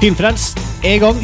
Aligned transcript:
Filmfrelst 0.00 0.56
er 0.80 0.94
i 0.96 1.00
gang. 1.02 1.18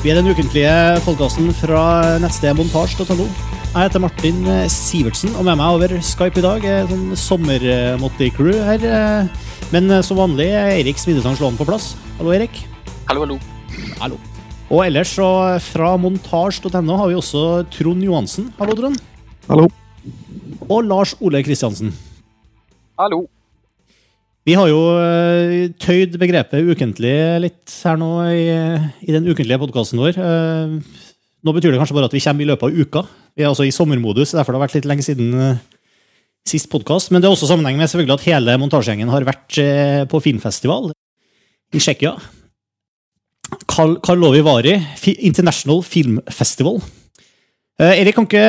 Vi 0.00 0.08
er 0.08 0.16
den 0.16 0.30
ukentlige 0.32 0.72
podkasten 1.04 1.50
fra 1.58 1.80
nettstedet 2.22 2.56
montasj.no. 2.56 3.26
Jeg 3.26 3.82
heter 3.82 4.00
Martin 4.00 4.38
Sivertsen, 4.72 5.34
og 5.36 5.44
med 5.44 5.58
meg 5.60 5.74
over 5.76 5.92
Skype 6.00 6.40
i 6.40 6.44
dag 6.46 6.64
er 6.64 6.88
sånn 6.88 7.10
sommermotti-crew 7.20 8.62
her. 8.64 8.86
Men 9.74 9.92
som 10.08 10.22
vanlig 10.22 10.46
er 10.56 10.70
Eirik 10.78 11.02
Smidesand 11.02 11.36
Slåen 11.36 11.60
på 11.60 11.66
plass. 11.68 11.90
Hallo, 12.16 12.32
Eirik. 12.32 12.62
Hallo, 13.10 13.26
hallo. 13.26 13.36
Hallo. 14.00 14.22
Og 14.72 14.86
ellers 14.86 15.12
så 15.18 15.28
fra 15.68 15.92
montasj.no 16.00 16.96
har 17.02 17.12
vi 17.12 17.20
også 17.20 17.44
Trond 17.76 18.08
Johansen. 18.08 18.48
Hallo, 18.56 18.80
Trond. 18.80 19.04
Hallo. 19.50 19.68
Og 20.64 20.80
Lars 20.88 21.12
Ole 21.20 21.44
Kristiansen. 21.44 21.92
Hallo. 22.96 23.26
Vi 24.44 24.52
har 24.58 24.68
jo 24.68 24.80
uh, 24.92 25.70
tøyd 25.80 26.18
begrepet 26.20 26.66
ukentlig 26.68 27.14
litt 27.40 27.76
her 27.80 27.96
nå 27.96 28.10
i, 28.28 28.44
i 29.00 29.14
den 29.14 29.24
ukentlige 29.24 29.60
podkasten 29.62 30.02
vår. 30.02 30.18
Uh, 30.20 30.74
nå 31.44 31.54
betyr 31.56 31.72
det 31.72 31.80
kanskje 31.80 31.96
bare 31.96 32.10
at 32.10 32.16
vi 32.16 32.20
kommer 32.20 32.44
i 32.44 32.48
løpet 32.50 32.68
av 32.68 32.76
uka. 32.76 33.04
Vi 33.32 33.44
er 33.44 33.48
altså 33.48 33.64
i 33.64 33.72
sommermodus, 33.72 34.34
derfor 34.36 34.52
det 34.52 34.60
har 34.60 34.66
vært 34.66 34.76
litt 34.76 34.90
lenge 34.90 35.06
siden 35.06 35.32
uh, 35.32 35.62
sist 36.44 36.68
podkast. 36.72 37.08
Men 37.08 37.24
det 37.24 37.30
er 37.30 37.38
også 37.38 37.48
sammenheng 37.48 37.80
med 37.80 37.88
selvfølgelig 37.88 38.18
at 38.18 38.28
hele 38.28 38.60
montasjegjengen 38.60 39.12
har 39.14 39.24
vært 39.24 39.60
på 40.12 40.24
filmfestival 40.28 40.92
i 40.92 41.80
Tsjekkia. 41.80 42.12
Karl, 43.70 43.96
Karlovy 44.04 44.44
Vari, 44.44 44.76
International 45.24 45.80
Film 45.88 46.20
Festival. 46.28 46.82
Erik, 47.80 48.14
kan 48.14 48.26
ikke 48.28 48.44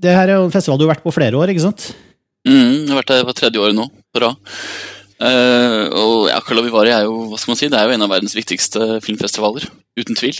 Det 0.00 0.14
her 0.14 0.30
er 0.30 0.38
jo 0.38 0.46
en 0.46 0.54
festival 0.54 0.78
du 0.78 0.86
har 0.86 0.94
vært 0.94 1.04
på 1.04 1.12
flere 1.12 1.36
år, 1.36 1.50
ikke 1.50 1.66
sant? 1.66 1.90
Mm, 2.48 2.86
jeg 2.86 2.92
har 2.92 3.00
vært 3.02 3.12
der 3.12 3.26
på 3.28 3.36
tredje 3.36 3.60
året 3.60 3.76
nå 3.76 3.88
på 4.14 4.24
rad. 4.24 4.38
Uh, 5.18 5.90
og 5.98 6.28
ja, 6.30 6.38
Karlovivari 6.46 6.92
er 6.94 7.08
jo 7.08 7.24
hva 7.26 7.38
skal 7.40 7.50
man 7.50 7.58
si, 7.58 7.68
det 7.72 7.78
er 7.78 7.88
jo 7.88 7.96
en 7.96 8.06
av 8.06 8.12
verdens 8.12 8.36
viktigste 8.38 9.00
filmfestivaler. 9.04 9.66
Uten 9.98 10.18
tvil. 10.18 10.38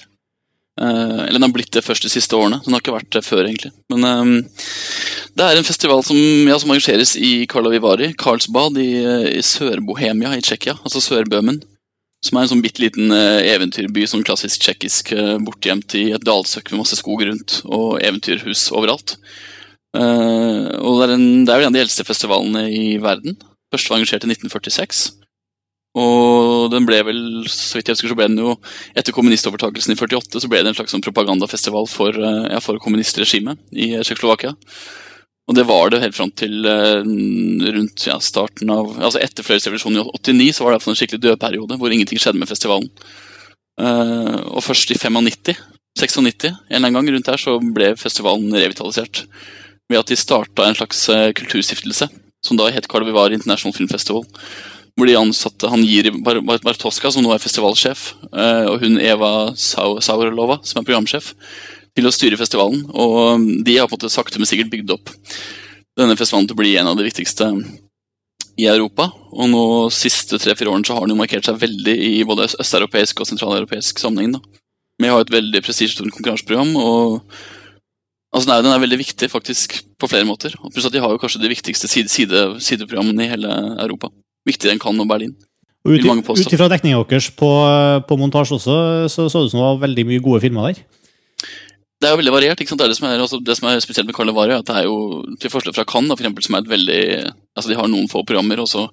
Uh, 0.79 1.25
eller 1.27 1.41
den 1.41 1.49
har 1.49 1.55
blitt 1.57 1.73
det 1.75 1.83
først 1.83 2.07
de 2.07 2.13
siste 2.13 2.39
årene. 2.39 2.61
Den 2.65 2.77
har 2.77 2.85
ikke 2.85 2.95
vært 2.95 3.11
det 3.17 3.25
før, 3.27 3.43
egentlig. 3.49 3.73
Men 3.91 4.07
um, 4.07 4.37
det 5.35 5.47
er 5.47 5.59
en 5.59 5.67
festival 5.67 6.05
som, 6.07 6.19
ja, 6.47 6.59
som 6.63 6.71
arrangeres 6.71 7.17
i 7.19 7.33
Karlovivari, 7.51 8.13
Karlsbad, 8.19 8.79
i, 8.79 8.93
i 9.35 9.43
Sør-Bohemia 9.43 10.37
i 10.39 10.45
Tsjekkia. 10.47 10.79
Altså 10.85 11.03
Sør-Bøhmen. 11.03 11.61
Som 12.23 12.39
er 12.39 12.47
en 12.47 12.51
sånn 12.51 12.63
bitte 12.63 12.83
liten 12.83 13.13
uh, 13.15 13.43
eventyrby, 13.43 14.07
sånn 14.11 14.27
klassisk 14.27 14.63
tsjekkisk, 14.63 15.13
bortgjemt 15.47 15.95
i 15.99 16.09
et 16.15 16.25
dalsøkk 16.27 16.71
med 16.73 16.85
masse 16.85 16.99
skog 16.99 17.27
rundt, 17.27 17.61
og 17.67 17.99
eventyrhus 17.99 18.69
overalt. 18.75 19.19
Og 19.99 20.99
det 21.01 21.07
er, 21.09 21.15
en, 21.15 21.29
det 21.47 21.53
er 21.55 21.63
jo 21.63 21.67
en 21.67 21.73
av 21.73 21.79
de 21.79 21.85
eldste 21.85 22.07
festivalene 22.07 22.67
i 22.71 22.99
verden. 23.03 23.39
Først 23.73 23.91
var 23.91 23.99
engasjert 23.99 24.27
i 24.27 24.31
1946. 24.31 25.09
Og 25.99 26.69
den 26.73 26.87
ble 26.87 27.01
vel, 27.09 27.21
så 27.51 27.79
vidt 27.79 27.89
jeg 27.89 27.97
husker, 27.97 28.13
så 28.13 28.19
ble 28.19 28.29
den 28.29 28.43
jo 28.43 28.55
etter 28.99 29.15
kommunistovertakelsen 29.17 29.95
i 29.95 29.99
48 29.99 30.43
så 30.45 30.51
ble 30.51 30.61
det 30.63 30.73
en 30.73 30.77
slags 30.77 30.93
sånn 30.95 31.05
propagandafestival 31.05 31.89
for, 31.91 32.13
eh, 32.13 32.49
ja, 32.53 32.61
for 32.63 32.79
kommunistregimet 32.83 33.59
i 33.73 33.95
Tsjekkoslovakia. 33.97 34.55
Og 35.49 35.57
det 35.57 35.65
var 35.65 35.89
det 35.89 36.03
helt 36.03 36.17
fram 36.17 36.31
til 36.37 36.61
rundt 36.61 38.05
ja, 38.05 38.19
starten 38.21 38.69
av 38.69 38.91
Altså 39.01 39.23
etter 39.25 39.47
fredsrevolusjonen 39.47 40.03
i 40.03 40.11
89 40.21 40.59
så 40.59 40.67
var 40.67 40.77
det 40.77 40.85
en 40.85 40.99
skikkelig 40.99 41.23
dødperiode 41.25 41.79
hvor 41.81 41.95
ingenting 41.95 42.21
skjedde 42.21 42.37
med 42.37 42.51
festivalen. 42.51 42.91
Og 43.81 44.61
først 44.61 44.93
i 44.93 44.99
95, 45.01 45.57
96, 45.97 46.53
en 46.53 46.59
eller 46.69 46.91
annen 46.91 46.99
gang 46.99 47.09
rundt 47.15 47.31
der, 47.31 47.41
så 47.41 47.57
ble 47.65 47.95
festivalen 47.97 48.53
revitalisert. 48.53 49.25
Ved 49.89 50.03
at 50.03 50.11
de 50.11 50.19
starta 50.21 50.67
en 50.69 50.77
slags 50.77 51.07
uh, 51.09 51.31
kulturstiftelse 51.33 52.09
som 52.45 52.59
da 52.59 52.69
het 52.73 52.89
Karlovivar 52.91 53.35
International 53.35 53.75
Film 53.75 53.89
Festival. 53.91 54.27
Hvor 54.99 55.07
de 55.07 55.17
ansatte 55.19 55.71
han 55.71 55.85
gir 55.87 56.11
Bartoska, 56.25 57.11
som 57.15 57.23
nå 57.23 57.33
er 57.35 57.43
festivalsjef, 57.43 58.09
eh, 58.33 58.65
og 58.67 58.83
hun 58.83 58.99
Eva 58.99 59.53
Saurlova, 59.55 60.59
som 60.67 60.81
er 60.81 60.87
programsjef, 60.89 61.33
til 61.95 62.09
å 62.09 62.15
styre 62.15 62.39
festivalen. 62.41 62.83
Og 62.91 63.45
de 63.67 63.77
har 63.79 63.87
på 63.87 63.95
en 63.95 64.01
måte 64.01 64.11
sakte, 64.11 64.41
men 64.41 64.51
sikkert 64.51 64.73
bygd 64.73 64.97
opp 64.97 65.13
denne 65.99 66.17
festivalen 66.19 66.49
til 66.51 66.59
å 66.59 66.63
bli 66.63 66.75
en 66.79 66.91
av 66.91 66.99
de 66.99 67.07
viktigste 67.07 67.47
i 68.59 68.67
Europa. 68.67 69.07
Og 69.31 69.51
nå 69.53 69.65
siste 69.95 70.41
tre-fire 70.43 70.73
årene 70.73 70.87
så 70.87 70.99
har 70.99 71.07
den 71.07 71.15
jo 71.15 71.21
markert 71.21 71.47
seg 71.47 71.63
veldig 71.63 71.95
i 71.95 72.25
både 72.27 72.51
østeuropeisk 72.59 73.23
og 73.23 73.31
sentraleuropeisk 73.31 74.03
sammenheng. 74.03 74.35
da. 74.35 74.43
Vi 74.99 75.11
har 75.15 75.23
et 75.23 75.31
veldig 75.31 75.63
prestisjetungt 75.63 76.15
konkurranseprogram. 76.17 76.75
og 76.77 77.23
Altså, 78.39 78.53
nei, 78.53 78.61
Den 78.63 78.71
er 78.71 78.83
veldig 78.85 79.01
viktig 79.01 79.29
faktisk 79.33 79.81
på 79.99 80.11
flere 80.11 80.27
måter. 80.29 80.55
Og 80.63 80.71
pluss 80.71 80.87
at 80.87 80.95
De 80.95 81.03
har 81.03 81.11
jo 81.11 81.19
kanskje 81.19 81.43
de 81.43 81.51
viktigste 81.51 81.91
side, 81.91 82.11
side, 82.13 82.43
sideprogrammene 82.63 83.27
i 83.27 83.31
hele 83.33 83.51
Europa. 83.83 84.13
Viktigere 84.47 84.77
enn 84.77 84.83
Cannes 84.83 85.03
og 85.03 85.11
Berlin. 85.11 85.35
Og 85.87 85.97
Ut 85.97 86.53
ifra 86.53 86.69
dekninga 86.71 87.01
deres 87.09 87.31
på, 87.35 87.49
på 88.07 88.19
montasje 88.21 88.59
også, 88.59 88.77
så 89.09 89.27
så 89.31 89.41
det 89.41 89.49
ut 89.49 89.53
som 89.55 89.61
det 89.61 89.67
var 89.67 89.83
veldig 89.87 90.05
mye 90.09 90.23
gode 90.23 90.43
filmer 90.45 90.69
der? 90.69 90.83
Det 91.99 92.07
er 92.07 92.15
jo 92.15 92.21
veldig 92.21 92.35
variert. 92.35 92.61
ikke 92.61 92.71
sant? 92.71 92.83
Det, 92.83 92.87
er 92.87 92.93
det, 92.93 92.99
som 92.99 93.09
er, 93.09 93.23
altså, 93.25 93.41
det 93.43 93.57
som 93.59 93.69
er 93.71 93.81
spesielt 93.83 94.07
med 94.07 94.15
Carlevari, 94.15 94.55
at 94.55 94.67
det 94.69 94.77
er 94.77 94.87
jo 94.87 95.25
til 95.41 95.51
forskjell 95.51 95.75
fra 95.75 95.87
Cannes, 95.89 96.15
for 96.15 96.23
eksempel, 96.23 96.47
som 96.47 96.55
er 96.55 96.63
et 96.63 96.71
veldig 96.71 97.03
altså 97.59 97.73
De 97.73 97.79
har 97.79 97.91
noen 97.91 98.11
få 98.11 98.23
programmer, 98.23 98.63
og 98.63 98.71
så 98.71 98.87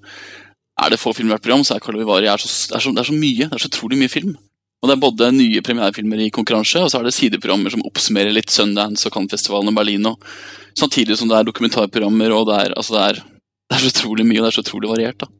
er 0.81 0.91
det 0.91 0.99
få 0.99 1.13
filmer 1.13 1.35
hvert 1.35 1.45
program, 1.45 1.65
så 1.67 1.75
er 1.75 1.85
Carlevari 1.85 2.31
er 2.31 2.33
er 2.33 2.41
er 2.41 3.09
så 3.09 3.13
mye. 3.13 3.45
Det 3.45 3.53
er 3.53 3.65
så 3.65 3.69
utrolig 3.69 3.99
mye 3.99 4.13
film. 4.13 4.33
Og 4.85 4.91
Det 4.91 4.99
er 4.99 5.01
både 5.01 5.31
nye 5.33 5.61
premierefilmer 5.65 6.19
i 6.21 6.29
konkurranse, 6.29 6.77
og 6.85 6.91
så 6.93 6.99
er 6.99 7.07
det 7.07 7.15
sideprogrammer 7.15 7.73
som 7.73 7.81
oppsummerer 7.89 8.29
litt 8.35 8.53
Sundance 8.53 9.07
og 9.09 9.15
Cannes-festivalen 9.15 9.71
i 9.71 9.73
Berlin. 9.73 10.11
Og, 10.11 10.27
samtidig 10.77 11.17
som 11.17 11.31
det 11.31 11.39
er 11.39 11.47
dokumentarprogrammer, 11.47 12.35
og 12.35 12.45
det 12.51 12.59
er, 12.59 12.75
altså 12.77 12.93
det, 12.93 13.05
er, 13.07 13.23
det 13.65 13.77
er, 13.79 13.81
så 13.81 13.89
utrolig 13.89 14.27
mye, 14.29 14.37
og 14.37 14.45
det 14.45 14.51
er 14.51 14.57
så 14.59 14.63
utrolig 14.67 14.91
variert. 14.91 15.25
da. 15.25 15.31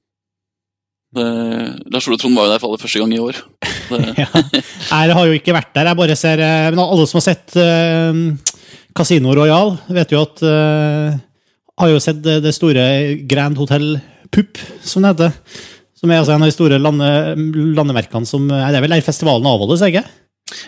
Lars 1.93 2.07
Ole 2.09 2.17
Trond 2.19 2.35
var 2.35 2.47
jo 2.47 2.55
der 2.55 2.63
for 2.63 2.71
aller 2.71 2.81
første 2.81 3.03
gang 3.03 3.13
i 3.13 3.21
år. 3.21 3.37
ja. 4.23 4.25
Jeg 4.33 5.19
har 5.19 5.29
jo 5.29 5.37
ikke 5.37 5.53
vært 5.55 5.71
der. 5.77 5.91
jeg 5.91 5.99
bare 6.01 6.17
ser, 6.17 6.41
eh, 6.41 6.71
men 6.73 6.81
Alle 6.81 7.05
som 7.05 7.21
har 7.21 7.27
sett 7.27 7.55
uh, 7.61 8.57
Casino 8.97 9.37
Royal, 9.37 9.75
vet 9.93 10.11
jo 10.11 10.25
at 10.25 10.41
uh, 10.41 11.13
Har 11.79 11.93
jo 11.93 12.01
sett 12.01 12.25
det 12.25 12.55
store 12.57 12.89
Grand 13.29 13.61
Hotel 13.61 13.93
Pupp, 14.33 14.57
som 14.81 15.05
det 15.05 15.13
heter. 15.13 15.63
Som 16.05 16.11
er 16.13 16.21
altså 16.21 16.35
en 16.35 16.43
av 16.45 16.51
de 16.51 16.53
store 16.53 16.77
lande, 16.77 17.07
landemerkene 17.73 18.29
som 18.29 18.45
Det 18.51 18.61
er 18.61 18.83
vel 18.83 18.93
der 18.93 19.01
festivalen 19.01 19.47
avholdes, 19.49 19.81
ikke 19.81 20.03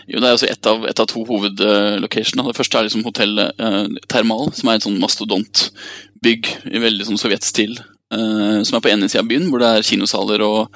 Jo, 0.09 0.17
det 0.17 0.23
er 0.25 0.31
altså 0.31 0.47
ett 0.49 0.69
av, 0.69 0.87
et 0.89 0.99
av 1.03 1.05
to 1.11 1.21
hovedlocationer. 1.27 2.47
Det 2.49 2.57
første 2.57 2.79
er 2.79 2.87
liksom 2.87 3.03
Hotell 3.05 3.37
eh, 3.43 3.83
Thermal, 4.09 4.49
som 4.57 4.71
er 4.71 4.79
et 4.79 4.87
sånn 4.87 4.97
mastodontbygg 4.97 6.49
i 6.73 6.81
veldig 6.81 7.05
sånn 7.05 7.21
sovjetstil. 7.21 7.77
Eh, 7.77 8.57
som 8.65 8.79
er 8.79 8.81
på 8.81 8.89
ene 8.89 9.05
sida 9.05 9.21
av 9.21 9.29
byen, 9.29 9.45
hvor 9.51 9.61
det 9.61 9.69
er 9.69 9.85
kinosaler 9.85 10.41
og 10.47 10.73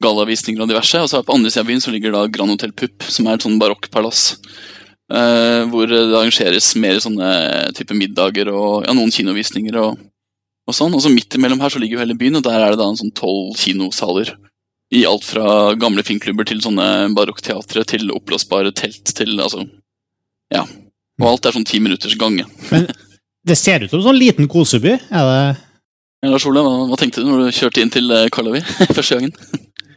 gallavisninger 0.00 0.64
og 0.64 0.72
diverse. 0.72 1.04
Og 1.04 1.12
så 1.12 1.20
er 1.20 1.28
på 1.28 1.36
andre 1.36 1.52
sida 1.52 1.66
av 1.66 1.68
byen 1.68 1.84
så 1.84 1.92
ligger 1.92 2.16
da 2.16 2.24
Grand 2.32 2.56
Hotel 2.56 2.72
Pupp, 2.72 3.04
som 3.04 3.28
er 3.28 3.36
et 3.36 3.44
sånn 3.44 3.60
barokkpalass. 3.60 4.30
Uh, 5.12 5.68
hvor 5.68 5.88
det 5.88 6.00
arrangeres 6.08 6.72
mer 6.80 7.04
sånne 7.04 7.28
type 7.76 7.96
middager 7.96 8.48
og 8.52 8.88
ja, 8.88 8.96
noen 8.96 9.12
kinovisninger 9.12 9.76
og 9.84 10.00
og 10.68 10.76
sånn. 10.76 10.94
Og 10.96 11.02
så 11.04 11.12
midt 11.12 11.38
imellom 11.38 11.62
her 11.64 11.72
så 11.72 11.80
ligger 11.80 11.98
jo 11.98 12.04
hele 12.04 12.18
byen, 12.18 12.38
og 12.40 12.46
der 12.46 12.60
er 12.60 12.74
det 12.74 12.80
da 12.80 12.88
en 12.90 13.00
sånn 13.00 13.14
tolv 13.16 13.56
kinosaler. 13.60 14.34
I 14.94 15.04
alt 15.08 15.26
fra 15.28 15.74
gamle 15.76 16.04
filmklubber 16.06 16.48
til 16.48 16.62
sånne 16.64 17.10
barokkteatre 17.16 17.84
til 17.90 18.12
oppblåsbare 18.14 18.72
telt 18.76 19.12
til 19.16 19.36
altså 19.36 19.66
Ja. 20.54 20.64
Og 21.18 21.26
alt 21.26 21.48
er 21.48 21.56
sånn 21.56 21.66
ti 21.68 21.80
minutters 21.82 22.14
gange. 22.16 22.46
Men 22.70 22.86
det 23.48 23.56
ser 23.58 23.82
ut 23.82 23.90
som 23.90 23.98
en 23.98 24.06
sånn 24.10 24.20
liten 24.20 24.48
koseby? 24.48 24.94
Er 25.10 25.24
det 25.28 25.40
ja, 26.18 26.30
Lars 26.32 26.46
Ole, 26.50 26.62
hva, 26.64 26.86
hva, 26.90 26.96
tenkte 26.98 27.22
du 27.22 27.28
når 27.28 27.44
du 27.46 27.54
kjørte 27.54 27.82
inn 27.82 27.92
til 27.94 28.10
eh, 28.10 28.28
Karlavi 28.34 28.58
første 28.96 29.18
gangen? 29.18 29.34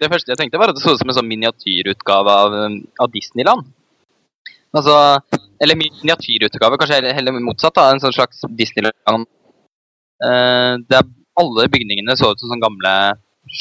Det 0.02 0.10
første 0.10 0.30
jeg 0.30 0.38
tenkte, 0.38 0.60
var 0.62 0.70
at 0.70 0.78
det 0.78 0.84
så 0.84 0.94
ut 0.94 1.02
som 1.02 1.10
en 1.10 1.18
sånn 1.18 1.30
miniatyrutgave 1.30 2.36
av, 2.44 2.58
av 3.02 3.10
Disneyland. 3.14 3.66
Altså, 4.78 4.94
Eller 5.62 5.78
miniatyrutgave, 5.78 6.78
kanskje 6.82 7.14
heller 7.18 7.38
motsatt. 7.42 7.74
da, 7.78 7.90
En 7.90 8.02
sånn 8.04 8.14
slags 8.14 8.44
Disneyland 8.58 8.96
Eh, 9.10 9.41
er, 10.28 11.08
alle 11.42 11.68
bygningene 11.72 12.16
så 12.20 12.32
ut 12.32 12.42
som 12.42 12.52
sånn 12.52 12.62
gamle 12.64 12.92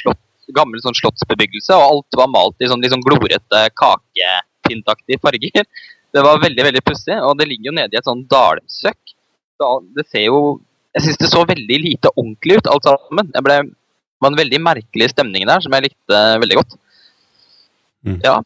slott, 0.01 0.21
gammel 0.57 0.83
sånn 0.83 0.97
slottsbebyggelse, 0.99 1.77
og 1.77 1.87
alt 1.87 2.19
var 2.19 2.31
malt 2.33 2.59
i 2.61 2.69
sånn, 2.71 2.83
liksom 2.83 3.05
glorete, 3.07 3.62
kakepyntaktige 3.79 5.23
farger. 5.23 5.65
Det 6.11 6.25
var 6.27 6.41
veldig 6.43 6.65
veldig 6.67 6.81
pussig, 6.83 7.15
og 7.23 7.37
det 7.39 7.45
ligger 7.47 7.69
jo 7.69 7.73
nede 7.77 7.95
i 7.95 7.99
et 8.01 8.07
sånn 8.09 8.25
dalsøkk. 8.27 9.12
Det 9.95 10.03
ser 10.11 10.25
jo 10.25 10.59
Jeg 10.91 11.05
syns 11.05 11.21
det 11.21 11.29
så 11.31 11.45
veldig 11.47 11.77
lite 11.85 12.11
ordentlig 12.17 12.57
ut, 12.59 12.67
alt 12.67 12.89
sammen. 12.89 13.29
Det 13.31 13.43
ble, 13.47 13.61
var 14.19 14.33
en 14.33 14.39
veldig 14.41 14.59
merkelig 14.59 15.12
stemning 15.12 15.45
der, 15.47 15.62
som 15.62 15.77
jeg 15.77 15.85
likte 15.85 16.23
veldig 16.43 16.57
godt. 16.59 16.75
Mm. 18.03 18.17
Ja. 18.25 18.41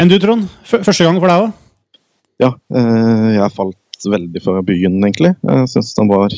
Enn 0.00 0.08
du, 0.08 0.16
Trond? 0.22 0.46
Første 0.64 1.04
gang 1.04 1.20
for 1.20 1.28
deg 1.28 1.44
òg? 1.44 1.52
Ja, 2.40 2.54
Øh, 2.72 3.28
jeg 3.34 3.54
falt 3.56 4.08
veldig 4.16 4.42
for 4.44 4.62
byen, 4.62 4.96
egentlig. 5.02 5.34
Jeg 5.42 5.68
syns 5.74 5.94
den 5.98 6.08
var 6.08 6.32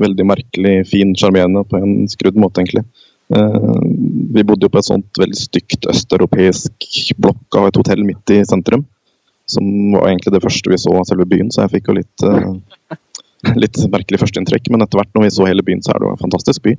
veldig 0.00 0.26
merkelig, 0.28 0.74
fin, 0.90 1.14
sjarmerende 1.18 1.64
på 1.68 1.80
en 1.80 2.08
skrudd 2.10 2.38
måte, 2.40 2.62
egentlig. 2.62 2.84
Uh, 3.30 3.78
vi 4.34 4.44
bodde 4.46 4.66
jo 4.66 4.72
på 4.72 4.80
et 4.80 4.88
sånt 4.88 5.20
veldig 5.20 5.38
stygt 5.38 5.86
østeuropeisk 5.90 6.88
blokk 7.20 7.58
av 7.60 7.68
et 7.68 7.78
hotell 7.78 8.02
midt 8.06 8.34
i 8.34 8.40
sentrum. 8.48 8.86
Som 9.50 9.66
var 9.96 10.08
egentlig 10.10 10.34
det 10.34 10.42
første 10.44 10.70
vi 10.70 10.78
så 10.78 10.94
av 10.94 11.06
selve 11.08 11.26
byen, 11.30 11.50
så 11.50 11.64
jeg 11.64 11.76
fikk 11.76 11.90
jo 11.90 11.98
litt, 11.98 12.26
uh, 12.26 12.96
litt 13.58 13.78
merkelig 13.90 14.22
førsteinntrykk. 14.22 14.70
Men 14.74 14.86
etter 14.86 15.00
hvert 15.00 15.14
når 15.14 15.26
vi 15.26 15.34
så 15.34 15.48
hele 15.48 15.66
byen, 15.66 15.82
så 15.82 15.94
er 15.94 16.02
det 16.02 16.08
jo 16.08 16.14
en 16.14 16.24
fantastisk 16.24 16.66
by. 16.66 16.76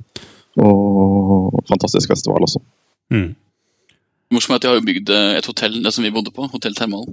Og 0.62 1.62
fantastisk 1.68 2.12
festival 2.12 2.44
også. 2.44 2.60
Mm. 3.12 3.32
Morsomt 4.34 4.56
er 4.56 4.60
at 4.60 4.64
de 4.64 4.70
har 4.72 4.86
bygd 4.86 5.12
eh, 5.12 5.36
et 5.38 5.48
hotell 5.48 5.78
det 5.84 5.92
som 5.94 6.04
vi 6.04 6.12
bodde 6.14 6.32
på, 6.34 6.48
Hotell 6.52 6.74
Thermal, 6.78 7.06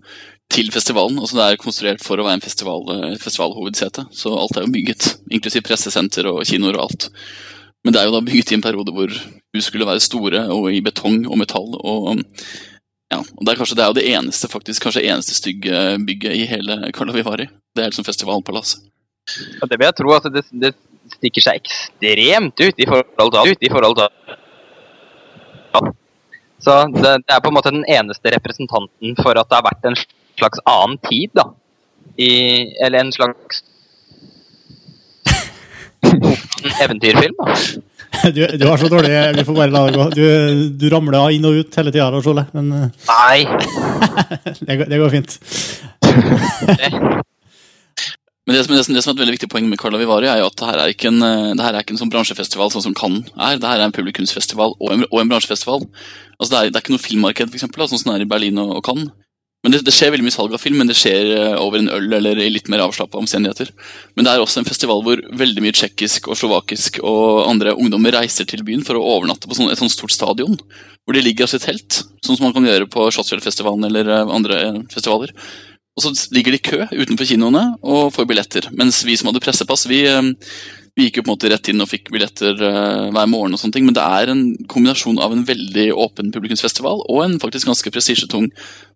til 0.52 0.72
festivalen. 0.74 1.20
altså 1.20 1.38
Det 1.38 1.46
er 1.46 1.62
konstruert 1.62 2.04
for 2.06 2.20
å 2.20 2.26
være 2.28 2.40
en 2.40 2.46
festival, 2.46 2.90
eh, 2.96 3.20
festivalhovedsete. 3.22 4.08
Så 4.16 4.34
alt 4.36 4.58
er 4.58 4.66
jo 4.66 4.74
bygget, 4.74 5.14
inklusiv 5.32 5.66
pressesenter 5.68 6.30
og 6.32 6.42
kinoer 6.48 6.80
og 6.80 6.88
alt. 6.88 7.10
Men 7.84 7.96
det 7.96 8.02
er 8.02 8.10
jo 8.10 8.18
da 8.18 8.26
bygget 8.26 8.52
i 8.52 8.58
en 8.58 8.66
periode 8.66 8.94
hvor 8.96 9.14
hus 9.56 9.70
skulle 9.70 9.88
være 9.88 10.04
store 10.04 10.44
og 10.52 10.68
i 10.74 10.82
betong 10.84 11.24
og 11.30 11.40
metall. 11.40 11.72
og 11.80 12.20
ja, 13.10 13.18
og 13.18 13.46
Det 13.46 13.54
er 13.54 13.58
kanskje 13.58 13.78
det 13.78 13.84
er 13.84 13.90
jo 13.90 13.98
det 13.98 14.10
eneste 14.12 14.50
faktisk, 14.52 14.84
kanskje 14.84 15.08
eneste 15.10 15.38
stygge 15.38 15.98
bygget 16.06 16.36
i 16.36 16.46
hele 16.46 16.92
Karlovivari. 16.94 17.48
Det 17.76 17.84
er 17.84 17.90
liksom 17.90 18.06
festivalpalasset. 18.06 18.84
Ja, 19.62 19.66
det 19.66 19.78
vil 19.80 19.88
jeg 19.88 19.98
tro. 19.98 20.14
Altså, 20.14 20.30
det, 20.34 20.44
det 20.52 20.74
stikker 21.18 21.46
seg 21.46 21.62
ekstremt 21.62 22.62
ut 22.62 22.78
i 22.78 22.88
forhold 22.90 23.34
til 23.34 23.42
alt. 23.42 23.66
I 23.66 23.72
forhold 23.74 23.98
til. 23.98 24.38
Så 26.60 26.76
det, 26.94 27.14
det, 27.24 27.34
er 27.36 27.44
på 27.44 27.52
en 27.52 27.58
måte 27.58 27.72
den 27.74 27.86
eneste 27.88 28.34
representanten 28.36 29.16
for 29.20 29.40
at 29.40 29.50
det 29.50 29.60
har 29.60 29.68
vært 29.70 29.90
en 29.90 30.00
slags 30.40 30.64
annen 30.68 30.98
tid, 31.08 31.32
da. 31.38 31.50
I, 32.20 32.32
eller 32.84 33.06
en 33.06 33.14
slags 33.16 33.62
eventyrfilm, 36.84 37.38
da. 37.40 37.56
Du, 38.36 38.42
du 38.58 38.66
har 38.68 38.78
så 38.78 38.88
dårlig 38.90 39.38
Vi 39.38 39.44
får 39.46 39.56
bare 39.56 39.72
la 39.72 39.84
det 39.86 39.94
gå. 39.96 40.06
Du, 40.18 40.24
du 40.82 40.90
ramler 40.92 41.36
inn 41.36 41.46
og 41.46 41.62
ut 41.62 41.78
hele 41.78 41.94
tida, 41.94 42.10
Lars 42.12 42.28
Ole. 42.28 42.48
Men 42.58 42.72
eh, 42.74 42.90
Nei. 43.08 43.40
det, 44.66 44.80
går, 44.82 44.86
det 44.90 45.00
går 45.00 45.14
fint. 45.14 45.38
Men 48.50 48.56
det 48.58 48.64
som, 48.66 48.74
det, 48.74 48.82
som, 48.82 48.96
det 48.98 49.02
som, 49.06 49.12
er 49.12 49.14
et 49.14 49.22
veldig 49.22 49.34
viktig 49.36 49.48
poeng 49.54 49.68
med 49.70 49.78
Carla 49.78 50.00
Vivari, 50.02 50.26
er 50.26 50.40
jo 50.42 50.48
at 50.50 50.56
det 50.58 50.66
her 50.66 50.80
er 50.82 50.90
ikke 50.90 51.12
en, 51.12 51.22
eh, 51.22 51.52
er 51.54 51.76
ikke 51.84 51.94
en 51.94 52.00
sånn 52.02 52.10
bransjefestival 52.10 52.72
sånn 52.74 52.88
som 52.88 52.96
Cannes 52.98 53.30
er. 53.38 53.60
Det 53.62 53.70
her 53.70 53.84
er 53.84 53.86
en 53.86 53.94
publikumsfestival 53.94 54.74
og 54.74 54.94
en, 54.96 55.06
og 55.06 55.20
en 55.22 55.30
bransjefestival. 55.30 55.86
Altså 56.40 56.50
det, 56.50 56.58
er, 56.58 56.72
det 56.72 56.80
er 56.80 56.82
ikke 56.82 56.96
noe 56.96 57.04
filmmarked, 57.04 57.54
eksempel, 57.54 57.86
sånn 57.92 58.02
som 58.02 58.10
det 58.10 58.16
er 58.18 58.26
i 58.26 58.32
Berlin 58.32 58.58
og, 58.64 58.80
og 58.80 58.82
Cannes. 58.90 59.14
Men 59.62 59.74
det, 59.74 59.82
det, 59.86 59.94
skjer 59.94 60.14
veldig 60.14 60.24
mye 60.24 60.34
salg 60.34 60.54
av 60.56 60.62
film, 60.64 60.78
men 60.80 60.90
det 60.90 60.96
skjer 60.96 61.30
eh, 61.36 61.56
over 61.60 61.82
en 61.82 61.92
øl 61.92 62.14
eller 62.16 62.40
i 62.40 62.48
litt 62.50 62.72
mer 62.72 62.82
avslappa 62.88 63.20
omstendigheter. 63.20 63.70
Men 64.16 64.26
det 64.26 64.34
er 64.34 64.42
også 64.42 64.64
en 64.64 64.70
festival 64.70 65.04
hvor 65.06 65.22
veldig 65.42 65.66
mye 65.66 65.76
tsjekkisk 65.76 66.32
og 66.32 66.40
slovakisk 66.40 67.02
og 67.04 67.44
andre 67.44 67.76
ungdommer 67.76 68.16
reiser 68.16 68.48
til 68.48 68.64
byen 68.66 68.86
for 68.88 68.98
å 68.98 69.04
overnatte 69.18 69.52
på 69.52 69.58
sånn, 69.60 69.70
et 69.70 69.82
sånt 69.82 69.94
stort 69.94 70.16
stadion. 70.16 70.56
Hvor 71.04 71.18
de 71.18 71.26
ligger 71.26 71.46
av 71.46 71.52
sitt 71.52 71.68
telt, 71.68 72.02
sånn 72.24 72.40
som 72.40 72.48
man 72.48 72.56
kan 72.56 72.70
gjøre 72.70 72.88
på 72.90 73.10
Slottsfjellfestivalen 73.12 73.90
eller 73.90 74.14
eh, 74.16 74.32
andre 74.40 74.62
festivaler. 74.94 75.36
Og 76.00 76.06
så 76.06 76.34
ligger 76.36 76.56
de 76.56 76.60
i 76.62 76.64
kø 76.64 76.86
utenfor 76.88 77.28
kinoene 77.28 77.66
og 77.84 78.14
får 78.16 78.28
billetter. 78.30 78.70
Mens 78.80 79.02
vi 79.04 79.18
som 79.20 79.28
hadde 79.28 79.42
pressepass, 79.44 79.84
vi, 79.92 80.06
vi 80.96 81.08
gikk 81.08 81.20
jo 81.20 81.26
på 81.26 81.30
en 81.30 81.36
måte 81.36 81.52
rett 81.52 81.72
inn 81.72 81.84
og 81.84 81.90
fikk 81.92 82.08
billetter 82.16 82.56
hver 82.56 83.28
morgen. 83.28 83.56
og 83.56 83.60
sånne 83.60 83.76
ting, 83.76 83.88
Men 83.90 83.98
det 83.98 84.06
er 84.06 84.32
en 84.32 84.44
kombinasjon 84.72 85.20
av 85.20 85.36
en 85.36 85.44
veldig 85.48 85.90
åpen 85.92 86.32
publikumsfestival 86.32 87.04
og 87.04 87.24
en 87.26 87.36
faktisk 87.44 87.68
ganske 87.68 87.92
prestisjetung 87.92 88.48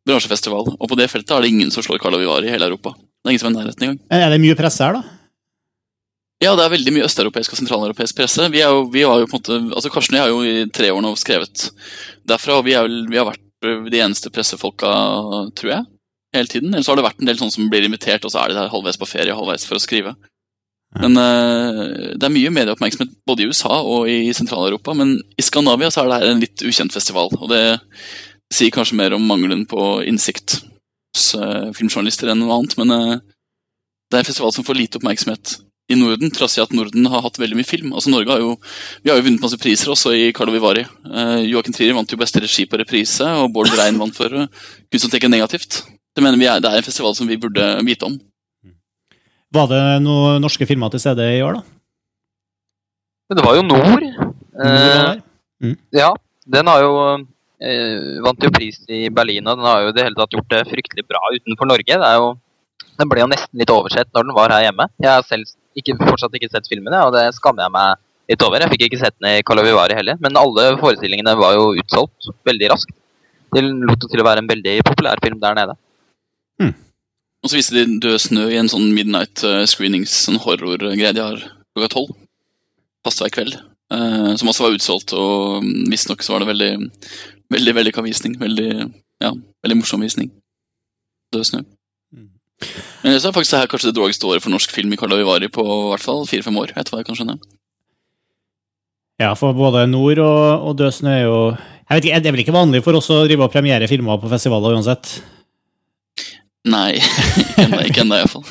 bransjefestival. 0.08 0.78
Og 0.80 0.88
på 0.88 1.00
det 1.00 1.10
feltet 1.12 1.36
er 1.36 1.44
det 1.44 1.52
ingen 1.52 1.76
som 1.76 1.84
slår 1.84 2.00
Carla 2.00 2.22
Vivari 2.22 2.48
i 2.48 2.56
hele 2.56 2.72
Europa. 2.72 2.96
Det 2.96 3.28
er 3.28 3.36
ingen 3.36 3.44
som 3.44 3.52
er 3.52 3.58
i 3.58 3.60
nærheten 3.60 3.90
engang. 3.90 4.00
Er 4.16 4.32
det 4.32 4.42
mye 4.44 4.60
presse 4.60 4.88
her, 4.88 5.02
da? 5.02 5.20
Ja, 6.44 6.52
det 6.60 6.66
er 6.66 6.74
veldig 6.74 6.92
mye 6.92 7.06
østeuropeisk 7.08 7.54
og 7.54 7.60
sentraleuropeisk 7.62 8.18
presse. 8.18 8.50
Vi, 8.52 8.60
jo, 8.60 8.84
vi 8.92 9.06
har 9.08 9.22
jo 9.22 9.30
måte, 9.32 9.60
altså 9.72 9.92
Karsten 9.94 10.18
og 10.18 10.20
jeg 10.20 10.26
har 10.26 10.34
jo 10.34 10.42
i 10.44 10.72
tre 10.76 10.90
år 10.92 11.04
nå 11.04 11.14
skrevet 11.20 11.70
derfra, 12.28 12.58
og 12.60 12.66
vi, 12.68 12.76
er, 12.76 12.90
vi 13.08 13.20
har 13.20 13.30
vært 13.30 13.44
de 13.64 14.02
eneste 14.04 14.32
pressefolka, 14.34 14.90
tror 15.56 15.72
jeg, 15.72 15.86
hele 16.34 16.50
tiden. 16.50 16.74
Eller 16.74 16.86
så 16.86 16.94
har 16.94 17.00
det 17.00 17.08
vært 17.08 17.22
en 17.22 17.30
del 17.30 17.40
sånne 17.40 17.56
som 17.56 17.72
blir 17.72 17.86
invitert, 17.88 18.26
og 18.26 18.34
så 18.34 18.44
er 18.44 18.52
de 18.52 18.60
der 18.60 18.72
halvveis 18.74 19.00
på 19.00 19.10
ferie 19.10 19.36
halvveis 19.36 19.66
for 19.70 19.80
å 19.80 19.84
skrive. 19.84 20.16
Men 21.02 21.18
uh, 21.18 22.14
Det 22.14 22.28
er 22.28 22.34
mye 22.34 22.54
medieoppmerksomhet 22.54 23.16
både 23.26 23.44
i 23.44 23.50
USA 23.50 23.80
og 23.82 24.10
i 24.12 24.34
Sentral-Europa, 24.36 24.94
men 24.98 25.16
i 25.38 25.46
Skandinavia 25.46 25.90
så 25.94 26.04
er 26.04 26.10
det 26.10 26.20
her 26.20 26.34
en 26.34 26.44
litt 26.44 26.66
ukjent 26.66 26.94
festival. 26.94 27.34
og 27.40 27.50
det 27.50 27.64
sier 28.54 28.74
kanskje 28.74 29.00
mer 29.00 29.16
om 29.16 29.24
mangelen 29.26 29.64
på 29.66 30.04
innsikt 30.06 30.60
hos 31.14 31.32
uh, 31.40 31.72
filmjournalister 31.74 32.30
enn 32.30 32.44
noe 32.44 32.60
annet, 32.60 32.76
men 32.78 32.94
uh, 32.94 33.16
det 34.12 34.20
er 34.20 34.22
en 34.22 34.30
festival 34.30 34.54
som 34.54 34.66
får 34.68 34.78
lite 34.78 35.00
oppmerksomhet 35.00 35.56
i 35.92 35.98
Norden, 36.00 36.32
trass 36.32 36.56
i 36.58 36.62
at 36.64 36.72
Norden 36.76 37.08
har 37.12 37.26
hatt 37.26 37.40
veldig 37.42 37.58
mye 37.60 37.68
film. 37.68 37.92
Altså 37.92 38.12
Norge 38.14 38.32
har 38.32 38.40
jo, 38.40 38.54
Vi 39.04 39.12
har 39.12 39.18
jo 39.20 39.26
vunnet 39.26 39.42
masse 39.44 39.60
priser 39.60 39.92
også 39.92 40.14
i 40.16 40.30
Carlo 40.36 40.54
Vivari. 40.54 40.86
Uh, 41.04 41.42
Joakim 41.44 41.76
Trier 41.76 41.98
vant 41.98 42.10
jo 42.10 42.20
beste 42.20 42.42
regi 42.44 42.68
på 42.70 42.80
reprise, 42.80 43.26
og 43.26 43.52
Bård 43.56 43.74
Brein 43.74 44.00
vant 44.00 44.16
for 44.16 44.32
uh, 44.32 44.48
kunst 44.92 45.08
som 45.08 45.12
tenker 45.12 45.34
negativt. 45.34 45.82
Det 46.14 46.22
mener 46.22 46.38
vi 46.38 46.48
er, 46.50 46.62
det 46.62 46.70
er 46.70 46.80
en 46.80 46.86
festival 46.86 47.16
som 47.18 47.30
vi 47.30 47.40
burde 47.42 47.66
vite 47.88 48.06
om. 48.06 48.20
Var 49.54 49.70
det 49.70 49.84
noen 50.06 50.42
norske 50.42 50.66
filmer 50.70 50.94
til 50.94 51.02
stede 51.02 51.26
i 51.36 51.42
år, 51.46 51.60
da? 51.60 51.64
Det 53.34 53.46
var 53.46 53.58
jo 53.58 53.66
Nord. 53.66 54.06
Eh, 54.06 55.14
mm. 55.64 55.76
Ja, 55.98 56.12
den 56.46 56.70
har 56.70 56.84
jo 56.84 56.94
eh, 57.10 58.22
vant 58.26 58.46
jo 58.46 58.52
pris 58.54 58.82
i 58.90 59.08
Berlin, 59.10 59.48
og 59.48 59.58
den 59.58 59.66
har 59.66 59.82
jo 59.82 59.92
i 59.92 59.96
det 59.98 60.06
hele 60.06 60.20
tatt 60.20 60.34
gjort 60.38 60.50
det 60.54 60.64
fryktelig 60.70 61.06
bra 61.10 61.22
utenfor 61.34 61.70
Norge. 61.70 61.98
Jo, 62.18 62.32
den 63.00 63.10
ble 63.10 63.24
jo 63.24 63.30
nesten 63.32 63.62
litt 63.62 63.74
oversett 63.74 64.10
når 64.14 64.28
den 64.28 64.38
var 64.38 64.54
her 64.54 64.68
hjemme. 64.68 64.90
Jeg 65.02 65.12
har 65.16 65.26
selv 65.26 65.50
ikke, 65.78 65.98
fortsatt 66.02 66.36
ikke 66.38 66.52
sett 66.54 66.70
filmen, 66.70 66.94
og 67.02 67.14
det 67.16 67.30
skammer 67.38 67.66
jeg 67.66 67.74
meg 67.74 68.02
litt 68.34 68.46
over. 68.46 68.62
Jeg 68.62 68.74
fikk 68.76 68.86
ikke 68.90 69.02
sett 69.02 69.18
den 69.18 69.40
i 69.40 69.46
Kalavivari 69.46 69.98
heller, 69.98 70.20
men 70.22 70.38
alle 70.40 70.74
forestillingene 70.82 71.34
var 71.40 71.58
jo 71.58 71.72
utsolgt 71.82 72.30
veldig 72.46 72.74
raskt. 72.76 72.94
Det 73.54 73.62
lot 73.66 74.06
til 74.10 74.22
å 74.22 74.26
være 74.26 74.42
en 74.42 74.50
veldig 74.50 74.80
populær 74.86 75.22
film 75.22 75.42
der 75.42 75.58
nede. 75.58 75.78
Og 77.44 77.52
så 77.52 77.60
viste 77.60 77.76
de 77.76 78.00
Død 78.04 78.22
snø 78.24 78.48
i 78.52 78.58
en 78.60 78.72
sånn 78.72 78.94
midnight 78.96 79.44
uh, 79.44 79.66
screenings, 79.68 80.14
sånn 80.26 80.40
horror-greie 80.44 81.12
de 81.16 81.24
har 81.24 81.42
klokka 81.76 81.92
tolv. 81.92 82.16
Fast 83.04 83.20
hver 83.20 83.34
kveld. 83.36 83.58
Uh, 83.92 84.32
som 84.40 84.50
også 84.50 84.64
var 84.66 84.78
utsolgt, 84.78 85.12
og 85.12 85.64
mm, 85.66 85.90
visstnok 85.92 86.24
så 86.24 86.36
var 86.36 86.44
det 86.44 86.54
veldig 86.54 86.72
Veldig 87.54 87.74
vellykka 87.78 88.02
visning. 88.02 88.38
Veldig, 88.42 88.70
ja, 89.22 89.30
veldig 89.62 89.76
morsom 89.78 90.02
visning. 90.02 90.32
Død 91.36 91.44
snø. 91.50 91.60
Mm. 92.16 92.30
Men 93.04 93.20
så 93.20 93.30
er 93.30 93.36
faktisk 93.36 93.54
det 93.54 93.60
her 93.60 93.70
kanskje 93.70 93.92
det 93.92 93.98
dårligste 94.00 94.26
året 94.30 94.42
for 94.42 94.54
norsk 94.54 94.74
film 94.74 94.96
i 94.96 94.98
Karlavivari 94.98 95.52
på 95.54 95.62
i 95.62 95.92
hvert 95.92 96.06
fall 96.06 96.26
fire-fem 96.30 96.58
år. 96.64 96.74
etter 96.74 96.96
hva 96.96 97.04
jeg 97.04 97.10
kan 97.12 97.20
skjønne. 97.20 97.38
Ja, 99.22 99.36
for 99.38 99.54
både 99.54 99.86
Nord 99.92 100.24
og, 100.24 100.66
og 100.70 100.80
Død 100.80 100.98
snø 100.98 101.14
er 101.14 101.24
jo 101.28 101.38
jeg 101.54 102.00
vet 102.00 102.06
ikke, 102.08 102.20
Det 102.24 102.28
er 102.28 102.34
vel 102.34 102.44
ikke 102.46 102.56
vanlig 102.56 102.84
for 102.86 102.98
oss 102.98 103.12
å 103.14 103.22
drive 103.28 103.46
og 103.46 103.54
premiere 103.54 103.90
filmer 103.92 104.18
på 104.18 104.32
festivaler 104.32 104.74
uansett? 104.74 105.20
Nei, 106.72 106.96
ikke 107.90 108.04
ennå 108.06 108.22
iallfall. 108.22 108.46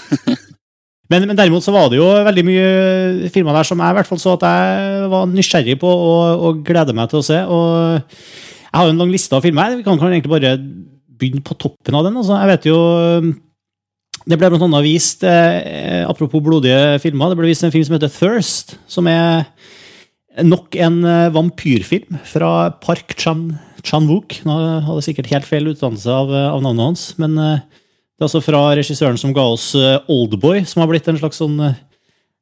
men, 1.10 1.26
men 1.30 1.36
derimot 1.38 1.64
så 1.64 1.72
var 1.74 1.88
det 1.92 2.00
jo 2.00 2.08
veldig 2.28 2.44
mye 2.44 3.30
filmer 3.32 3.56
der 3.56 3.68
som 3.68 3.80
jeg 3.80 3.94
i 3.94 3.98
hvert 3.98 4.10
fall 4.10 4.20
så 4.20 4.36
at 4.36 4.46
jeg 4.48 5.12
var 5.12 5.28
nysgjerrig 5.30 5.78
på 5.80 5.90
og, 5.90 6.46
og 6.48 6.64
gleder 6.66 6.96
meg 6.96 7.12
til 7.12 7.22
å 7.22 7.26
se. 7.26 7.40
og 7.46 8.02
jeg 8.72 8.80
har 8.80 8.88
jo 8.88 8.92
en 8.94 9.02
lang 9.02 9.10
liste 9.12 9.36
av 9.36 9.44
filmer. 9.44 9.74
Vi 9.76 9.84
kan, 9.84 9.98
kan 10.00 10.08
egentlig 10.08 10.32
bare 10.32 10.54
begynne 11.20 11.44
på 11.44 11.56
toppen 11.60 11.96
av 11.98 12.06
den. 12.06 12.16
Altså. 12.16 12.38
Jeg 12.40 12.50
vet 12.54 12.68
jo 12.70 12.78
Det 14.22 14.38
ble 14.38 14.48
blant 14.52 14.64
annet 14.64 14.84
vist, 14.86 15.24
eh, 15.26 16.06
apropos 16.06 16.40
blodige 16.40 17.00
filmer, 17.02 17.32
det 17.32 17.40
ble 17.40 17.48
vist 17.50 17.64
en 17.66 17.72
film 17.74 17.84
som 17.84 17.96
heter 17.96 18.12
Thirst. 18.12 18.76
Som 18.86 19.08
er 19.10 19.48
nok 20.40 20.76
en 20.78 21.02
eh, 21.04 21.32
vampyrfilm 21.34 22.20
fra 22.30 22.70
Park 22.80 23.16
Chan-wook. 23.18 24.38
Nå 24.46 24.56
hadde 24.86 25.00
jeg 25.00 25.08
sikkert 25.10 25.32
helt 25.34 25.48
feil 25.48 25.72
utdannelse 25.74 26.14
av, 26.14 26.30
av 26.30 26.62
navnet 26.64 26.86
hans. 26.86 27.04
Men 27.20 27.36
eh, 27.36 27.81
det 28.12 28.24
er 28.24 28.28
altså 28.28 28.42
fra 28.44 28.62
regissøren 28.76 29.18
som 29.20 29.32
ga 29.34 29.44
oss 29.54 29.72
eh, 29.78 29.98
Oldboy, 30.12 30.62
som 30.68 30.82
har 30.82 30.90
blitt 30.90 31.08
en 31.10 31.18
slags 31.18 31.40
sånn 31.40 31.56
eh, 31.64 31.78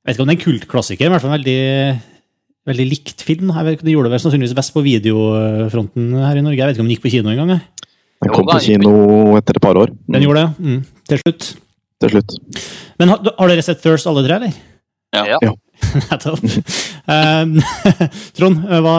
Jeg 0.03 0.11
vet 0.11 0.17
ikke 0.17 0.25
om 0.25 0.31
det 0.31 0.35
er 0.35 0.39
en 0.39 0.47
kultklassiker, 0.47 1.07
i 1.07 1.12
hvert 1.12 1.25
fall 1.25 1.33
en 1.33 1.39
veldig 1.39 1.61
veldig 2.71 2.87
likt 2.91 3.25
film. 3.25 3.53
Jeg 3.55 3.67
vet, 3.67 3.79
ikke, 3.79 3.87
de 3.89 3.95
gjorde 3.95 4.11
det 4.11 4.15
vel 4.15 4.23
sannsynligvis 4.25 4.57
best 4.59 4.75
på 4.75 4.83
videofronten 4.85 6.11
her 6.21 6.39
i 6.39 6.45
Norge. 6.45 6.59
Jeg 6.59 6.69
vet 6.69 6.77
ikke 6.77 6.85
om 6.85 6.91
den 6.91 6.95
gikk 6.97 7.07
på 7.07 7.15
kino 7.15 7.33
engang. 7.33 7.62
Den 8.21 8.35
kom 8.35 8.49
på 8.49 8.59
kino 8.65 8.93
etter 9.39 9.57
et 9.57 9.65
par 9.65 9.81
år. 9.81 9.93
Mm. 9.95 10.12
Den 10.17 10.27
gjorde 10.27 10.43
det, 10.43 10.67
mm. 10.67 10.83
Til 11.09 11.23
slutt. 11.23 11.49
Til 12.00 12.12
slutt. 12.15 12.37
Men 13.00 13.15
har, 13.15 13.33
har 13.39 13.53
dere 13.53 13.65
sett 13.65 13.81
Thirst 13.85 14.09
alle 14.11 14.25
tre, 14.27 14.37
eller? 14.37 14.59
Ja. 15.17 15.39
ja. 15.41 15.55
Nettopp. 16.11 16.45
um, 17.09 17.57
Trond, 18.37 18.61
hva, 18.85 18.97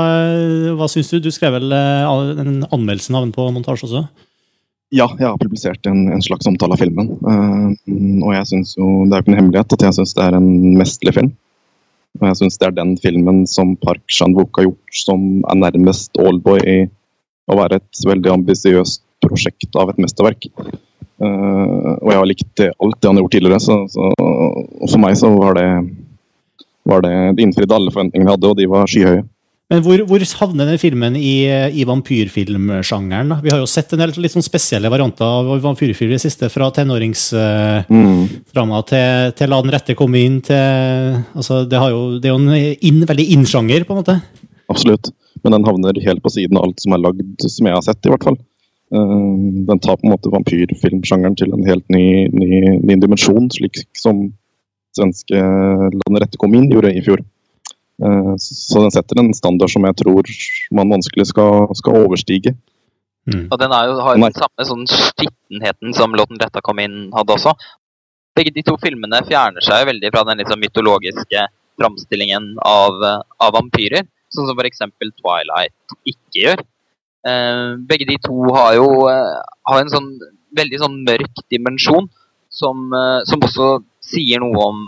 hva 0.80 0.90
syns 0.92 1.14
du? 1.14 1.22
Du 1.24 1.30
skrev 1.34 1.56
vel 1.60 1.72
uh, 1.72 2.42
en 2.42 2.66
anmeldelsen 2.66 3.16
av 3.18 3.28
den 3.28 3.36
på 3.36 3.46
montasje 3.54 3.88
også? 3.88 4.04
Ja, 4.92 5.06
jeg 5.16 5.24
har 5.24 5.38
publisert 5.40 5.88
en, 5.88 6.10
en 6.12 6.24
slags 6.24 6.48
omtale 6.50 6.76
av 6.76 6.82
filmen. 6.82 7.14
Uh, 7.24 7.72
og 8.26 8.34
jeg 8.36 8.48
synes 8.50 8.74
jo, 8.76 8.88
Det 9.08 9.16
er 9.16 9.22
jo 9.22 9.24
ikke 9.24 9.32
en 9.32 9.40
hemmelighet 9.40 9.76
at 9.78 9.86
jeg 9.88 9.98
syns 9.98 10.16
det 10.18 10.26
er 10.26 10.36
en 10.36 10.50
mesterlig 10.76 11.14
film. 11.16 11.30
Og 12.20 12.26
jeg 12.28 12.40
syns 12.42 12.60
det 12.60 12.68
er 12.68 12.76
den 12.76 12.92
filmen 13.00 13.46
som 13.48 13.78
Park 13.80 14.04
Chan-wook 14.12 14.60
har 14.60 14.68
gjort 14.68 14.98
som 15.00 15.24
er 15.48 15.62
nærmest 15.62 16.20
Allboy 16.20 16.60
i 16.68 16.78
å 17.48 17.56
være 17.56 17.80
et 17.80 18.04
veldig 18.08 18.34
ambisiøst 18.34 19.04
prosjekt 19.24 19.80
av 19.80 19.94
et 19.94 20.02
mesterverk. 20.04 20.50
Uh, 21.22 21.96
og 22.02 22.12
jeg 22.12 22.20
har 22.20 22.28
likt 22.28 22.66
alt 22.68 23.00
det 23.00 23.08
han 23.08 23.16
har 23.16 23.24
gjort 23.24 23.36
tidligere, 23.38 23.64
så, 23.64 23.78
så, 23.94 24.12
for 24.92 25.00
meg 25.00 25.16
så 25.22 25.32
var 25.38 25.56
det, 25.56 25.70
var 26.90 27.06
det, 27.06 27.16
innfridde 27.40 27.78
alle 27.78 27.94
forventningene 27.94 28.28
vi 28.28 28.36
hadde, 28.36 28.52
og 28.52 28.60
de 28.60 28.68
var 28.76 28.92
skyhøye. 28.92 29.24
Men 29.72 29.80
hvor, 29.86 30.02
hvor 30.04 30.24
havner 30.42 30.68
den 30.68 30.80
filmen 30.82 31.16
i, 31.16 31.48
i 31.48 31.86
vampyrfilmsjangeren? 31.88 33.38
Vi 33.40 33.54
har 33.54 33.62
jo 33.62 33.70
sett 33.72 33.94
en 33.96 34.02
del 34.04 34.12
litt 34.20 34.34
sånn 34.34 34.44
spesielle 34.44 34.92
varianter 34.92 35.24
av 35.24 35.48
vampyrfilm 35.64 36.12
i 36.12 36.18
det 36.18 36.26
siste. 36.26 36.50
Fra 36.52 36.68
tenåringsdrama 36.76 37.86
uh, 37.88 38.82
mm. 38.82 38.90
til, 38.90 39.32
til, 39.40 39.52
La 39.54 39.62
den 39.64 39.72
rette 39.72 39.96
komme 39.96 40.20
inn 40.20 40.42
til 40.44 40.60
altså, 41.32 41.62
det, 41.72 41.80
jo, 41.80 42.04
det, 42.20 42.28
er 42.28 42.36
jo 42.36 42.42
en 42.42 42.52
inn, 42.92 43.00
veldig 43.08 43.28
in-sjanger, 43.38 43.88
på 43.88 43.96
en 43.96 44.02
måte. 44.04 44.20
Absolutt. 44.72 45.14
men 45.44 45.56
den 45.56 45.66
havner 45.68 46.04
helt 46.04 46.22
på 46.24 46.32
siden 46.32 46.60
av 46.60 46.68
alt 46.68 46.84
som 46.84 46.94
er 46.96 47.04
lagd, 47.08 47.48
som 47.48 47.68
jeg 47.68 47.76
har 47.78 47.88
sett, 47.88 48.04
i 48.04 48.12
hvert 48.12 48.28
fall. 48.28 48.40
Uh, 48.92 49.64
den 49.72 49.80
tar 49.80 49.96
på 49.96 50.04
en 50.04 50.18
måte 50.18 50.36
vampyrfilmsjangeren 50.36 51.40
til 51.40 51.56
en 51.56 51.68
helt 51.72 51.88
ny, 51.96 52.28
ny, 52.28 52.80
ny 52.84 53.00
dimensjon, 53.00 53.48
slik 53.56 53.86
som 53.96 54.28
svenske 55.00 55.40
La 55.40 56.08
den 56.10 56.20
rette 56.20 56.40
komme 56.40 56.60
inn 56.60 56.68
gjorde 56.74 56.92
i 56.92 57.04
fjor. 57.06 57.24
Uh, 58.02 58.34
så 58.42 58.82
den 58.82 58.94
setter 58.94 59.22
en 59.22 59.34
standard 59.38 59.70
som 59.70 59.86
jeg 59.86 59.98
tror 60.02 60.30
man 60.74 60.90
vanskelig 60.90 61.28
skal, 61.30 61.70
skal 61.78 62.00
overstige. 62.02 62.56
Mm. 63.30 63.46
Og 63.52 63.58
den 63.62 63.70
jo, 63.70 63.98
har 64.02 64.18
jo 64.18 64.24
den 64.26 64.38
samme 64.38 64.66
sånn 64.66 64.86
skittenheten 64.90 65.94
som 65.94 66.16
låten 66.18 66.40
'Retta 66.42 66.64
kom 66.66 66.82
inn' 66.82 67.12
hadde 67.14 67.36
også. 67.38 67.54
Begge 68.38 68.54
de 68.56 68.64
to 68.66 68.78
filmene 68.82 69.22
fjerner 69.28 69.62
seg 69.62 69.86
veldig 69.90 70.10
fra 70.14 70.24
den 70.30 70.42
liksom 70.42 70.62
mytologiske 70.64 71.46
framstillingen 71.82 72.56
av, 72.66 72.98
av, 73.38 73.52
vampyrer, 73.54 74.08
sånn 74.34 74.48
som 74.50 74.60
f.eks. 74.60 74.82
Twilight 75.20 75.96
ikke 76.08 76.46
gjør. 76.46 76.64
Eh, 77.28 77.66
begge 77.90 78.08
de 78.10 78.18
to 78.24 78.38
har 78.56 78.74
jo 78.80 78.88
eh, 79.12 79.36
har 79.70 79.84
en 79.84 79.92
sånn 79.94 80.10
veldig 80.58 80.80
sånn 80.82 80.98
mørk 81.06 81.44
dimensjon 81.54 82.08
som, 82.50 82.88
eh, 82.98 83.20
som 83.30 83.44
også 83.46 83.70
sier 84.04 84.42
noe 84.42 84.66
om, 84.66 84.82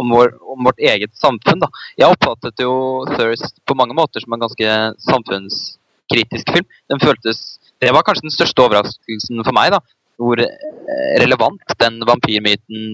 om, 0.00 0.10
vår, 0.10 0.32
om, 0.42 0.64
vårt 0.66 0.80
eget 0.82 1.14
samfunn. 1.18 1.62
Da. 1.62 1.68
Jeg 2.00 2.14
oppfattet 2.16 2.62
jo 2.62 2.74
Thirst 3.14 3.60
på 3.66 3.76
mange 3.78 3.96
måter 3.96 4.24
som 4.24 4.34
en 4.34 4.44
ganske 4.46 4.78
samfunnskritisk 5.06 6.54
film. 6.56 6.66
Den 6.90 7.02
føltes 7.02 7.44
det 7.82 7.92
var 7.92 8.04
kanskje 8.06 8.28
den 8.28 8.34
største 8.34 8.64
overraskelsen 8.64 9.42
for 9.44 9.56
meg. 9.56 9.74
da, 9.74 9.80
Hvor 10.16 10.40
eh, 10.40 11.14
relevant 11.20 11.74
den 11.80 12.00
vampyrmyten 12.06 12.84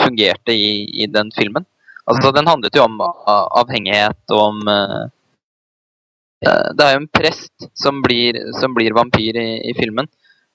fungerte 0.00 0.54
i, 0.54 0.86
i 1.02 1.06
den 1.10 1.32
filmen. 1.36 1.66
Altså, 2.06 2.32
Den 2.32 2.48
handlet 2.48 2.76
jo 2.76 2.84
om 2.84 3.00
avhengighet 3.00 4.34
og 4.36 4.40
om 4.40 4.58
uh, 4.68 5.08
Det 6.44 6.84
er 6.84 6.92
jo 6.92 7.00
en 7.00 7.08
prest 7.08 7.68
som 7.74 8.02
blir, 8.04 8.36
som 8.60 8.74
blir 8.76 8.92
vampyr 8.96 9.38
i, 9.40 9.48
i, 9.70 9.72
filmen. 9.76 10.08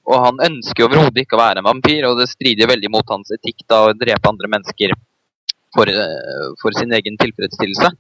Og 0.10 0.22
han 0.26 0.42
ønsker 0.46 0.86
overhodet 0.86 1.24
ikke 1.24 1.38
å 1.38 1.42
være 1.42 1.62
en 1.62 1.70
vampyr, 1.70 2.06
og 2.06 2.20
det 2.22 2.30
strider 2.30 2.70
veldig 2.70 2.92
mot 2.94 3.10
hans 3.10 3.34
etikk 3.34 3.66
da, 3.66 3.82
å 3.90 3.98
drepe 3.98 4.30
andre 4.30 4.50
mennesker 4.50 4.94
for, 5.76 5.90
uh, 5.90 6.52
for 6.62 6.76
sin 6.78 6.94
egen 6.98 7.20
tilfredsstillelse. 7.22 7.92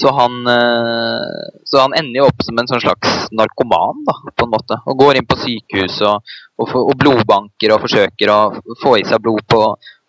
Så 0.00 0.12
han, 0.12 0.46
eh, 0.46 1.60
så 1.64 1.78
han, 1.80 1.94
ender 1.94 2.18
jo 2.18 2.26
opp 2.28 2.42
som 2.44 2.58
en 2.60 2.66
sånn 2.68 2.82
slags 2.82 3.30
narkoman, 3.32 4.02
da, 4.04 4.14
på 4.28 4.44
en 4.44 4.52
måte. 4.52 4.76
Og 4.84 4.98
går 5.00 5.16
inn 5.16 5.28
på 5.28 5.38
sykehus 5.40 6.02
og, 6.04 6.34
og, 6.60 6.74
og 6.82 6.92
blodbanker 7.00 7.72
og 7.72 7.80
forsøker 7.86 8.32
å 8.32 8.40
få 8.82 8.98
i 9.00 9.06
seg 9.08 9.22
blod 9.24 9.40
på, 9.48 9.62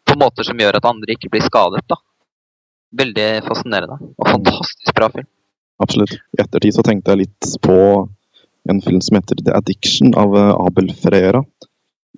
på, 0.04 0.18
måter 0.20 0.44
som 0.44 0.60
gjør 0.60 0.82
at 0.82 0.90
andre 0.92 1.16
ikke 1.16 1.32
blir 1.32 1.46
skadet. 1.46 1.86
da. 1.88 2.02
Veldig 3.00 3.30
fascinerende 3.48 3.96
og 4.12 4.28
fantastisk 4.28 4.92
bra 5.00 5.08
film. 5.16 5.30
Absolutt. 5.80 6.20
I 6.36 6.44
ettertid 6.44 6.76
så 6.76 6.84
tenkte 6.84 7.16
jeg 7.16 7.24
litt 7.24 7.52
på 7.64 7.80
en 8.68 8.84
film 8.84 9.00
som 9.00 9.22
heter 9.22 9.40
The 9.40 9.56
Addiction 9.56 10.12
av 10.20 10.36
eh, 10.36 10.54
Abel 10.68 10.92
Freira. 11.00 11.46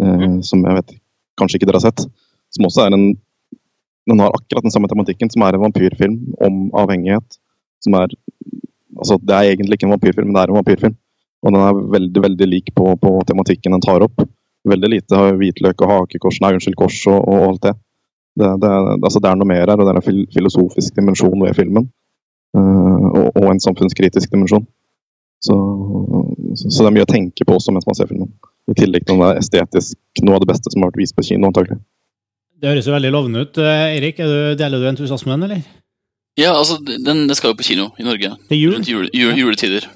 Eh, 0.01 0.25
mm. 0.25 0.41
Som 0.47 0.65
jeg 0.65 0.81
vet 0.81 0.97
kanskje 1.37 1.61
ikke 1.61 1.69
dere 1.69 1.83
har 1.83 1.91
sett. 1.91 2.07
Som 2.49 2.65
også 2.65 2.87
er 2.87 2.97
en 2.97 3.11
Den 4.09 4.23
har 4.23 4.33
akkurat 4.33 4.65
den 4.65 4.73
samme 4.73 4.89
tematikken, 4.91 5.29
som 5.31 5.45
er 5.45 5.55
en 5.55 5.67
vampyrfilm 5.67 6.17
om 6.45 6.65
avhengighet 6.77 7.39
som 7.83 7.95
er 7.99 8.15
altså 8.99 9.15
Det 9.23 9.35
er 9.35 9.53
egentlig 9.53 9.77
ikke 9.77 9.87
en 9.87 9.95
vampyrfilm, 9.95 10.27
men 10.27 10.35
det 10.35 10.41
er 10.41 10.51
en 10.51 10.59
vampyrfilm. 10.59 10.95
Og 11.39 11.53
den 11.53 11.61
er 11.63 11.77
veldig 11.93 12.23
veldig 12.25 12.47
lik 12.51 12.71
på, 12.75 12.95
på 12.99 13.11
tematikken 13.27 13.75
den 13.75 13.83
tar 13.85 14.03
opp. 14.03 14.25
Veldig 14.67 14.89
lite 14.91 15.21
hvitløk 15.39 15.85
og 15.85 15.93
hakekors, 15.93 16.41
nei, 16.43 16.51
unnskyld, 16.57 16.75
kors 16.79 16.97
og, 17.07 17.21
og 17.21 17.45
alt 17.45 17.61
det. 17.69 17.73
Det, 18.39 18.49
det, 18.63 18.71
altså 18.97 19.21
det, 19.23 19.29
er 19.29 19.39
noe 19.39 19.47
mer 19.47 19.63
her, 19.63 19.79
og 19.79 19.87
det 19.87 19.93
er 19.93 20.01
en 20.01 20.19
filosofisk 20.35 20.99
dimensjon 20.99 21.45
ved 21.45 21.55
filmen. 21.55 21.87
Uh, 22.57 23.07
og, 23.07 23.25
og, 23.37 23.47
en 23.53 23.63
samfunnskritisk 23.63 24.35
dimensjon. 24.35 24.67
Så, 25.39 25.55
så, 26.55 26.65
så, 26.65 26.81
det 26.81 26.89
er 26.89 26.95
mye 26.97 27.07
å 27.07 27.13
tenke 27.13 27.47
på 27.47 27.55
også 27.55 27.71
mens 27.71 27.87
man 27.87 27.95
ser 27.95 28.11
filmen. 28.11 28.33
I 28.67 28.75
tillegg 28.75 29.07
til 29.07 29.21
den 29.21 29.39
estetisk 29.39 30.23
noe 30.25 30.35
av 30.35 30.43
det 30.43 30.51
beste 30.51 30.73
som 30.73 30.83
har 30.83 30.91
vært 30.91 30.99
vist 31.05 31.15
på 31.15 31.23
kino, 31.29 31.47
antagelig. 31.47 31.79
Det 32.59 32.73
høres 32.73 32.87
jo 32.89 32.95
veldig 32.95 33.11
lovende 33.15 33.45
ut. 33.45 33.59
Eh, 33.63 33.97
Erik, 33.97 34.19
deler 34.59 34.81
du 34.81 34.89
entusiasmen, 34.89 35.45
eller? 35.47 35.61
Ja, 36.39 36.53
altså, 36.55 36.77
den, 36.83 37.05
den, 37.05 37.35
skal 37.35 37.53
jo 37.53 37.59
på 37.59 37.67
kino 37.67 37.89
i 37.99 38.05
Norge. 38.07 38.35
Det 38.47 38.55
er 38.55 38.61
jul. 38.61 38.75
Rundt 38.75 38.91
jule, 38.91 39.09
jule, 39.15 39.37
juletider. 39.39 39.87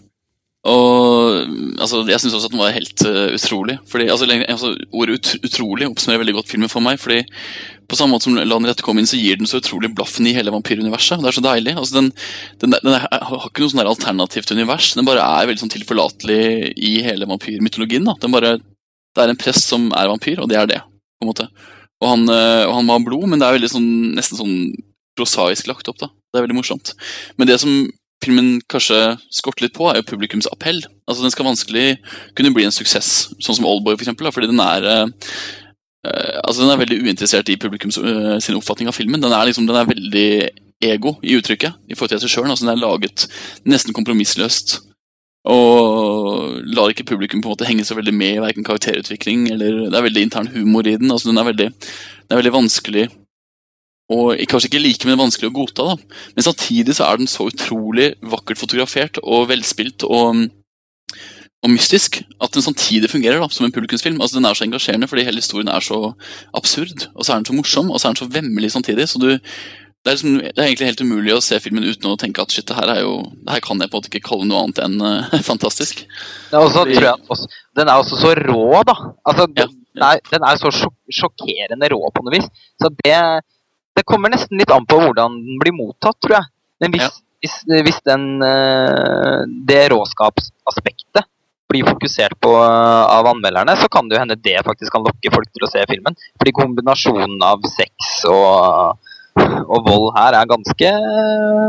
Og 0.63 1.43
altså, 1.83 2.05
jeg 2.07 2.21
syns 2.23 2.37
også 2.37 2.47
at 2.47 2.53
den 2.53 2.61
var 2.61 2.75
helt 2.75 3.03
uh, 3.03 3.35
utrolig. 3.35 3.75
Fordi, 3.91 4.07
altså, 4.11 4.27
altså, 4.31 4.71
Ordet 4.95 5.17
ut, 5.17 5.31
'utrolig' 5.43 5.89
oppsummerer 5.89 6.21
veldig 6.23 6.35
godt 6.39 6.51
filmen 6.53 6.71
for 6.71 6.83
meg. 6.83 6.99
fordi 6.99 7.25
På 7.87 7.99
samme 7.99 8.15
måte 8.15 8.29
som 8.29 8.37
La 8.39 8.47
den 8.47 8.69
rette 8.69 8.83
komme 8.83 9.03
inn, 9.03 9.09
så 9.09 9.19
gir 9.19 9.35
den 9.39 9.47
så 9.47 9.59
utrolig 9.59 9.91
blaffen 9.95 10.27
i 10.27 10.35
hele 10.35 10.55
vampyruniverset. 10.55 11.19
Det 11.19 11.31
er 11.31 11.37
så 11.39 11.43
deilig. 11.43 11.75
Altså, 11.75 11.99
den, 11.99 12.11
den, 12.63 12.75
den 12.79 12.95
er, 12.95 13.07
har 13.11 13.49
ikke 13.49 13.65
noe 13.65 13.75
sånn 13.75 13.83
alternativt 13.83 14.55
univers. 14.55 14.93
Den 14.95 15.07
bare 15.07 15.27
er 15.27 15.51
veldig 15.51 15.65
sånn 15.65 15.75
tilforlatelig 15.75 16.73
i 16.79 16.95
hele 17.03 17.27
vampyrmytologien. 17.27 18.07
da. 18.07 18.15
Den 18.23 18.31
bare, 18.31 18.57
Det 19.13 19.23
er 19.23 19.35
en 19.35 19.43
prest 19.43 19.67
som 19.67 19.91
er 19.91 20.07
vampyr, 20.07 20.39
og 20.39 20.47
det 20.49 20.57
er 20.57 20.67
det. 20.67 20.81
på 21.19 21.27
en 21.27 21.31
måte. 21.31 21.51
Og 22.03 22.07
han, 22.09 22.27
uh, 22.29 22.67
og 22.67 22.77
han 22.77 22.87
må 22.87 22.97
ha 22.97 23.03
blod, 23.03 23.25
men 23.31 23.41
det 23.41 23.47
er 23.47 23.57
veldig 23.57 23.71
sånn, 23.71 23.89
nesten 24.17 24.39
sånn 24.39 24.55
prosaisk 25.17 25.69
lagt 25.69 25.89
opp. 25.89 26.01
da. 26.01 26.09
Det 26.11 26.39
er 26.39 26.47
veldig 26.47 26.59
morsomt. 26.59 26.93
Men 27.39 27.49
det 27.49 27.59
som 27.63 27.87
filmen 28.23 28.55
kanskje 28.71 28.99
skorter 29.33 29.67
litt 29.67 29.75
på, 29.75 29.89
er 29.89 29.99
jo 29.99 30.07
publikums 30.13 30.47
appell. 30.51 30.81
Altså, 31.07 31.25
Den 31.25 31.33
skal 31.33 31.47
vanskelig 31.49 31.87
kunne 32.37 32.53
bli 32.55 32.65
en 32.67 32.75
suksess, 32.75 33.33
sånn 33.43 33.59
som 33.59 33.67
Oldboy, 33.69 33.97
for 33.97 34.05
eksempel, 34.05 34.31
fordi 34.35 34.51
den 34.51 34.63
er 34.63 34.89
uh, 34.93 35.11
altså 36.43 36.63
den 36.63 36.73
er 36.73 36.81
veldig 36.81 36.99
uinteressert 37.05 37.49
i 37.51 37.59
publikums 37.59 37.99
uh, 38.01 38.37
sin 38.43 38.57
oppfatning 38.59 38.91
av 38.91 38.97
filmen. 38.97 39.21
Den 39.23 39.35
er, 39.35 39.47
liksom, 39.47 39.67
den 39.69 39.79
er 39.79 39.89
veldig 39.89 40.29
ego 40.83 41.15
i 41.23 41.37
uttrykket 41.37 41.77
i 41.87 41.95
forhold 41.95 42.15
til 42.15 42.23
seg 42.25 42.33
selv. 42.33 42.51
Altså, 42.51 42.67
den 42.67 42.73
er 42.75 42.83
laget 42.83 43.27
nesten 43.69 43.95
kompromissløst. 43.95 44.81
Og 45.49 46.61
lar 46.71 46.93
ikke 46.93 47.07
publikum 47.09 47.41
på 47.43 47.49
en 47.49 47.55
måte 47.55 47.67
henge 47.67 47.83
så 47.83 47.97
veldig 47.97 48.13
med 48.15 48.37
i 48.37 48.43
verken 48.43 48.63
karakterutvikling 48.63 49.49
eller 49.51 49.89
Det 49.89 49.97
er 49.99 50.05
veldig 50.07 50.23
intern 50.23 50.47
humor 50.53 50.87
i 50.87 50.95
den. 50.95 51.11
altså 51.11 51.29
Den 51.29 51.41
er 51.41 51.49
veldig, 51.51 51.69
den 51.73 52.31
er 52.31 52.39
veldig 52.39 52.57
vanskelig 52.61 53.09
og 54.11 54.35
kanskje 54.49 54.69
ikke 54.69 54.81
like, 54.83 55.07
men 55.07 55.19
vanskelig 55.19 55.49
å 55.49 55.55
godta. 55.55 55.85
da. 55.93 56.17
Men 56.35 56.45
samtidig 56.45 56.97
så 56.97 57.07
er 57.07 57.21
den 57.21 57.29
så 57.31 57.47
utrolig 57.49 58.13
vakkert 58.21 58.59
fotografert 58.59 59.19
og 59.23 59.47
velspilt 59.49 60.03
og, 60.03 60.43
og 61.63 61.71
mystisk 61.71 62.19
at 62.43 62.53
den 62.53 62.65
samtidig 62.65 63.09
fungerer 63.09 63.39
da, 63.39 63.47
som 63.49 63.65
en 63.65 63.71
publikumsfilm. 63.71 64.19
Altså 64.21 64.37
Den 64.37 64.49
er 64.49 64.59
så 64.59 64.67
engasjerende 64.67 65.07
fordi 65.07 65.23
hele 65.23 65.41
historien 65.41 65.71
er 65.71 65.79
så 65.79 66.13
absurd, 66.53 67.07
og 67.15 67.23
så 67.23 67.33
er 67.33 67.41
den 67.41 67.47
så 67.47 67.55
morsom 67.57 67.91
og 67.91 68.01
så 68.01 68.09
er 68.09 68.13
den 68.13 68.21
så 68.21 68.29
vemmelig 68.33 68.73
samtidig. 68.75 69.07
så 69.09 69.19
du 69.19 69.39
det 70.03 70.11
er, 70.11 70.15
liksom, 70.17 70.33
det 70.43 70.59
er, 70.59 70.65
egentlig 70.67 70.87
helt 70.89 71.01
umulig 71.05 71.31
å 71.31 71.43
se 71.43 71.57
filmen 71.63 71.85
uten 71.87 72.09
å 72.11 72.17
tenke 72.19 72.43
at 72.43 72.51
shit, 72.51 72.65
det 72.67 72.75
her, 72.75 72.89
er 72.91 73.05
jo, 73.05 73.13
det 73.39 73.53
her 73.55 73.61
kan 73.63 73.79
jeg 73.79 73.87
på 73.87 73.95
en 73.95 74.01
måte 74.01 74.09
ikke 74.11 74.25
kalle 74.25 74.47
noe 74.49 74.63
annet 74.65 74.81
enn 74.83 74.97
uh, 74.99 75.35
fantastisk. 75.51 76.01
Ja, 76.51 76.59
også, 76.59 76.83
Fordi, 76.83 76.97
jeg, 76.99 77.23
også, 77.31 77.47
den 77.79 77.91
er 77.91 78.01
også 78.01 78.19
så 78.19 78.33
rå, 78.35 78.65
da. 78.89 78.97
Altså, 79.23 79.47
ja, 79.55 79.63
ja. 79.63 79.69
Den, 79.93 80.05
er, 80.09 80.19
den, 80.27 80.47
er, 80.49 80.59
så 80.59 80.73
sjok 80.75 80.95
sjokkerende 81.13 81.87
rå 81.93 82.01
på 82.11 82.25
noe 82.25 82.33
vis. 82.35 82.49
Så 82.81 82.91
det, 82.99 83.15
det 83.95 84.03
kommer 84.09 84.33
nesten 84.33 84.59
litt 84.59 84.73
an 84.75 84.89
på 84.89 84.97
hvordan 84.99 85.37
den 85.39 85.61
blir 85.61 85.75
mottatt, 85.77 86.17
tror 86.19 86.39
jeg. 86.41 86.51
Men 86.83 86.97
hvis, 86.97 87.07
ja. 87.07 87.13
hvis, 87.45 87.55
hvis 87.87 88.03
den, 88.09 88.27
uh, 88.43 89.47
det 89.69 89.85
råskapsaspektet 89.93 91.29
blir 91.71 91.87
fokusert 91.87 92.35
på 92.43 92.51
eh, 92.59 93.03
av 93.09 93.25
anmelderne, 93.31 93.73
så 93.79 93.87
kan 93.89 94.05
det 94.05 94.17
jo 94.17 94.21
hende 94.21 94.37
det 94.45 94.59
faktisk 94.67 94.93
kan 94.93 95.05
lokke 95.07 95.31
folk 95.33 95.49
til 95.49 95.65
å 95.65 95.71
se 95.71 95.81
filmen. 95.89 96.13
Fordi 96.37 96.53
kombinasjonen 96.59 97.39
av 97.47 97.65
sex 97.71 98.11
og, 98.29 98.99
og 99.41 99.87
vold 99.87 100.11
her 100.17 100.37
er 100.39 100.49
ganske 100.49 100.91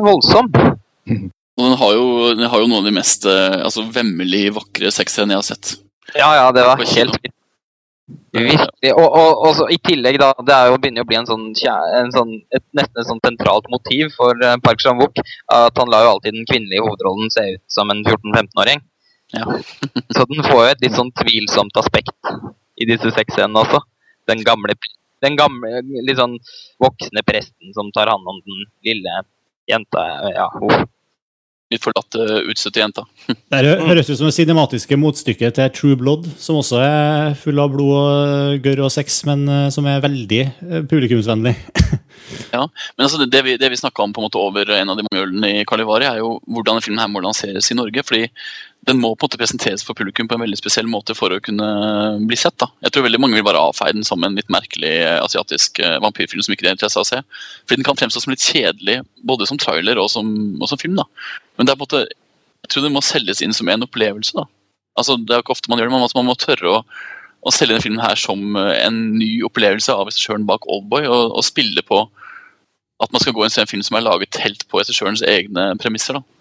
voldsom. 0.05 0.53
Og 1.55 1.63
den 1.63 1.77
har 1.79 1.91
jo, 1.95 2.07
den 2.35 2.49
har 2.51 2.59
jo 2.59 2.67
noen 2.67 2.81
av 2.81 2.87
de 2.89 2.93
mest 2.97 3.27
eh, 3.31 3.61
altså, 3.63 3.85
vemmelig 3.95 4.49
vakre 4.57 4.91
sexscenene 4.91 5.37
jeg 5.37 5.39
har 5.39 5.47
sett. 5.47 5.69
Ja, 6.17 6.33
ja, 6.35 6.49
det 6.51 6.65
var 6.67 6.81
helt. 6.83 7.29
Virkelig. 8.35 8.91
Og, 8.91 9.05
og, 9.07 9.45
og 9.47 9.71
i 9.73 9.79
tillegg, 9.87 10.19
da, 10.21 10.33
det 10.45 10.55
er 10.55 10.73
jo 10.73 10.81
begynner 10.83 11.07
å 11.07 11.09
bli 11.09 11.17
en 11.21 11.29
sånn, 11.29 11.45
en 12.01 12.11
sånn, 12.13 12.33
et, 12.51 12.65
nesten 12.77 13.01
et 13.01 13.09
sånn 13.09 13.23
sentralt 13.25 13.71
motiv 13.73 14.11
for 14.17 14.35
uh, 14.43 14.57
Park 14.65 14.83
Chan-wook. 14.83 15.23
At 15.55 15.79
han 15.79 15.93
lar 15.93 16.05
jo 16.05 16.17
alltid 16.17 16.37
den 16.37 16.49
kvinnelige 16.51 16.85
hovedrollen 16.85 17.31
se 17.33 17.47
ut 17.55 17.63
som 17.71 17.95
en 17.95 18.03
14-15-åring. 18.03 18.83
Ja. 19.39 19.47
så 20.17 20.27
den 20.31 20.43
får 20.45 20.59
jo 20.59 20.73
et 20.73 20.85
litt 20.85 20.99
sånn 20.99 21.15
tvilsomt 21.23 21.81
aspekt 21.81 22.35
i 22.83 22.91
disse 22.91 23.15
sexscenene 23.15 23.63
også. 23.63 23.81
Den 24.31 24.43
gamle, 24.45 24.75
den 25.25 25.39
gamle, 25.41 25.83
litt 26.05 26.21
sånn 26.21 26.37
voksne 26.83 27.25
presten 27.27 27.75
som 27.77 27.93
tar 27.95 28.13
hånd 28.13 28.29
om 28.29 28.43
den 28.45 28.67
lille 28.87 29.23
jenta. 29.71 30.05
Ja, 30.35 30.51
hun. 30.55 30.85
litt 31.73 31.83
forlatte, 31.83 32.21
utstøtte 32.53 32.83
jenta. 32.83 33.07
det 33.51 33.63
høres 33.81 34.11
ut 34.11 34.19
som 34.19 34.29
det 34.29 34.37
cinematiske 34.37 34.99
motstykket 35.01 35.57
til 35.57 35.71
True 35.75 35.99
Blood, 35.99 36.29
som 36.39 36.61
også 36.61 36.83
er 36.85 37.39
full 37.41 37.59
av 37.63 37.73
blod 37.73 37.95
og 37.97 38.67
gørr 38.67 38.85
og 38.87 38.93
sex, 38.95 39.23
men 39.29 39.47
eh, 39.49 39.71
som 39.75 39.89
er 39.91 40.05
veldig 40.05 40.43
eh, 40.45 40.85
publikumsvennlig. 40.91 41.55
ja, 42.55 42.63
men 42.69 43.07
altså 43.07 43.25
det, 43.25 43.43
vi, 43.49 43.57
det 43.61 43.73
vi 43.73 43.81
snakka 43.81 44.05
om 44.05 44.15
på 44.15 44.23
en 44.23 44.29
måte 44.29 44.43
over 44.43 44.71
en 44.77 44.93
av 44.93 45.01
de 45.01 45.07
mange 45.09 45.25
ølene 45.25 45.55
i 45.57 45.67
Kalivari, 45.69 46.07
er 46.11 46.21
jo 46.23 46.37
hvordan 46.45 46.85
filmen 46.85 47.03
her 47.03 47.11
må 47.11 47.25
lanseres 47.25 47.73
i 47.73 47.79
Norge. 47.81 48.05
fordi 48.07 48.29
den 48.85 48.99
må 49.01 49.11
på 49.15 49.25
en 49.25 49.29
måte 49.29 49.41
presenteres 49.41 49.85
for 49.87 49.97
publikum 49.97 50.29
på 50.29 50.37
en 50.37 50.43
veldig 50.45 50.59
spesiell 50.61 50.89
måte 50.91 51.15
for 51.17 51.33
å 51.33 51.41
kunne 51.45 51.69
bli 52.29 52.37
sett. 52.37 52.57
da. 52.61 52.69
Jeg 52.85 52.95
tror 52.95 53.07
veldig 53.07 53.21
mange 53.23 53.39
vil 53.39 53.47
bare 53.47 53.63
avfeie 53.63 53.95
den 53.97 54.05
som 54.07 54.25
en 54.25 54.37
litt 54.37 54.51
merkelig 54.53 54.93
eh, 55.05 55.21
asiatisk 55.23 55.81
eh, 55.81 55.97
vampyrfilm 56.05 56.43
som 56.45 56.55
ikke 56.55 56.69
er 56.69 56.77
interesse 56.77 57.01
av 57.01 57.07
å 57.07 57.11
se. 57.13 57.23
Fordi 57.65 57.81
den 57.81 57.89
kan 57.89 58.01
fremstå 58.01 58.25
som 58.25 58.35
litt 58.35 58.45
kjedelig 58.45 59.01
både 59.25 59.49
som 59.49 59.61
trailer 59.61 60.01
og 60.03 60.11
som, 60.13 60.29
og 60.61 60.69
som 60.71 60.81
film. 60.81 60.99
da. 61.01 61.09
Men 61.57 61.67
det 61.67 61.75
er 61.75 61.81
på 61.81 61.87
en 61.87 61.89
måte 61.89 62.05
jeg 62.65 62.73
tror 62.73 62.87
det 62.87 62.95
må 62.95 63.03
selges 63.05 63.43
inn 63.45 63.53
som 63.53 63.69
en 63.69 63.85
opplevelse. 63.85 64.33
da. 64.37 64.47
Altså, 64.97 65.19
Det 65.21 65.35
er 65.35 65.45
ikke 65.45 65.53
ofte 65.53 65.71
man 65.71 65.79
gjør 65.79 65.91
det, 65.91 65.97
men 65.97 66.09
man 66.17 66.29
må 66.31 66.37
tørre 66.41 66.71
å, 66.71 66.83
å 67.45 67.53
selge 67.53 67.75
denne 67.75 67.85
filmen 67.85 68.05
her 68.05 68.17
som 68.21 68.57
eh, 68.57 68.75
en 68.87 69.01
ny 69.19 69.43
opplevelse 69.45 69.93
av 69.93 70.09
regissøren 70.09 70.47
bak 70.49 70.65
Oldboy, 70.65 71.05
og, 71.05 71.35
og 71.37 71.45
spille 71.45 71.85
på 71.85 72.07
at 73.03 73.13
man 73.13 73.21
skal 73.21 73.35
gå 73.37 73.45
inn 73.45 73.53
og 73.53 73.57
se 73.57 73.65
en 73.65 73.69
film 73.69 73.83
som 73.85 73.99
er 73.99 74.07
laget 74.07 74.41
helt 74.41 74.65
på 74.71 74.81
regissørens 74.81 75.25
egne 75.29 75.75
premisser. 75.83 76.17
da. 76.17 76.34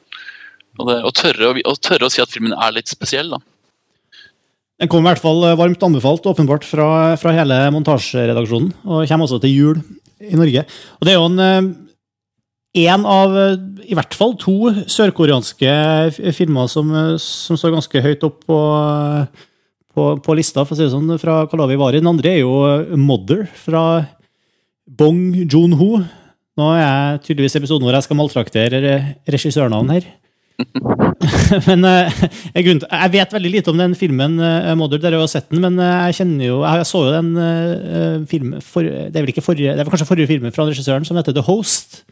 Og, 0.79 0.87
det, 0.89 0.95
og, 1.05 1.11
tørre, 1.13 1.51
og 1.69 1.79
tørre 1.85 2.07
å 2.07 2.13
si 2.13 2.21
at 2.23 2.31
filmen 2.33 2.55
er 2.57 2.73
litt 2.73 2.89
spesiell. 2.89 3.29
da. 3.35 3.39
Den 4.81 4.89
kommer 4.89 5.11
i 5.11 5.13
hvert 5.13 5.23
fall 5.23 5.43
eh, 5.45 5.57
varmt 5.59 5.83
anbefalt, 5.85 6.25
åpenbart, 6.31 6.65
fra, 6.65 6.87
fra 7.21 7.33
hele 7.35 7.59
montasjeredaksjonen. 7.75 8.71
Og 8.89 9.05
kommer 9.09 9.27
også 9.27 9.41
til 9.43 9.53
jul 9.53 9.81
i 10.23 10.33
Norge. 10.39 10.65
Og 10.97 11.05
det 11.05 11.13
er 11.13 11.19
jo 11.19 11.27
en 11.29 11.43
eh, 11.45 11.71
en 12.89 13.03
av 13.05 13.35
eh, 13.37 13.57
i 13.85 13.93
hvert 13.93 14.15
fall 14.17 14.33
to 14.41 14.71
sørkoreanske 14.89 15.69
filmer 16.33 16.65
som, 16.71 16.89
som 17.21 17.59
står 17.59 17.75
ganske 17.75 18.01
høyt 18.01 18.25
opp 18.25 18.39
på, 18.49 18.57
på, 19.93 20.07
på 20.25 20.35
lista, 20.39 20.63
for 20.65 20.73
å 20.73 20.79
si 20.79 20.87
det 20.87 20.93
sånn, 20.95 21.13
fra 21.21 21.43
Kalavi 21.51 21.77
Vari. 21.77 22.01
Den 22.01 22.09
andre 22.15 22.33
er 22.33 22.41
jo 22.41 22.97
Mother 22.97 23.45
fra 23.61 23.83
Bong 24.89 25.35
Joon-ho. 25.45 26.01
Nå 26.57 26.71
er 26.73 26.81
jeg 26.81 27.21
tydeligvis 27.27 27.59
episoden 27.61 27.85
hvor 27.85 27.93
jeg 27.99 28.05
skal 28.07 28.17
maltraktere 28.19 28.81
re- 28.81 28.99
regissørnavn 29.29 29.93
her. 29.93 30.09
men 31.67 31.85
uh, 31.87 32.23
jeg, 32.53 32.65
jeg 32.65 33.11
vet 33.15 33.35
veldig 33.35 33.51
lite 33.55 33.73
om 33.73 33.79
den 33.81 33.95
filmen, 33.97 34.37
uh, 34.41 34.73
Mother. 34.79 35.01
Dere 35.01 35.21
har 35.21 35.31
sett 35.31 35.49
den, 35.49 35.63
men 35.65 35.79
uh, 35.81 36.05
jeg 36.09 36.19
kjenner 36.21 36.45
jo 36.45 36.59
Jeg 36.61 36.89
så 36.89 37.05
jo 37.07 37.13
den 37.15 37.31
uh, 37.37 38.25
filmen 38.29 38.61
for, 38.61 38.85
Det 38.85 39.15
er 39.15 39.25
vel 39.25 39.33
ikke 39.33 39.45
forrige, 39.45 39.73
det 39.73 39.83
er 39.85 39.89
kanskje 39.89 40.09
forrige 40.09 40.29
filmen 40.29 40.53
fra 40.55 40.67
regissøren, 40.69 41.07
som 41.07 41.17
heter 41.19 41.35
The 41.35 41.45
Host. 41.47 42.03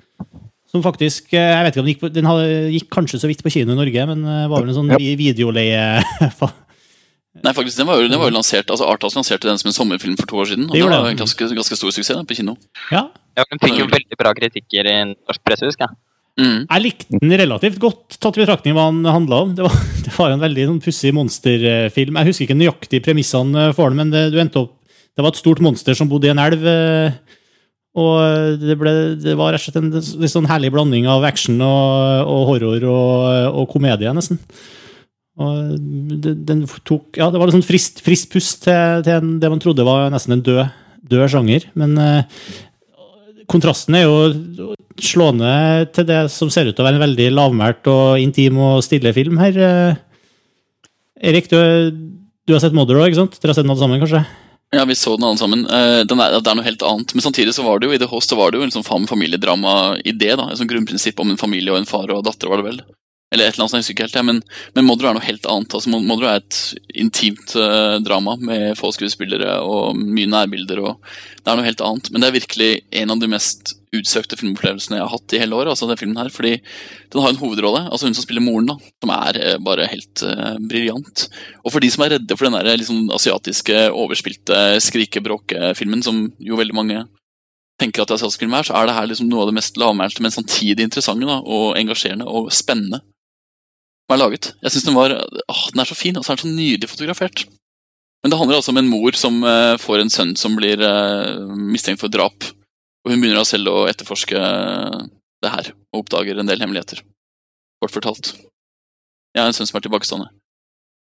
Som 0.71 0.83
faktisk 0.85 1.33
eh, 1.35 1.51
Jeg 1.51 1.67
vet 1.67 1.75
ikke 1.75 1.83
om 1.83 1.87
Den 1.87 1.93
gikk, 1.93 2.01
på, 2.03 2.11
den 2.15 2.29
hadde, 2.29 2.49
gikk 2.71 2.91
kanskje 2.95 3.19
så 3.21 3.29
vidt 3.31 3.43
på 3.43 3.51
kino 3.53 3.75
i 3.75 3.79
Norge, 3.79 4.05
men 4.13 4.23
eh, 4.23 4.49
var 4.51 4.63
vel 4.63 4.71
en 4.71 4.77
sånn 4.79 4.93
Ja. 4.93 4.99
videoleie 5.19 5.81
Nei, 7.45 7.53
faktisk, 7.55 7.77
Den 7.79 7.87
var 7.87 7.99
jo, 7.99 8.07
den 8.11 8.19
var 8.19 8.27
jo 8.27 8.35
lansert, 8.35 8.71
altså 8.71 8.87
Arthouse 8.91 9.15
lanserte 9.15 9.47
den 9.47 9.59
som 9.59 9.69
en 9.71 9.75
sommerfilm 9.75 10.17
for 10.19 10.27
to 10.27 10.39
år 10.41 10.49
siden. 10.51 10.65
og 10.67 10.75
Det 10.75 10.81
Det 10.83 10.89
var 10.91 11.07
en 11.09 11.19
ganske, 11.21 11.47
ganske 11.59 11.77
stor 11.79 11.93
suksess 11.95 12.17
da, 12.17 12.23
på 12.27 12.35
kino. 12.35 12.57
Ja. 12.91 13.05
Ja, 13.39 13.45
Den 13.47 13.61
fikk 13.63 13.77
jo 13.79 13.85
veldig 13.87 14.17
bra 14.19 14.33
kritikker 14.35 14.89
i 14.91 14.95
norsk 15.07 15.39
presse, 15.47 15.63
husker 15.69 15.87
jeg. 15.87 15.95
Mm. 16.39 16.61
Jeg 16.63 16.81
likte 16.85 17.19
den 17.19 17.33
relativt 17.41 17.79
godt, 17.83 18.15
tatt 18.23 18.37
i 18.39 18.43
betraktning 18.45 18.75
hva 18.77 18.85
den 18.93 19.03
handla 19.11 19.41
om. 19.45 19.55
Det 19.57 19.65
var, 19.65 19.75
det 20.05 20.13
var 20.15 20.31
en 20.35 20.43
veldig 20.45 20.67
sånn 20.69 20.79
pussig 20.83 21.11
monsterfilm. 21.17 22.17
Jeg 22.21 22.29
husker 22.31 22.47
ikke 22.47 22.59
nøyaktig 22.61 23.01
premissene 23.05 23.69
for 23.77 23.91
den, 23.91 23.99
men 23.99 24.13
det, 24.15 24.29
du 24.33 24.39
endte 24.41 24.63
opp, 24.63 24.77
det 25.11 25.25
var 25.25 25.33
et 25.33 25.41
stort 25.41 25.59
monster 25.63 25.97
som 25.97 26.09
bodde 26.09 26.29
i 26.29 26.33
en 26.33 26.39
elv. 26.41 26.63
eh, 26.71 27.37
Og 27.99 28.59
det, 28.61 28.77
ble, 28.79 28.91
det 29.19 29.33
var 29.35 29.51
rett 29.51 29.59
og 29.59 29.65
slett 29.67 29.81
en 29.81 29.89
litt 30.23 30.31
sånn 30.31 30.47
herlig 30.47 30.71
blanding 30.71 31.09
av 31.11 31.25
action 31.27 31.57
og, 31.59 32.29
og 32.31 32.45
horror 32.53 32.85
og, 32.87 33.57
og 33.59 33.67
komedie, 33.73 34.13
nesten. 34.15 34.39
Og 35.41 35.75
det, 36.23 36.37
den 36.47 36.63
tok, 36.87 37.09
ja, 37.19 37.27
det 37.31 37.39
var 37.41 37.49
litt 37.49 37.57
sånn 37.57 37.67
frist, 37.67 37.99
frist 38.05 38.29
pust 38.31 38.63
til, 38.63 39.03
til 39.03 39.17
en, 39.17 39.35
det 39.43 39.51
man 39.51 39.59
trodde 39.63 39.83
var 39.87 40.07
nesten 40.13 40.37
en 40.37 40.43
død, 40.47 40.63
død 41.11 41.27
sjanger. 41.35 41.67
Men 41.75 41.97
eh, 41.99 42.39
kontrasten 43.51 43.97
er 43.99 44.05
jo 44.07 44.71
slående 45.01 45.51
til 45.95 46.07
det 46.07 46.21
som 46.33 46.51
ser 46.53 46.69
ut 46.69 46.75
til 46.77 46.83
å 46.83 46.87
være 46.87 46.99
en 46.99 47.05
veldig 47.05 47.27
lavmælt 47.35 47.89
og 47.91 48.21
intim 48.21 48.59
og 48.61 48.83
stille 48.85 49.13
film 49.15 49.39
her. 49.41 49.57
Eh, 49.57 49.99
Erik, 51.31 51.49
du, 51.51 51.57
du 52.47 52.55
har 52.55 52.63
sett 52.63 52.75
Mother 52.77 52.97
òg, 52.99 53.11
ikke 53.11 53.21
sant? 53.21 53.37
Dere 53.41 53.53
har 53.53 53.59
sett 53.59 53.67
den 53.67 53.73
alle 53.73 53.83
sammen, 53.83 54.01
kanskje? 54.01 54.23
Ja, 54.71 54.85
vi 54.87 54.95
så 54.95 55.17
den 55.17 55.27
alle 55.27 55.37
sammen. 55.37 55.65
Eh, 55.67 56.01
Den 56.07 56.21
er, 56.23 56.37
det 56.39 56.47
er 56.47 56.55
noe 56.57 56.65
helt 56.65 56.83
annet. 56.87 57.11
Men 57.13 57.25
samtidig 57.25 57.53
så 57.57 57.65
var 57.67 57.81
det 57.81 57.89
jo 57.89 57.95
i 57.97 57.99
The 57.99 58.07
Host 58.07 58.31
så 58.31 58.39
var 58.39 58.53
det 58.53 58.61
jo 58.61 58.67
en 58.67 58.73
sånn 58.73 58.87
familiedrama-idé. 58.87 60.31
da, 60.39 60.47
En 60.47 60.59
sånn 60.59 60.71
grunnprinsipp 60.71 61.19
om 61.19 61.33
en 61.33 61.41
familie 61.41 61.73
og 61.73 61.81
en 61.81 61.89
far 61.89 62.07
og 62.15 62.23
datter, 62.25 62.47
var 62.47 62.61
det 62.61 62.69
vel? 62.69 62.81
Eller 63.31 63.47
et 63.47 63.55
eller 63.55 63.63
annet, 63.63 63.77
jeg 63.77 63.83
husker 63.85 63.95
ikke 63.95 64.05
helt. 64.09 64.15
Ja, 64.19 64.23
men, 64.27 64.39
men 64.75 64.83
Modro 64.83 65.07
er 65.07 65.15
noe 65.15 65.23
helt 65.23 65.45
annet. 65.47 65.71
altså 65.71 65.91
Modro 65.93 66.27
er 66.27 66.41
et 66.41 66.57
intimt 66.99 67.53
uh, 67.55 67.95
drama 68.03 68.35
med 68.35 68.73
få 68.79 68.89
skuespillere 68.91 69.53
og 69.63 69.95
mye 69.95 70.27
nærbilder. 70.27 70.81
og 70.83 71.13
Det 71.39 71.47
er 71.47 71.59
noe 71.59 71.67
helt 71.67 71.83
annet. 71.87 72.09
Men 72.11 72.23
det 72.23 72.27
er 72.27 72.35
virkelig 72.35 72.71
en 73.03 73.13
av 73.15 73.21
de 73.21 73.29
mest 73.31 73.77
utsøkte 73.95 74.35
filmopplevelsene 74.39 74.99
jeg 74.99 75.03
har 75.03 75.13
hatt 75.13 75.35
i 75.35 75.39
hele 75.39 75.55
år. 75.55 75.71
altså 75.71 75.87
den 75.87 75.99
filmen 75.99 76.19
her, 76.19 76.31
fordi 76.31 76.57
Den 77.11 77.23
har 77.23 77.31
en 77.31 77.39
hovedrolle, 77.39 77.85
altså 77.87 78.07
hun 78.07 78.15
som 78.15 78.25
spiller 78.25 78.43
moren, 78.43 78.67
da, 78.67 78.75
som 78.99 79.13
er 79.15 79.39
uh, 79.39 79.55
bare 79.63 79.87
helt 79.93 80.25
uh, 80.27 80.59
briljant. 80.59 81.23
Og 81.63 81.71
for 81.71 81.79
de 81.79 81.91
som 81.91 82.03
er 82.03 82.17
redde 82.17 82.35
for 82.35 82.49
den 82.49 82.59
der, 82.59 82.75
liksom, 82.83 83.07
asiatiske, 83.15 83.85
overspilte 83.95 84.59
skrikebråkefilmen, 84.83 86.03
som 86.03 86.25
jo 86.35 86.59
veldig 86.59 86.75
mange 86.75 87.05
tenker 87.79 88.03
at 88.03 88.11
asiatisk 88.11 88.43
film 88.43 88.59
er, 88.59 88.67
så 88.67 88.75
er 88.75 88.91
det 88.91 88.97
her 88.99 89.07
liksom 89.07 89.31
noe 89.31 89.45
av 89.45 89.49
det 89.53 89.57
mest 89.57 89.79
lavmælte, 89.79 90.21
men 90.21 90.35
samtidig 90.35 90.83
interessante 90.83 91.25
da, 91.25 91.39
og 91.41 91.79
engasjerende 91.79 92.27
og 92.27 92.51
spennende 92.53 93.01
som 94.11 94.17
er 94.17 94.25
laget. 94.25 94.51
Jeg 94.61 94.71
synes 94.71 94.85
Den 94.85 94.95
var, 94.95 95.11
åh, 95.47 95.63
den 95.71 95.79
er 95.79 95.87
så 95.87 95.95
fin, 95.95 96.17
og 96.17 96.25
så 96.25 96.33
er 96.33 96.35
den 96.35 96.43
så 96.43 96.55
nydelig 96.55 96.89
fotografert. 96.89 97.45
Men 98.21 98.31
det 98.31 98.37
handler 98.37 98.59
altså 98.59 98.71
om 98.71 98.77
en 98.77 98.89
mor 98.89 99.15
som 99.17 99.43
eh, 99.43 99.77
får 99.79 100.01
en 100.01 100.11
sønn 100.11 100.35
som 100.37 100.55
blir 100.55 100.81
eh, 100.83 101.39
mistenkt 101.55 102.01
for 102.01 102.11
drap. 102.11 102.43
Og 103.01 103.11
hun 103.11 103.21
begynner 103.21 103.43
selv 103.47 103.71
å 103.71 103.87
etterforske 103.89 104.37
det 105.41 105.49
her, 105.49 105.71
og 105.91 106.03
oppdager 106.03 106.37
en 106.37 106.49
del 106.49 106.61
hemmeligheter. 106.61 107.01
Kort 107.81 107.95
fortalt. 107.95 108.33
Jeg 109.33 109.41
har 109.41 109.49
en 109.49 109.55
sønn 109.57 109.69
som 109.69 109.79
er 109.79 109.85
tilbakestående. 109.87 110.29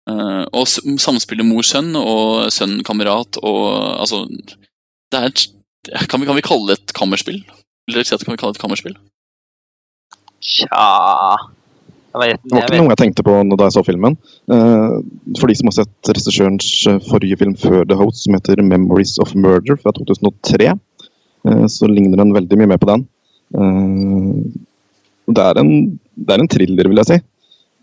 Eh, 0.10 0.44
og 0.52 0.68
samspillet 0.68 1.48
mor-sønn 1.48 1.94
og 2.00 2.50
sønn-kamerat 2.52 3.40
og 3.44 3.62
altså 4.02 4.26
Det 4.28 5.20
er 5.20 5.30
et 5.30 5.46
kan 6.10 6.20
vi, 6.20 6.28
kan 6.28 6.36
vi 6.36 6.44
kalle 6.44 6.68
det 6.68 6.82
et 6.82 6.94
kammerspill? 6.98 7.38
At 7.88 8.10
kan 8.26 8.34
vi 8.34 8.40
kalle 8.42 8.52
det 8.52 8.58
et 8.58 8.64
kammerspill? 8.66 8.98
Tja 10.44 11.48
vet, 12.22 12.42
Det 12.44 12.56
var 12.56 12.66
ikke 12.66 12.80
noe 12.82 12.94
jeg 12.94 13.02
tenkte 13.02 13.24
på 13.26 13.36
da 13.54 13.68
jeg 13.68 13.76
så 13.76 13.84
filmen. 13.86 14.18
Eh, 14.52 14.96
For 15.40 15.50
de 15.50 15.56
som 15.60 15.70
har 15.70 15.78
sett 15.80 16.12
regissørens 16.12 16.68
eh, 16.92 17.00
forrige 17.08 17.40
film 17.42 17.56
før 17.60 17.86
The 17.88 17.98
Host, 18.00 18.24
som 18.26 18.38
heter 18.38 18.62
'Memories 18.62 19.18
of 19.24 19.34
Murder' 19.36 19.80
fra 19.82 19.94
2003, 19.96 20.74
eh, 21.48 21.66
så 21.68 21.90
ligner 21.90 22.18
den 22.18 22.34
veldig 22.34 22.58
mye 22.58 22.72
mer 22.74 22.82
på 22.82 22.90
den. 22.92 23.08
Det 25.28 25.44
er 25.44 25.60
en, 25.60 26.00
det 26.16 26.34
er 26.34 26.40
en 26.42 26.48
thriller, 26.48 26.88
vil 26.88 26.98
jeg 27.04 27.12
si. 27.12 27.20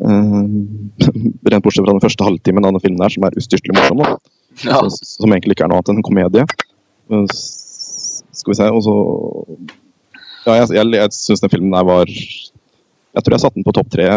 Rent 1.50 1.64
bortsett 1.64 1.84
fra 1.86 1.94
den 1.94 2.02
første 2.02 2.24
halvtimen 2.24 2.64
av 2.64 2.72
denne 2.72 2.82
filmen 2.82 3.00
her, 3.00 3.12
som 3.14 3.24
er 3.24 3.36
ustyrtelig 3.38 3.76
morsom. 3.76 4.02
Ja. 4.64 4.80
Som 4.88 5.32
egentlig 5.32 5.56
ikke 5.56 5.64
er 5.64 5.72
noe 5.72 5.80
annet 5.80 5.92
enn 5.92 6.00
en 6.02 6.06
komedie. 6.06 6.44
Skal 8.34 8.52
vi 8.52 8.58
se, 8.58 8.70
og 8.70 8.82
så 8.84 8.94
Ja, 10.44 10.58
jeg, 10.60 10.74
jeg, 10.76 10.92
jeg 10.92 11.12
syns 11.16 11.40
den 11.40 11.50
filmen 11.50 11.72
der 11.72 11.84
var 11.88 12.10
Jeg 13.14 13.22
tror 13.24 13.36
jeg 13.36 13.42
satte 13.44 13.58
den 13.60 13.66
på 13.66 13.74
topp 13.76 13.90
tre 13.94 14.08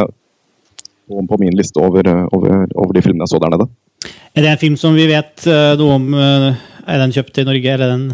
på, 1.07 1.21
på 1.29 1.37
min 1.41 1.55
liste 1.57 1.79
over, 1.81 2.07
over, 2.35 2.65
over 2.75 2.95
de 2.97 3.03
filmene 3.05 3.27
jeg 3.27 3.33
så 3.35 3.39
der 3.43 3.53
nede. 3.53 3.67
Er 4.37 4.45
det 4.45 4.49
en 4.55 4.61
film 4.61 4.77
som 4.79 4.95
vi 4.97 5.05
vet 5.09 5.45
eh, 5.49 5.73
noe 5.79 5.97
om? 5.99 6.07
eh, 6.13 6.65
Er 6.87 7.01
den 7.03 7.13
kjøpt 7.15 7.39
i 7.41 7.45
Norge, 7.47 7.73
eller 7.73 7.85
er 7.89 7.93
den 7.97 8.07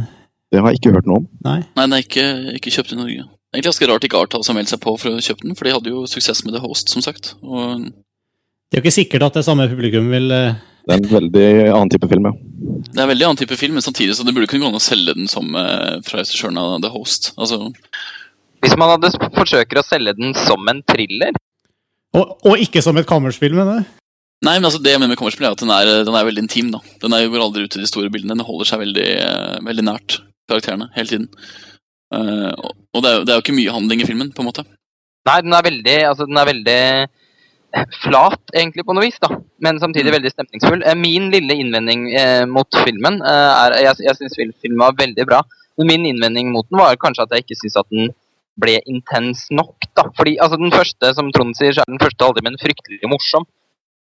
Det 0.54 0.62
har 0.62 0.70
jeg 0.74 0.80
ikke 0.82 0.94
hørt 0.96 1.08
noe 1.10 1.22
om. 1.24 1.26
Nei? 1.46 1.60
Nei, 1.76 1.86
den 1.88 1.96
er 1.98 2.04
ikke, 2.06 2.26
ikke 2.60 2.74
kjøpt 2.78 2.94
i 2.96 3.00
Norge. 3.00 3.26
Egentlig 3.54 3.68
ganske 3.70 3.88
rart 3.92 4.06
ikke 4.08 4.18
Arthouse 4.22 4.50
har 4.50 4.58
meldt 4.58 4.72
seg 4.74 4.80
på 4.82 4.96
for 4.98 5.14
å 5.14 5.22
kjøpe 5.22 5.46
den, 5.46 5.56
for 5.58 5.68
de 5.68 5.74
hadde 5.76 5.92
jo 5.94 6.06
suksess 6.10 6.42
med 6.46 6.56
The 6.56 6.62
Host, 6.64 6.90
som 6.94 7.04
sagt. 7.06 7.34
Og 7.46 7.84
Det 7.86 8.78
er 8.78 8.82
jo 8.82 8.84
ikke 8.86 8.96
sikkert 8.96 9.28
at 9.28 9.36
det 9.38 9.44
samme 9.46 9.68
publikum 9.70 10.08
vil 10.14 10.32
eh, 10.34 10.56
Det 10.88 10.96
er 10.96 11.02
en 11.04 11.12
veldig 11.12 11.50
annen 11.74 11.92
type 11.94 12.10
film, 12.12 12.26
ja. 12.30 12.34
det 12.90 12.98
er 12.98 13.06
en 13.06 13.12
veldig 13.14 13.28
annen 13.28 13.42
type 13.44 13.58
film, 13.60 13.78
men 13.78 13.86
samtidig 13.86 14.16
så 14.18 14.26
det 14.26 14.34
burde 14.36 14.50
kunne 14.52 14.66
gå 14.66 14.72
an 14.74 14.80
å 14.80 14.84
selge 14.84 15.14
den 15.20 15.30
som 15.32 15.54
eh, 15.60 16.00
fra 16.08 16.24
regissøren 16.24 16.58
av 16.62 16.80
The 16.84 16.92
Host. 16.96 17.30
Altså, 17.38 17.70
Hvis 18.64 18.78
man 18.80 18.94
hadde 18.94 19.12
forsøker 19.36 19.82
å 19.82 19.86
selge 19.86 20.16
den 20.18 20.34
som 20.46 20.70
en 20.72 20.80
thriller 20.88 21.36
og, 22.14 22.36
og 22.46 22.62
ikke 22.62 22.82
som 22.86 22.98
et 23.02 23.08
kammerspill, 23.10 23.56
mener 23.58 23.80
du? 23.82 23.94
Nei, 24.46 24.58
men 24.60 24.68
altså 24.68 24.78
det 24.84 24.92
jeg 24.92 25.00
mener 25.02 25.16
med 25.16 25.18
kammerspill 25.18 25.48
er 25.48 25.56
at 25.56 25.62
den 25.64 25.72
er, 25.74 25.90
den 26.06 26.14
er 26.20 26.28
veldig 26.28 26.44
intim. 26.44 26.68
da. 26.70 26.82
Den 27.02 27.16
er, 27.16 27.26
går 27.32 27.42
aldri 27.42 27.64
ut 27.66 27.78
i 27.78 27.82
de 27.82 27.88
store 27.90 28.12
bildene. 28.14 28.36
Den 28.38 28.46
holder 28.46 28.70
seg 28.70 28.84
veldig, 28.84 29.06
eh, 29.24 29.56
veldig 29.66 29.86
nært 29.88 30.20
karakterene 30.52 30.92
hele 30.94 31.10
tiden. 31.10 31.26
Uh, 32.14 32.52
og 32.54 32.72
og 32.94 33.02
det 33.02 33.10
er, 33.10 33.24
det 33.26 33.34
er 33.34 33.40
jo 33.40 33.44
ikke 33.48 33.56
mye 33.58 33.74
handling 33.74 34.04
i 34.04 34.06
filmen, 34.06 34.30
på 34.36 34.44
en 34.44 34.50
måte. 34.52 34.66
Nei, 35.26 35.38
den 35.42 35.56
er 35.58 35.66
veldig, 35.66 35.96
altså, 36.12 36.28
den 36.30 36.38
er 36.38 36.50
veldig 36.52 36.80
flat, 38.04 38.42
egentlig, 38.54 38.86
på 38.86 38.94
noe 38.94 39.08
vis, 39.08 39.18
da. 39.24 39.32
Men 39.66 39.80
samtidig 39.82 40.12
Mm. 40.12 40.18
veldig 40.20 40.32
stemningsfull. 40.36 40.84
Eh, 40.86 40.94
Min 40.96 41.32
lille 41.34 41.58
innvending 41.58 42.04
eh, 42.14 42.46
mot 42.46 42.70
filmen 42.86 43.22
eh, 43.26 43.52
er 43.64 43.80
Jeg, 43.82 43.96
jeg 44.06 44.16
syns 44.20 44.38
filmen 44.62 44.84
var 44.86 44.94
veldig 44.94 45.26
bra. 45.26 45.42
Men 45.78 45.88
min 45.88 46.06
innvending 46.06 46.52
mot 46.54 46.68
den 46.70 46.78
var 46.78 46.96
kanskje 47.02 47.24
at 47.24 47.32
jeg 47.34 47.46
ikke 47.48 47.58
syns 47.64 47.80
at 47.82 47.90
den 47.90 48.14
ble 48.60 48.78
intens 48.90 49.48
nok, 49.52 49.88
da. 49.98 50.08
Fordi 50.18 50.36
altså, 50.42 50.60
den 50.62 50.74
første, 50.74 51.12
som 51.18 51.32
Trond 51.34 51.58
sier, 51.58 51.74
så 51.74 51.84
er 51.84 51.92
den 51.92 52.02
første 52.02 52.26
aldri, 52.26 52.46
men 52.46 52.60
fryktelig 52.62 53.10
morsom. 53.10 53.48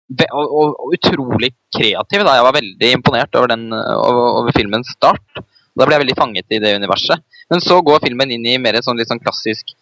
Og, 0.07 0.43
og, 0.45 0.77
og 0.79 0.93
utrolig 0.95 1.51
kreativ. 1.75 2.23
da. 2.23 2.37
Jeg 2.37 2.45
var 2.47 2.55
veldig 2.55 2.91
imponert 2.95 3.35
over, 3.35 3.51
den, 3.51 3.67
eh, 3.75 3.95
over, 3.99 4.29
over 4.41 4.55
filmens 4.55 4.93
start. 4.95 5.41
Da 5.77 5.85
ble 5.85 5.97
jeg 5.97 6.05
veldig 6.05 6.17
fanget 6.17 6.55
i 6.55 6.61
det 6.63 6.77
universet. 6.79 7.25
Men 7.51 7.61
så 7.63 7.81
går 7.85 8.05
filmen 8.05 8.31
inn 8.33 8.47
i 8.47 8.55
mer 8.61 8.79
en 8.79 8.85
sånn 8.85 8.97
litt 8.99 9.11
sånn 9.11 9.21
klassisk 9.21 9.75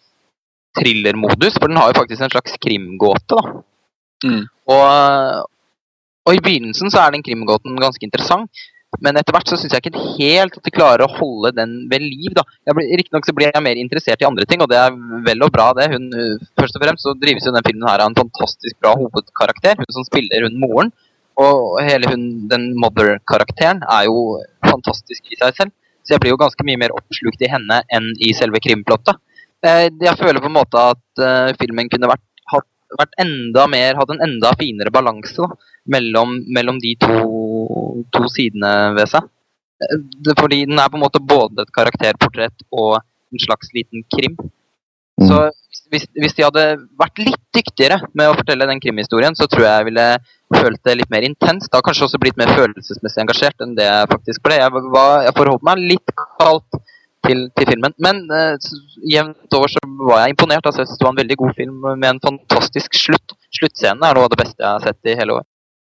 thrillermodus, 0.76 1.56
for 1.56 1.70
den 1.70 1.78
har 1.80 1.88
jo 1.88 2.00
faktisk 2.02 2.26
en 2.26 2.32
slags 2.34 2.58
krimgåte. 2.60 3.38
da. 3.38 3.54
Mm. 4.26 4.42
Og, 4.72 5.46
og 6.26 6.36
i 6.36 6.42
begynnelsen 6.42 6.92
så 6.92 7.04
er 7.04 7.14
den 7.14 7.24
krimgåten 7.24 7.78
ganske 7.80 8.04
interessant. 8.04 8.66
Men 9.04 9.18
etter 9.20 9.34
hvert 9.36 9.50
så 9.50 9.58
syns 9.60 9.74
jeg 9.74 9.84
ikke 9.84 10.04
helt 10.16 10.56
at 10.58 10.66
de 10.66 10.72
klarer 10.74 11.04
å 11.04 11.10
holde 11.18 11.52
den 11.56 11.74
ved 11.90 12.04
liv. 12.04 12.32
da. 12.36 12.44
Riktignok 12.72 13.28
blir 13.36 13.50
jeg 13.50 13.64
mer 13.64 13.80
interessert 13.80 14.22
i 14.22 14.28
andre 14.28 14.46
ting, 14.48 14.62
og 14.64 14.70
det 14.72 14.78
er 14.80 14.94
vel 15.26 15.44
og 15.44 15.52
bra, 15.54 15.70
det. 15.76 15.90
Hun, 15.92 16.08
først 16.58 16.78
og 16.78 16.84
fremst 16.84 17.06
så 17.06 17.16
drives 17.20 17.46
jo 17.46 17.54
den 17.54 17.66
filmen 17.66 17.88
her 17.88 18.04
av 18.04 18.12
en 18.12 18.18
fantastisk 18.18 18.78
bra 18.80 18.94
hovedkarakter. 18.98 19.76
Hun 19.82 19.92
som 19.98 20.06
spiller 20.08 20.48
hun 20.48 20.60
moren. 20.62 20.94
Og 21.36 21.76
hele 21.84 22.08
hun, 22.08 22.22
den 22.48 22.70
mother-karakteren 22.80 23.82
er 23.84 24.06
jo 24.08 24.40
fantastisk 24.64 25.28
i 25.28 25.40
seg 25.42 25.58
selv. 25.58 25.74
Så 26.06 26.14
jeg 26.14 26.22
blir 26.22 26.32
jo 26.32 26.40
ganske 26.40 26.64
mye 26.64 26.80
mer 26.80 26.94
oppslukt 26.96 27.42
i 27.42 27.50
henne 27.50 27.82
enn 27.92 28.12
i 28.22 28.32
selve 28.36 28.62
krimplottet. 28.62 29.18
Eh, 29.66 29.88
jeg 29.90 30.20
føler 30.20 30.40
på 30.40 30.48
en 30.50 30.54
måte 30.56 30.80
at 30.92 31.22
uh, 31.22 31.50
filmen 31.60 31.90
kunne 31.92 32.10
vært, 32.12 32.22
vært, 32.98 33.14
enda 33.22 33.66
mer, 33.70 33.96
hatt 33.98 34.12
en 34.14 34.22
enda 34.26 34.52
finere 34.58 34.92
balanse 34.94 35.48
mellom, 35.90 36.38
mellom, 36.54 36.78
de 36.82 36.94
to, 37.02 37.16
to, 38.14 38.26
sidene 38.32 38.72
ved 38.96 39.10
seg. 39.12 39.28
Fordi 40.38 40.64
den 40.68 40.80
er 40.80 40.90
på 40.90 40.98
en 40.98 41.04
måte 41.04 41.20
både 41.20 41.66
et 41.66 41.74
karakterportrett 41.74 42.66
og 42.72 42.98
en 43.00 43.42
slags 43.42 43.72
liten 43.76 44.06
krim. 44.12 44.36
Mm. 45.16 45.28
Så 45.28 45.40
hvis, 45.92 46.06
hvis, 46.16 46.34
de 46.36 46.44
hadde 46.44 46.64
vært 46.98 47.20
litt 47.22 47.42
dyktigere 47.54 48.00
med 48.16 48.30
å 48.30 48.36
fortelle 48.38 48.68
den 48.68 48.80
krimhistorien, 48.82 49.36
så 49.38 49.48
tror 49.50 49.66
jeg 49.66 49.78
jeg 49.78 49.88
ville 49.90 50.06
følt 50.56 50.82
det 50.86 50.96
litt 51.00 51.12
mer 51.12 51.26
intenst. 51.26 51.70
Da 51.72 51.82
kanskje 51.84 52.06
også 52.08 52.20
blitt 52.22 52.38
mer 52.40 52.52
følelsesmessig 52.56 53.22
engasjert 53.22 53.64
enn 53.64 53.76
det 53.78 53.86
jeg 53.86 54.10
faktisk 54.12 54.44
ble. 54.46 54.58
Jeg, 54.60 54.84
var, 54.94 55.26
jeg 55.26 55.36
forholdt 55.38 55.66
meg 55.66 55.84
litt 55.94 56.14
kaldt 56.38 56.80
til, 57.26 57.42
til 57.56 57.68
filmen. 57.72 57.94
Men 58.02 58.22
uh, 58.30 58.70
jevnt 59.06 59.58
over 59.58 59.72
så 59.72 59.82
var 60.08 60.24
jeg 60.24 60.36
imponert. 60.36 60.66
Altså, 60.66 60.82
jeg 60.82 60.90
synes 60.90 61.02
det 61.02 61.08
var 61.08 61.14
en 61.16 61.22
veldig 61.22 61.38
god 61.42 61.58
film 61.58 61.76
med 61.86 62.08
en 62.10 62.22
fantastisk 62.24 62.98
slutt. 62.98 63.36
Sluttscenen 63.58 64.06
er 64.06 64.16
noe 64.16 64.28
av 64.28 64.32
det 64.34 64.40
beste 64.42 64.62
jeg 64.62 64.70
har 64.70 64.86
sett 64.86 65.12
i 65.12 65.18
hele 65.18 65.40
år. 65.40 65.46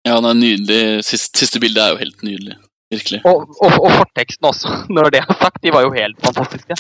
Ja, 0.07 0.17
den 0.17 0.31
er 0.31 0.38
nydelig. 0.38 0.83
Siste, 1.07 1.43
siste 1.43 1.61
bildet 1.62 1.85
er 1.85 1.95
jo 1.95 2.03
helt 2.03 2.23
nydelig. 2.27 2.59
Virkelig. 2.93 3.21
Og, 3.29 3.51
og, 3.61 3.75
og 3.83 3.91
forteksten 3.93 4.49
også, 4.49 4.77
når 4.97 5.12
det 5.14 5.25
er 5.25 5.43
sagt. 5.43 5.61
De 5.64 5.75
var 5.75 5.85
jo 5.85 5.93
helt 5.97 6.21
fantastiske. 6.25 6.79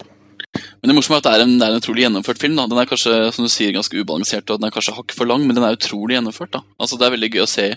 Men 0.80 0.90
det 0.90 0.94
morsomme 0.96 1.18
er 1.18 1.22
at 1.22 1.26
det 1.26 1.32
er 1.34 1.44
en, 1.44 1.56
det 1.60 1.66
er 1.66 1.74
en 1.74 1.82
utrolig 1.82 2.04
gjennomført 2.06 2.40
film. 2.40 2.56
da. 2.56 2.66
Den 2.70 2.80
er 2.80 2.88
kanskje 2.88 3.16
som 3.34 3.44
du 3.44 3.50
sier, 3.52 3.74
ganske 3.74 4.00
ubalansert 4.00 4.48
og 4.48 4.60
den 4.60 4.68
er 4.68 4.74
kanskje 4.74 4.94
hakk 4.96 5.14
for 5.14 5.28
lang, 5.28 5.44
men 5.46 5.56
den 5.58 5.66
er 5.66 5.76
utrolig 5.76 6.16
gjennomført. 6.16 6.54
da. 6.56 6.62
Altså 6.80 6.98
Det 6.98 7.06
er 7.06 7.14
veldig 7.16 7.30
gøy 7.34 7.44
å 7.44 7.50
se 7.50 7.68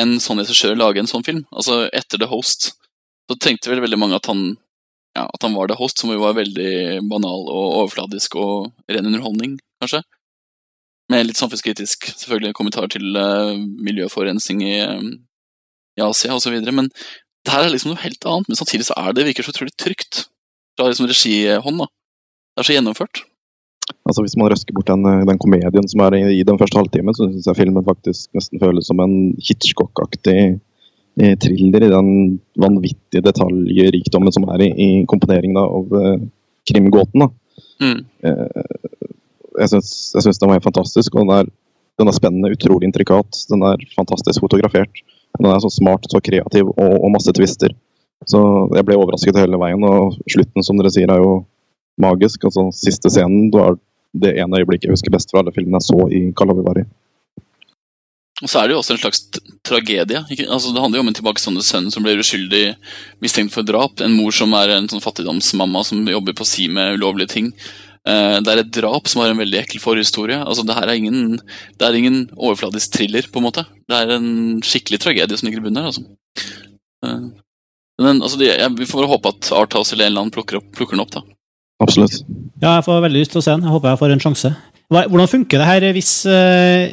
en 0.00 0.16
sånn 0.22 0.40
regissør 0.40 0.78
lage 0.78 1.02
en 1.02 1.10
sånn 1.10 1.26
film. 1.26 1.44
Altså 1.52 1.84
Etter 1.92 2.22
The 2.22 2.30
Host 2.30 2.72
så 3.26 3.36
tenkte 3.42 3.72
vel 3.72 3.82
veldig 3.84 3.98
mange 3.98 4.18
at 4.20 4.30
han, 4.30 4.54
ja, 5.16 5.24
at 5.24 5.46
han 5.46 5.56
var 5.56 5.70
The 5.70 5.78
Host, 5.78 6.00
som 6.02 6.12
jo 6.12 6.20
var 6.20 6.36
veldig 6.36 7.02
banal 7.10 7.48
og 7.48 7.66
overfladisk 7.82 8.36
og 8.40 8.70
ren 8.92 9.08
underholdning, 9.08 9.56
kanskje. 9.82 10.02
Med 11.12 11.28
litt 11.28 11.38
samfunnskritisk 11.38 12.08
selvfølgelig 12.10 12.56
kommentar 12.58 12.88
til 12.92 13.14
uh, 13.14 13.54
miljøforurensning 13.86 14.64
i, 14.66 14.74
um, 14.82 15.12
i 15.96 16.02
Asia 16.04 16.34
osv. 16.34 16.56
Men 16.66 16.90
det 16.90 17.54
her 17.54 17.62
er 17.62 17.72
liksom 17.72 17.94
noe 17.94 18.02
helt 18.02 18.26
annet, 18.26 18.50
men 18.50 18.58
samtidig 18.58 18.88
så 18.88 18.96
er 18.98 19.14
det 19.14 19.28
virker 19.28 19.46
så 19.46 19.54
utrolig 19.54 19.74
trygt 19.78 20.26
fra 20.76 20.90
liksom 20.90 21.08
regihånd. 21.08 21.80
da. 21.84 21.88
Det 21.88 22.62
er 22.62 22.68
så 22.68 22.76
gjennomført. 22.76 23.22
Altså 24.06 24.22
Hvis 24.24 24.34
man 24.38 24.50
røsker 24.50 24.74
bort 24.74 24.90
den, 24.90 25.06
den 25.28 25.38
komedien 25.38 25.86
som 25.90 26.02
er 26.02 26.16
i, 26.18 26.22
i 26.40 26.46
den 26.46 26.58
første 26.58 26.78
halvtimen, 26.78 27.14
så 27.14 27.28
syns 27.30 27.46
jeg 27.46 27.58
filmen 27.60 27.86
faktisk 27.86 28.34
nesten 28.34 28.62
føles 28.62 28.90
som 28.90 29.02
en 29.02 29.16
Hitchcock-aktig 29.38 30.38
eh, 30.42 30.56
thriller 31.16 31.86
i 31.86 31.92
den 31.92 32.08
vanvittige 32.60 33.24
detaljrikdommen 33.24 34.34
som 34.34 34.44
er 34.52 34.66
i, 34.66 34.68
i 34.68 34.88
komponeringen 35.08 35.56
av 35.60 35.94
eh, 35.96 36.18
krimgåten. 36.68 37.28
Mm. 37.80 38.02
Eh, 38.28 38.66
jeg 39.56 39.70
syns 39.72 40.40
den 40.40 40.50
var 40.50 40.58
helt 40.58 40.68
fantastisk. 40.68 41.14
og 41.14 41.24
den 41.24 41.34
er, 41.38 41.50
den 42.00 42.10
er, 42.10 42.16
spennende, 42.16 42.52
utrolig 42.52 42.88
intrikat. 42.90 43.44
Den 43.50 43.64
er 43.64 43.80
fantastisk 43.96 44.44
fotografert. 44.44 45.02
Den 45.38 45.48
er 45.50 45.60
så 45.64 45.72
smart, 45.72 46.04
så 46.10 46.20
kreativ 46.20 46.68
og, 46.74 46.94
og 47.00 47.12
masse 47.14 47.32
twister. 47.36 47.72
Så 48.28 48.40
jeg 48.74 48.86
ble 48.88 48.96
overrasket 48.96 49.40
hele 49.40 49.60
veien. 49.60 49.84
Og 49.84 50.16
slutten, 50.28 50.64
som 50.64 50.76
dere 50.80 50.92
sier, 50.92 51.12
er 51.12 51.24
jo 51.24 51.40
magisk. 52.00 52.44
Altså, 52.48 52.68
siste 52.76 53.12
scenen 53.12 53.50
da 53.54 53.70
er 53.70 53.80
det 54.16 54.36
ene 54.40 54.60
øyeblikket 54.60 54.88
jeg 54.88 54.96
husker 54.96 55.12
best 55.12 55.32
fra 55.32 55.42
alle 55.42 55.52
filmene 55.52 55.80
jeg 55.80 55.88
så 55.90 56.08
i 56.12 56.22
Kalavivari. 56.36 56.86
Og 58.44 58.50
så 58.52 58.60
er 58.60 58.68
det 58.68 58.74
jo 58.74 58.82
også 58.82 58.92
en 58.92 59.00
slags 59.00 59.22
tragedie. 59.64 60.20
Altså, 60.44 60.72
det 60.74 60.82
handler 60.82 61.00
jo 61.00 61.04
om 61.06 61.08
en 61.08 61.16
tilbakestående 61.16 61.64
sønn 61.64 61.88
som 61.92 62.04
blir 62.04 62.20
uskyldig 62.20 62.64
mistenkt 63.24 63.54
for 63.54 63.64
drap. 63.64 64.02
En 64.04 64.12
mor 64.12 64.34
som 64.36 64.52
er 64.58 64.74
en 64.74 64.88
sånn 64.92 65.04
fattigdomsmamma 65.04 65.80
som 65.88 66.02
jobber 66.10 66.36
på 66.36 66.44
si 66.48 66.66
med 66.68 66.98
ulovlige 66.98 67.32
ting. 67.32 67.48
Eh, 68.06 68.36
det 68.44 68.52
er 68.52 68.60
et 68.60 68.74
drap 68.76 69.08
som 69.08 69.22
har 69.22 69.32
en 69.32 69.40
veldig 69.40 69.62
ekkel 69.62 69.80
forhistorie. 69.80 70.36
Altså, 70.42 70.66
det 70.68 70.76
her 70.76 70.84
er 70.84 71.00
ingen, 71.00 71.40
det 71.80 71.88
er 71.88 71.96
ingen 71.96 72.26
overfladisk 72.36 72.98
thriller, 72.98 73.24
på 73.32 73.40
en 73.40 73.48
måte. 73.48 73.64
Det 73.88 74.02
er 74.02 74.12
en 74.18 74.28
skikkelig 74.60 75.00
tragedie 75.02 75.40
som 75.40 75.48
ligger 75.48 75.64
i 75.64 75.66
bunnen 75.70 75.80
her. 75.80 75.94
Altså. 75.94 76.04
Eh, 77.08 77.24
men, 78.04 78.20
altså, 78.20 78.36
det, 78.42 78.52
jeg, 78.52 78.76
vi 78.76 78.90
får 78.90 79.00
bare 79.00 79.14
håpe 79.14 79.32
at 79.32 79.50
Arthouse 79.56 79.96
eller 79.96 80.10
en 80.10 80.12
eller 80.12 80.26
annen 80.26 80.36
plukker, 80.36 80.60
opp, 80.60 80.68
plukker 80.76 80.98
den 80.98 81.06
opp. 81.06 81.16
da. 81.16 81.24
Absolutt. 81.80 82.20
Ja, 82.60 82.76
jeg 82.76 82.84
får 82.84 83.02
veldig 83.08 83.24
lyst 83.24 83.32
til 83.32 83.40
å 83.40 83.46
se 83.48 83.56
den. 83.56 83.64
Jeg 83.64 83.72
håper 83.74 83.94
jeg 83.94 84.02
får 84.04 84.12
en 84.12 84.24
sjanse. 84.28 84.54
Hvordan 84.92 85.32
funker 85.32 85.60
det 85.60 85.66
her 85.66 85.88
hvis, 85.96 86.12
uh, 86.28 86.92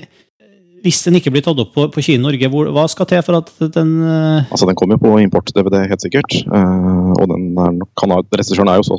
hvis 0.84 1.00
den 1.06 1.16
ikke 1.16 1.32
blir 1.32 1.44
tatt 1.46 1.60
opp 1.64 1.72
på, 1.76 1.86
på 1.94 2.04
Kino 2.04 2.26
Norge? 2.26 2.50
Hvor, 2.52 2.68
hva 2.76 2.84
skal 2.92 3.08
til 3.08 3.22
for 3.24 3.40
at 3.40 3.52
den 3.76 3.94
uh... 4.04 4.44
Altså, 4.50 4.68
Den 4.68 4.78
kommer 4.80 4.98
jo 4.98 5.04
på 5.06 5.14
import-DVD, 5.24 5.86
helt 5.88 6.04
sikkert. 6.04 6.36
Uh, 6.52 7.14
og 7.16 7.30
den 7.32 7.54
er, 7.56 7.78
kan 8.00 8.12
ha, 8.12 8.20
regissøren 8.36 8.72
er 8.72 8.82
jo 8.82 8.88
så, 8.90 8.98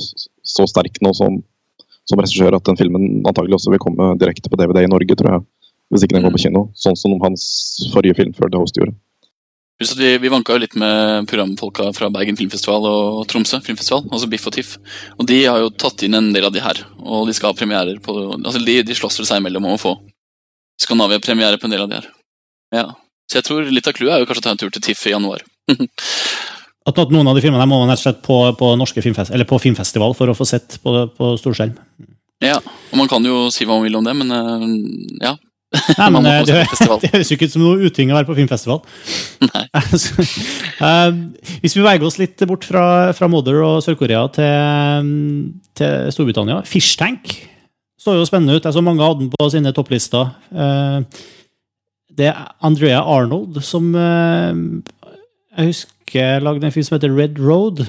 så 0.57 0.65
sterk 0.71 0.97
nå 1.05 1.13
som, 1.17 1.43
som 2.09 2.23
regissør 2.23 2.57
at 2.57 2.65
den 2.65 2.81
filmen 2.81 3.21
antagelig 3.29 3.59
også 3.59 3.75
vil 3.75 3.83
komme 3.85 4.15
direkte 4.21 4.49
på 4.49 4.61
DVD 4.61 4.87
i 4.87 4.93
Norge, 4.93 5.19
tror 5.21 5.37
jeg. 5.37 5.45
Hvis 5.93 6.07
ikke 6.07 6.17
den 6.17 6.25
går 6.25 6.33
på 6.33 6.41
mm. 6.41 6.45
kino. 6.47 6.63
Sånn 6.81 6.97
som 6.97 7.19
hans 7.21 7.45
forrige 7.93 8.17
film 8.23 8.33
før 8.37 8.49
The 8.49 8.63
Host 8.65 8.81
gjorde. 8.81 8.97
Vi, 9.83 10.09
vi 10.23 10.31
vanka 10.31 10.55
jo 10.55 10.63
litt 10.63 10.79
med 10.79 11.27
programfolka 11.29 11.91
fra 11.93 12.09
Bergen 12.15 12.39
Filmfestival 12.39 12.87
og 12.89 13.25
Tromsø 13.29 13.59
Filmfestival, 13.61 14.07
altså 14.07 14.31
Biff 14.31 14.47
og 14.49 14.55
Tiff. 14.57 14.77
Og 15.19 15.29
de 15.29 15.43
har 15.45 15.61
jo 15.61 15.73
tatt 15.75 16.07
inn 16.07 16.15
en 16.17 16.33
del 16.33 16.47
av 16.47 16.55
de 16.55 16.63
her, 16.65 16.81
og 17.03 17.27
de 17.29 17.35
skal 17.37 17.51
ha 17.51 17.59
premierer 17.59 17.99
på 18.01 18.15
altså 18.39 18.63
De, 18.63 18.81
de 18.87 18.97
slåss 18.97 19.19
vel 19.21 19.29
seg 19.29 19.43
imellom 19.43 19.67
om 19.67 19.75
å 19.75 19.83
få 19.83 19.97
Skandinavia-premiere 20.83 21.61
på 21.61 21.69
en 21.69 21.75
del 21.75 21.85
av 21.85 21.91
de 21.91 22.01
her. 22.01 22.11
Ja. 22.75 22.89
Så 23.31 23.39
jeg 23.39 23.47
tror 23.47 23.71
litt 23.71 23.87
av 23.89 23.95
clouet 23.97 24.17
er 24.17 24.23
jo 24.23 24.29
kanskje 24.29 24.43
å 24.43 24.47
ta 24.49 24.55
en 24.55 24.61
tur 24.61 24.73
til 24.75 24.85
Tiff 24.85 25.07
i 25.09 25.15
januar. 25.15 25.45
at 26.85 27.01
noen 27.15 27.31
av 27.31 27.37
de 27.37 27.45
filmene 27.45 27.67
må 27.69 27.79
man 27.81 27.93
rett 27.93 28.03
og 28.03 28.05
slett 28.05 28.21
på, 28.25 28.37
på, 28.59 28.75
filmfest, 29.01 29.33
på 29.49 29.61
filmfestival 29.63 30.17
for 30.19 30.31
å 30.31 30.37
få 30.37 30.47
sett 30.49 30.79
på, 30.85 30.97
på 31.17 31.33
storskjerm. 31.41 31.73
Ja, 32.45 32.59
og 32.61 33.01
man 33.01 33.09
kan 33.09 33.25
jo 33.25 33.49
si 33.55 33.65
hva 33.65 33.79
man 33.79 33.87
vil 33.87 33.97
om 33.97 34.05
det, 34.05 34.15
men 34.19 34.33
uh, 34.35 34.67
ja. 35.25 35.35
Nei, 35.99 36.09
men 36.15 36.27
det, 36.27 36.35
det 37.03 37.11
høres 37.15 37.31
jo 37.33 37.39
ikke 37.39 37.49
ut 37.49 37.55
som 37.55 37.65
noe 37.65 37.89
uting 37.89 38.13
å 38.13 38.19
være 38.19 38.29
på 38.29 38.37
filmfestival. 38.37 38.83
Nei. 39.49 39.65
uh, 40.85 41.09
hvis 41.65 41.79
vi 41.79 41.87
veier 41.87 42.05
oss 42.05 42.21
litt 42.21 42.45
bort 42.51 42.69
fra, 42.69 42.85
fra 43.17 43.31
Mother 43.33 43.63
og 43.65 43.81
Sør-Korea 43.87 44.27
til, 44.37 45.11
til, 45.79 46.13
Storbritannia 46.15 46.61
Fish 46.69 46.99
Tank 47.01 47.33
så 48.05 48.19
jo 48.19 48.27
spennende 48.29 48.59
ut. 48.59 48.65
Jeg 48.67 48.77
så 48.77 48.85
mange 48.85 49.05
hadde 49.05 49.25
den 49.25 49.33
på 49.33 49.49
sine 49.53 49.73
topplister. 49.73 50.33
Uh, 50.53 51.01
det 52.15 52.29
er 52.31 52.53
Andrea 52.63 53.01
Arnold 53.01 53.59
som 53.65 53.91
uh, 53.97 54.53
jeg 55.57 55.73
husker 55.73 56.43
lagde 56.45 56.67
en 56.67 56.75
film 56.75 56.87
som 56.87 56.99
heter 56.99 57.15
Red 57.15 57.41
Road, 57.41 57.85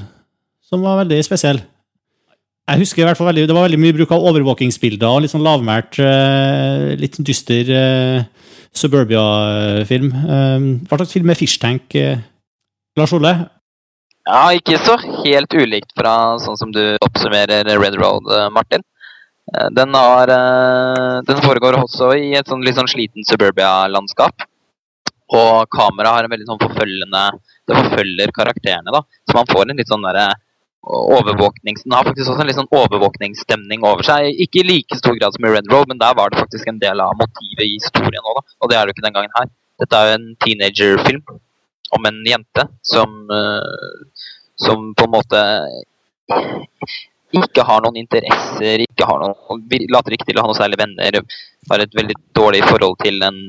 som 0.66 0.86
var 0.86 1.02
veldig 1.04 1.20
spesiell. 1.26 1.62
Jeg 2.66 2.82
husker 2.82 3.04
i 3.04 3.06
hvert 3.06 3.18
fall 3.18 3.28
veldig, 3.30 3.44
Det 3.48 3.54
var 3.54 3.68
veldig 3.68 3.78
mye 3.78 3.94
bruk 3.94 4.14
av 4.16 4.24
overvåkingsbilder 4.32 5.06
og 5.06 5.20
litt 5.22 5.34
sånn 5.34 5.46
lavmælt, 5.46 6.00
uh, 6.02 6.96
litt 6.98 7.20
dyster 7.22 7.70
Suburbia-film. 8.76 10.10
Hva 10.90 10.98
slags 10.98 11.14
film 11.16 11.30
er 11.32 11.38
Fishtank, 11.40 11.94
Lars 13.00 13.14
Ole? 13.16 13.32
Ja, 14.26 14.42
ikke 14.52 14.82
så 14.84 14.98
helt 15.22 15.54
ulikt 15.56 15.94
fra 15.96 16.36
sånn 16.44 16.58
som 16.60 16.74
du 16.76 16.82
oppsummerer 17.06 17.70
Red 17.80 17.96
Road, 18.02 18.28
Martin. 18.52 18.84
Den, 19.78 19.94
har, 19.94 20.32
den 21.28 21.42
foregår 21.44 21.78
også 21.78 22.10
i 22.18 22.32
et 22.38 22.50
sånn, 22.50 22.64
litt 22.66 22.78
sånn 22.80 22.90
sliten 22.90 23.26
Suburbia-landskap. 23.28 24.48
Og 25.36 25.70
kameraet 25.74 26.16
har 26.16 26.26
en 26.26 26.34
veldig 26.34 26.46
sånn 26.46 26.62
forfølgende 26.62 27.22
Det 27.66 27.78
forfølger 27.80 28.34
karakterene, 28.34 28.92
da. 28.94 29.02
Så 29.26 29.38
man 29.38 29.48
får 29.50 29.72
en 29.72 29.80
litt 29.82 29.90
sånn 29.90 30.06
derre 30.06 30.28
overvåknings... 30.86 31.82
Den 31.86 31.96
har 31.98 32.06
faktisk 32.06 32.30
også 32.30 32.44
en 32.44 32.50
litt 32.50 32.60
sånn 32.60 32.74
overvåkningsstemning 32.78 33.86
over 33.90 34.06
seg. 34.06 34.28
Ikke 34.46 34.62
i 34.62 34.68
like 34.68 35.00
stor 35.00 35.18
grad 35.18 35.34
som 35.34 35.48
i 35.48 35.54
Red 35.56 35.72
Road, 35.74 35.90
men 35.90 36.02
der 36.02 36.14
var 36.18 36.30
det 36.30 36.44
faktisk 36.44 36.70
en 36.70 36.82
del 36.82 37.02
av 37.02 37.18
motivet 37.18 37.66
i 37.66 37.78
historien 37.80 38.30
òg, 38.34 38.44
Og 38.62 38.70
det 38.70 38.78
er 38.78 38.86
det 38.86 38.94
jo 38.94 38.98
ikke 38.98 39.08
den 39.08 39.18
gangen 39.18 39.38
her. 39.40 39.50
Dette 39.82 39.98
er 39.98 40.12
jo 40.12 40.20
en 40.20 40.30
teenagerfilm 40.46 41.38
om 41.98 42.10
en 42.10 42.22
jente 42.30 42.68
som 42.86 43.18
som 44.56 44.94
på 44.96 45.04
en 45.04 45.12
måte 45.12 45.42
ikke 47.42 47.66
har 47.68 47.84
noen 47.84 48.00
interesser, 48.00 48.84
ikke 48.86 49.08
har 49.10 49.22
noen, 49.24 49.66
later 49.92 50.16
ikke 50.16 50.30
til 50.30 50.40
å 50.40 50.46
ha 50.46 50.52
noen 50.52 50.60
særlig 50.60 50.80
venner, 50.82 51.20
har 51.72 51.84
et 51.84 51.98
veldig 52.00 52.18
dårlig 52.38 52.64
forhold 52.68 52.98
til, 53.04 53.22
en, 53.26 53.40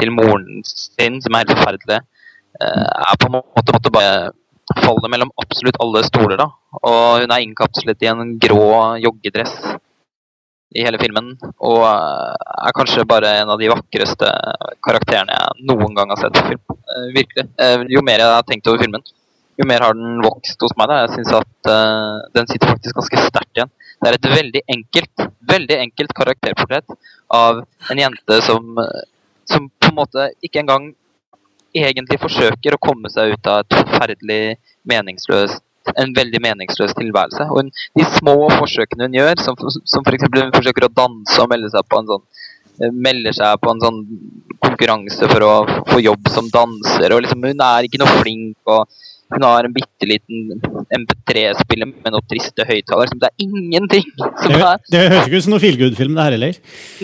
til 0.00 0.12
moren 0.14 0.62
sin, 0.66 1.20
som 1.24 1.36
er 1.36 1.44
helt 1.44 1.56
forferdelig. 1.56 2.00
Uh, 2.60 2.86
er 3.06 3.18
på 3.20 3.28
en 3.28 3.36
måte, 3.38 3.72
måte 3.72 3.92
bare 3.94 4.14
faller 4.78 5.10
mellom 5.10 5.30
absolutt 5.42 5.78
alle 5.82 6.02
stoler. 6.06 6.36
da. 6.40 6.48
Og 6.80 7.22
hun 7.22 7.32
er 7.34 7.44
innkapslet 7.44 8.02
i 8.04 8.10
en 8.10 8.34
grå 8.42 8.98
joggedress 9.02 9.54
i 10.70 10.84
hele 10.86 11.00
filmen. 11.02 11.32
Og 11.66 11.80
eh, 11.82 12.50
er 12.66 12.76
kanskje 12.76 13.06
bare 13.08 13.32
en 13.40 13.54
av 13.54 13.60
de 13.60 13.70
vakreste 13.72 14.30
karakterene 14.86 15.34
jeg 15.34 15.66
noen 15.70 15.96
gang 15.96 16.12
har 16.12 16.20
sett 16.20 16.36
på 16.36 16.46
film. 16.52 16.62
Eh, 16.78 17.08
virkelig. 17.16 17.46
Eh, 17.58 17.86
jo 17.96 18.04
mer 18.06 18.22
jeg 18.22 18.36
har 18.36 18.46
tenkt 18.46 18.70
over 18.70 18.82
filmen, 18.84 19.04
jo 19.60 19.68
mer 19.68 19.84
har 19.84 19.96
den 19.96 20.20
vokst 20.24 20.60
hos 20.64 20.74
meg. 20.78 20.90
da. 20.90 21.02
Jeg 21.04 21.14
syns 21.18 21.34
at 21.40 21.70
uh, 21.70 22.18
den 22.36 22.50
sitter 22.50 22.72
faktisk 22.72 22.98
ganske 22.98 23.24
sterkt 23.26 23.60
igjen. 23.60 23.72
Det 24.00 24.10
er 24.10 24.16
et 24.16 24.28
veldig 24.32 24.62
enkelt, 24.76 25.24
veldig 25.52 25.78
enkelt 25.84 26.14
karakterportrett 26.16 26.98
av 27.36 27.62
en 27.92 28.00
jente 28.00 28.40
som, 28.46 28.78
som 29.44 29.68
på 29.68 29.90
en 29.90 29.98
måte 29.98 30.30
ikke 30.40 30.62
engang 30.62 30.92
egentlig 31.76 32.18
forsøker 32.22 32.74
å 32.74 32.82
komme 32.82 33.10
seg 33.12 33.36
ut 33.36 33.50
av 33.50 33.62
et 33.62 33.76
forferdelig 33.76 34.40
meningsløst 34.88 35.62
en 35.98 36.12
veldig 36.16 36.40
meningsløs 36.44 36.92
tilværelse. 36.98 37.46
Og 37.50 37.62
hun, 37.62 37.70
de 37.98 38.06
små 38.18 38.36
forsøkene 38.52 39.08
hun 39.08 39.16
gjør, 39.16 39.40
som, 39.42 39.56
som 39.58 40.06
f.eks. 40.06 40.26
hun 40.36 40.54
forsøker 40.54 40.86
å 40.86 40.92
danse 40.92 41.38
og 41.42 41.50
melde 41.50 41.70
seg 41.72 41.86
på 41.88 42.00
en 42.00 42.10
sånn 42.10 42.24
eh, 42.84 42.92
melder 43.08 43.36
seg 43.36 43.62
på 43.62 43.72
en 43.72 43.82
sånn 43.84 44.00
konkurranse 44.60 45.30
for 45.32 45.46
å 45.46 45.54
få 45.88 46.02
jobb 46.04 46.30
som 46.34 46.50
danser. 46.52 47.14
og 47.14 47.24
liksom 47.24 47.48
Hun 47.48 47.64
er 47.66 47.88
ikke 47.88 48.02
noe 48.02 48.20
flink. 48.20 48.58
og 48.66 49.00
Hun 49.30 49.44
har 49.46 49.66
en 49.68 49.74
bitte 49.74 50.06
liten 50.10 50.60
MP3-spiller 50.96 51.86
med 51.90 52.14
noen 52.14 52.26
triste 52.30 52.64
høyttalere. 52.66 53.18
Det 53.22 53.28
er 53.30 53.44
ingenting 53.46 54.06
som 54.18 54.50
Det, 54.50 54.60
er 54.60 54.80
det 54.90 55.02
høres 55.12 55.28
ikke 55.28 55.38
ut 55.40 55.46
som 55.46 55.54
noen 55.54 55.62
feel 55.62 55.78
good-film, 55.80 56.16
det 56.18 56.24
her 56.26 56.36
heller. 56.36 56.56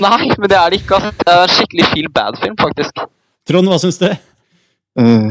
Nei, 0.03 0.31
men 0.35 0.51
det 0.51 0.59
er 0.59 0.73
det 0.75 0.81
ikke. 0.83 0.99
Altså. 0.99 1.13
Det 1.23 1.35
er 1.37 1.43
en 1.45 1.55
skikkelig 1.57 1.87
feel 1.93 2.09
bad-film, 2.19 2.57
faktisk. 2.61 3.05
Trond, 3.47 3.71
hva 3.71 3.79
syns 3.83 4.01
du? 4.03 4.09
Uh, 4.97 5.29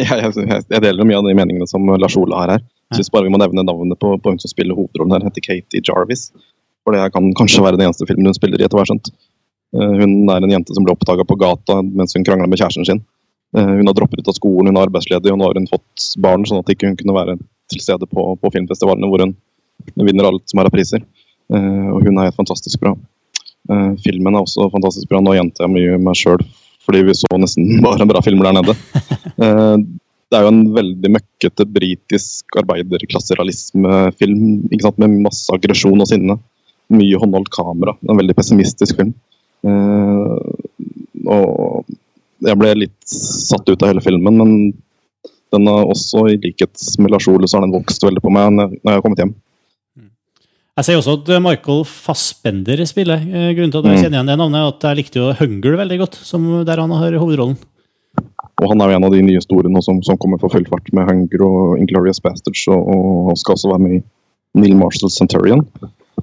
jeg, 0.00 0.08
jeg, 0.08 0.62
jeg 0.72 0.80
deler 0.80 1.04
mye 1.04 1.18
av 1.18 1.26
de 1.28 1.34
meningene 1.36 1.66
som 1.68 1.84
Lars 2.00 2.14
Ole 2.16 2.32
har 2.32 2.48
her. 2.54 2.62
Jeg 2.88 3.02
synes 3.02 3.10
bare 3.12 3.26
vi 3.26 3.32
må 3.34 3.36
nevne 3.42 3.60
navnet 3.68 3.98
på, 4.00 4.14
på 4.24 4.32
hun 4.32 4.38
som 4.40 4.48
spiller 4.48 4.72
hovedrollen 4.72 5.12
her. 5.18 5.26
heter 5.28 5.44
Katie 5.44 5.82
Jarvis. 5.84 6.30
For 6.80 6.96
det 6.96 7.02
kan 7.12 7.28
kanskje 7.36 7.60
være 7.60 7.76
den 7.76 7.90
eneste 7.90 8.08
filmen 8.08 8.30
hun 8.30 8.38
spiller 8.38 8.56
i, 8.56 8.64
etter 8.64 8.78
hva 8.78 8.86
jeg 8.86 8.88
har 8.88 8.94
skjønt. 8.94 9.10
Eh, 9.76 9.92
Hun 10.00 10.14
er 10.32 10.46
en 10.46 10.54
jente 10.54 10.72
som 10.72 10.86
ble 10.88 10.94
oppdaga 10.96 11.26
på 11.28 11.36
gata 11.44 11.82
mens 11.84 12.16
hun 12.16 12.24
krangla 12.24 12.48
med 12.48 12.60
kjæresten 12.60 12.88
sin. 12.88 13.02
Eh, 13.56 13.72
Hun 13.78 13.86
har 13.86 13.94
droppet 13.94 14.20
ut 14.22 14.28
av 14.28 14.36
skolen, 14.38 14.70
hun 14.72 14.76
er 14.80 14.86
arbeidsledig, 14.88 15.32
og 15.32 15.38
nå 15.38 15.44
har 15.48 15.58
hun 15.60 15.68
fått 15.70 16.06
barn, 16.24 16.44
sånn 16.48 16.62
at 16.62 16.70
ikke 16.72 16.88
hun 16.88 16.96
kunne 17.00 17.16
være 17.16 17.34
til 17.72 17.80
stede 17.84 18.06
på, 18.08 18.20
på 18.40 18.50
filmfestivalene 18.54 19.08
hvor 19.10 19.20
hun 19.26 19.34
vinner 20.06 20.28
alt 20.28 20.44
som 20.48 20.58
er 20.62 20.68
av 20.70 20.74
priser. 20.74 21.00
Eh, 21.52 21.88
Og 21.92 22.00
hun 22.06 22.16
er 22.18 22.28
helt 22.30 22.38
fantastisk 22.38 22.80
bra. 22.80 22.92
Eh, 23.70 23.90
Filmen 24.04 24.34
er 24.34 24.42
også 24.44 24.70
fantastisk 24.72 25.08
bra. 25.10 25.20
Nå 25.20 25.34
gjentar 25.36 25.66
jeg 25.66 25.74
mye 25.76 25.98
meg 26.00 26.16
sjøl, 26.18 26.40
fordi 26.86 27.02
vi 27.08 27.14
så 27.18 27.28
nesten 27.38 27.64
bare 27.86 28.06
bra 28.08 28.20
filmer 28.24 28.44
der 28.50 28.56
nede. 28.60 28.74
Det 30.32 30.38
er 30.38 30.46
jo 30.46 30.52
en 30.54 30.64
veldig 30.72 31.10
møkkete 31.12 31.66
britisk 31.68 32.56
arbeiderklasserealismefilm 32.56 34.44
ikke 34.72 34.86
sant? 34.86 34.98
med 35.02 35.18
masse 35.28 35.52
aggresjon 35.52 36.00
og 36.00 36.08
sinne. 36.08 36.38
Mye 36.92 37.20
håndholdt 37.20 37.50
kamera. 37.52 37.92
En 38.08 38.16
veldig 38.16 38.34
pessimistisk 38.38 38.96
film. 38.96 39.12
Og 41.28 41.84
jeg 42.48 42.58
ble 42.60 42.72
litt 42.84 42.98
satt 43.06 43.68
ut 43.68 43.82
av 43.82 43.92
hele 43.92 44.02
filmen, 44.04 44.36
men 44.40 44.52
den 45.52 45.68
har 45.68 45.84
også, 45.92 46.26
i 46.32 46.38
likhet 46.40 46.80
med 46.98 47.12
Lars 47.12 47.26
Ole, 47.28 47.48
så 47.48 47.58
har 47.58 47.66
den 47.66 47.74
vokst 47.76 48.02
veldig 48.06 48.22
på 48.24 48.30
meg 48.32 48.52
når 48.56 48.76
jeg 48.78 48.94
har 48.94 49.02
kommet 49.04 49.20
hjem. 49.20 49.34
Jeg 50.80 50.86
ser 50.86 50.96
også 50.96 51.18
at 51.20 51.28
Michael 51.44 51.82
Fassbender 51.84 52.80
spiller. 52.88 53.20
Eh, 53.20 53.50
Grunnen 53.52 53.70
til 53.74 53.82
at 53.82 53.88
jeg 53.90 53.98
Mm. 53.98 54.02
kjenner 54.06 54.16
igjen 54.16 54.30
det 54.30 54.38
navnet, 54.40 54.56
er 54.62 54.68
at 54.72 54.86
jeg 54.88 54.96
likte 55.02 55.20
jo 55.20 55.32
Hunger 55.36 55.76
veldig 55.76 55.98
godt, 56.00 56.14
som 56.16 56.46
der 56.64 56.80
han 56.80 56.90
har 56.96 57.12
hovedrollen. 57.20 57.58
Og 58.62 58.68
han 58.70 58.80
er 58.80 58.88
jo 58.88 58.96
en 58.96 59.04
av 59.04 59.12
de 59.12 59.20
nye 59.26 59.40
store 59.44 59.68
nå 59.68 59.82
som, 59.84 60.00
som 60.02 60.16
kommer 60.16 60.40
for 60.40 60.48
full 60.48 60.64
fart 60.64 60.88
med 60.96 61.04
Hunger 61.10 61.44
og 61.44 61.78
Inglorious 61.78 62.20
Bastards, 62.24 62.64
og, 62.72 62.88
og 62.88 63.36
skal 63.36 63.54
også 63.58 63.68
være 63.74 63.84
med 63.84 63.92
i 63.98 64.02
Neil 64.62 64.76
Marshall 64.80 65.10
Centurion. 65.12 65.66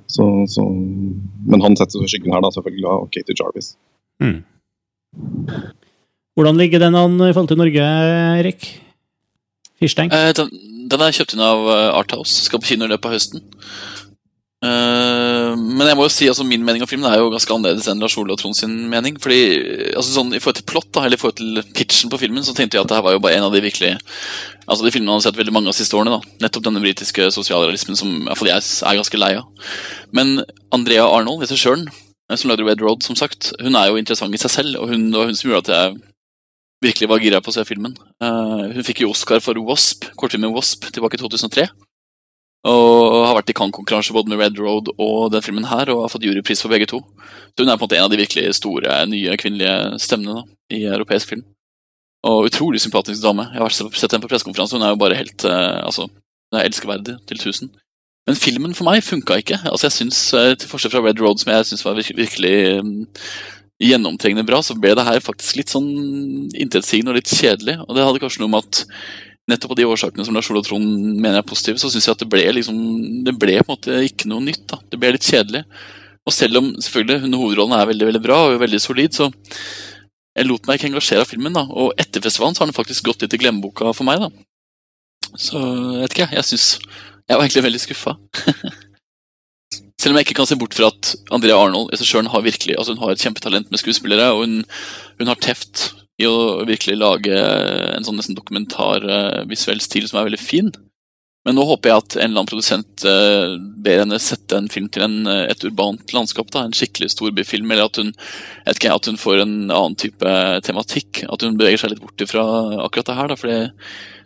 Så, 0.09 0.25
så, 0.49 0.65
men 0.65 1.61
han 1.61 1.77
setter 1.77 1.99
seg 2.01 2.09
i 2.09 2.13
skyggen 2.15 2.33
her, 2.33 2.41
da, 2.41 2.49
selvfølgelig, 2.49 2.89
av 2.89 3.05
Katie 3.13 3.37
Jarvis. 3.37 3.75
Mm. 4.23 4.41
Hvordan 6.37 6.59
ligger 6.59 6.83
den 6.83 6.95
an 6.95 7.17
i 7.19 7.33
forhold 7.33 7.51
til 7.51 7.59
Norge, 7.59 7.85
Erik? 8.39 8.67
Fyrstein? 9.79 10.11
Eh, 10.11 10.33
den, 10.35 11.01
er 11.01 11.15
kjøpt 11.15 11.35
inn 11.35 11.45
av 11.45 11.63
eh, 11.71 11.87
Arthouse. 11.95 12.43
Skal 12.45 12.61
på 12.61 12.73
kino 12.73 12.87
i 12.87 12.91
løpet 12.91 13.09
av 13.09 13.15
høsten. 13.15 13.45
Eh, 14.59 15.53
men 15.55 15.87
jeg 15.87 15.95
må 15.95 16.03
jo 16.03 16.11
si 16.11 16.27
altså 16.27 16.43
min 16.43 16.65
mening 16.67 16.83
om 16.83 16.89
filmen 16.89 17.07
er 17.07 17.21
jo 17.21 17.29
ganske 17.31 17.53
annerledes 17.55 17.87
enn 17.87 18.01
Lars 18.03 18.17
Ole 18.19 18.35
og 18.35 18.41
Trond 18.41 18.57
sin 18.57 18.73
mening. 18.91 19.15
fordi 19.23 19.39
altså 19.93 20.17
sånn 20.17 20.33
I 20.35 20.41
forhold 20.43 20.59
til 20.59 20.67
plott 20.67 20.89
da, 20.91 21.05
eller 21.05 21.15
i 21.15 21.21
forhold 21.21 21.39
til 21.39 21.61
pitchen 21.77 22.11
på 22.11 22.19
filmen, 22.19 22.43
så 22.43 22.55
tenkte 22.55 22.75
jeg 22.75 22.83
at 22.83 22.91
det 22.91 22.99
var 23.05 23.15
jo 23.15 23.21
bare 23.23 23.39
en 23.39 23.47
av 23.47 23.55
de 23.55 23.63
virkelig 23.63 23.95
Altså 24.69 24.83
de 24.83 24.91
filmene 24.91 25.13
man 25.13 25.21
har 25.21 25.29
sett 25.29 25.39
veldig 25.39 25.55
mange 25.55 25.71
av 25.71 25.73
de 25.73 25.79
siste 25.79 25.95
årene. 25.97 26.19
da 26.19 26.45
Nettopp 26.45 26.67
denne 26.67 26.83
britiske 26.83 27.31
sosialrealismen 27.33 27.97
som 27.97 28.11
iallfall 28.27 28.51
jeg 28.51 28.61
er 28.85 28.99
ganske 28.99 29.17
lei 29.17 29.31
av. 29.39 29.47
Men 30.13 30.43
Andrea 30.75 31.07
Arnold, 31.07 31.41
regissøren, 31.41 31.87
som 32.35 32.51
lagde 32.51 32.67
Red 32.67 32.83
Road, 32.85 33.01
som 33.01 33.17
sagt, 33.17 33.49
hun 33.57 33.73
er 33.79 33.89
jo 33.89 33.97
interessant 33.97 34.35
i 34.35 34.37
seg 34.37 34.53
selv. 34.53 34.77
Og 34.83 34.91
hun, 34.93 35.07
og 35.15 35.31
hun 35.31 35.39
som 35.39 35.49
gjorde 35.49 35.63
at 35.65 35.73
jeg 35.73 35.97
virkelig 36.83 37.09
var 37.11 37.21
gira 37.23 37.41
på 37.43 37.51
å 37.51 37.55
se 37.55 37.65
filmen. 37.67 37.95
Uh, 38.23 38.71
hun 38.75 38.85
fikk 38.87 39.03
jo 39.03 39.11
Oscar 39.13 39.41
for 39.43 39.59
Wasp, 39.67 40.09
kortfilmen 40.19 40.53
Wasp 40.55 40.87
tilbake 40.93 41.19
i 41.19 41.21
2003. 41.21 41.67
Og 42.69 43.21
har 43.23 43.37
vært 43.37 43.53
i 43.53 43.55
Cannes-konkurranse 43.55 44.15
både 44.15 44.31
med 44.31 44.41
Red 44.41 44.57
Road 44.59 44.89
og 44.97 45.29
den 45.31 45.43
filmen 45.43 45.67
her, 45.69 45.91
og 45.93 46.03
har 46.03 46.11
fått 46.11 46.25
jurypris 46.27 46.63
for 46.63 46.71
begge 46.73 46.89
to. 46.91 46.99
Så 47.55 47.63
hun 47.63 47.71
er 47.71 47.79
på 47.79 47.85
en 47.85 47.87
måte 47.87 47.99
en 47.99 48.07
av 48.07 48.11
de 48.11 48.19
virkelig 48.19 48.57
store, 48.57 48.97
nye 49.07 49.37
kvinnelige 49.39 49.99
stemmene 50.03 50.41
da, 50.41 50.43
i 50.75 50.81
europeisk 50.91 51.31
film. 51.31 51.45
Og 52.27 52.49
utrolig 52.49 52.81
sympatisk 52.83 53.23
dame. 53.23 53.47
Jeg 53.53 53.63
har 53.63 53.75
sett 53.77 54.11
henne 54.11 54.25
på 54.25 54.31
pressekonferanse, 54.31 54.75
hun 54.75 54.87
er 54.87 54.91
jo 54.91 54.99
bare 54.99 55.19
helt 55.19 55.45
uh, 55.47 55.85
altså, 55.87 56.09
hun 56.11 56.59
er 56.59 56.67
elskverdig 56.67 57.15
til 57.31 57.39
tusen. 57.39 57.71
Men 58.27 58.37
filmen 58.37 58.75
for 58.77 58.85
meg 58.85 59.05
funka 59.07 59.39
ikke. 59.41 59.61
Altså 59.71 59.87
jeg 59.87 59.95
synes, 59.95 60.17
eh, 60.37 60.55
Til 60.59 60.69
forskjell 60.69 60.91
fra 60.93 61.01
Red 61.01 61.21
Road, 61.21 61.39
som 61.41 61.49
jeg 61.53 61.65
syns 61.65 61.85
var 61.85 61.95
virkelig, 61.97 62.17
virkelig 62.19 62.83
mm, 62.83 63.07
gjennomtrengende 63.79 64.43
bra, 64.47 64.59
så 64.63 64.75
ble 64.75 64.91
det 64.97 65.07
her 65.07 65.23
faktisk 65.23 65.59
litt 65.59 65.71
sånn 65.71 65.89
intetsigende 66.51 67.13
og 67.13 67.19
litt 67.19 67.31
kjedelig. 67.31 67.77
Og 67.85 67.95
det 67.95 68.05
hadde 68.05 68.21
kanskje 68.23 68.43
noe 68.43 68.51
med 68.53 68.65
at 68.67 68.81
nettopp 69.49 69.73
av 69.73 69.79
de 69.79 69.87
årsakene 69.89 70.25
som 70.27 70.35
Lars 70.35 70.49
Ole 70.51 70.63
Trond 70.65 70.89
mener 71.15 71.39
er 71.39 71.47
positive, 71.47 71.79
så 71.81 71.89
syns 71.91 72.07
jeg 72.07 72.17
at 72.17 72.23
det 72.23 72.29
ble 72.29 72.43
liksom 72.59 72.77
Det 73.25 73.33
ble 73.39 73.55
på 73.61 73.65
en 73.65 73.73
måte 73.73 74.01
ikke 74.05 74.29
noe 74.29 74.43
nytt. 74.45 74.65
da. 74.69 74.81
Det 74.91 74.99
ble 74.99 75.13
litt 75.15 75.25
kjedelig. 75.25 75.63
Og 76.27 76.35
selv 76.35 76.59
om 76.61 76.73
selvfølgelig 76.75 77.23
hun 77.23 77.39
hovedrollen 77.39 77.77
er 77.79 77.87
veldig 77.89 78.09
veldig 78.11 78.23
bra 78.25 78.41
og 78.49 78.59
veldig 78.61 78.81
solid, 78.83 79.15
så 79.15 79.31
jeg 80.37 80.47
lot 80.47 80.67
meg 80.67 80.77
ikke 80.77 80.91
engasjere 80.91 81.23
av 81.25 81.31
filmen. 81.31 81.55
da. 81.55 81.65
Og 81.69 81.95
etter 81.97 82.21
festivalen 82.21 82.55
så 82.55 82.63
har 82.63 82.69
den 82.69 82.77
faktisk 82.77 83.07
gått 83.09 83.23
litt 83.25 83.33
i 83.33 83.41
glemmeboka 83.41 83.93
for 83.95 84.05
meg. 84.07 84.19
da. 84.19 84.29
Så 85.39 85.57
jeg 85.57 86.03
vet 86.03 86.17
ikke, 86.17 86.31
jeg 86.35 86.51
syns 86.51 86.69
Jeg 87.29 87.37
var 87.37 87.45
egentlig 87.45 87.61
veldig 87.61 87.79
skuffa. 87.83 88.15
Selv 89.99 90.13
om 90.13 90.19
jeg 90.19 90.29
ikke 90.29 90.39
kan 90.39 90.47
se 90.47 90.57
bort 90.59 90.75
fra 90.77 90.89
at 90.93 91.13
Andrea 91.35 91.57
Arnold 91.59 91.91
regissøren, 91.91 92.31
har 92.31 92.45
virkelig, 92.45 92.77
altså 92.79 92.95
hun 92.95 93.03
har 93.03 93.13
et 93.13 93.23
kjempetalent 93.23 93.71
med 93.71 93.81
skuespillere, 93.81 94.29
og 94.31 94.45
hun, 94.45 94.61
hun 95.19 95.31
har 95.31 95.41
teft 95.43 95.89
i 96.19 96.27
å 96.27 96.63
virkelig 96.67 96.95
lage 96.99 97.35
en 97.35 98.05
sånn 98.07 98.19
nesten 98.19 98.37
dokumentar 98.37 99.03
eh, 99.03 99.57
stil 99.59 100.07
som 100.07 100.21
er 100.21 100.29
veldig 100.29 100.39
fin. 100.39 100.71
Men 101.47 101.55
nå 101.55 101.63
håper 101.65 101.89
jeg 101.89 102.01
at 102.01 102.15
en 102.15 102.25
eller 102.25 102.41
annen 102.41 102.49
produsent 102.51 103.05
eh, 103.07 103.53
ber 103.83 104.01
henne 104.03 104.19
sette 104.21 104.57
en 104.59 104.67
film 104.71 104.89
til 104.91 105.05
en, 105.05 105.21
eh, 105.31 105.45
et 105.51 105.63
urbant 105.67 106.13
landskap. 106.15 106.51
da, 106.51 106.65
En 106.67 106.75
skikkelig 106.75 107.13
storbyfilm. 107.15 107.71
Eller 107.71 107.87
at 107.87 107.99
hun, 108.01 108.11
ikke, 108.67 108.91
at 108.91 109.07
hun 109.07 109.19
får 109.19 109.45
en 109.45 109.55
annen 109.71 109.95
type 109.99 110.33
tematikk. 110.67 111.23
At 111.31 111.47
hun 111.47 111.55
beveger 111.59 111.85
seg 111.85 111.95
litt 111.95 112.03
bort 112.03 112.25
fra 112.27 112.43
akkurat 112.83 113.11
det 113.11 113.17
her. 113.21 113.35
for 113.39 113.47
det, 113.47 113.61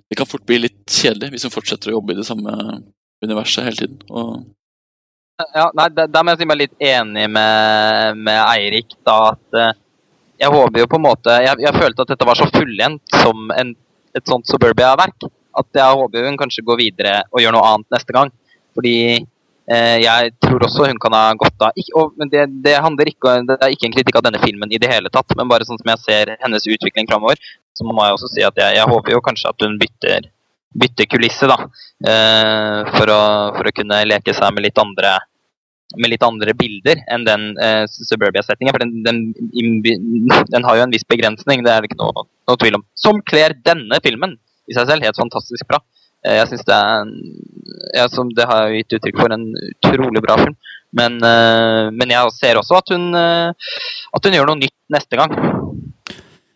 det 0.10 0.18
kan 0.18 0.30
fort 0.30 0.46
bli 0.50 0.64
litt 0.66 0.82
kjedelig 0.90 1.32
hvis 1.36 1.46
hun 1.46 1.54
fortsetter 1.54 1.94
å 1.94 2.00
jobbe 2.00 2.18
i 2.18 2.20
det 2.20 2.28
samme 2.28 2.58
universet 3.24 3.70
hele 3.70 3.80
tiden. 3.86 4.02
Og 4.10 4.42
Ja, 5.54 5.70
nei, 5.76 5.88
der, 5.96 6.24
må 6.24 6.34
jeg 6.34 6.42
si 6.42 6.48
meg 6.50 6.60
litt 6.60 6.76
enig 6.84 7.28
med, 7.32 8.20
med 8.20 8.40
Eirik. 8.48 8.96
da, 9.06 9.18
at 9.34 9.60
eh, 9.60 9.74
Jeg 10.44 10.54
håper 10.54 10.84
jo 10.84 10.90
på 10.90 11.00
en 11.00 11.06
måte 11.06 11.36
Jeg, 11.46 11.60
jeg 11.64 11.76
følte 11.78 12.06
at 12.06 12.14
dette 12.14 12.28
var 12.28 12.40
så 12.40 12.48
fullendt 12.52 13.18
som 13.22 13.52
en, 13.56 13.76
et 14.16 14.30
sånt 14.30 14.50
Suburbia-verk. 14.50 15.28
At 15.60 15.70
jeg 15.78 16.00
håper 16.00 16.28
hun 16.28 16.40
kanskje 16.40 16.66
går 16.66 16.80
videre 16.80 17.20
og 17.32 17.44
gjør 17.44 17.56
noe 17.58 17.70
annet 17.70 17.96
neste 17.98 18.16
gang. 18.16 18.32
Fordi 18.74 18.96
eh, 19.70 19.98
jeg 20.04 20.34
tror 20.44 20.66
også 20.66 20.88
hun 20.90 21.02
kan 21.02 21.16
ha 21.18 21.26
godt 21.40 21.68
av 21.68 21.78
ikke, 21.80 21.94
og, 22.00 22.16
men 22.20 22.32
det, 22.32 22.48
det, 22.66 22.78
handler 22.82 23.12
ikke, 23.12 23.36
det 23.50 23.60
er 23.60 23.76
ikke 23.76 23.90
en 23.90 23.98
kritikk 23.98 24.20
av 24.20 24.26
denne 24.28 24.42
filmen 24.44 24.74
i 24.74 24.80
det 24.82 24.90
hele 24.92 25.12
tatt, 25.14 25.36
men 25.38 25.50
bare 25.52 25.68
sånn 25.68 25.80
som 25.82 25.94
jeg 25.94 26.04
ser 26.06 26.34
hennes 26.42 26.66
utvikling 26.66 27.10
framover, 27.10 27.42
så 27.78 27.86
må 27.86 27.98
jeg 28.06 28.18
også 28.18 28.32
si 28.34 28.46
at 28.46 28.58
jeg, 28.60 28.80
jeg 28.80 28.90
håper 28.90 29.16
jo 29.16 29.22
kanskje 29.26 29.54
at 29.54 29.66
hun 29.66 29.78
bytter, 29.82 30.32
bytte 30.84 31.08
kulisse, 31.10 31.50
da. 31.50 31.60
Eh, 32.10 32.80
for, 32.98 33.14
å, 33.14 33.22
for 33.60 33.70
å 33.70 33.76
kunne 33.78 34.02
leke 34.10 34.36
seg 34.36 34.56
med 34.56 34.68
litt 34.68 34.82
andre 34.82 35.20
med 35.98 36.12
litt 36.14 36.26
andre 36.26 36.54
bilder 36.58 37.02
enn 37.12 37.26
den 37.28 37.50
eh, 37.62 37.84
Suburbia-settingen. 37.92 38.74
For 38.76 38.84
den, 38.84 39.04
den, 39.06 39.82
den 40.50 40.68
har 40.68 40.80
jo 40.80 40.86
en 40.86 40.94
viss 40.94 41.08
begrensning, 41.10 41.64
det 41.66 41.74
er 41.74 41.84
det 41.84 41.92
ikke 41.92 42.02
noe, 42.02 42.26
noe 42.50 42.62
tvil 42.62 42.80
om. 42.80 42.86
Som 42.98 43.22
kler 43.26 43.56
denne 43.66 44.00
filmen 44.06 44.38
i 44.70 44.78
seg 44.78 44.90
selv 44.90 45.06
helt 45.06 45.20
fantastisk 45.20 45.68
bra. 45.70 45.82
Eh, 46.26 46.40
jeg 46.40 46.52
synes 46.52 46.68
det 46.70 46.78
er 46.78 47.14
ja, 48.00 48.08
som 48.12 48.32
det 48.36 48.48
har 48.50 48.72
gitt 48.74 48.98
uttrykk 48.98 49.20
for, 49.22 49.36
en 49.36 49.50
utrolig 49.74 50.24
bra 50.24 50.38
film. 50.42 50.58
Men, 50.94 51.18
eh, 51.26 51.90
men 51.94 52.14
jeg 52.14 52.36
ser 52.38 52.60
også 52.62 52.80
at 52.82 52.94
hun, 52.94 53.10
eh, 53.18 53.72
at 54.14 54.28
hun 54.28 54.38
gjør 54.38 54.52
noe 54.52 54.62
nytt 54.62 54.78
neste 54.94 55.20
gang. 55.20 55.34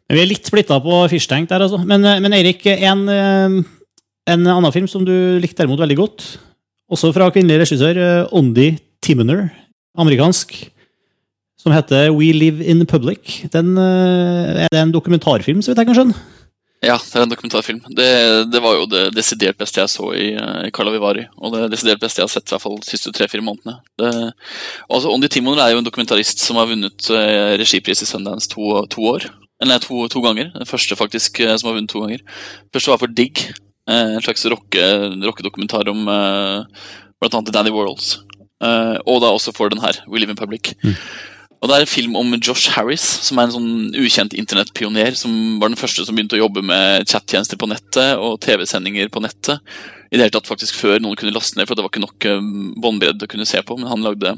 Vi 0.08 0.22
er 0.22 0.30
litt 0.30 0.48
splitta 0.48 0.78
på 0.80 1.02
Fishtank 1.12 1.50
der, 1.50 1.66
altså. 1.66 1.82
Men, 1.84 2.06
men 2.24 2.36
Eirik, 2.38 2.64
en, 2.78 3.08
eh, 3.12 3.58
en 4.32 4.52
annen 4.56 4.74
film 4.76 4.88
som 4.88 5.04
du 5.08 5.16
likte 5.42 5.64
derimot 5.64 5.82
veldig 5.84 5.98
godt, 6.00 6.28
også 6.88 7.12
fra 7.16 7.28
kvinnelig 7.34 7.66
regissør, 7.66 8.00
eh, 8.00 8.36
Ondi 8.38 8.72
Timoner, 9.02 9.50
amerikansk, 9.98 10.56
som 11.58 11.74
heter 11.74 12.12
We 12.16 12.32
Live 12.36 12.64
in 12.64 12.86
Public. 12.86 13.44
Den, 13.54 13.78
eh, 13.78 14.66
er 14.66 14.68
det 14.72 14.80
en 14.80 14.94
dokumentarfilm, 14.94 15.62
så 15.62 15.72
vidt 15.72 15.84
jeg 15.84 15.90
kan 15.90 15.98
skjønne? 15.98 16.26
Ja, 16.86 17.00
det 17.02 17.18
er 17.18 17.24
en 17.26 17.32
dokumentarfilm. 17.32 17.80
Det, 17.98 18.10
det 18.54 18.60
var 18.62 18.76
jo 18.78 18.86
det 18.86 19.08
desidert 19.16 19.58
beste 19.58 19.82
jeg 19.82 19.90
så 19.90 20.12
i, 20.14 20.28
eh, 20.38 20.68
i 20.68 20.72
Carla 20.72 20.94
Vivari. 20.94 21.26
Og 21.42 21.56
det 21.56 21.72
desidert 21.74 22.04
beste 22.04 22.22
jeg 22.22 22.28
har 22.28 22.34
sett 22.36 22.52
i 22.52 22.54
hvert 22.54 22.62
fall 22.62 22.78
de 22.78 22.86
siste 22.86 23.14
tre-fire 23.16 23.42
månedene. 23.42 23.80
Det, 23.98 24.12
altså, 24.86 25.10
Ondi 25.10 25.30
Timoner 25.34 25.64
er 25.64 25.74
jo 25.74 25.82
en 25.82 25.88
dokumentarist 25.88 26.44
som 26.44 26.60
har 26.62 26.70
vunnet 26.70 27.10
eh, 27.10 27.56
regipris 27.58 28.06
i 28.06 28.10
Sundance 28.10 28.52
to, 28.54 28.86
to 28.94 29.10
år. 29.10 29.26
Eller 29.64 29.82
to, 29.82 30.04
to, 30.14 30.22
ganger. 30.22 30.52
Den 30.54 30.70
første 30.70 31.00
faktisk 31.00 31.42
som 31.42 31.72
har 31.72 31.80
vunnet 31.80 31.90
to 31.90 32.04
ganger. 32.04 32.22
Første 32.76 32.94
var 32.94 33.02
for 33.02 33.10
Digg. 33.10 33.42
En 33.90 34.22
slags 34.22 34.46
rockedokumentar 34.46 35.90
om 35.90 36.06
eh, 36.14 36.88
bl.a. 37.18 37.42
Danny 37.50 37.74
Worlds. 37.74 38.20
Eh, 38.64 38.98
og 39.06 39.22
da 39.24 39.34
også 39.34 39.54
for 39.56 39.74
den 39.74 39.84
her, 39.84 40.00
We 40.08 40.22
Live 40.22 40.34
in 40.34 40.40
Public. 40.40 40.74
Mm. 40.84 40.96
Og 41.58 41.70
Det 41.70 41.76
er 41.76 41.84
en 41.84 41.90
film 41.90 42.16
om 42.16 42.34
Josh 42.38 42.70
Harris, 42.76 43.04
som 43.26 43.40
er 43.40 43.48
en 43.48 43.56
sånn 43.56 43.70
ukjent 43.98 44.36
internettpioner. 44.38 45.16
Som 45.18 45.58
var 45.62 45.72
den 45.72 45.80
første 45.80 46.06
som 46.06 46.18
begynte 46.18 46.38
å 46.38 46.44
jobbe 46.44 46.62
med 46.62 47.08
chattjenester 47.10 47.58
på 47.58 47.70
nettet 47.72 48.22
og 48.22 48.38
TV-sendinger 48.46 49.10
på 49.10 49.24
nettet. 49.26 49.64
I 50.12 50.18
det 50.18 50.28
hele 50.28 50.36
tatt 50.38 50.50
faktisk 50.50 50.78
før 50.78 51.02
noen 51.02 51.18
kunne 51.18 51.34
laste 51.34 51.58
ned, 51.58 51.68
for 51.68 51.76
det 51.76 51.84
var 51.84 51.92
ikke 51.92 52.06
nok 52.06 52.20
båndbredd 52.22 52.82
båndbredde 52.84 53.26
å 53.26 53.32
kunne 53.32 53.50
se 53.50 53.62
på. 53.66 53.78
Men 53.80 53.90
han 53.90 54.06
lagde, 54.06 54.36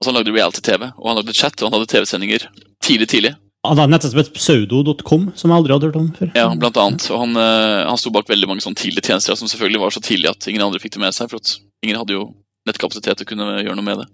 altså 0.00 0.14
lagde 0.14 0.34
reality-TV, 0.34 0.90
og 0.98 1.06
han 1.12 1.20
lagde 1.22 1.36
chat, 1.38 1.54
og 1.62 1.70
han 1.70 1.78
hadde 1.78 1.92
TV-sendinger 1.94 2.48
tidlig, 2.84 3.08
tidlig. 3.14 3.36
Han 3.66 3.78
hadde 3.78 3.94
nettopp 3.94 4.20
et 4.22 4.34
pseudo.com, 4.36 5.30
som 5.38 5.50
jeg 5.50 5.60
aldri 5.60 5.74
hadde 5.74 5.88
hørt 5.90 5.98
om 5.98 6.10
før. 6.14 6.30
Ja, 6.38 6.50
blant 6.58 6.78
annet. 6.78 7.06
Og 7.12 7.22
han, 7.22 7.38
uh, 7.38 7.86
han 7.88 7.98
sto 8.00 8.12
bak 8.14 8.28
veldig 8.30 8.50
mange 8.50 8.62
sånne 8.64 8.78
tidlige 8.78 9.10
tjenester, 9.10 9.38
som 9.38 9.50
selvfølgelig 9.50 9.82
var 9.82 9.94
så 9.94 10.02
tidlig 10.04 10.30
at 10.30 10.46
ingen 10.50 10.62
andre 10.64 10.82
fikk 10.82 10.94
det 10.96 11.02
med 11.02 11.16
seg. 11.16 11.30
For 11.30 11.42
at 11.42 11.56
ingen 11.86 11.98
hadde 11.98 12.14
jo 12.14 12.28
nettkapasitet 12.68 13.24
å 13.24 13.28
kunne 13.28 13.58
gjøre 13.60 13.76
noe 13.78 13.86
med 13.86 14.02
det. 14.02 14.08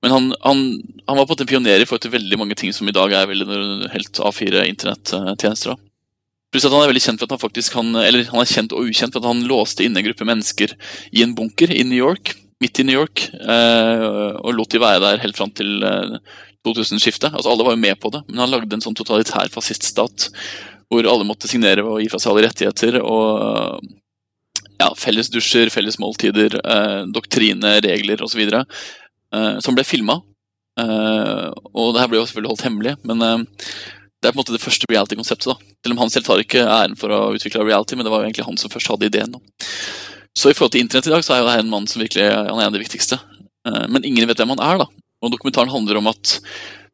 Men 0.00 0.14
han, 0.14 0.28
han, 0.40 0.60
han, 1.04 1.18
var 1.18 1.28
på 1.28 1.36
en 1.36 1.48
pioner 1.48 1.82
i 1.82 1.86
forhold 1.86 2.06
til 2.06 2.14
veldig 2.14 2.38
mange 2.40 2.56
ting 2.56 2.72
som 2.72 2.88
i 2.88 2.94
dag 2.96 3.12
er 3.12 3.28
veldig 3.28 3.90
helt 3.92 4.20
A4 4.24 4.64
internettjenester. 4.70 5.76
Pluss 6.50 6.66
at 6.66 6.74
han 6.74 6.82
er 6.82 6.90
veldig 6.90 7.02
kjent 7.04 7.20
for 7.20 7.28
at 7.28 7.34
han 7.36 7.42
faktisk 7.44 7.76
han, 7.78 7.92
eller 8.00 8.30
han 8.32 8.42
er 8.42 8.48
kjent 8.50 8.72
og 8.74 8.88
ukjent 8.88 9.14
for 9.14 9.22
at 9.22 9.28
han 9.28 9.44
låste 9.46 9.84
inne 9.84 10.00
en 10.00 10.08
gruppe 10.08 10.26
mennesker 10.26 10.72
i 11.12 11.22
en 11.22 11.34
bunker 11.36 11.70
i 11.70 11.84
New 11.86 12.00
York, 12.00 12.32
midt 12.60 12.80
i 12.80 12.86
New 12.88 12.96
York, 12.96 13.28
eh, 13.38 14.06
og 14.40 14.56
lot 14.56 14.72
de 14.72 14.80
være 14.82 15.04
der 15.04 15.22
helt 15.22 15.38
fram 15.38 15.52
til 15.54 15.84
eh, 15.86 16.16
2000-skiftet. 16.66 17.30
Altså 17.30 17.52
Alle 17.52 17.68
var 17.68 17.76
jo 17.76 17.84
med 17.84 18.00
på 18.00 18.10
det, 18.12 18.24
men 18.28 18.42
han 18.42 18.52
lagde 18.52 18.76
en 18.76 18.84
sånn 18.84 18.98
totalitær 18.98 19.52
fasciststat 19.52 20.30
hvor 20.90 21.06
alle 21.06 21.28
måtte 21.28 21.46
signere 21.46 21.84
og 21.86 22.00
gi 22.02 22.08
fra 22.10 22.18
seg 22.18 22.32
alle 22.32 22.48
rettigheter. 22.48 22.98
og 23.04 23.84
ja, 24.80 24.88
Felles 24.98 25.30
dusjer, 25.32 25.70
felles 25.72 25.98
måltider, 26.00 26.56
eh, 26.64 27.00
doktrine, 27.12 27.76
regler 27.84 28.22
osv. 28.24 28.42
Eh, 28.50 29.58
som 29.62 29.76
ble 29.76 29.84
filma. 29.86 30.20
Eh, 30.80 31.48
og 31.74 31.94
det 31.94 32.02
her 32.02 32.10
ble 32.10 32.20
jo 32.20 32.26
selvfølgelig 32.28 32.54
holdt 32.54 32.66
hemmelig, 32.66 32.94
men 33.06 33.26
eh, 33.26 33.64
det 34.20 34.28
er 34.28 34.32
på 34.32 34.38
en 34.38 34.42
måte 34.42 34.56
det 34.56 34.62
første 34.62 34.88
reality-konseptet. 34.90 35.52
da. 35.52 35.74
Selv 35.84 35.96
om 35.96 36.02
han 36.02 36.12
selv 36.12 36.28
tar 36.28 36.42
ikke 36.42 36.64
æren 36.64 36.96
for 36.98 37.12
å 37.14 37.20
utvikle 37.36 37.64
reality, 37.66 37.96
men 37.96 38.06
det 38.06 38.12
var 38.12 38.22
jo 38.22 38.30
egentlig 38.30 38.48
han 38.48 38.60
som 38.60 38.72
først 38.72 38.90
hadde 38.92 39.10
ideen. 39.10 39.36
da. 39.36 39.68
Så 40.36 40.50
i 40.50 40.56
forhold 40.56 40.74
til 40.74 40.84
internett 40.84 41.08
i 41.08 41.14
dag, 41.14 41.24
så 41.26 41.34
er 41.34 41.42
jo 41.42 41.48
det 41.48 41.54
her 41.56 41.64
en 41.64 41.72
mann 41.72 41.88
som 41.90 42.02
virkelig 42.02 42.26
han 42.30 42.50
er 42.54 42.64
en 42.64 42.68
av 42.68 42.76
de 42.76 42.82
viktigste. 42.82 43.18
Men 43.90 44.04
ingen 44.06 44.28
vet 44.28 44.38
hvem 44.38 44.52
han 44.54 44.62
er, 44.62 44.84
da. 44.84 44.86
Og 45.20 45.32
dokumentaren 45.34 45.72
handler 45.72 45.98
om 45.98 46.06
at 46.12 46.36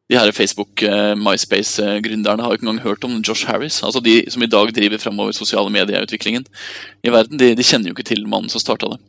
de 0.07 0.15
her 0.15 0.31
Facebook, 0.31 0.79
MySpace-gründerne 1.19 2.45
har 2.45 2.55
ikke 2.55 2.63
engang 2.63 2.85
hørt 2.85 3.03
om 3.03 3.17
Josh 3.19 3.43
Harris. 3.49 3.81
Altså 3.83 3.99
De 3.99 4.21
som 4.31 4.43
i 4.43 4.47
dag 4.47 4.71
driver 4.71 5.01
fremover 5.01 5.35
sosiale 5.35 5.67
medieutviklingen 5.73 6.45
i 7.03 7.11
verden, 7.11 7.35
de, 7.35 7.49
de 7.59 7.65
kjenner 7.67 7.91
jo 7.91 7.97
ikke 7.97 8.07
til 8.07 8.23
mannen 8.23 8.47
som 8.47 8.63
starta 8.63 8.93
det. 8.93 9.01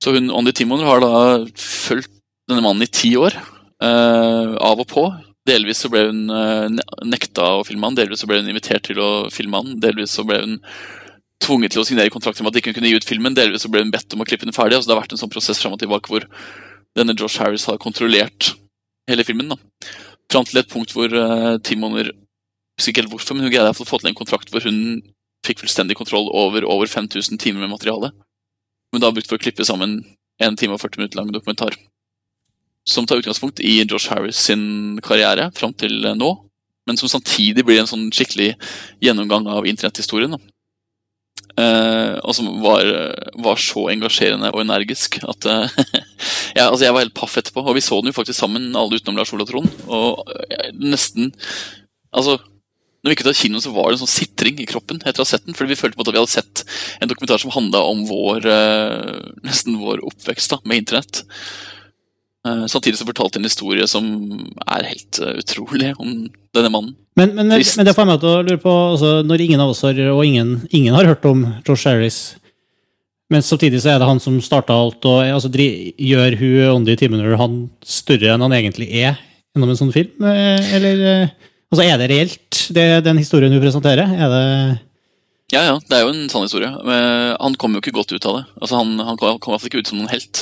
Så 0.00 0.14
hun, 0.16 0.30
Ondi 0.32 0.54
Timoner 0.56 0.88
har 0.88 1.04
da 1.04 1.12
fulgt 1.60 2.12
denne 2.48 2.64
mannen 2.64 2.86
i 2.86 2.90
ti 2.92 3.12
år. 3.18 3.36
Uh, 3.82 4.56
av 4.64 4.80
og 4.80 4.86
på. 4.88 5.06
Delvis 5.46 5.82
så 5.84 5.90
ble 5.92 6.06
hun 6.08 6.22
uh, 6.32 6.66
nekta 7.04 7.58
å 7.58 7.64
filme 7.66 7.86
han, 7.86 7.96
delvis 7.98 8.22
så 8.24 8.28
ble 8.30 8.40
hun 8.40 8.48
invitert 8.50 8.86
til 8.88 9.00
å 9.02 9.10
filme 9.32 9.60
han, 9.60 9.76
delvis 9.82 10.16
så 10.16 10.24
ble 10.26 10.40
hun 10.42 10.56
tvunget 11.44 11.74
til 11.74 11.82
å 11.82 11.86
signere 11.86 12.10
kontrakt 12.10 12.40
om 12.40 12.48
at 12.48 12.56
de 12.56 12.62
ikke 12.62 12.72
kunne 12.78 12.88
gi 12.88 12.96
ut 12.96 13.06
filmen, 13.06 13.36
delvis 13.36 13.66
så 13.66 13.70
ble 13.70 13.84
hun 13.84 13.92
bedt 13.92 14.16
om 14.16 14.24
å 14.24 14.26
klippe 14.28 14.48
den 14.48 14.56
ferdig. 14.56 14.78
altså 14.78 14.88
Det 14.88 14.96
har 14.96 15.02
vært 15.04 15.14
en 15.14 15.20
sånn 15.20 15.32
prosess 15.32 15.60
frem 15.60 15.76
og 15.76 15.82
tilbake 15.82 16.10
hvor 16.10 16.24
denne 16.96 17.14
Josh 17.14 17.42
Harris 17.42 17.68
har 17.68 17.78
kontrollert 17.82 18.54
hele 19.10 19.26
filmen. 19.28 19.52
da. 19.52 19.58
Fram 20.32 20.46
til 20.46 20.60
et 20.60 20.70
punkt 20.70 20.94
hvor 20.94 21.12
uh, 21.12 21.56
Timoner 21.62 22.10
husker 22.76 22.92
ikke 22.92 23.04
helt 23.04 23.12
hvorfor, 23.14 23.36
men 23.36 23.46
hun 23.46 23.54
greide 23.54 23.72
å 23.72 23.76
få 23.78 24.00
til 24.00 24.10
en 24.10 24.18
kontrakt 24.18 24.50
hvor 24.52 24.64
hun 24.66 25.00
fikk 25.46 25.62
fullstendig 25.62 25.96
kontroll 25.98 26.28
over 26.34 26.66
over 26.66 26.90
5000 26.90 27.38
timer 27.40 27.62
med 27.62 27.76
materiale. 27.76 28.10
Hun 28.92 29.02
da 29.02 29.12
brukt 29.14 29.30
for 29.30 29.38
å 29.38 29.42
klippe 29.42 29.66
sammen 29.66 30.00
en 30.42 30.58
time 30.58 30.74
og 30.76 30.82
40 30.82 31.00
minutter 31.00 31.20
lang 31.20 31.30
dokumentar 31.32 31.76
som 32.86 33.06
tar 33.06 33.18
utgangspunkt 33.18 33.60
i 33.60 33.82
Josh 33.82 34.10
Harris 34.10 34.38
sin 34.38 34.98
karriere 35.02 35.50
fram 35.54 35.74
til 35.74 36.06
nå, 36.16 36.28
men 36.86 36.98
som 36.98 37.10
samtidig 37.10 37.64
blir 37.66 37.80
en 37.82 37.90
sånn 37.90 38.06
skikkelig 38.14 38.52
gjennomgang 39.02 39.48
av 39.50 39.66
internetthistorien. 39.66 40.36
Eh, 41.56 42.16
og 42.20 42.34
som 42.36 42.48
var, 42.60 42.84
var, 43.40 43.60
så 43.60 43.86
engasjerende 43.88 44.50
og 44.52 44.60
energisk 44.60 45.16
at 45.24 45.46
uh, 45.48 45.78
ja, 46.58 46.66
altså 46.66 46.84
jeg 46.84 46.92
var 46.92 47.04
helt 47.06 47.16
paff 47.16 47.38
etterpå. 47.40 47.64
Og 47.64 47.78
vi 47.78 47.84
så 47.84 48.00
den 48.00 48.12
jo 48.12 48.16
faktisk 48.18 48.38
sammen, 48.38 48.68
alle 48.76 49.00
utenom 49.00 49.16
Lars 49.20 49.32
Olav 49.36 49.48
Trond. 49.50 49.70
Og 49.88 50.36
eh, 50.50 50.72
nesten 50.76 51.32
Altså, 52.16 52.38
når 53.04 53.10
vi 53.10 53.14
ikke 53.16 53.24
tar 53.26 53.36
kinoen, 53.36 53.60
så 53.60 53.70
var 53.74 53.90
det 53.90 53.96
en 53.96 54.06
sånn 54.06 54.08
sitring 54.08 54.60
i 54.62 54.68
kroppen 54.68 55.02
etter 55.02 55.20
å 55.20 55.24
ha 55.26 55.28
sett 55.28 55.44
den. 55.44 55.56
Fordi 55.56 55.74
vi 55.74 55.76
følte 55.76 55.98
på 55.98 56.06
at 56.06 56.12
vi 56.14 56.20
hadde 56.20 56.32
sett 56.32 56.62
en 57.02 57.10
dokumentar 57.10 57.42
som 57.42 57.52
handla 57.52 57.82
om 57.84 58.04
vår, 58.08 58.46
uh, 58.48 59.34
nesten 59.44 59.76
vår 59.82 60.00
oppvekst 60.06 60.54
da, 60.54 60.60
med 60.64 60.84
internett. 60.84 61.24
Eh, 62.46 62.66
samtidig 62.66 62.98
så 62.98 63.06
fortalte 63.08 63.40
en 63.40 63.48
historie 63.48 63.86
som 63.90 64.06
er 64.68 64.86
helt 64.92 65.18
uh, 65.22 65.34
utrolig 65.40 65.92
om 65.98 66.26
denne 66.54 66.70
mannen. 66.70 66.94
Men, 67.18 67.32
men, 67.34 67.48
men 67.50 67.86
det 67.88 67.94
får 67.96 68.06
meg 68.06 68.20
til 68.22 68.30
å 68.30 68.42
lure 68.44 68.60
på, 68.62 68.72
altså, 68.92 69.12
når 69.26 69.46
ingen 69.46 69.62
av 69.64 69.72
oss 69.72 69.82
har, 69.86 69.98
og 70.12 70.22
ingen, 70.22 70.58
ingen 70.70 70.94
har 70.94 71.08
hørt 71.08 71.24
om 71.26 71.46
Josh 71.66 71.88
Harris, 71.88 72.36
men 73.32 73.42
samtidig 73.42 73.80
så 73.82 73.94
er 73.94 74.02
det 74.02 74.06
han 74.06 74.20
som 74.22 74.36
starta 74.44 74.76
alt, 74.76 75.00
og 75.08 75.24
altså, 75.24 75.50
gjør 75.50 76.36
hun 76.38 76.74
Ondi 76.76 76.94
Timoner 77.00 77.38
han 77.40 77.64
større 77.82 78.34
enn 78.34 78.44
han 78.44 78.54
egentlig 78.54 78.90
er 78.92 79.16
gjennom 79.16 79.72
en 79.72 79.80
sånn 79.80 79.94
film? 79.94 80.12
Eh, 80.22 80.74
eller 80.76 81.06
altså, 81.72 81.82
er 81.82 81.96
det 81.98 82.10
reelt, 82.12 82.60
det, 82.76 82.86
den 83.08 83.18
historien 83.18 83.56
hun 83.56 83.64
presenterer? 83.64 84.12
Er 84.12 84.34
det 84.36 84.44
ja, 85.54 85.60
ja, 85.62 85.74
det 85.78 85.94
er 85.94 86.02
jo 86.02 86.10
en 86.10 86.24
sann 86.26 86.42
historie. 86.42 86.66
Han 87.38 87.54
kom 87.54 87.76
jo 87.76 87.78
ikke 87.78 87.94
godt 87.94 88.10
ut 88.10 88.24
av 88.26 88.40
det. 88.40 88.46
Altså, 88.58 88.80
han, 88.80 88.96
han 88.98 89.18
kom, 89.18 89.36
kom 89.38 89.52
i 89.52 89.54
hvert 89.54 89.62
fall 89.62 89.70
ikke 89.70 89.82
ut 89.84 89.90
som 89.92 90.00
noen 90.00 90.10
helt. 90.10 90.40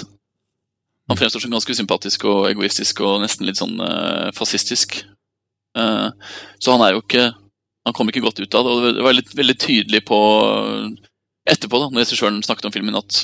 Han 1.10 1.18
fremstår 1.20 1.44
som 1.44 1.52
ganske 1.52 1.76
sympatisk 1.76 2.24
og 2.30 2.46
egoistisk 2.48 3.02
og 3.04 3.20
nesten 3.24 3.48
litt 3.48 3.60
sånn 3.60 3.76
uh, 3.80 4.30
fascistisk. 4.36 5.02
Uh, 5.76 6.08
så 6.62 6.76
han 6.76 6.84
er 6.86 6.94
jo 6.94 7.02
ikke 7.02 7.32
Han 7.84 7.92
kom 7.92 8.08
ikke 8.08 8.22
godt 8.24 8.38
ut 8.40 8.54
av 8.56 8.64
det. 8.64 8.72
Og 8.72 8.84
det 8.96 9.04
var 9.04 9.12
litt, 9.12 9.34
veldig 9.36 9.54
tydelig 9.60 9.98
på 10.08 10.18
etterpå, 11.44 11.76
da, 11.82 11.90
når 11.92 12.00
regissøren 12.00 12.38
snakket 12.40 12.70
om 12.70 12.72
filmen, 12.72 12.96
at 12.96 13.18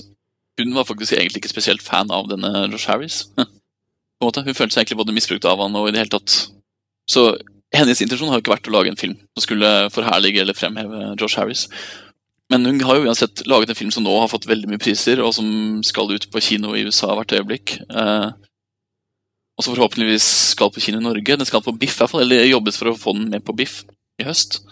hun 0.61 0.75
var 0.77 0.85
faktisk 0.85 1.15
egentlig 1.17 1.41
ikke 1.41 1.53
spesielt 1.55 1.81
fan 1.81 2.13
av 2.13 2.29
denne 2.29 2.67
Josh 2.69 2.91
Harris. 2.91 3.23
Hun 4.21 4.35
følte 4.37 4.75
seg 4.75 4.83
egentlig 4.83 4.99
både 5.01 5.15
misbrukt 5.17 5.47
av 5.49 5.63
han 5.63 5.77
og 5.81 5.87
i 5.89 5.95
det 5.95 6.03
hele 6.03 6.13
tatt 6.13 6.35
Så 7.09 7.23
hennes 7.73 8.03
intensjon 8.05 8.29
har 8.29 8.37
jo 8.37 8.43
ikke 8.45 8.53
vært 8.53 8.69
å 8.69 8.75
lage 8.75 8.91
en 8.93 8.99
film 9.01 9.15
som 9.33 9.47
skulle 9.47 9.71
forherlige 9.95 10.43
eller 10.43 10.59
fremheve 10.59 11.15
Josh 11.17 11.39
Harris. 11.41 11.63
Men 12.51 12.67
hun 12.67 12.81
har 12.83 12.99
jo 12.99 13.07
uansett 13.07 13.45
laget 13.47 13.71
en 13.71 13.79
film 13.79 13.91
som 13.95 14.05
nå 14.05 14.13
har 14.19 14.31
fått 14.31 14.49
veldig 14.51 14.73
mye 14.73 14.83
priser, 14.83 15.23
og 15.23 15.35
som 15.37 15.47
skal 15.87 16.11
ut 16.11 16.27
på 16.33 16.43
kino 16.43 16.75
i 16.75 16.83
USA 16.87 17.13
hvert 17.15 17.37
øyeblikk. 17.37 17.77
Eh, 17.87 18.29
og 19.55 19.65
som 19.65 19.77
forhåpentligvis 19.77 20.27
skal 20.57 20.73
på 20.75 20.83
kino 20.83 20.99
i 20.99 21.05
Norge. 21.05 21.37
Den 21.37 21.47
skal 21.47 21.63
på 21.63 21.77
Biff, 21.79 21.95
i 21.99 22.03
hvert 22.03 22.15
fall, 22.15 22.25
eller 22.25 22.49
jobbes 22.49 22.81
for 22.81 22.91
å 22.91 22.99
få 22.99 23.15
den 23.15 23.29
med 23.31 23.45
på 23.47 23.55
Biff 23.55 23.83
i 24.19 24.27
høst. 24.27 24.63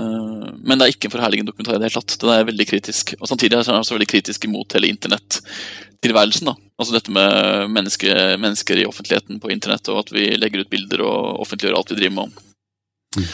Eh, 0.00 0.46
men 0.60 0.78
det 0.78 0.86
er 0.86 0.94
ikke 0.94 1.10
en 1.10 1.16
forherligende 1.16 1.50
dokumentar 1.50 1.78
i 1.78 1.82
det 1.82 1.88
hele 1.88 2.02
tatt. 2.02 2.18
Den 2.22 2.34
er 2.34 2.46
veldig 2.50 2.68
kritisk. 2.70 3.14
Og 3.20 3.30
samtidig 3.30 3.58
er 3.58 3.66
den 3.66 3.80
også 3.80 3.98
veldig 3.98 4.10
kritisk 4.10 4.46
imot 4.46 4.78
hele 4.78 4.92
internettilværelsen. 4.94 6.52
da. 6.52 6.56
Altså 6.78 6.94
dette 6.94 7.14
med 7.14 7.74
menneske, 7.74 8.14
mennesker 8.38 8.82
i 8.82 8.86
offentligheten 8.86 9.42
på 9.42 9.50
internett, 9.54 9.90
og 9.90 10.04
at 10.04 10.14
vi 10.14 10.30
legger 10.38 10.62
ut 10.62 10.70
bilder 10.70 11.02
og 11.06 11.42
offentliggjør 11.46 11.78
alt 11.78 11.94
vi 11.94 12.00
driver 12.02 12.16
med. 12.20 12.40
Mm. 13.18 13.28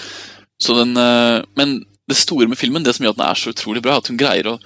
Så 0.60 0.76
den, 0.76 0.96
eh, 0.96 1.42
men 1.56 1.80
det 2.10 2.18
store 2.18 2.48
med 2.50 2.58
filmen, 2.58 2.84
det 2.84 2.96
som 2.96 3.06
gjør 3.06 3.14
at 3.14 3.20
den 3.20 3.28
er 3.28 3.38
så 3.38 3.52
utrolig 3.54 3.82
bra, 3.84 3.96
er 3.96 4.04
at 4.04 4.10
hun 4.10 4.20
greier 4.20 4.50
å 4.50 4.58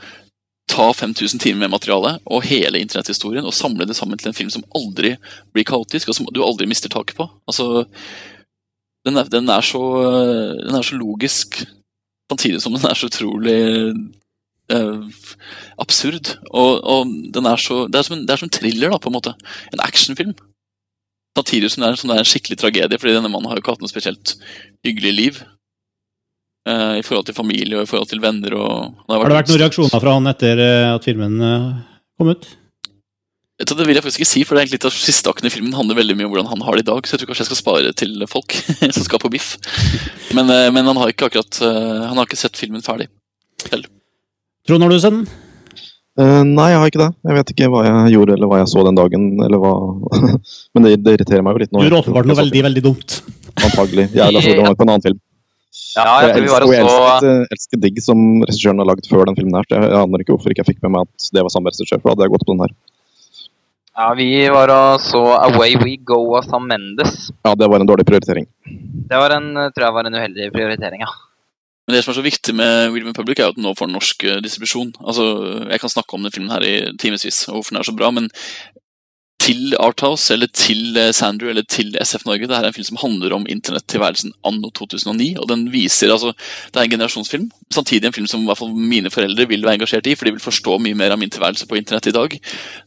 ta 0.71 0.87
5000 0.97 1.43
timer 1.43 1.65
med 1.65 1.75
materiale 1.75 2.17
og 2.25 2.47
hele 2.49 2.81
internetthistorien 2.81 3.45
og 3.45 3.55
samle 3.57 3.87
det 3.89 3.97
sammen 3.99 4.19
til 4.19 4.31
en 4.31 4.37
film 4.37 4.51
som 4.53 4.65
aldri 4.77 5.15
blir 5.53 5.67
kaotisk, 5.69 6.09
og 6.09 6.17
som 6.17 6.29
du 6.33 6.41
aldri 6.45 6.69
mister 6.71 6.93
taket 6.93 7.19
på. 7.19 7.29
Altså, 7.51 7.85
den 9.05 9.21
er, 9.21 9.29
den 9.29 9.51
er, 9.53 9.65
så, 9.65 9.83
den 10.65 10.79
er 10.79 10.87
så, 10.87 10.97
logisk, 10.97 11.61
samtidig 12.33 12.63
som 12.65 12.77
den 12.77 12.89
er 12.89 12.97
så 12.97 13.11
utrolig 13.11 13.59
uh, 14.73 15.05
absurd. 15.85 16.33
Og, 16.49 16.81
og, 16.81 17.13
den 17.37 17.51
er 17.51 17.61
så 17.61 17.85
Det 17.87 18.01
er 18.01 18.09
som 18.09 18.17
en, 18.17 18.25
er 18.25 18.41
som 18.41 18.49
en 18.49 18.57
thriller, 18.57 18.95
da, 18.95 18.99
på 18.99 19.13
en 19.13 19.19
måte. 19.19 19.35
En 19.73 19.85
actionfilm. 19.85 20.33
Samtidig 21.37 21.75
som 21.75 21.85
som 21.99 22.09
det 22.09 22.17
er 22.17 22.25
en 22.25 22.31
skikkelig 22.31 22.59
tragedie, 22.63 22.99
fordi 22.99 23.19
denne 23.19 23.29
mannen 23.29 23.51
har 23.51 23.59
jo 23.59 23.65
ikke 23.65 23.77
hatt 23.77 23.85
noe 23.85 23.93
spesielt 23.93 24.37
hyggelig 24.87 25.13
liv. 25.13 25.45
Uh, 26.65 26.97
I 26.97 27.05
forhold 27.05 27.27
til 27.29 27.37
familie 27.37 27.77
og 27.77 27.85
i 27.85 27.89
forhold 27.91 28.09
til 28.09 28.23
venner. 28.25 28.55
Og, 28.57 28.93
det 29.05 29.13
har, 29.13 29.21
har, 29.21 29.33
det 29.33 29.41
vært 29.41 29.51
noen 29.53 29.63
reaksjoner 29.67 30.01
fra 30.01 30.15
han 30.17 30.31
etter 30.31 30.63
uh, 30.65 30.95
at 30.95 31.05
filmen 31.05 31.41
uh, 31.45 31.73
kom 32.17 32.33
ut? 32.33 32.47
Det 33.55 33.85
vil 33.87 33.95
jeg 33.95 34.03
faktisk 34.03 34.23
ikke 34.25 34.27
si, 34.27 34.41
for 34.43 34.57
det 34.57 34.61
er 34.61 34.65
egentlig 34.65 34.81
litt 34.81 34.89
av 34.89 34.97
siste 34.99 35.31
akten 35.31 35.47
i 35.47 35.53
filmen 35.53 35.77
handler 35.79 36.01
veldig 36.01 36.17
mye 36.19 36.27
om 36.27 36.33
hvordan 36.33 36.49
han 36.51 36.63
har 36.67 36.75
det 36.75 36.83
i 36.83 36.89
dag, 36.89 37.07
så 37.07 37.15
jeg 37.15 37.21
tror 37.23 37.29
kanskje 37.31 37.45
jeg 37.45 37.51
skal 37.53 37.61
spare 37.61 37.93
til 37.95 38.25
folk 38.27 38.57
som 38.97 39.05
skal 39.07 39.21
på 39.23 39.31
biff. 39.31 39.53
Men, 40.35 40.51
eh, 40.51 40.71
men 40.75 40.91
han 40.91 40.99
har 40.99 41.13
ikke 41.13 41.29
akkurat 41.29 41.61
eh, 41.63 42.01
Han 42.09 42.19
har 42.19 42.27
ikke 42.27 42.41
sett 42.41 42.59
filmen 42.59 42.83
ferdig 42.83 43.07
selv. 43.63 43.87
Trond, 44.67 44.83
har 44.83 44.91
du 44.91 44.99
sett 44.99 45.15
den? 45.15 45.23
Uh, 46.19 46.43
nei, 46.47 46.67
jeg 46.73 46.81
har 46.81 46.91
ikke 46.91 47.03
det. 47.05 47.09
Jeg 47.27 47.37
vet 47.39 47.53
ikke 47.55 47.69
hva 47.71 47.85
jeg 47.87 48.13
gjorde 48.15 48.35
eller 48.37 48.51
hva 48.51 48.59
jeg 48.61 48.71
så 48.71 48.83
den 48.87 48.99
dagen. 48.99 49.29
eller 49.47 49.63
hva... 49.63 49.73
Men 50.75 50.89
det, 50.89 50.97
det 51.07 51.15
irriterer 51.17 51.47
meg 51.47 51.55
jo 51.55 51.63
litt 51.63 51.73
Du 51.73 51.79
nå. 51.79 51.85
gjør 51.87 51.97
åpenbart 52.01 52.31
noe 52.31 52.39
veldig, 52.39 52.65
veldig 52.69 52.85
dumt. 52.89 53.17
Antagelig. 53.55 54.09
Jeg 54.15 54.35
det 54.35 54.59
var 54.59 54.75
på 54.79 54.87
en 54.87 54.95
annen 54.97 55.07
film. 55.07 55.23
Ja, 55.95 56.23
jeg 56.23 56.35
tror 56.35 56.45
vi 56.45 56.51
var 56.53 56.65
og 56.65 56.71
og 56.71 56.75
jeg 56.75 56.87
så 56.87 56.97
elsket, 56.97 57.29
eh, 57.31 57.53
elsket 57.55 57.81
Digg, 57.83 58.01
som 58.03 58.19
regissøren 58.47 58.83
har 58.83 58.89
lagd 58.91 59.07
før 59.11 59.29
den 59.31 59.37
filmen. 59.39 59.55
her. 59.59 59.67
så 59.69 59.77
Jeg, 59.79 59.91
jeg 59.91 60.01
aner 60.01 60.23
ikke 60.25 60.35
hvorfor 60.35 60.51
ikke 60.55 60.63
jeg 60.65 60.71
fikk 60.75 60.83
med 60.87 60.95
meg 60.97 61.07
at 61.09 61.29
det 61.35 61.43
var 61.47 61.55
samme 61.55 61.71
regissør, 61.71 62.01
for 62.01 62.09
da 62.09 62.15
hadde 62.15 62.27
jeg 62.29 62.35
gått 62.35 62.47
på 62.47 62.55
den 62.55 62.65
her. 62.67 62.75
Ja, 63.95 64.09
vi 64.19 64.29
var 64.51 64.71
og 64.75 65.03
så 65.07 65.21
Away 65.39 65.77
We 65.79 65.97
Go 66.03 66.35
av 66.35 66.49
Sam 66.51 66.67
Mendes. 66.67 67.29
Ja, 67.47 67.55
det 67.55 67.69
var 67.71 67.79
en 67.79 67.87
dårlig 67.87 68.07
prioritering. 68.09 68.49
Det 68.67 69.21
var 69.23 69.37
en, 69.37 69.53
tror 69.71 69.87
jeg 69.87 69.95
var 69.95 70.09
en 70.11 70.19
uheldig 70.19 70.51
prioritering, 70.55 71.05
ja. 71.07 71.13
Men 71.87 71.95
det 71.95 72.01
som 72.03 72.11
er 72.15 72.17
så 72.17 72.25
viktig 72.25 72.55
med 72.57 72.91
William 72.95 73.15
Public, 73.15 73.39
er 73.39 73.51
jo 73.51 73.53
at 73.53 73.59
den 73.59 73.67
nå 73.69 73.75
får 73.77 73.91
norsk 73.93 74.25
eh, 74.25 74.41
distribusjon. 74.43 74.95
Altså, 75.05 75.25
Jeg 75.71 75.81
kan 75.83 75.93
snakke 75.93 76.17
om 76.17 76.23
den 76.25 76.33
filmen 76.33 76.51
her 76.51 76.65
i 76.65 76.75
timevis, 76.99 77.45
og 77.49 77.61
hvorfor 77.61 77.75
den 77.75 77.83
er 77.83 77.87
så 77.91 77.97
bra, 77.97 78.11
men 78.11 78.31
til 79.45 79.75
Arthouse, 79.77 80.33
eller 80.33 80.49
til 80.57 80.97
eh, 80.97 81.11
Sandrew, 81.13 81.51
eller 81.53 81.67
til 81.69 81.93
SF 82.01 82.25
Norge, 82.29 82.49
det 82.49 82.57
er 82.57 82.69
en 82.69 82.77
film 82.77 82.87
som 82.89 83.01
handler 83.03 83.35
om 83.37 83.47
internettilværelsen 83.51 84.33
anno 84.49 84.71
2009, 84.79 85.35
og 85.43 85.49
den 85.51 85.67
viser, 85.73 86.13
altså, 86.13 86.33
Det 86.73 86.81
er 86.81 86.87
en 86.87 86.95
generasjonsfilm, 86.95 87.51
samtidig 87.73 88.09
en 88.09 88.17
film 88.17 88.29
som 88.31 88.43
i 88.43 88.49
hvert 88.49 88.61
fall 88.61 88.73
mine 88.75 89.13
foreldre 89.13 89.49
vil 89.51 89.67
være 89.67 89.81
engasjert 89.81 90.09
i, 90.09 90.15
for 90.17 90.29
de 90.29 90.35
vil 90.37 90.47
forstå 90.47 90.79
mye 90.81 90.97
mer 90.99 91.13
av 91.13 91.21
min 91.21 91.33
tilværelse 91.33 91.69
på 91.69 91.77
internett 91.81 92.09
i 92.09 92.17
dag. 92.17 92.39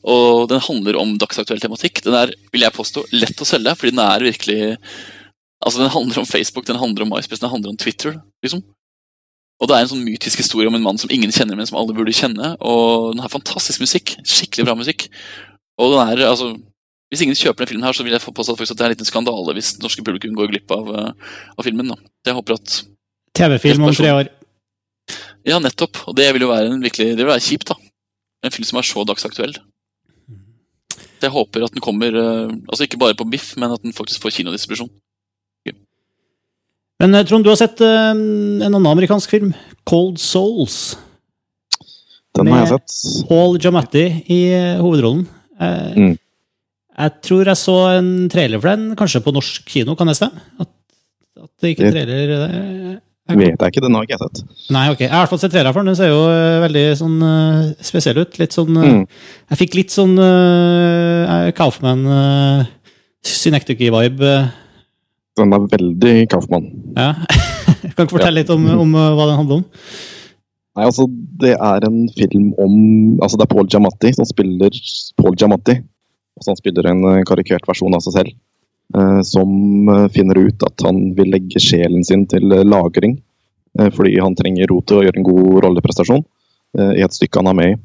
Og 0.04 0.48
den 0.50 0.64
handler 0.70 0.98
om 1.02 1.18
dagsaktuell 1.22 1.62
tematikk. 1.62 2.02
Den 2.06 2.18
er, 2.18 2.34
vil 2.52 2.66
jeg 2.66 2.76
påstå, 2.76 3.06
lett 3.14 3.44
å 3.44 3.48
selge, 3.48 3.76
fordi 3.78 3.96
den 3.96 4.06
er 4.06 4.28
virkelig 4.32 4.62
Altså, 5.66 5.80
Den 5.82 5.90
handler 5.90 6.20
om 6.20 6.26
Facebook, 6.30 6.68
den 6.68 6.78
handler 6.78 7.02
om 7.04 7.10
MySpace, 7.10 7.42
den 7.42 7.50
handler 7.50 7.72
om 7.72 7.78
Twitter. 7.78 8.20
liksom. 8.44 8.62
Og 9.58 9.68
det 9.68 9.74
er 9.74 9.82
en 9.82 9.90
sånn 9.90 10.04
mytisk 10.06 10.38
historie 10.38 10.70
om 10.70 10.76
en 10.78 10.84
mann 10.86 11.00
som 11.02 11.10
ingen 11.10 11.34
kjenner, 11.34 11.58
men 11.58 11.66
som 11.66 11.80
alle 11.80 11.96
burde 11.98 12.14
kjenne. 12.14 12.54
Og 12.62 13.16
den 13.16 13.24
har 13.24 13.34
fantastisk 13.34 13.82
musikk. 13.82 14.14
Skikkelig 14.22 14.68
bra 14.68 14.76
musikk. 14.78 15.08
Og 15.78 15.94
den 15.94 16.02
er, 16.02 16.24
altså 16.28 16.56
Hvis 17.08 17.22
ingen 17.24 17.38
kjøper 17.40 17.64
den 17.64 17.70
filmen 17.72 17.86
her, 17.88 17.96
så 17.96 18.04
vil 18.04 18.12
jeg 18.12 18.20
få 18.20 18.34
påstå 18.36 18.58
faktisk 18.58 18.74
at 18.76 18.80
det 18.80 18.84
er 18.84 18.90
en 18.90 18.96
liten 18.98 19.08
skandale 19.08 19.54
hvis 19.56 19.78
det 19.78 19.84
norske 19.86 20.04
publikum 20.04 20.34
går 20.36 20.50
glipp 20.52 20.72
av, 20.76 20.90
eh, 20.92 21.36
av 21.56 21.64
filmen. 21.64 21.88
da. 21.88 21.96
Jeg 22.28 22.36
håper 22.36 22.58
at 22.58 22.74
TV-film 23.38 23.86
om 23.88 23.94
tre 23.96 24.12
år. 24.12 24.30
Ja, 25.48 25.62
nettopp. 25.64 26.02
Og 26.10 26.18
det 26.18 26.28
vil 26.36 26.44
jo 26.44 26.50
være 26.52 26.74
en 26.74 26.84
virkelig, 26.84 27.14
det 27.16 27.24
vil 27.24 27.32
være 27.32 27.46
kjipt, 27.46 27.70
da. 27.72 27.78
En 28.44 28.52
film 28.52 28.68
som 28.68 28.80
er 28.82 28.90
så 28.90 29.06
dagsaktuell. 29.08 29.56
Så 29.56 31.24
jeg 31.30 31.32
håper 31.32 31.64
at 31.64 31.72
den 31.72 31.82
kommer 31.82 32.12
eh, 32.12 32.52
altså 32.68 32.84
ikke 32.84 33.00
bare 33.00 33.16
på 33.16 33.30
biff, 33.32 33.54
men 33.56 33.72
at 33.72 33.82
den 33.82 33.96
faktisk 33.96 34.22
får 34.22 34.36
kinodistribusjon. 34.42 34.92
Men 37.00 37.14
eh, 37.16 37.24
Trond, 37.30 37.46
du 37.46 37.52
har 37.54 37.60
sett 37.60 37.80
uh, 37.86 38.12
en 38.12 38.68
annen 38.68 38.86
amerikansk 38.90 39.30
film, 39.30 39.54
Cold 39.86 40.18
Souls. 40.20 40.98
Den 42.36 42.50
har 42.52 42.66
jeg 42.66 42.72
Med- 42.74 42.84
sett. 42.90 43.28
Paul 43.30 43.60
Giamatti 43.62 44.06
i 44.34 44.42
hovedrollen. 44.82 45.28
Eh, 45.62 45.94
Mm. 45.98 46.16
Jeg 46.98 47.12
tror 47.22 47.46
jeg 47.46 47.58
så 47.62 47.76
en 48.00 48.08
trailer 48.30 48.58
for 48.60 48.72
den, 48.74 48.96
kanskje 48.98 49.22
på 49.22 49.34
norsk 49.34 49.68
kino, 49.70 49.94
kan 49.96 50.08
det 50.10 50.16
stemme? 50.18 50.42
At, 50.60 50.70
at 51.44 51.50
det 51.62 51.76
ikke 51.76 51.86
en 51.86 51.94
trailer 51.94 52.32
eh, 52.38 52.96
jeg 53.28 53.38
Vet 53.38 53.60
jeg 53.60 53.74
ikke, 53.74 53.82
den 53.84 53.94
har 53.94 54.06
ikke 54.06 54.16
jeg 54.16 54.24
sett. 54.24 54.40
Nei, 54.72 54.86
ok. 54.94 55.02
Jeg 55.04 55.12
har 55.12 55.20
i 55.20 55.22
hvert 55.26 55.30
fall 55.34 55.40
sett 55.42 55.52
trailer 55.52 55.74
for 55.76 55.84
den. 55.84 55.92
Den 55.92 55.98
ser 56.00 56.10
jo 56.14 56.22
eh, 56.32 56.62
veldig 56.64 56.84
sånn 56.96 57.18
spesiell 57.84 58.22
ut. 58.24 58.38
Litt 58.40 58.56
sånn 58.56 58.72
Mm. 58.78 59.02
Jeg 59.52 59.60
fikk 59.60 59.76
litt 59.76 59.92
sånn 59.92 60.14
uh, 60.18 61.52
Kaufman 61.58 62.06
uh, 62.08 62.64
Synecdoche-vibe. 63.28 64.32
Den 65.38 65.54
er 65.54 65.68
veldig 65.76 66.16
Kaufmann. 66.32 66.72
ja. 66.96 67.14
kan 67.98 68.06
ikke 68.06 68.16
fortelle 68.16 68.40
litt 68.42 68.50
om, 68.54 68.64
om 68.80 68.96
hva 68.96 69.28
den 69.28 69.38
handler 69.42 69.60
om? 69.60 69.66
Nei, 70.78 70.86
altså, 70.86 71.08
det 71.42 71.56
er 71.58 71.86
en 71.88 72.04
film 72.14 72.52
om 72.62 72.74
Altså, 73.24 73.38
det 73.40 73.48
er 73.48 73.54
Paul 73.56 73.70
Giamatti 73.72 74.12
som 74.14 74.28
spiller 74.30 74.76
Paul 75.18 75.34
Giamatti. 75.40 75.74
Altså, 76.38 76.52
han 76.52 76.60
spiller 76.60 76.92
en 76.92 77.02
eh, 77.16 77.24
karikert 77.26 77.66
versjon 77.70 77.96
av 77.98 78.04
seg 78.06 78.14
selv. 78.20 78.36
eh, 78.96 79.22
som 79.26 79.50
eh, 79.90 80.06
finner 80.14 80.38
ut 80.38 80.64
at 80.68 80.86
han 80.86 81.00
vil 81.18 81.32
legge 81.34 81.60
sjelen 81.60 82.06
sin 82.06 82.28
til 82.30 82.54
eh, 82.54 82.62
lagring. 82.64 83.18
eh, 83.80 83.90
fordi 83.90 84.20
han 84.22 84.38
trenger 84.38 84.70
ro 84.70 84.78
til 84.86 85.00
å 85.00 85.06
gjøre 85.08 85.18
en 85.20 85.28
god 85.28 85.64
rolleprestasjon 85.66 86.22
eh, 86.78 86.94
i 87.00 87.04
et 87.06 87.18
stykke 87.18 87.42
han 87.42 87.52
er 87.54 87.58
med 87.62 87.74
i. 87.74 87.78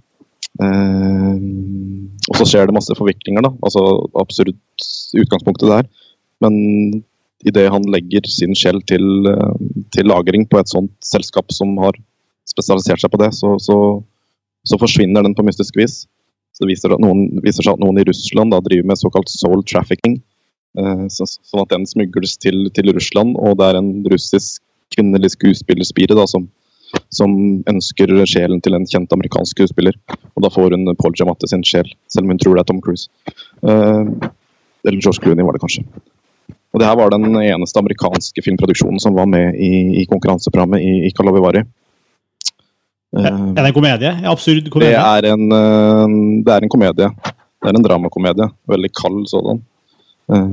Og 2.29 2.37
så 2.37 2.45
skjer 2.45 2.67
det 2.69 2.75
masse 2.77 2.93
forviklinger, 2.99 3.41
da. 3.47 3.51
Altså 3.65 3.83
absurd 4.21 4.53
utgangspunktet 5.17 5.71
der. 5.71 5.87
Men 6.45 6.55
idet 7.49 7.71
han 7.73 7.87
legger 7.89 8.29
sin 8.29 8.53
sjel 8.59 8.83
til, 8.85 9.07
til 9.97 10.11
lagring 10.13 10.45
på 10.51 10.61
et 10.61 10.69
sånt 10.69 10.93
selskap 11.09 11.49
som 11.57 11.73
har 11.81 11.97
spesialisert 12.49 13.03
seg 13.03 13.13
på 13.13 13.21
det, 13.23 13.31
så, 13.37 13.55
så, 13.63 13.77
så 14.67 14.79
forsvinner 14.81 15.25
den 15.25 15.37
på 15.39 15.45
mystisk 15.47 15.79
vis. 15.79 16.03
Så 16.53 16.65
det 16.65 16.75
viser, 16.75 16.93
noen, 17.01 17.41
viser 17.45 17.65
seg 17.65 17.77
at 17.77 17.83
noen 17.83 18.01
i 18.01 18.07
Russland 18.09 18.53
da, 18.53 18.61
driver 18.65 18.91
med 18.91 19.01
såkalt 19.01 19.31
soul 19.33 19.65
trafficking. 19.65 20.19
Eh, 20.79 21.07
så, 21.13 21.27
sånn 21.29 21.65
at 21.65 21.73
den 21.73 21.87
smugles 21.89 22.37
til, 22.41 22.67
til 22.77 22.93
Russland, 22.93 23.39
og 23.41 23.57
det 23.61 23.71
er 23.71 23.81
en 23.81 23.95
russisk 24.13 24.61
kvinnelig 24.93 25.33
skuespillerspire 25.35 26.17
da, 26.19 26.27
som, 26.29 26.47
som 27.15 27.33
ønsker 27.71 28.13
sjelen 28.29 28.61
til 28.65 28.77
en 28.77 28.85
kjent 28.89 29.13
amerikansk 29.17 29.57
skuespiller. 29.57 29.97
Og 30.37 30.45
da 30.45 30.53
får 30.53 30.77
hun 30.77 30.93
Paul 31.01 31.17
Giamatti 31.17 31.49
sin 31.49 31.65
sjel, 31.65 31.89
selv 32.13 32.29
om 32.29 32.35
hun 32.35 32.43
tror 32.43 32.59
det 32.59 32.67
er 32.67 32.73
Tom 32.73 32.83
Cruise. 32.85 33.09
Eh, 33.65 34.31
eller 34.83 34.99
George 34.99 35.23
Clooney 35.23 35.47
var 35.47 35.57
det 35.57 35.63
kanskje. 35.65 35.87
Og 36.73 36.81
det 36.81 36.89
her 36.89 36.97
var 36.97 37.13
den 37.13 37.29
eneste 37.37 37.81
amerikanske 37.81 38.45
filmproduksjonen 38.45 39.01
som 39.01 39.17
var 39.17 39.29
med 39.29 39.57
i, 39.61 40.03
i 40.03 40.07
konkurranseprogrammet 40.09 40.85
i, 40.85 40.93
i 41.09 41.13
Kalavivari. 41.17 41.67
Eh, 43.13 43.27
Er 43.29 43.61
det 43.61 43.69
en 43.69 43.77
komedie? 43.77 44.11
En 44.23 44.31
absurd 44.33 44.65
det 44.65 44.73
komedie? 44.73 44.97
er, 44.97 45.27
en, 45.33 45.45
eh, 45.53 46.43
det 46.47 46.53
er 46.55 46.65
en 46.65 46.73
komedie. 46.73 47.09
Det 47.63 47.71
er 47.71 47.77
en 47.77 47.85
dramakomedie. 47.85 48.49
Veldig 48.69 48.91
kald 48.97 49.27
sådan. 49.29 49.61
Eh, 50.33 50.47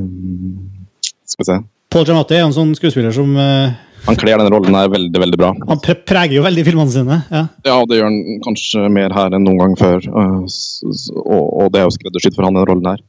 skal 1.26 1.43
vi 1.43 1.47
se. 1.47 1.57
Paul 1.89 2.05
Giamatti 2.05 2.36
er 2.38 2.43
en 2.45 2.53
sånn 2.53 2.76
skuespiller 2.78 3.12
som 3.16 3.32
Han 3.36 4.16
kler 4.16 4.38
denne 4.38 4.51
rollen 4.53 4.76
her 4.78 4.88
veldig 4.93 5.20
veldig 5.20 5.38
bra. 5.41 5.53
Han 5.68 5.80
preger 5.82 6.36
jo 6.38 6.43
veldig 6.45 6.64
filmene 6.68 6.91
sine. 6.93 7.18
Ja. 7.32 7.47
Ja, 7.66 7.80
det 7.86 7.97
gjør 7.97 8.05
han 8.07 8.20
kanskje 8.45 8.91
mer 8.93 9.10
her 9.12 9.34
enn 9.36 9.43
noen 9.43 9.57
gang 9.60 9.74
før. 9.76 10.05
Og, 10.14 11.66
det 11.74 11.82
er 11.82 11.88
jo 11.88 11.95
skreddersydd 11.97 12.38
for 12.38 12.45
han, 12.47 12.55
den 12.55 12.70
rollen 12.70 12.91
her. 12.91 13.01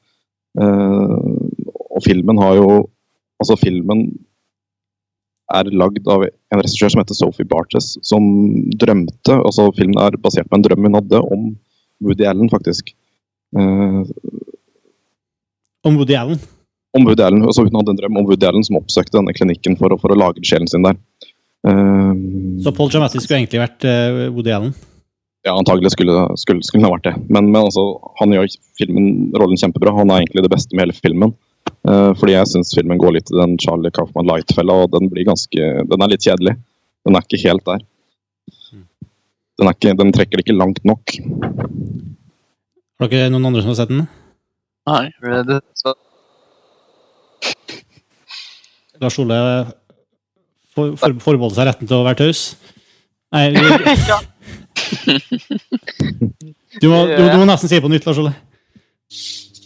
Og 1.90 2.02
filmen 2.06 2.38
har 2.42 2.56
jo 2.58 2.70
Altså, 3.40 3.56
filmen 3.56 4.02
er 5.58 5.70
lagd 5.74 6.06
av 6.10 6.24
en 6.26 6.60
regissør 6.62 6.92
som 6.92 7.00
heter 7.02 7.16
Sophie 7.18 7.48
Bartes, 7.48 7.92
som 8.06 8.22
drømte 8.80 9.36
altså 9.40 9.68
Filmen 9.76 9.98
er 10.02 10.16
basert 10.22 10.48
på 10.50 10.58
en 10.58 10.64
drøm 10.66 10.86
hun 10.88 10.98
hadde 11.00 11.20
om 11.26 11.48
Woody 12.00 12.24
Allen, 12.30 12.48
faktisk. 12.52 12.92
Eh, 13.56 14.02
Om 15.84 15.96
Woody 15.96 16.14
Allen. 16.14 16.38
om 16.96 17.04
Woody 17.06 17.22
Allen, 17.22 17.42
altså 17.46 17.62
Hun 17.66 17.76
hadde 17.78 17.92
en 17.94 17.98
drøm 18.00 18.16
om 18.20 18.26
Woody 18.28 18.46
Allen 18.48 18.64
som 18.66 18.76
oppsøkte 18.80 19.18
denne 19.18 19.34
klinikken 19.36 19.76
for 19.78 19.94
for 20.00 20.12
å 20.14 20.18
lage 20.18 20.42
sjelen 20.46 20.68
sin 20.70 20.82
der. 20.86 20.96
Eh, 21.66 22.14
Så 22.64 22.72
Paul 22.76 22.90
Giamatti 22.92 23.20
skulle 23.20 23.42
egentlig 23.42 23.62
vært 23.62 23.84
eh, 23.88 24.28
Woody 24.34 24.50
Allen. 24.54 24.74
Ja, 25.46 25.54
antagelig 25.56 25.94
skulle, 25.94 26.12
skulle, 26.36 26.60
skulle 26.62 26.82
han 26.84 26.90
ha 26.90 26.96
vært 26.98 27.06
det. 27.08 27.14
Men, 27.32 27.46
men 27.52 27.62
altså, 27.64 27.84
han 28.20 28.32
gjør 28.34 28.48
filmen, 28.76 29.06
rollen 29.32 29.56
kjempebra. 29.56 29.94
Han 29.96 30.10
er 30.12 30.20
egentlig 30.26 30.44
det 30.44 30.52
beste 30.52 30.76
med 30.76 30.84
hele 30.84 30.96
filmen. 30.98 31.32
Eh, 31.88 32.10
fordi 32.20 32.34
jeg 32.34 32.50
syns 32.50 32.74
filmen 32.76 33.00
går 33.00 33.16
litt 33.16 33.32
i 33.32 33.38
den 33.38 33.56
Charlie 33.62 33.92
Kaufman 33.94 34.28
Light-fella, 34.28 34.82
og 34.84 34.92
den 34.92 35.08
blir 35.12 35.24
ganske 35.28 35.70
Den 35.88 36.04
er 36.04 36.12
litt 36.12 36.26
kjedelig. 36.26 36.58
Den 37.06 37.16
er 37.16 37.24
ikke 37.24 37.40
helt 37.46 37.64
der. 37.64 37.86
Den, 39.60 39.68
er 39.68 39.76
ikke, 39.76 39.96
den 39.96 40.12
trekker 40.16 40.40
det 40.40 40.44
ikke 40.46 40.56
langt 40.56 40.82
nok. 40.88 41.16
Har 43.00 43.08
dere 43.12 43.32
noen 43.32 43.48
andre 43.48 43.62
som 43.64 43.72
har 43.72 43.80
sett 43.80 43.92
den? 43.92 44.06
Nei. 44.88 45.04
Det, 45.48 45.60
så, 45.76 45.94
Lars 49.00 49.18
Ole 49.20 49.38
for, 50.74 50.96
for, 51.00 51.16
forbeholder 51.24 51.56
seg 51.56 51.68
retten 51.70 51.88
til 51.88 51.96
å 52.00 52.04
være 52.04 52.20
taus. 52.20 52.40
Nei, 53.32 53.44
du, 53.54 53.60
du, 56.82 56.86
må, 56.90 56.98
du, 57.08 57.22
du 57.24 57.36
må 57.38 57.46
nesten 57.48 57.70
si 57.70 57.76
det 57.76 57.84
på 57.84 57.92
nytt, 57.92 58.06
Lars 58.08 58.20
Ole. 58.20 58.32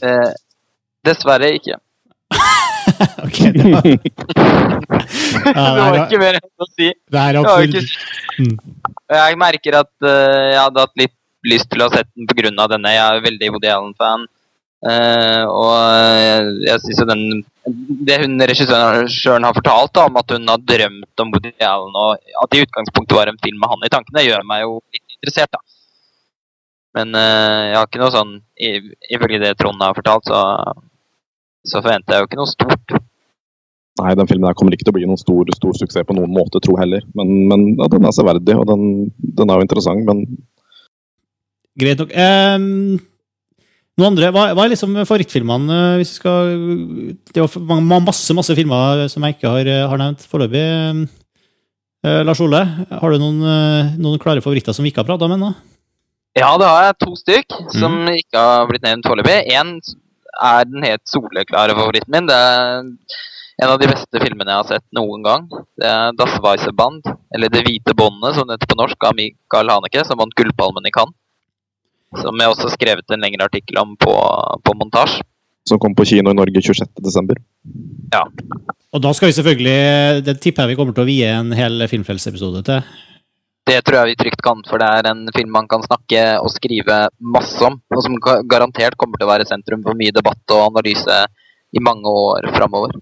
eh, 0.04 0.30
dessverre 1.06 1.50
ikke. 1.58 1.80
Ok, 3.24 3.38
det 3.54 3.64
var, 3.72 3.86
ja, 5.56 5.64
det 5.74 5.82
var 5.82 5.98
ikke 6.04 6.20
mer 6.20 6.38
enn 6.38 6.62
å 6.62 6.68
si. 6.70 6.90
det 6.92 7.20
er 7.20 7.38
absurd. 7.40 7.76
ikke... 7.80 8.46
Jeg 9.14 9.38
merker 9.40 9.78
at 9.80 9.92
uh, 10.06 10.52
jeg 10.52 10.60
hadde 10.60 10.84
hatt 10.84 11.00
litt 11.00 11.16
lyst 11.48 11.68
til 11.72 11.82
å 11.82 11.88
ha 11.88 11.98
sett 11.98 12.08
den 12.16 12.28
pga. 12.28 12.66
denne. 12.72 12.94
Jeg 12.94 13.04
er 13.04 13.24
veldig 13.24 13.50
Woody 13.54 13.70
Allen-fan. 13.72 14.24
Uh, 14.84 15.44
og 15.48 15.74
jeg, 16.20 16.48
jeg 16.66 16.80
synes 16.82 16.98
jo 17.00 17.04
den 17.08 17.22
Det 18.04 18.18
hun 18.20 18.34
regissøren 18.44 19.46
har 19.48 19.54
fortalt 19.56 19.94
da, 19.96 20.02
om 20.10 20.18
at 20.20 20.34
hun 20.34 20.50
har 20.50 20.60
drømt 20.60 21.22
om 21.24 21.30
Woody 21.32 21.54
Allen, 21.64 21.94
og 21.96 22.18
at 22.42 22.50
det 22.52 22.60
i 22.60 22.66
utgangspunktet 22.66 23.16
var 23.16 23.32
en 23.32 23.40
film 23.40 23.62
med 23.62 23.72
han 23.72 23.86
i 23.86 23.92
tankene, 23.92 24.26
gjør 24.26 24.44
meg 24.48 24.64
jo 24.66 24.74
litt 24.92 25.16
interessert. 25.16 25.52
da. 25.56 25.62
Men 26.98 27.16
uh, 27.16 27.60
jeg 27.70 27.78
har 27.78 27.88
ikke 27.88 28.02
noe 28.02 28.14
sånn 28.14 28.34
Ifølge 28.54 29.40
det 29.42 29.56
Trond 29.58 29.80
har 29.82 29.96
fortalt, 29.96 30.28
så, 30.30 30.42
så 31.64 31.80
forventer 31.80 32.14
jeg 32.14 32.22
jo 32.22 32.28
ikke 32.28 32.40
noe 32.40 32.50
stort. 32.50 32.96
Nei, 34.00 34.14
den 34.18 34.26
filmen 34.26 34.48
her 34.48 34.56
kommer 34.58 34.74
ikke 34.74 34.88
til 34.88 34.90
å 34.90 34.96
bli 34.96 35.06
noen 35.06 35.20
stor, 35.20 35.50
stor 35.54 35.76
suksess 35.78 36.06
på 36.06 36.16
noen 36.16 36.32
måte, 36.34 36.58
tro 36.62 36.74
heller. 36.80 37.04
Men, 37.14 37.30
men 37.50 37.66
ja, 37.78 37.86
den 37.92 38.08
er 38.08 38.14
severdig, 38.16 38.56
og 38.58 38.66
den, 38.66 38.86
den 39.38 39.50
er 39.50 39.60
jo 39.60 39.66
interessant. 39.66 40.02
Men 40.08 40.24
Greit 41.78 41.98
nok. 41.98 42.12
Um, 42.14 42.98
noen 43.98 44.08
andre, 44.12 44.30
hva, 44.34 44.48
hva 44.54 44.64
er 44.64 44.72
liksom 44.72 44.94
favorittfilmene? 45.00 45.74
eh, 45.74 45.96
hvis 46.00 46.12
vi 46.14 46.18
skal, 46.20 46.54
Det 47.30 47.38
er 47.38 47.46
jo 47.46 47.78
masse 47.82 48.34
masse 48.34 48.54
filmer 48.58 49.06
som 49.10 49.26
jeg 49.26 49.36
ikke 49.36 49.50
har, 49.50 49.70
har 49.90 50.02
nevnt 50.02 50.26
foreløpig. 50.30 50.64
Uh, 52.04 52.20
Lars 52.26 52.42
Ole, 52.44 52.60
har 52.90 53.14
du 53.14 53.22
noen, 53.22 53.38
eh, 53.48 53.94
noen 53.96 54.20
klare 54.22 54.42
favoritter 54.44 54.74
som 54.76 54.84
vi 54.84 54.90
ikke 54.92 55.02
har 55.02 55.08
prata 55.08 55.24
om 55.24 55.38
ennå? 55.38 55.54
Ja, 56.34 56.50
det 56.58 56.66
har 56.66 56.88
jeg 56.88 56.98
to 57.00 57.14
stykk 57.16 57.54
som 57.78 57.94
ikke 58.10 58.42
har 58.42 58.66
blitt 58.68 58.82
nevnt 58.84 59.06
foreløpig. 59.06 59.38
Én 59.54 59.78
er 60.42 60.66
den 60.68 60.84
helt 60.86 61.04
soleklare 61.10 61.76
favoritten 61.76 62.12
min. 62.14 62.28
Det 62.28 62.36
er 62.36 62.82
en 63.62 63.70
av 63.70 63.78
de 63.78 63.88
beste 63.90 64.22
filmene 64.22 64.50
jeg 64.50 64.60
har 64.62 64.70
sett 64.72 64.86
noen 64.96 65.22
gang. 65.26 65.44
Det 65.78 65.86
er 65.90 66.16
Das 66.18 66.34
Weisse 66.42 66.72
Band, 66.74 67.06
eller 67.34 67.52
Det 67.52 67.62
hvite 67.66 67.94
båndet, 67.94 68.34
som 68.34 68.48
det 68.48 68.58
heter 68.58 68.72
på 68.72 68.80
norsk, 68.80 69.06
av 69.06 69.14
Michael 69.18 69.70
Haneke, 69.70 70.02
som 70.06 70.18
vant 70.18 70.34
Gullpalmen 70.34 70.88
i 70.88 70.94
Cannes. 70.94 71.14
Som 72.22 72.38
jeg 72.38 72.50
også 72.50 72.68
har 72.68 72.74
skrevet 72.76 73.10
en 73.10 73.22
lengre 73.22 73.46
artikkel 73.48 73.78
om 73.80 73.96
på, 73.98 74.12
på 74.62 74.74
montasje. 74.78 75.24
som 75.66 75.78
kom 75.80 75.94
på 75.96 76.04
kino 76.04 76.30
i 76.30 76.36
Norge 76.36 76.60
26.12. 76.60 77.38
Og 78.94 79.02
da 79.02 79.12
skal 79.16 79.30
vi 79.30 79.32
selvfølgelig 79.32 80.24
Det 80.26 80.34
tipper 80.40 80.62
jeg 80.62 80.74
vi 80.74 80.76
kommer 80.76 80.94
til 80.94 81.02
å 81.02 81.08
vie 81.08 81.26
en 81.26 81.50
hel 81.56 81.86
filmfellsepisode 81.90 82.62
til. 82.68 82.82
Det 83.64 83.78
tror 83.80 84.02
jeg 84.02 84.10
vi 84.10 84.16
trygt 84.20 84.42
kan, 84.44 84.60
for 84.68 84.80
det 84.80 84.88
er 84.98 85.06
en 85.08 85.22
film 85.32 85.54
man 85.54 85.68
kan 85.68 85.84
snakke 85.84 86.20
og 86.36 86.50
skrive 86.52 86.98
masse 87.36 87.62
om. 87.64 87.78
Og 87.96 88.02
som 88.04 88.18
garantert 88.20 88.96
kommer 89.00 89.16
til 89.16 89.24
å 89.24 89.30
være 89.30 89.46
sentrum 89.48 89.80
for 89.86 89.96
mye 89.96 90.12
debatt 90.12 90.52
og 90.52 90.66
analyse 90.66 91.22
i 91.72 91.82
mange 91.82 92.10
år 92.10 92.50
framover. 92.52 92.98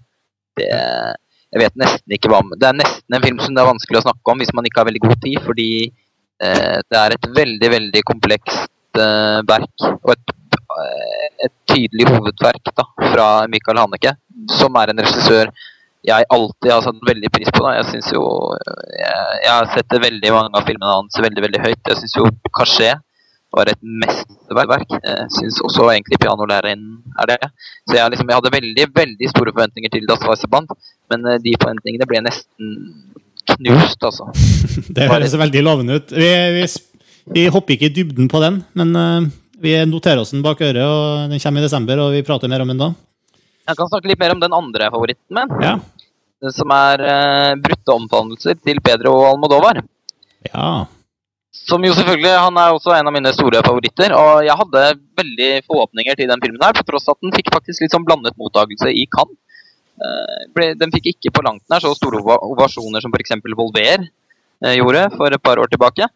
Jeg 0.55 1.61
vet 1.61 1.75
nesten 1.77 2.15
ikke 2.15 2.29
hva 2.31 2.39
Det 2.57 2.69
er 2.69 2.77
nesten 2.77 3.15
en 3.15 3.25
film 3.25 3.41
som 3.41 3.53
det 3.53 3.61
er 3.61 3.69
vanskelig 3.69 3.99
å 3.99 4.05
snakke 4.07 4.33
om 4.33 4.41
hvis 4.41 4.53
man 4.55 4.69
ikke 4.69 4.81
har 4.81 4.87
veldig 4.89 5.03
god 5.03 5.19
tid, 5.25 5.37
fordi 5.43 5.69
eh, 5.83 6.79
det 6.79 6.99
er 7.01 7.17
et 7.17 7.27
veldig, 7.41 7.69
veldig 7.75 8.03
komplekst 8.07 9.03
eh, 9.03 9.39
verk. 9.49 9.85
Og 9.99 10.15
et, 10.15 10.33
eh, 10.79 11.27
et 11.49 11.55
tydelig 11.69 12.07
hovedverk 12.07 12.71
da, 12.71 12.87
fra 13.03 13.27
Michael 13.51 13.83
Haneke, 13.83 14.15
som 14.55 14.79
er 14.79 14.93
en 14.93 15.03
regissør 15.03 15.51
jeg 16.03 16.27
alltid 16.35 16.71
har 16.71 16.83
satt 16.83 17.07
veldig 17.07 17.31
pris 17.31 17.49
på. 17.53 17.63
Da. 17.63 17.77
Jeg 17.79 17.87
synes 17.91 18.11
jo 18.11 18.23
jeg, 18.99 19.39
jeg 19.45 19.51
har 19.53 19.69
sett 19.71 19.97
veldig 20.05 20.31
mange 20.35 20.59
av 20.59 20.67
filmene 20.67 20.95
hans 20.97 21.19
veldig 21.25 21.43
veldig 21.45 21.61
høyt. 21.63 21.81
Jeg 21.89 21.99
syns 22.01 22.15
jo 22.19 22.27
'Cachet' 22.49 23.03
var 23.53 23.69
et 23.69 23.81
mesterverk. 24.01 24.95
Jeg 24.97 25.27
syns 25.37 25.61
også 25.67 25.87
egentlig 25.93 26.19
'Pianolæreren' 26.19 26.87
er 27.21 27.29
det. 27.31 27.39
Så 27.87 27.97
jeg, 27.97 28.11
liksom, 28.13 28.29
jeg 28.29 28.39
hadde 28.39 28.55
veldig 28.57 28.87
veldig 29.01 29.29
store 29.33 29.53
forventninger 29.55 29.93
til 29.93 30.07
Das 30.09 30.25
Weiße 30.27 30.49
Band, 30.49 30.73
men 31.13 31.27
eh, 31.29 31.39
de 31.45 31.53
forventningene 31.61 32.09
ble 32.09 32.23
nesten 32.25 32.73
knust, 33.53 34.01
altså. 34.01 34.27
Det 34.95 35.07
høres 35.11 35.37
veldig 35.37 35.63
lovende 35.63 35.99
ut. 35.99 36.11
Vi, 36.11 36.31
vi, 36.57 36.65
vi 37.37 37.47
hopper 37.53 37.77
ikke 37.77 37.91
i 37.91 37.95
dybden 37.95 38.27
på 38.31 38.41
den, 38.43 38.63
men 38.79 38.95
eh, 38.97 39.31
vi 39.63 39.77
noterer 39.87 40.23
oss 40.23 40.33
den 40.35 40.43
bak 40.43 40.61
øret. 40.61 40.83
og 40.83 41.31
Den 41.31 41.39
kommer 41.39 41.61
i 41.61 41.67
desember, 41.69 42.03
og 42.03 42.11
vi 42.17 42.25
prater 42.27 42.51
mer 42.51 42.65
om 42.65 42.73
den 42.73 42.81
da. 42.81 42.91
Jeg 43.67 43.77
kan 43.79 43.87
snakke 43.89 44.09
litt 44.11 44.19
mer 44.19 44.33
om 44.35 44.41
den 44.43 44.53
andre 44.53 44.89
favoritten 44.91 45.37
min, 45.37 45.53
Ja. 45.63 45.77
som 46.51 46.71
er 46.75 46.99
uh, 46.99 47.51
'Brutte 47.55 47.93
omfavnelser' 47.95 48.59
til 48.63 48.81
Pedro 48.83 49.13
Almodovar. 49.31 49.83
ja. 50.53 50.85
Som 51.53 51.83
jo 51.85 51.93
selvfølgelig, 51.93 52.33
Han 52.43 52.57
er 52.57 52.73
også 52.73 52.91
en 52.97 53.07
av 53.07 53.13
mine 53.13 53.31
store 53.31 53.61
favoritter. 53.63 54.11
Og 54.11 54.43
jeg 54.43 54.51
hadde 54.57 54.99
veldig 55.15 55.51
forhåpninger 55.69 56.15
til 56.17 56.27
den 56.27 56.41
filmen 56.41 56.59
her, 56.61 56.73
på 56.73 56.83
tross 56.83 57.07
at 57.07 57.15
den 57.21 57.31
fikk 57.31 57.53
faktisk 57.53 57.79
litt 57.81 57.91
sånn 57.93 58.03
blandet 58.03 58.35
mottakelse 58.35 58.89
i 58.91 59.05
Cannes. 59.05 59.37
Uh, 59.95 60.49
ble- 60.53 60.73
Den 60.75 60.91
fikk 60.91 61.05
ikke 61.13 61.31
på 61.31 61.43
langt 61.45 61.61
nær 61.69 61.79
så 61.79 61.93
store 61.95 62.19
ovasjoner 62.19 62.99
som 62.99 63.11
f.eks. 63.13 63.31
Volver 63.55 64.01
uh, 64.65 64.73
gjorde 64.75 65.15
for 65.15 65.31
et 65.31 65.41
par 65.43 65.57
år 65.61 65.69
tilbake. 65.69 66.09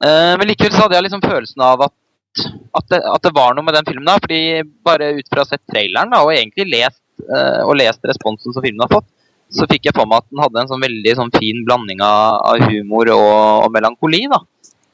Men 0.00 0.46
likevel 0.48 0.72
så 0.72 0.82
hadde 0.86 0.94
jeg 0.96 1.04
liksom 1.04 1.20
følelsen 1.24 1.60
av 1.60 1.82
at, 1.84 1.92
at, 2.38 2.84
det, 2.92 3.00
at 3.00 3.24
det 3.26 3.32
var 3.34 3.54
noe 3.56 3.66
med 3.66 3.74
den 3.76 3.88
filmen. 3.88 4.06
da, 4.06 4.18
fordi 4.22 4.62
Bare 4.86 5.12
ut 5.18 5.30
fra 5.30 5.42
å 5.42 5.46
ha 5.46 5.50
sett 5.50 5.64
traileren 5.70 6.12
da, 6.12 6.22
og 6.24 6.34
egentlig 6.34 6.68
lest, 6.70 7.02
uh, 7.26 7.66
og 7.66 7.76
lest 7.80 8.06
responsen 8.06 8.54
som 8.54 8.64
filmen 8.64 8.84
har 8.86 8.92
fått, 8.92 9.08
så 9.50 9.66
fikk 9.70 9.88
jeg 9.88 9.96
for 9.96 10.06
meg 10.06 10.22
at 10.22 10.30
den 10.30 10.42
hadde 10.44 10.62
en 10.62 10.70
sånn 10.70 10.84
veldig 10.84 11.14
sånn 11.18 11.32
fin 11.34 11.64
blanding 11.66 12.02
av, 12.06 12.62
humor 12.70 13.10
og, 13.16 13.66
og 13.66 13.72
melankoli. 13.74 14.22
da. 14.30 14.38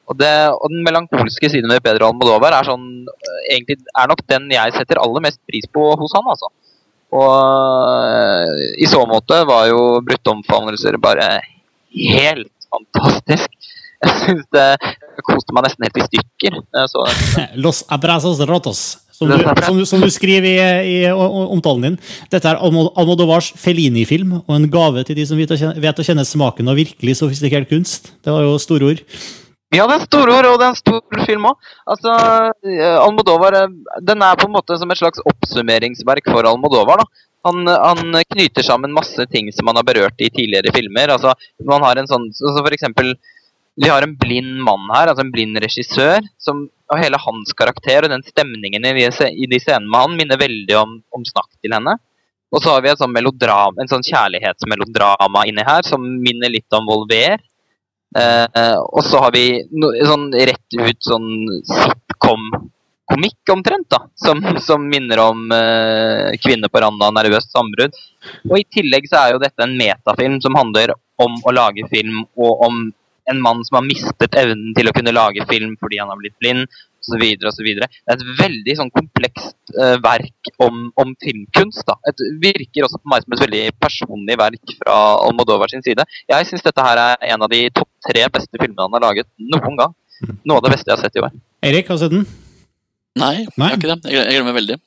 Og, 0.07 0.14
det, 0.20 0.32
og 0.55 0.70
den 0.70 0.84
melankolske 0.87 1.51
siden 1.51 1.72
ved 1.72 1.82
Pedro 1.84 2.09
Almodovar 2.09 2.55
er, 2.55 2.68
sånn, 2.68 2.87
øh, 3.11 3.41
egentlig, 3.51 3.80
er 3.91 4.09
nok 4.09 4.22
den 4.30 4.47
jeg 4.55 4.74
setter 4.76 5.01
aller 5.03 5.24
mest 5.24 5.41
pris 5.51 5.66
på 5.68 5.91
hos 5.99 6.14
han. 6.16 6.30
altså. 6.30 6.49
Og 7.16 7.32
øh, 8.07 8.64
i 8.82 8.89
så 8.91 9.03
måte 9.09 9.43
var 9.49 9.66
jo 9.70 9.80
brutte 10.07 10.32
omfavnelser 10.32 10.99
bare 11.03 11.28
helt 11.91 12.53
fantastisk. 12.70 13.51
Jeg 14.05 14.12
synes 14.20 14.44
det 14.53 14.66
koste 15.26 15.55
meg 15.57 15.66
nesten 15.66 15.86
helt 15.86 15.99
i 16.01 16.07
stykker. 16.07 16.59
så. 16.92 17.05
Los 17.64 17.84
abrazos 17.92 18.42
rotos, 18.49 18.82
som 19.16 19.30
du, 19.32 19.38
som 19.64 19.80
som 19.88 20.05
du 20.05 20.11
skriver 20.12 20.51
i, 20.51 20.59
i 20.92 20.99
omtalen 21.12 21.88
din. 21.88 21.97
Dette 22.32 22.53
er 22.53 22.61
Almodovars 22.61 23.53
Fellini-film, 23.57 24.38
og 24.42 24.53
en 24.59 24.68
gave 24.70 25.07
til 25.09 25.16
de 25.18 25.26
som 25.28 25.40
vet 25.40 25.55
å 25.55 25.59
kjenne, 25.59 25.80
vet 25.80 26.03
å 26.03 26.07
kjenne 26.07 26.26
smaken 26.28 26.68
av 26.68 26.78
virkelig 26.78 27.18
sofistikert 27.22 27.70
kunst. 27.72 28.12
Det 28.24 28.34
var 28.34 28.44
jo 28.44 28.59
store 28.62 28.92
ord. 28.92 29.05
Ja, 29.74 29.84
det 29.90 29.97
er 29.97 30.05
store 30.07 30.34
ord, 30.38 30.47
og 30.47 30.61
det 30.61 30.66
er 30.68 30.72
en 30.72 30.78
stor 30.78 31.22
film 31.26 31.49
òg. 31.51 31.70
Altså, 31.90 32.12
eh, 32.70 32.99
Almodovar 33.03 33.57
den 33.66 34.22
er 34.22 34.38
på 34.38 34.47
en 34.47 34.55
måte 34.55 34.76
som 34.78 34.92
et 34.92 35.01
slags 35.01 35.22
oppsummeringsverk 35.26 36.30
for 36.30 36.47
Almodovar. 36.47 37.03
da. 37.03 37.24
Han, 37.47 37.66
han 37.66 38.14
knyter 38.32 38.64
sammen 38.66 38.94
masse 38.94 39.26
ting 39.30 39.51
som 39.55 39.68
han 39.70 39.78
har 39.78 39.86
berørt 39.86 40.22
i 40.22 40.30
tidligere 40.30 40.72
filmer. 40.74 41.12
Altså, 41.14 41.34
man 41.66 41.82
har 41.86 41.99
en 41.99 42.09
sånn, 42.11 42.28
så 42.34 42.55
for 42.59 42.74
eksempel, 42.74 43.12
Vi 43.77 43.89
har 43.93 44.03
en 44.03 44.16
blind 44.16 44.62
mann 44.64 44.89
her, 44.95 45.11
altså 45.11 45.24
en 45.24 45.33
blind 45.35 45.59
regissør. 45.61 46.24
Som, 46.41 46.66
og 46.93 47.01
hele 47.01 47.20
hans 47.20 47.53
karakter 47.57 48.07
og 48.07 48.12
den 48.12 48.24
stemningen 48.24 48.87
i 48.89 48.93
de, 48.97 49.09
i 49.33 49.49
de 49.51 49.61
scenene 49.61 49.91
med 49.91 50.07
han 50.07 50.16
minner 50.20 50.41
veldig 50.41 50.79
om, 50.81 50.95
om 51.12 51.27
Snakk 51.29 51.51
til 51.61 51.77
henne. 51.77 51.99
Og 52.55 52.62
så 52.62 52.72
har 52.72 52.85
vi 52.85 52.95
sånn 52.97 53.12
melodram, 53.12 53.77
en 53.83 53.91
sånn 53.91 54.07
kjærlighetsmelodrama 54.07 55.45
inni 55.51 55.64
her 55.66 55.85
som 55.85 56.01
minner 56.22 56.53
litt 56.53 56.72
om 56.77 56.87
Volver. 56.89 57.43
Eh, 58.16 58.79
og 58.79 59.03
så 59.05 59.20
har 59.27 59.35
vi 59.35 59.64
no, 59.77 59.91
sånn 60.07 60.31
rett 60.33 60.77
ut 60.79 61.01
sånn 61.05 61.27
sitcom-komikk 61.68 63.53
omtrent, 63.53 63.89
da. 63.93 64.05
Som, 64.22 64.41
som 64.62 64.87
minner 64.89 65.20
om 65.27 65.51
eh, 65.53 66.39
kvinne 66.41 66.70
på 66.72 66.81
randa 66.81 67.11
av 67.11 67.16
nervøst 67.18 67.53
sambrudd. 67.53 67.99
Og 68.49 68.61
i 68.62 68.68
tillegg 68.79 69.11
så 69.11 69.24
er 69.24 69.35
jo 69.35 69.43
dette 69.43 69.66
en 69.66 69.77
metafilm 69.77 70.39
som 70.45 70.57
handler 70.57 70.95
om 71.20 71.37
å 71.45 71.57
lage 71.57 71.85
film, 71.91 72.22
og 72.39 72.64
om 72.70 72.87
en 73.31 73.41
mann 73.43 73.64
som 73.66 73.81
har 73.81 73.87
mistet 73.87 74.37
evnen 74.39 74.74
til 74.77 74.89
å 74.91 74.95
kunne 74.97 75.14
lage 75.14 75.47
film 75.51 75.74
fordi 75.81 75.99
han 76.01 76.12
har 76.12 76.20
blitt 76.20 76.37
blind, 76.43 76.66
osv. 77.07 77.22
osv. 77.49 77.68
Det 77.79 77.87
er 77.87 78.16
et 78.16 78.24
veldig 78.41 78.77
sånn 78.79 78.93
komplekst 78.95 79.74
uh, 79.79 79.97
verk 80.03 80.51
om, 80.62 80.89
om 80.99 81.12
filmkunst. 81.22 81.85
da. 81.89 81.97
Et, 82.11 82.24
virker 82.43 82.87
også 82.87 83.01
på 83.03 83.12
meg 83.12 83.24
som 83.24 83.37
et 83.37 83.45
veldig 83.45 83.62
personlig 83.83 84.39
verk 84.41 84.74
fra 84.81 84.97
Almodovar 85.27 85.72
sin 85.72 85.85
side. 85.87 86.07
Jeg 86.31 86.49
syns 86.49 86.66
dette 86.66 86.87
her 86.87 87.03
er 87.03 87.29
en 87.33 87.47
av 87.47 87.53
de 87.53 87.62
topp 87.74 87.91
tre 88.07 88.27
beste 88.33 88.61
filmene 88.61 88.89
han 88.89 88.99
har 88.99 89.07
laget 89.09 89.31
noen 89.39 89.79
gang. 89.79 89.95
Noe 90.49 90.59
av 90.59 90.66
det 90.66 90.74
beste 90.77 90.91
jeg 90.91 90.97
har 90.97 91.05
sett 91.05 91.18
i 91.18 91.24
år. 91.27 91.37
Erik, 91.66 91.91
har 91.91 91.99
du 91.99 92.05
sett 92.05 92.14
den? 92.14 92.27
Nei, 93.16 93.35
jeg 93.43 93.53
Nei. 93.57 93.68
har 93.70 93.79
ikke 93.79 93.93
det. 93.93 94.12
Jeg 94.12 94.22
jeg 94.22 94.41
gleder 94.41 94.57
veldig. 94.57 94.79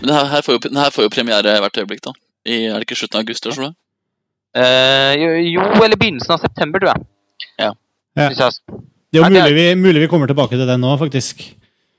Men 0.00 0.08
det 0.08 0.14
her, 0.16 0.28
her 0.32 0.44
får 0.44 0.56
jo, 0.56 0.60
den 0.68 0.80
her 0.80 0.92
får 0.92 1.06
jo 1.06 1.12
premiere 1.12 1.56
hvert 1.64 1.80
øyeblikk, 1.82 2.04
da. 2.04 2.14
I, 2.44 2.66
er 2.68 2.76
det 2.76 2.86
ikke 2.86 2.96
slutten 3.00 3.20
av 3.20 3.24
august? 3.24 3.44
Tror 3.44 3.60
du? 3.60 3.74
Eh, 4.54 5.12
jo, 5.18 5.28
jo, 5.56 5.66
eller 5.82 5.98
begynnelsen 5.98 6.36
av 6.36 6.44
september, 6.44 6.80
tror 6.80 6.92
jeg. 6.94 7.06
Ja. 8.14 8.30
Det 8.30 9.20
er 9.20 9.22
jo 9.22 9.28
det 9.28 9.34
mulig 9.34 9.54
vi, 9.56 9.66
mulig 9.78 10.02
vi 10.04 10.08
kommer 10.10 10.30
tilbake 10.30 10.58
til 10.58 10.66
den 10.68 10.82
nå, 10.82 10.94
faktisk. 10.98 11.42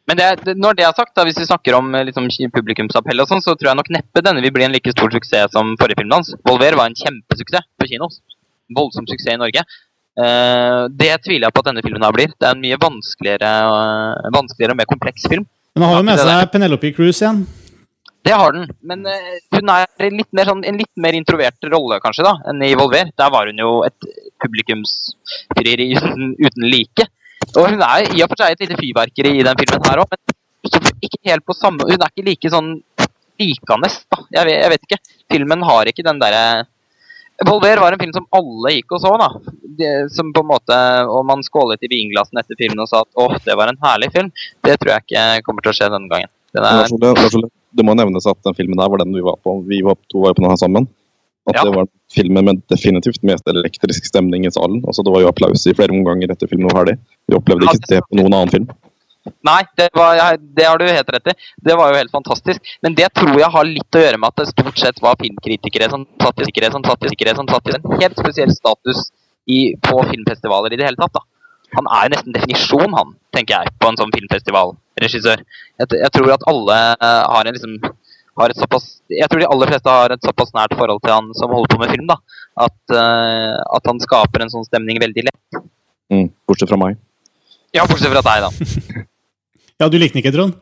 Men 0.05 0.19
det, 0.19 0.27
det, 0.45 0.53
når 0.61 0.77
det 0.77 0.85
er 0.85 0.93
sagt, 0.93 1.15
da, 1.17 1.23
hvis 1.25 1.39
vi 1.41 1.47
snakker 1.47 1.77
om 1.77 1.89
liksom, 2.07 2.27
publikumsappell, 2.53 3.23
og 3.23 3.31
sånn, 3.31 3.41
så 3.41 3.55
tror 3.57 3.71
jeg 3.71 3.79
nok 3.79 3.89
neppe 3.95 4.21
denne 4.25 4.43
vil 4.43 4.53
bli 4.53 4.67
en 4.67 4.75
like 4.75 4.93
stor 4.93 5.09
suksess 5.15 5.55
som 5.55 5.73
forrige 5.79 5.97
filmen 6.01 6.19
hans. 6.19 6.35
Volver 6.45 6.77
var 6.77 6.91
en 6.91 6.99
kjempesuksess 6.99 7.65
på 7.81 7.89
kino. 7.89 8.11
Voldsom 8.75 9.07
suksess 9.09 9.33
i 9.33 9.41
Norge. 9.41 9.65
Uh, 10.15 10.85
det 10.95 11.11
tviler 11.25 11.47
jeg 11.47 11.55
på 11.55 11.63
at 11.63 11.71
denne 11.71 11.83
filmen 11.83 12.05
her 12.05 12.13
blir. 12.15 12.31
Det 12.37 12.47
er 12.47 12.53
en 12.55 12.61
mye 12.61 12.77
vanskeligere, 12.79 13.51
uh, 13.65 14.29
vanskeligere 14.35 14.75
og 14.75 14.79
mer 14.79 14.91
kompleks 14.91 15.25
film. 15.31 15.47
Men 15.75 15.87
han 15.87 15.91
har 15.91 16.03
jo 16.03 16.07
med 16.07 16.21
det 16.21 16.27
seg 16.29 16.51
Penelope 16.53 16.93
Cruise 16.95 17.19
igjen. 17.19 17.41
Det 18.25 18.33
har 18.33 18.55
den, 18.55 18.69
men 18.89 19.05
eh, 19.05 19.35
hun 19.53 19.69
er 19.69 19.85
i 20.01 20.09
litt 20.09 20.31
mer 20.33 20.49
sånn, 20.49 20.63
en 20.65 20.79
litt 20.79 20.91
mer 20.97 21.13
introvert 21.13 21.67
rolle 21.69 21.99
kanskje 22.01 22.25
da, 22.25 22.31
enn 22.49 22.63
i 22.65 22.71
Volver. 22.77 23.11
Der 23.13 23.33
var 23.33 23.51
hun 23.51 23.61
jo 23.61 23.75
et 23.85 24.07
publikumsfrieri 24.41 25.91
uten, 25.99 26.31
uten 26.41 26.65
like. 26.71 27.05
Og 27.53 27.69
hun 27.69 27.83
er 27.85 28.09
i 28.09 28.23
og 28.25 28.31
for 28.31 28.41
seg 28.41 28.55
et 28.55 28.65
lite 28.65 28.79
fyrverkeri 28.79 29.35
i 29.37 29.45
den 29.45 29.59
filmen 29.59 29.85
her 29.85 30.01
òg, 30.01 30.15
men 30.15 30.35
ikke, 30.65 30.81
ikke 31.05 31.29
helt 31.29 31.45
på 31.45 31.53
samme 31.53 31.85
Hun 31.85 31.99
er 31.99 32.09
ikke 32.09 32.25
like 32.25 32.49
sånn 32.49 32.71
likende, 33.37 33.91
da. 34.09 34.23
Jeg 34.33 34.47
vet, 34.47 34.55
jeg 34.55 34.71
vet 34.73 34.87
ikke. 34.87 34.99
Filmen 35.35 35.65
har 35.67 35.91
ikke 35.91 36.05
den 36.07 36.21
derre 36.23 36.45
Volver 37.45 37.81
var 37.83 37.91
en 37.91 37.99
film 37.99 38.13
som 38.15 38.25
alle 38.31 38.71
gikk 38.77 38.93
og 38.95 39.01
så. 39.03 39.11
da. 39.19 39.27
Det, 39.75 39.91
som 40.15 40.31
på 40.33 40.41
en 40.41 40.49
måte, 40.53 40.77
Og 41.11 41.25
man 41.27 41.43
skålet 41.43 41.83
i 41.83 41.91
vinglassene 41.91 42.41
etter 42.41 42.57
filmen 42.57 42.81
og 42.85 42.89
sa 42.89 43.03
at 43.03 43.21
åh, 43.21 43.35
det 43.43 43.57
var 43.59 43.69
en 43.69 43.81
herlig 43.81 44.09
film. 44.15 44.31
Det 44.63 44.79
tror 44.79 44.95
jeg 44.95 45.05
ikke 45.05 45.25
kommer 45.45 45.65
til 45.65 45.73
å 45.73 45.77
skje 45.77 45.91
denne 45.91 46.09
gangen. 46.11 46.31
Den 46.55 46.63
er, 46.69 46.87
Det 47.75 47.85
må 47.85 47.95
nevnes 47.97 48.27
at 48.29 48.39
den 48.47 48.55
filmen 48.57 48.79
der 48.79 48.91
var 48.91 49.01
den 49.03 49.15
vi 49.15 49.23
var 49.25 49.37
på. 49.43 49.57
Vi 49.67 49.81
var, 49.85 49.97
to 50.11 50.23
var 50.23 50.31
jo 50.31 50.39
på 50.39 50.45
den 50.45 50.53
her 50.53 50.61
sammen. 50.61 50.87
At 51.45 51.59
Ja. 51.59 51.63
det 51.67 51.75
var 51.75 51.87
filmen 52.09 52.45
med 52.45 52.61
definitivt 52.71 53.21
mest 53.23 53.45
elektrisk 53.47 54.05
stemning 54.05 54.47
i 54.47 54.51
salen. 54.51 54.81
Altså 54.87 55.03
Det 55.03 55.13
var 55.13 55.21
jo 55.21 55.29
applaus 55.29 55.65
i 55.67 55.75
flere 55.77 55.93
omganger 55.93 56.31
etter 56.31 56.49
filmen 56.49 56.71
var 56.71 56.81
ferdig. 56.81 56.97
Vi 57.27 57.37
opplevde 57.37 57.69
ikke 57.69 57.91
det 57.91 58.01
på 58.07 58.17
noen 58.17 58.33
annen 58.33 58.49
film. 58.49 58.67
Nei, 59.45 59.61
det, 59.77 59.89
var, 59.93 60.37
det 60.37 60.65
har 60.65 60.77
du 60.77 60.85
helt 60.85 61.09
rett 61.09 61.29
i. 61.31 61.35
Det 61.65 61.75
var 61.77 61.91
jo 61.91 61.97
helt 61.97 62.13
fantastisk. 62.13 62.61
Men 62.85 62.95
det 62.97 63.09
tror 63.17 63.37
jeg 63.39 63.49
har 63.57 63.65
litt 63.65 63.97
å 63.97 64.01
gjøre 64.03 64.19
med 64.21 64.29
at 64.29 64.41
det 64.41 64.51
stort 64.53 64.81
sett 64.81 65.01
var 65.01 65.17
filmkritikere 65.21 65.89
som 65.89 66.05
satt 66.21 66.41
i 66.41 66.49
sikkerhet, 66.49 66.77
som 66.77 66.85
satt 66.85 67.05
i 67.05 67.13
sikkerhet, 67.13 67.39
som 67.41 67.49
satt 67.49 67.69
i 67.71 67.77
en 67.77 68.01
helt 68.01 68.19
spesiell 68.21 68.53
status 68.53 69.07
i, 69.49 69.73
på 69.81 70.03
filmfestivaler 70.11 70.73
i 70.73 70.79
det 70.81 70.85
hele 70.89 71.01
tatt. 71.01 71.17
da. 71.17 71.25
Han 71.75 71.91
er 71.91 72.07
jo 72.07 72.13
nesten 72.15 72.35
definisjon, 72.35 72.97
han, 72.97 73.13
tenker 73.35 73.59
jeg, 73.59 73.75
på 73.81 73.91
en 73.91 73.99
sånn 73.99 74.13
filmfestivalregissør. 74.15 75.45
Jeg, 75.81 75.91
jeg 76.01 76.11
tror 76.15 76.33
at 76.35 76.49
alle 76.51 76.79
eh, 76.95 77.23
har 77.35 77.49
en 77.49 77.57
liksom 77.57 77.79
har 78.35 78.51
et 78.51 78.59
såpass, 78.59 78.85
Jeg 79.09 79.29
tror 79.31 79.39
de 79.39 79.47
aller 79.47 79.69
fleste 79.71 79.91
har 79.91 80.11
et 80.11 80.25
såpass 80.27 80.51
nært 80.55 80.75
forhold 80.75 81.01
til 81.03 81.13
han 81.13 81.31
som 81.39 81.53
holder 81.55 81.71
på 81.71 81.79
med 81.81 81.91
film, 81.93 82.07
da. 82.09 82.17
At, 82.65 82.79
uh, 82.91 83.55
at 83.77 83.87
han 83.87 84.01
skaper 84.03 84.43
en 84.43 84.51
sånn 84.51 84.67
stemning 84.67 84.99
veldig 85.03 85.23
lett. 85.27 85.61
Mm, 86.11 86.27
bortsett 86.47 86.71
fra 86.71 86.79
meg. 86.79 86.97
Ja, 87.75 87.85
bortsett 87.87 88.11
fra 88.11 88.23
deg, 88.25 88.47
da. 88.47 89.05
Ja, 89.75 89.89
du 89.91 89.97
likte 89.99 90.15
den 90.15 90.21
ikke, 90.23 90.31
Trond? 90.31 90.53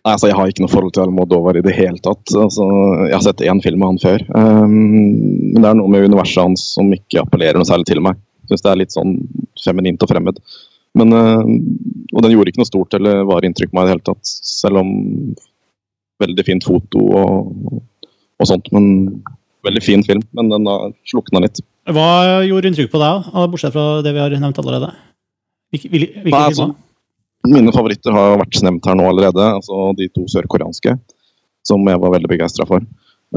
Nei, 0.00 0.12
altså, 0.12 0.28
Jeg 0.28 0.36
har 0.38 0.50
ikke 0.50 0.62
noe 0.62 0.70
forhold 0.70 0.92
til 0.94 1.02
Almodovar 1.02 1.56
i 1.58 1.62
det 1.64 1.72
hele 1.74 1.98
tatt. 1.98 2.22
Altså, 2.38 2.66
jeg 3.08 3.16
har 3.16 3.24
sett 3.24 3.42
én 3.42 3.58
film 3.64 3.82
av 3.82 3.90
han 3.90 3.98
før. 3.98 4.22
Um, 4.30 4.76
men 5.50 5.58
det 5.58 5.72
er 5.72 5.80
noe 5.80 5.90
med 5.90 6.06
universet 6.06 6.44
hans 6.44 6.68
som 6.76 6.92
ikke 6.94 7.24
appellerer 7.24 7.58
noe 7.58 7.66
særlig 7.66 7.88
til 7.90 7.98
meg. 8.04 8.20
Syns 8.50 8.64
det 8.66 8.72
er 8.72 8.80
litt 8.82 8.94
sånn 8.94 9.16
feminint 9.62 10.02
og 10.02 10.10
fremmed. 10.10 10.40
Men, 10.98 11.14
uh, 11.14 11.44
og 12.10 12.24
den 12.24 12.34
gjorde 12.34 12.50
ikke 12.50 12.64
noe 12.64 12.68
stort 12.70 12.96
eller 12.98 13.22
var 13.28 13.46
inntrykk 13.46 13.70
på 13.70 13.78
meg 13.78 13.86
i 13.86 13.90
det 13.90 13.94
hele 13.94 14.08
tatt. 14.10 14.32
Selv 14.50 14.82
om 14.82 14.90
veldig 16.20 16.44
fint 16.44 16.66
foto 16.66 17.04
og, 17.16 17.78
og 18.42 18.48
sånt. 18.50 18.68
Men 18.74 18.88
veldig 19.66 19.82
fin 19.84 20.04
film. 20.06 20.24
Men 20.36 20.50
den 20.52 20.66
har 20.68 20.90
slukna 21.08 21.42
litt. 21.44 21.62
Hva 21.90 22.42
gjorde 22.46 22.70
inntrykk 22.70 22.90
på 22.92 23.00
deg, 23.00 23.30
bortsett 23.52 23.74
fra 23.74 23.86
det 24.04 24.12
vi 24.16 24.22
har 24.22 24.34
nevnt 24.42 24.60
allerede? 24.62 24.90
Hvilke, 25.70 25.90
hvilke 25.94 26.34
Nei, 26.34 26.44
altså. 26.50 26.70
Mine 27.48 27.72
favoritter 27.72 28.12
har 28.12 28.36
vært 28.42 28.60
nevnt 28.66 28.86
her 28.86 28.98
nå 28.98 29.06
allerede. 29.08 29.46
altså 29.60 29.92
De 29.96 30.10
to 30.12 30.26
sørkoreanske, 30.28 30.96
som 31.66 31.86
jeg 31.88 32.02
var 32.02 32.14
veldig 32.16 32.30
begeistra 32.30 32.66
for. 32.68 32.84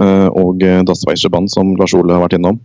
Eh, 0.01 0.27
Og 0.41 0.63
eh, 0.65 0.81
Das 0.87 1.05
Weiche 1.07 1.31
Band, 1.31 1.51
som 1.53 1.75
Lars 1.79 1.93
Ole 1.95 2.15
har 2.15 2.25
vært 2.25 2.37
innom. 2.39 2.59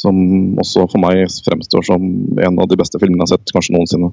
Som 0.00 0.20
også 0.62 0.86
for 0.88 1.02
meg 1.02 1.26
fremstår 1.44 1.84
som 1.84 2.04
en 2.40 2.60
av 2.62 2.68
de 2.70 2.78
beste 2.80 3.00
filmene 3.02 3.24
jeg 3.26 3.28
har 3.28 3.36
sett 3.36 3.52
kanskje 3.56 3.74
noensinne. 3.76 4.12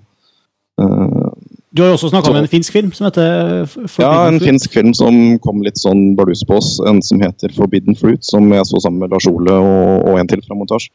Uh, 0.78 1.30
Du 1.74 1.82
har 1.84 1.90
jo 1.92 1.96
også 1.98 2.10
snakka 2.12 2.30
om 2.32 2.38
en 2.40 2.50
finsk 2.50 2.74
film 2.76 2.92
som 2.96 3.08
heter 3.08 3.64
F- 3.66 3.98
Ja, 4.02 4.28
en 4.28 4.38
Fruit. 4.40 4.48
finsk 4.50 4.74
film 4.74 4.92
som 4.98 5.16
kom 5.44 5.62
litt 5.66 5.78
sånn 5.80 6.16
bardus 6.18 6.44
på 6.48 6.58
oss. 6.58 6.76
En 6.88 7.02
som 7.06 7.22
heter 7.22 7.50
'Forbidden 7.54 7.98
Fruit', 7.98 8.24
som 8.26 8.50
jeg 8.54 8.66
så 8.66 8.82
sammen 8.82 9.00
med 9.00 9.12
Lars 9.12 9.28
Ole 9.30 9.54
og, 9.54 10.08
og 10.10 10.20
en 10.20 10.28
til 10.28 10.42
fra 10.46 10.56
montasje. 10.58 10.90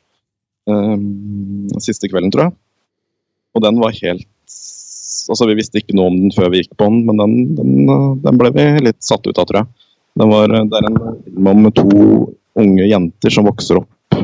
Uh, 0.70 0.96
siste 1.82 2.08
kvelden, 2.08 2.30
tror 2.30 2.44
jeg. 2.46 2.52
Og 3.56 3.62
den 3.62 3.80
var 3.80 3.90
helt 4.02 4.26
Altså, 5.30 5.46
vi 5.46 5.54
visste 5.54 5.78
ikke 5.78 5.94
noe 5.94 6.08
om 6.10 6.16
den 6.18 6.32
før 6.34 6.48
vi 6.50 6.62
gikk 6.62 6.72
på 6.76 6.86
den, 6.90 7.04
men 7.06 7.16
den, 7.20 7.34
den, 7.54 7.90
uh, 7.90 8.14
den 8.18 8.38
ble 8.40 8.50
vi 8.50 8.64
litt 8.82 8.98
satt 9.06 9.26
ut 9.26 9.38
av, 9.38 9.46
tror 9.46 9.60
jeg. 9.62 9.66
Den 10.18 10.28
var, 10.32 10.48
det 10.48 10.78
er 10.78 10.86
en 10.88 10.98
film 11.24 11.46
om 11.52 11.68
to 11.70 11.88
unge 12.58 12.88
jenter 12.90 13.30
som 13.30 13.46
vokser 13.46 13.78
opp 13.78 14.18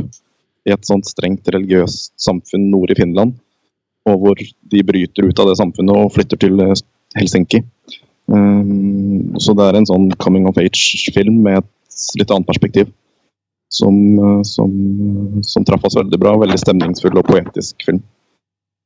i 0.69 0.75
et 0.75 0.87
sånt 0.89 1.09
strengt 1.09 1.49
religiøst 1.55 2.13
samfunn 2.21 2.69
nord 2.73 2.93
i 2.93 2.99
Finland. 2.99 3.35
Og 4.09 4.21
hvor 4.23 4.39
de 4.39 4.85
bryter 4.87 5.29
ut 5.29 5.41
av 5.43 5.51
det 5.51 5.59
samfunnet 5.61 5.97
og 5.97 6.13
flytter 6.15 6.41
til 6.41 6.61
eh, 6.65 6.77
Helsinki. 7.19 7.63
Um, 8.29 9.35
så 9.41 9.55
det 9.57 9.65
er 9.65 9.79
en 9.79 9.89
sånn 9.89 10.11
coming 10.21 10.47
of 10.49 10.61
age-film 10.61 11.41
med 11.47 11.63
et 11.63 12.05
litt 12.21 12.33
annet 12.33 12.49
perspektiv. 12.49 12.93
Som, 13.73 13.97
uh, 14.17 14.43
som, 14.49 14.71
som 15.45 15.65
traff 15.69 15.85
oss 15.85 15.99
veldig 15.99 16.21
bra. 16.21 16.37
Veldig 16.41 16.61
stemningsfull 16.61 17.21
og 17.21 17.29
poetisk 17.29 17.89
film. 17.89 18.05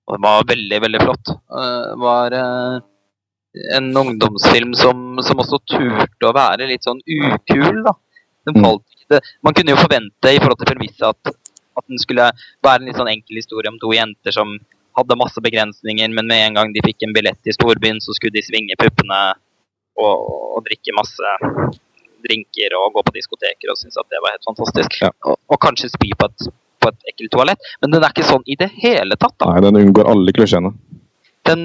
Og 0.08 0.16
den 0.16 0.24
var 0.26 0.48
veldig, 0.48 0.78
veldig 0.82 1.00
flott. 1.04 1.30
Eh, 1.30 1.82
Det 1.92 1.98
var 2.02 2.34
eh, 2.34 2.80
en 3.76 3.90
ungdomsfilm 3.96 4.72
som, 4.74 5.20
som 5.22 5.42
også 5.42 5.60
turte 5.70 6.26
å 6.26 6.34
være 6.34 6.66
litt 6.70 6.88
sånn 6.88 7.02
ukul, 7.06 7.84
da. 7.86 7.94
Den 8.46 8.58
Mm. 8.58 8.64
falt 8.64 8.82
ikke 8.98 9.20
Man 9.46 9.54
kunne 9.54 9.70
jo 9.70 9.78
forvente 9.78 10.32
i 10.34 10.40
forhold 10.42 10.58
til 10.58 10.70
premisset 10.72 11.04
at, 11.06 11.36
at 11.78 11.88
den 11.88 12.00
skulle 12.02 12.28
være 12.64 12.82
en 12.82 12.90
litt 12.90 13.00
sånn 13.00 13.10
enkel 13.12 13.40
historie 13.40 13.72
om 13.72 13.80
to 13.82 13.92
jenter 13.96 14.34
som 14.34 14.56
hadde 14.98 15.16
masse 15.16 15.40
begrensninger, 15.40 16.10
men 16.12 16.28
med 16.28 16.46
en 16.46 16.58
gang 16.58 16.72
de 16.74 16.82
fikk 16.84 17.06
en 17.06 17.14
billett 17.16 17.48
i 17.48 17.54
storbyen, 17.56 18.00
så 18.04 18.12
skulle 18.16 18.36
de 18.36 18.44
svinge 18.44 18.76
puppene 18.80 19.20
og, 20.00 20.26
og 20.58 20.66
drikke 20.66 20.94
masse 20.96 21.32
drinker 22.22 22.76
og 22.78 22.92
gå 22.96 23.04
på 23.06 23.14
diskoteker 23.16 23.72
og 23.72 23.78
synes 23.80 23.98
at 23.98 24.08
det 24.12 24.20
var 24.22 24.36
helt 24.36 24.48
fantastisk. 24.48 24.98
Ja. 25.02 25.10
Og, 25.28 25.38
og 25.48 25.60
kanskje 25.62 25.90
spy 25.92 26.12
på 26.18 26.28
et, 26.30 26.48
på 26.82 26.92
et 26.92 27.12
ekkelt 27.12 27.34
toalett. 27.34 27.70
Men 27.82 27.94
den 27.94 28.04
er 28.04 28.14
ikke 28.14 28.28
sånn 28.28 28.44
i 28.46 28.58
det 28.58 28.70
hele 28.78 29.18
tatt. 29.18 29.34
da 29.40 29.50
Nei, 29.50 29.64
den 29.64 29.80
unngår 29.80 30.10
alle 30.12 30.34
klisjeene. 30.36 30.74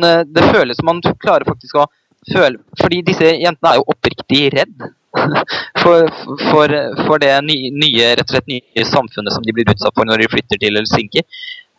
eh, 0.07 0.23
det 0.25 0.45
føles 0.49 0.79
som 0.79 0.89
man 0.89 1.03
klarer 1.21 1.45
faktisk 1.45 1.77
å 1.77 1.85
føle 2.31 2.57
Fordi 2.81 3.03
disse 3.05 3.27
jentene 3.37 3.75
er 3.75 3.77
jo 3.77 3.85
oppriktig 3.93 4.47
redd 4.55 4.87
for, 5.83 6.09
for, 6.49 6.73
for 7.05 7.21
det 7.23 7.33
nye, 7.45 8.09
rett 8.17 8.25
og 8.25 8.35
slett 8.35 8.51
nye 8.51 8.87
samfunnet 8.87 9.35
som 9.35 9.45
de 9.45 9.55
blir 9.55 9.69
utsatt 9.73 9.95
for 9.95 10.07
når 10.07 10.23
de 10.23 10.31
flytter 10.33 10.61
til 10.61 10.79
Helsinki. 10.79 11.23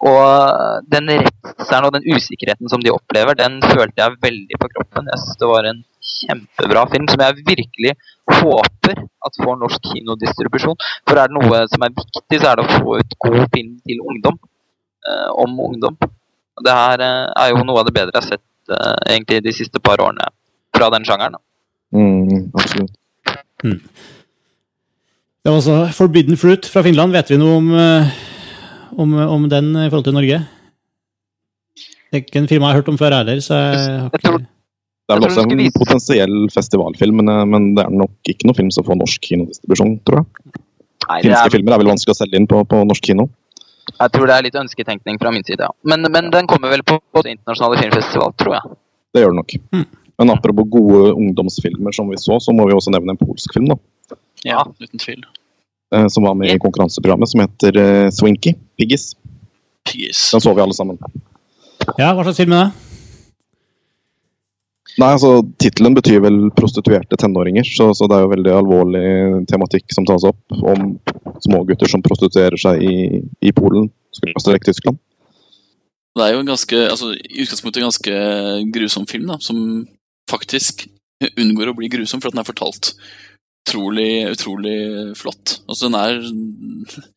Og 0.09 0.82
den 0.86 1.11
redselen 1.11 1.89
og 1.89 1.95
den 1.97 2.07
usikkerheten 2.07 2.70
som 2.70 2.82
de 2.84 2.93
opplever, 2.95 3.34
den 3.34 3.59
følte 3.64 3.99
jeg 3.99 4.20
veldig 4.22 4.61
på 4.62 4.68
kroppen. 4.76 5.09
Jeg 5.11 5.22
synes 5.24 5.41
det 5.41 5.49
var 5.51 5.66
en 5.66 5.80
kjempebra 6.09 6.84
film 6.93 7.09
som 7.11 7.24
jeg 7.24 7.43
virkelig 7.49 7.95
håper 8.39 9.01
at 9.26 9.41
får 9.43 9.59
norsk 9.59 9.89
kinodistribusjon. 9.91 10.78
For 11.09 11.18
er 11.18 11.30
det 11.30 11.39
noe 11.41 11.64
som 11.72 11.82
er 11.86 11.97
viktig, 11.97 12.39
så 12.39 12.53
er 12.53 12.61
det 12.61 12.68
å 12.68 12.78
få 12.78 13.01
ut 13.01 13.18
god 13.26 13.43
film 13.55 13.74
til 13.82 14.07
ungdom. 14.12 14.39
eh, 15.09 15.30
om 15.43 15.61
ungdom. 15.61 15.97
Og 16.59 16.64
Det 16.64 16.72
her 16.74 17.01
eh, 17.01 17.26
er 17.43 17.51
jo 17.53 17.64
noe 17.64 17.80
av 17.80 17.86
det 17.86 17.95
bedre 17.97 18.12
jeg 18.14 18.22
har 18.22 18.28
sett 18.28 18.74
eh, 18.74 18.97
egentlig 19.14 19.43
de 19.47 19.53
siste 19.57 19.80
par 19.80 20.03
årene 20.05 20.26
fra 20.76 20.91
den 20.95 21.07
sjangeren. 21.09 21.39
Mm, 21.95 22.51
absolutt. 22.53 22.93
Det 23.63 25.51
var 25.51 25.59
altså 25.59 25.79
Forbidden 25.97 26.37
Fruit 26.37 26.67
fra 26.69 26.83
Finland. 26.85 27.15
Vet 27.17 27.31
vi 27.33 27.39
noe 27.41 27.57
om, 27.59 27.73
eh, 27.75 28.15
om, 29.01 29.15
om 29.39 29.49
den 29.49 29.73
i 29.77 29.89
forhold 29.89 30.05
til 30.09 30.17
Norge? 30.17 30.39
Det 32.09 32.17
er 32.17 32.25
ikke 32.25 32.41
en 32.43 32.49
film 32.49 32.65
jeg 32.65 32.73
har 32.73 32.81
hørt 32.81 32.89
om 32.89 32.99
før 33.01 33.19
heller, 33.19 33.41
så 33.45 33.57
jeg 33.57 33.99
har 34.01 34.09
ikke 34.17 34.39
Det 34.39 35.15
er 35.15 35.21
vel 35.21 35.27
også 35.29 35.45
en 35.45 35.73
potensiell 35.77 36.37
festivalfilm, 36.53 37.21
men, 37.21 37.29
eh, 37.33 37.45
men 37.49 37.69
det 37.77 37.85
er 37.85 37.93
nok 38.05 38.33
ikke 38.33 38.49
noe 38.49 38.57
film 38.57 38.71
som 38.75 38.87
får 38.87 38.99
norsk 39.01 39.29
kinodistribusjon, 39.29 39.99
tror 40.09 40.23
jeg. 40.23 40.55
Nei, 41.09 41.21
Finske 41.25 41.45
er, 41.45 41.53
filmer 41.55 41.77
er 41.77 41.83
vel 41.83 41.93
vanskelig 41.95 42.17
å 42.17 42.19
selge 42.19 42.41
inn 42.41 42.49
på, 42.51 42.61
på 42.69 42.83
norsk 42.85 43.05
kino. 43.11 43.29
jeg 43.89 44.13
tror 44.13 44.29
det 44.29 44.35
er 44.35 44.45
litt 44.45 44.59
ønsketenkning 44.61 45.21
fra 45.21 45.33
min 45.33 45.45
side, 45.45 45.65
ja. 45.65 45.73
Men, 45.89 46.05
men 46.13 46.29
den 46.35 46.49
kommer 46.51 46.73
vel 46.73 46.85
på, 46.85 46.99
på 47.01 47.25
internasjonale 47.25 47.81
filmfestival, 47.81 48.35
tror 48.37 48.59
jeg. 48.59 48.77
Det 49.15 49.23
gjør 49.23 49.33
det 49.33 49.41
nok. 49.41 49.57
Mm. 49.73 49.87
Men 50.19 50.33
apropos 50.35 50.66
gode 50.71 51.12
ungdomsfilmer 51.14 51.95
som 51.95 52.09
vi 52.11 52.19
så, 52.19 52.41
så 52.43 52.53
må 52.53 52.66
vi 52.66 52.75
også 52.75 52.91
nevne 52.91 53.14
en 53.14 53.21
polsk 53.21 53.53
film, 53.55 53.69
da. 53.71 53.77
Ja, 54.47 54.64
uten 54.81 54.99
tvil. 54.99 55.23
eh, 55.95 56.09
Som 56.11 56.27
var 56.27 56.35
med 56.35 56.51
i 56.51 56.59
konkurranseprogrammet, 56.59 57.31
som 57.31 57.45
heter 57.45 57.79
eh, 57.79 58.11
Swinky. 58.11 58.57
Piggis. 58.79 59.12
Piggis. 59.87 60.31
Den 60.35 60.43
så 60.43 60.55
vi 60.55 60.64
alle 60.64 60.75
sammen. 60.75 60.99
Ja, 61.99 62.11
hva 62.12 62.25
slags 62.27 62.41
film 62.43 62.53
er 62.59 62.66
det? 62.66 62.85
Nei, 64.99 65.12
altså 65.14 65.45
Tittelen 65.62 65.95
betyr 65.95 66.19
vel 66.25 66.39
prostituerte 66.59 67.14
tenåringer, 67.21 67.62
så, 67.71 67.93
så 67.95 68.09
det 68.11 68.16
er 68.16 68.25
jo 68.25 68.33
veldig 68.33 68.51
alvorlig 68.57 69.03
tematikk 69.47 69.95
som 69.95 70.07
tas 70.09 70.25
opp 70.27 70.57
om 70.59 70.97
smågutter 71.45 71.87
som 71.93 72.03
prostituerer 72.03 72.59
seg 72.59 72.83
i, 72.83 73.21
i 73.47 73.53
Polen, 73.55 73.87
skråstrek 74.19 74.66
Tyskland. 74.66 74.99
Det 76.19 76.25
er 76.27 76.35
jo 76.35 76.41
en 76.43 76.51
ganske, 76.51 76.81
altså, 76.91 77.12
i 77.14 77.45
utgangspunktet 77.45 77.79
en 77.79 77.87
ganske 77.87 78.16
grusom 78.75 79.07
film, 79.07 79.29
da, 79.31 79.37
som 79.39 79.87
faktisk 80.29 80.87
unngår 81.35 81.72
å 81.72 81.76
bli 81.79 81.91
grusom, 81.93 82.22
for 82.22 82.31
at 82.31 82.37
den 82.37 82.43
er 82.43 82.49
fortalt 82.49 82.93
utrolig, 83.68 84.11
utrolig 84.31 84.79
flott. 85.18 85.59
Altså, 85.68 85.89
den 85.89 85.99
er 85.99 87.09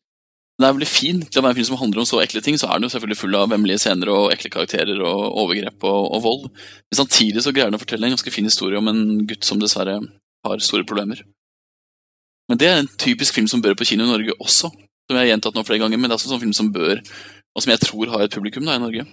den 0.60 0.68
er 0.68 0.74
veldig 0.76 0.86
fin 0.86 1.22
til 1.24 1.40
å 1.40 1.42
være 1.42 1.54
en 1.54 1.58
film 1.58 1.68
som 1.70 1.78
handler 1.80 2.02
om 2.02 2.06
så 2.06 2.20
ekle 2.22 2.42
ting. 2.44 2.58
Så 2.60 2.68
er 2.68 2.78
den 2.78 2.86
jo 2.86 2.92
selvfølgelig 2.92 3.18
full 3.18 3.34
av 3.34 3.48
vemmelige 3.50 3.82
scener 3.82 4.10
og 4.12 4.34
ekle 4.34 4.50
karakterer 4.52 5.00
og 5.00 5.38
overgrep 5.42 5.86
og, 5.88 6.10
og 6.14 6.22
vold. 6.22 6.44
Men 6.52 7.00
samtidig 7.00 7.42
så 7.42 7.54
greier 7.54 7.72
den 7.72 7.78
å 7.78 7.82
fortelle 7.82 8.06
en 8.06 8.14
ganske 8.14 8.34
fin 8.34 8.46
historie 8.46 8.78
om 8.78 8.90
en 8.92 9.24
gutt 9.26 9.48
som 9.48 9.58
dessverre 9.62 9.96
har 10.46 10.62
store 10.62 10.86
problemer. 10.86 11.24
Men 12.50 12.60
det 12.60 12.68
er 12.68 12.82
en 12.82 12.90
typisk 13.00 13.34
film 13.34 13.48
som 13.50 13.62
bør 13.64 13.74
på 13.78 13.88
kino 13.88 14.04
i 14.04 14.12
Norge 14.12 14.36
også. 14.38 14.70
Som 14.70 15.16
jeg 15.16 15.24
har 15.24 15.32
gjentatt 15.32 15.56
nå 15.56 15.64
flere 15.66 15.82
ganger, 15.82 15.98
men 15.98 16.10
det 16.10 16.14
er 16.14 16.20
også 16.20 16.30
en 16.30 16.34
sånn 16.36 16.44
film 16.44 16.54
som 16.54 16.70
bør, 16.74 17.00
og 17.56 17.64
som 17.64 17.72
jeg 17.72 17.82
tror 17.82 18.12
har 18.12 18.26
et 18.26 18.34
publikum 18.34 18.68
da 18.68 18.76
i 18.76 18.82
Norge. 18.82 19.06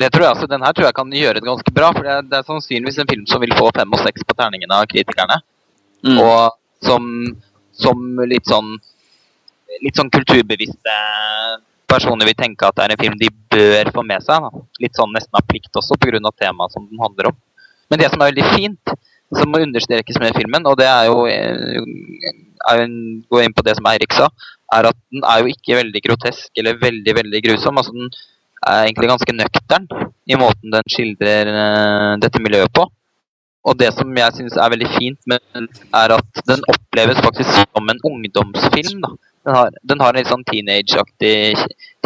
Det 0.00 0.08
tror 0.12 0.24
jeg, 0.24 0.34
altså, 0.34 0.46
Den 0.50 0.64
her 0.64 0.72
tror 0.72 0.88
jeg 0.88 0.96
kan 0.96 1.12
gjøre 1.12 1.40
det 1.40 1.46
ganske 1.46 1.72
bra. 1.74 1.92
for 1.92 2.02
det 2.02 2.12
er, 2.12 2.22
det 2.22 2.38
er 2.38 2.48
sannsynligvis 2.48 2.98
en 2.98 3.10
film 3.10 3.26
som 3.26 3.40
vil 3.40 3.54
få 3.58 3.70
fem 3.76 3.92
og 3.92 4.00
seks 4.02 4.24
på 4.26 4.36
terningene 4.38 4.78
av 4.78 4.88
kritikerne. 4.90 5.40
Mm. 6.02 6.18
Og 6.18 6.56
som, 6.82 7.04
som 7.72 8.24
litt 8.26 8.48
sånn 8.50 8.74
litt 9.80 9.96
sånn 9.96 10.10
kulturbevisste 10.12 10.96
personer 11.88 12.28
vil 12.28 12.36
tenke 12.36 12.66
at 12.66 12.76
det 12.76 12.84
er 12.84 12.94
en 12.94 13.00
film 13.00 13.16
de 13.20 13.30
bør 13.52 13.92
få 13.94 14.04
med 14.04 14.24
seg. 14.24 14.44
Da. 14.44 14.64
Litt 14.84 14.98
sånn 14.98 15.14
nesten 15.14 15.38
av 15.38 15.46
plikt 15.48 15.80
også, 15.80 15.98
pga. 16.00 16.20
temaet 16.40 16.74
som 16.74 16.88
den 16.88 17.00
handler 17.00 17.32
om. 17.32 17.38
Men 17.90 18.00
det 18.00 18.10
som 18.12 18.20
er 18.20 18.32
veldig 18.32 18.48
fint, 18.56 18.94
som 19.32 19.48
må 19.52 19.62
understrekes 19.64 20.18
med 20.20 20.36
filmen, 20.36 20.66
og 20.68 20.76
det 20.80 20.88
er 20.88 21.08
jo, 21.08 21.24
er 21.28 21.72
jo 21.76 21.86
Gå 22.62 23.40
inn 23.42 23.54
på 23.56 23.64
det 23.66 23.72
som 23.74 23.86
Eirik 23.90 24.12
sa, 24.14 24.28
er 24.76 24.86
at 24.86 24.98
den 25.10 25.24
er 25.26 25.40
jo 25.42 25.50
ikke 25.50 25.74
veldig 25.80 26.02
grotesk 26.04 26.60
eller 26.60 26.76
veldig 26.78 27.14
veldig 27.16 27.40
grusom. 27.42 27.80
altså 27.80 27.92
Den 27.96 28.12
er 28.68 28.86
egentlig 28.86 29.10
ganske 29.10 29.36
nøktern 29.36 29.86
i 30.30 30.38
måten 30.38 30.74
den 30.74 30.92
skildrer 30.94 31.50
uh, 31.50 32.12
dette 32.22 32.42
miljøet 32.42 32.72
på. 32.74 32.82
Og 33.62 33.78
det 33.78 33.92
som 33.94 34.16
jeg 34.18 34.34
syns 34.34 34.56
er 34.58 34.72
veldig 34.72 34.88
fint 34.96 35.20
med 35.30 35.38
den, 35.54 35.68
er 35.94 36.08
at 36.16 36.30
den 36.48 36.64
oppleves 36.72 37.20
faktisk 37.22 37.50
som 37.60 37.84
en 37.92 38.00
ungdomsfilm. 38.08 38.98
da. 39.04 39.10
Den 39.46 39.54
har, 39.54 39.68
den 39.90 40.00
har 40.02 40.10
en 40.10 40.16
litt 40.18 40.30
sånn 40.30 40.44
teenageaktig, 40.46 41.54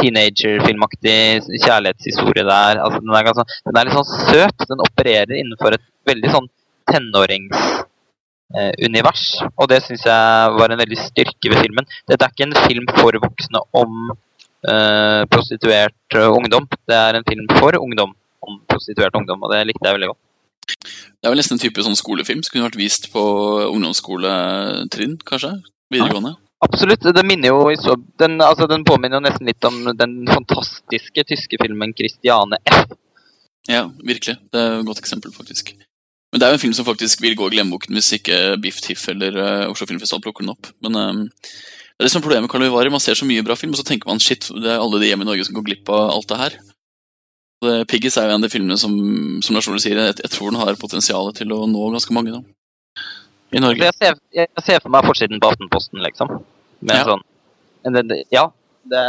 teenagerfilmaktig 0.01 1.19
kjærlighetshistorie 1.65 2.45
der. 2.49 2.75
Altså, 2.85 2.99
den, 3.01 3.13
er 3.17 3.29
ganske, 3.29 3.45
den 3.69 3.77
er 3.77 3.85
litt 3.89 3.97
sånn 3.97 4.15
søt. 4.29 4.59
Den 4.69 4.85
opererer 4.85 5.35
innenfor 5.37 5.71
et 5.77 5.85
veldig 6.09 6.31
sånn 6.33 6.49
tenåringsunivers. 6.93 9.25
Eh, 9.41 9.49
og 9.57 9.65
det 9.73 9.81
syns 9.85 10.05
jeg 10.09 10.27
var 10.61 10.69
en 10.73 10.83
veldig 10.85 11.01
styrke 11.07 11.47
ved 11.53 11.59
filmen. 11.65 11.87
Dette 12.09 12.23
er 12.25 12.31
ikke 12.33 12.49
en 12.51 12.61
film 12.69 12.87
for 13.01 13.13
voksne 13.25 13.59
om 13.81 13.91
eh, 14.13 14.17
prostituert 15.31 16.17
uh, 16.17 16.31
ungdom. 16.33 16.69
Det 16.89 16.97
er 16.97 17.19
en 17.19 17.27
film 17.29 17.45
for 17.59 17.77
ungdom 17.81 18.15
om 18.47 18.61
prostituert 18.71 19.15
ungdom, 19.19 19.43
og 19.43 19.53
det 19.53 19.67
likte 19.69 19.85
jeg 19.87 19.99
veldig 19.99 20.13
godt. 20.13 20.23
Det 20.67 21.29
er 21.29 21.33
vel 21.33 21.41
nesten 21.41 21.59
en 21.59 21.63
type 21.63 21.83
sånn 21.83 21.99
skolefilm 21.99 22.43
som 22.43 22.55
kunne 22.55 22.67
vært 22.67 22.81
vist 22.81 23.11
på 23.13 23.23
ungdomsskoletrinn, 23.69 25.19
kanskje? 25.29 25.53
Videregående? 25.95 26.35
Ja. 26.35 26.43
Absolutt. 26.67 27.05
Den 27.15 27.29
minner 27.29 27.53
jo 27.53 27.97
den, 28.19 28.39
altså, 28.41 28.67
den 28.71 28.85
påminner 28.87 29.21
jo 29.21 29.27
nesten 29.27 29.49
litt 29.49 29.65
om 29.69 29.91
den 29.99 30.23
fantastiske 30.31 31.27
tyske 31.29 31.61
filmen 31.61 31.93
'Christiane 31.93 32.59
F'. 32.65 32.97
Ja, 33.69 33.91
virkelig. 34.01 34.39
Det 34.53 34.61
er 34.61 34.79
et 34.81 34.87
godt 34.87 35.03
eksempel, 35.03 35.35
faktisk. 35.35 35.75
Men 36.33 36.41
det 36.41 36.47
er 36.47 36.55
jo 36.55 36.59
en 36.59 36.65
film 36.65 36.75
som 36.77 36.87
faktisk 36.87 37.23
vil 37.23 37.37
gå 37.37 37.49
i 37.49 37.55
glemmeboken 37.57 37.95
hvis 37.97 38.13
ikke 38.19 38.57
Biff 38.63 38.81
Tiff 38.83 39.09
eller 39.09 39.37
uh, 39.37 39.71
Oslo 39.71 39.87
Filmfestival 39.87 40.23
plukker 40.23 40.45
den 40.45 40.55
opp. 40.55 40.71
Men 40.83 40.97
um, 40.97 41.23
det 41.97 42.05
er 42.05 42.09
det 42.09 42.13
som 42.13 42.21
er 42.21 42.27
problemet 42.27 42.45
med 42.45 42.53
Karl 42.53 42.65
Vivari. 42.67 42.91
Man 42.93 43.01
ser 43.01 43.17
så 43.17 43.25
mye 43.25 43.45
bra 43.45 43.55
film, 43.57 43.73
og 43.73 43.81
så 43.81 43.87
tenker 43.89 44.11
man 44.11 44.21
shit, 44.21 44.51
det 44.53 44.69
er 44.69 44.83
alle 44.83 45.01
de 45.01 45.09
hjemme 45.09 45.25
i 45.25 45.29
Norge 45.31 45.47
som 45.49 45.57
går 45.57 45.65
glipp 45.65 45.89
av 45.89 46.11
alt 46.13 46.29
det 46.29 46.41
her. 46.43 46.59
Piggis 47.89 48.19
er 48.21 48.29
jo 48.29 48.35
en 48.35 48.43
av 48.43 48.45
de 48.45 48.53
filmene 48.53 48.77
som, 48.77 48.93
som 49.41 49.57
Lars 49.57 49.69
Ole 49.73 49.81
sier, 49.81 49.97
jeg, 49.97 50.19
jeg, 50.21 50.33
tror 50.35 50.53
den 50.53 50.61
har 50.61 50.77
potensial 50.77 51.33
til 51.39 51.55
å 51.57 51.63
nå 51.71 51.87
ganske 51.95 52.13
mange. 52.13 52.37
da. 52.37 53.07
I 53.57 53.63
Norge. 53.65 53.81
Jeg 53.81 53.97
ser, 53.97 54.19
jeg 54.35 54.67
ser 54.67 54.85
for 54.85 54.93
meg 54.93 55.09
forsiden 55.09 55.41
på 55.41 55.49
Aftenposten, 55.55 56.03
liksom. 56.05 56.37
Med 56.85 57.01
ja. 57.01 57.07
sånn 57.09 57.25
det, 57.97 58.21
Ja, 58.35 58.45
det, 58.85 59.01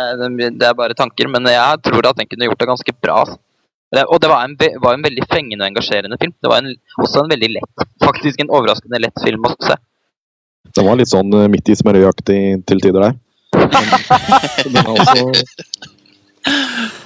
det, 0.55 0.69
er 0.69 0.77
bare 0.77 0.95
tanker, 0.95 1.27
men 1.33 1.49
jeg 1.51 1.83
tror 1.83 2.07
at 2.07 2.21
den 2.21 2.29
kunne 2.29 2.47
gjort 2.47 2.63
det 2.63 2.69
ganske 2.71 2.95
bra. 3.01 3.19
Altså. 3.25 4.05
Og 4.07 4.21
det 4.23 4.31
var 4.31 4.47
en, 4.47 4.55
var 4.83 4.95
en, 4.95 5.03
veldig 5.03 5.27
fengende 5.27 5.63
og 5.65 5.71
engasjerende 5.73 6.19
film. 6.21 6.33
Det 6.39 6.51
var 6.51 6.63
en, 6.63 6.79
også 7.03 7.23
en 7.23 7.35
veldig 7.35 7.51
lett, 7.57 7.87
faktisk 8.03 8.39
en 8.43 8.51
overraskende 8.53 9.03
lett 9.03 9.23
film 9.23 9.47
å 9.47 9.53
se. 9.59 9.75
Den 10.77 10.85
var 10.85 10.99
litt 10.99 11.11
sånn 11.11 11.31
uh, 11.33 11.47
midt 11.51 11.69
i 11.71 11.77
smørøyaktig 11.77 12.41
til 12.67 12.83
tider 12.83 13.07
der. 13.07 13.17
Men 14.67 14.73
den, 14.75 14.89
også, 14.91 15.23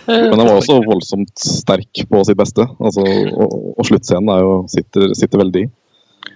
men 0.08 0.34
den 0.38 0.48
var 0.48 0.58
også 0.58 0.80
voldsomt 0.86 1.32
sterk 1.40 2.02
på 2.10 2.24
sitt 2.28 2.38
beste. 2.40 2.66
Altså, 2.82 3.06
og, 3.06 3.56
og 3.78 3.88
sluttscenen 3.88 4.42
jo, 4.42 4.52
sitter, 4.72 5.14
sitter, 5.18 5.42
veldig 5.42 5.64
i. 5.66 5.70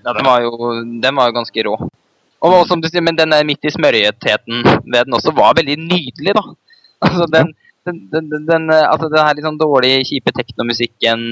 Ja, 0.06 0.14
den 0.14 0.26
var, 0.26 0.42
jo, 0.46 0.72
den 1.04 1.18
var 1.18 1.30
jo 1.30 1.38
ganske 1.40 1.66
rå. 1.68 1.76
Og 2.46 2.56
som 2.70 2.82
du 2.82 2.88
sier, 2.90 3.04
Men 3.06 3.18
den 3.18 3.34
midt 3.48 3.66
i 3.66 3.74
smørøyetheten 3.74 4.64
ved 4.86 5.00
den 5.08 5.18
også 5.18 5.34
var 5.36 5.58
veldig 5.58 5.78
nydelig, 5.82 6.36
da. 6.38 6.46
Altså, 7.06 7.28
den, 7.34 7.54
den, 7.86 8.02
den, 8.14 8.46
den, 8.48 8.70
eh, 8.74 8.86
altså 8.90 9.10
den 9.12 9.22
her 9.22 9.36
litt 9.38 9.46
sånn 9.46 9.62
dårlige, 9.62 10.06
kjipe 10.10 10.34
teknomusikken, 10.36 11.26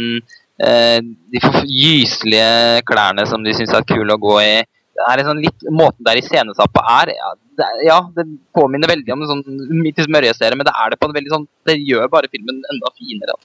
eh, 0.61 0.99
de 1.01 1.41
gyselige 1.69 2.84
klærne 2.89 3.25
som 3.29 3.45
de 3.45 3.55
syns 3.57 3.73
er 3.73 3.88
kule 3.89 4.17
å 4.17 4.21
gå 4.21 4.38
i 4.43 4.55
er 5.02 5.20
liksom 5.20 5.41
litt, 5.41 5.66
Måten 5.74 6.06
der 6.06 6.18
er 6.18 6.22
iscenesatt 6.22 6.74
på, 6.74 6.84
er 7.02 7.14
ja 7.16 7.32
det, 7.58 7.68
ja 7.88 7.98
det, 8.16 8.26
påminner 8.56 8.89
veldig 8.89 9.14
om 9.14 9.26
en 9.26 9.32
sånn 9.32 9.44
midt 9.82 10.02
i 10.02 10.06
smørjeserie, 10.08 10.58
men 10.58 10.68
det 10.68 10.74
er 10.78 10.94
det 10.94 11.00
på 11.02 11.10
en 11.10 11.16
veldig 11.16 11.34
sånn 11.34 11.46
Det 11.70 11.76
gjør 11.80 12.10
bare 12.14 12.30
filmen 12.32 12.62
enda 12.74 12.91
finere. 12.98 13.38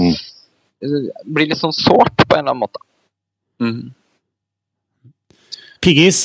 Mm. 0.00 0.14
Det 0.84 1.02
blir 1.36 1.50
litt 1.50 1.60
sånn 1.60 1.76
sårt 1.76 2.24
på 2.24 2.36
en 2.36 2.42
eller 2.42 2.52
annen 2.52 2.64
måte. 2.64 2.80
Mm. 3.62 3.92
Piggis, 5.84 6.20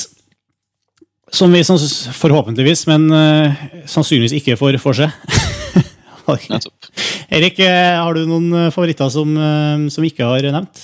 som 1.32 1.52
vi 1.52 1.62
forhåpentligvis, 1.64 2.86
men 2.90 3.06
uh, 3.12 3.60
sannsynligvis 3.88 4.38
ikke 4.40 4.58
får 4.60 4.80
for 4.82 4.96
seg. 4.96 5.12
Erik, 7.30 7.58
eh, 7.58 7.96
har 7.98 8.14
du 8.14 8.22
noen 8.28 8.52
eh, 8.54 8.68
favoritter 8.70 9.08
som, 9.10 9.32
som 9.90 10.04
vi 10.04 10.12
ikke 10.12 10.28
har 10.28 10.44
nevnt? 10.54 10.82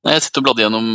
Nei, 0.00 0.14
Jeg 0.16 0.24
sitter 0.24 0.40
og 0.40 0.46
bladde 0.46 0.62
gjennom, 0.64 0.86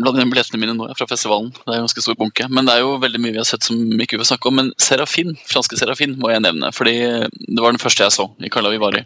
bladde 0.00 0.16
gjennom 0.16 0.30
billettene 0.32 0.60
mine 0.62 0.74
nå 0.78 0.86
fra 0.96 1.06
festivalen. 1.10 1.50
Det 1.52 1.68
er 1.68 1.76
en 1.76 1.84
ganske 1.84 2.04
stor 2.06 2.16
bunke. 2.16 2.46
Men 2.48 2.64
det 2.64 2.78
er 2.78 2.80
jo 2.80 2.94
veldig 3.02 3.20
mye 3.20 3.34
vi 3.34 3.42
har 3.42 3.48
sett 3.48 3.66
som 3.66 3.76
ikke 4.00 4.16
vi 4.16 4.22
får 4.22 4.30
snakke 4.30 4.48
om. 4.48 4.56
Men 4.56 4.70
Serafin, 4.80 5.34
franske 5.50 5.76
Serafin 5.76 6.14
må 6.20 6.30
jeg 6.32 6.40
nevne, 6.46 6.70
fordi 6.72 6.94
det 7.28 7.60
var 7.60 7.74
den 7.74 7.82
første 7.82 8.06
jeg 8.06 8.14
så 8.16 8.24
i 8.40 8.48
Carla 8.52 8.72
Vivari. 8.72 9.04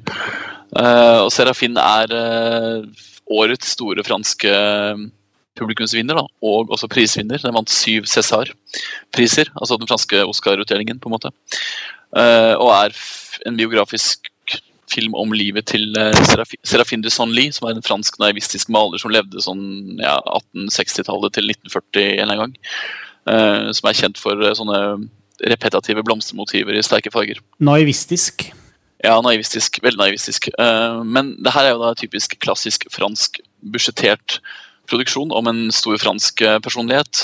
Uh, 0.77 1.25
og 1.25 1.33
Serafin 1.35 1.75
er 1.83 2.15
uh, 2.15 3.05
årets 3.35 3.75
store 3.75 4.07
franske 4.07 4.55
publikumsvinner, 5.59 6.21
da, 6.21 6.27
og 6.47 6.71
også 6.77 6.87
prisvinner. 6.93 7.43
Den 7.43 7.59
vant 7.59 7.75
syv 7.75 8.07
César-priser, 8.07 9.51
altså 9.59 9.81
den 9.81 9.91
franske 9.91 10.23
Oscar-utdelingen, 10.23 11.03
på 11.03 11.11
en 11.11 11.19
måte. 11.19 11.35
Uh, 12.15 12.55
og 12.63 12.71
er 12.77 12.95
en 13.49 13.59
biografisk 13.59 14.28
film 14.93 15.15
om 15.19 15.35
livet 15.37 15.69
til 15.71 15.93
uh, 15.99 16.13
Serafin 16.67 17.03
de 17.05 17.13
Sonly, 17.13 17.49
som 17.55 17.69
er 17.69 17.77
en 17.77 17.85
fransk 17.85 18.19
naivistisk 18.21 18.71
maler 18.73 19.01
som 19.01 19.13
levde 19.13 19.43
sånn 19.45 19.63
ja, 20.01 20.19
1860-tallet 20.57 21.37
til 21.37 21.51
1940 21.55 22.23
en 22.25 22.35
gang. 22.43 22.55
Uh, 23.29 23.69
som 23.77 23.91
er 23.91 23.99
kjent 23.99 24.21
for 24.21 24.41
uh, 24.41 24.55
sånne 24.57 24.81
repetative 25.49 26.03
blomstermotiver 26.07 26.75
i 26.77 26.85
sterke 26.85 27.13
farger. 27.15 27.41
Naivistisk? 27.63 28.49
Ja, 29.05 29.19
naivistisk. 29.23 29.79
Veldig 29.85 30.01
naivistisk. 30.01 30.49
men 31.07 31.37
det 31.47 31.53
her 31.55 31.69
er 31.69 31.77
jo 31.77 31.85
da 31.85 31.93
typisk 31.95 32.35
klassisk 32.43 32.89
fransk 32.91 33.39
budsjettert 33.63 34.41
produksjon 34.91 35.31
om 35.31 35.47
en 35.47 35.61
stor 35.71 35.95
fransk 36.03 36.43
personlighet, 36.65 37.21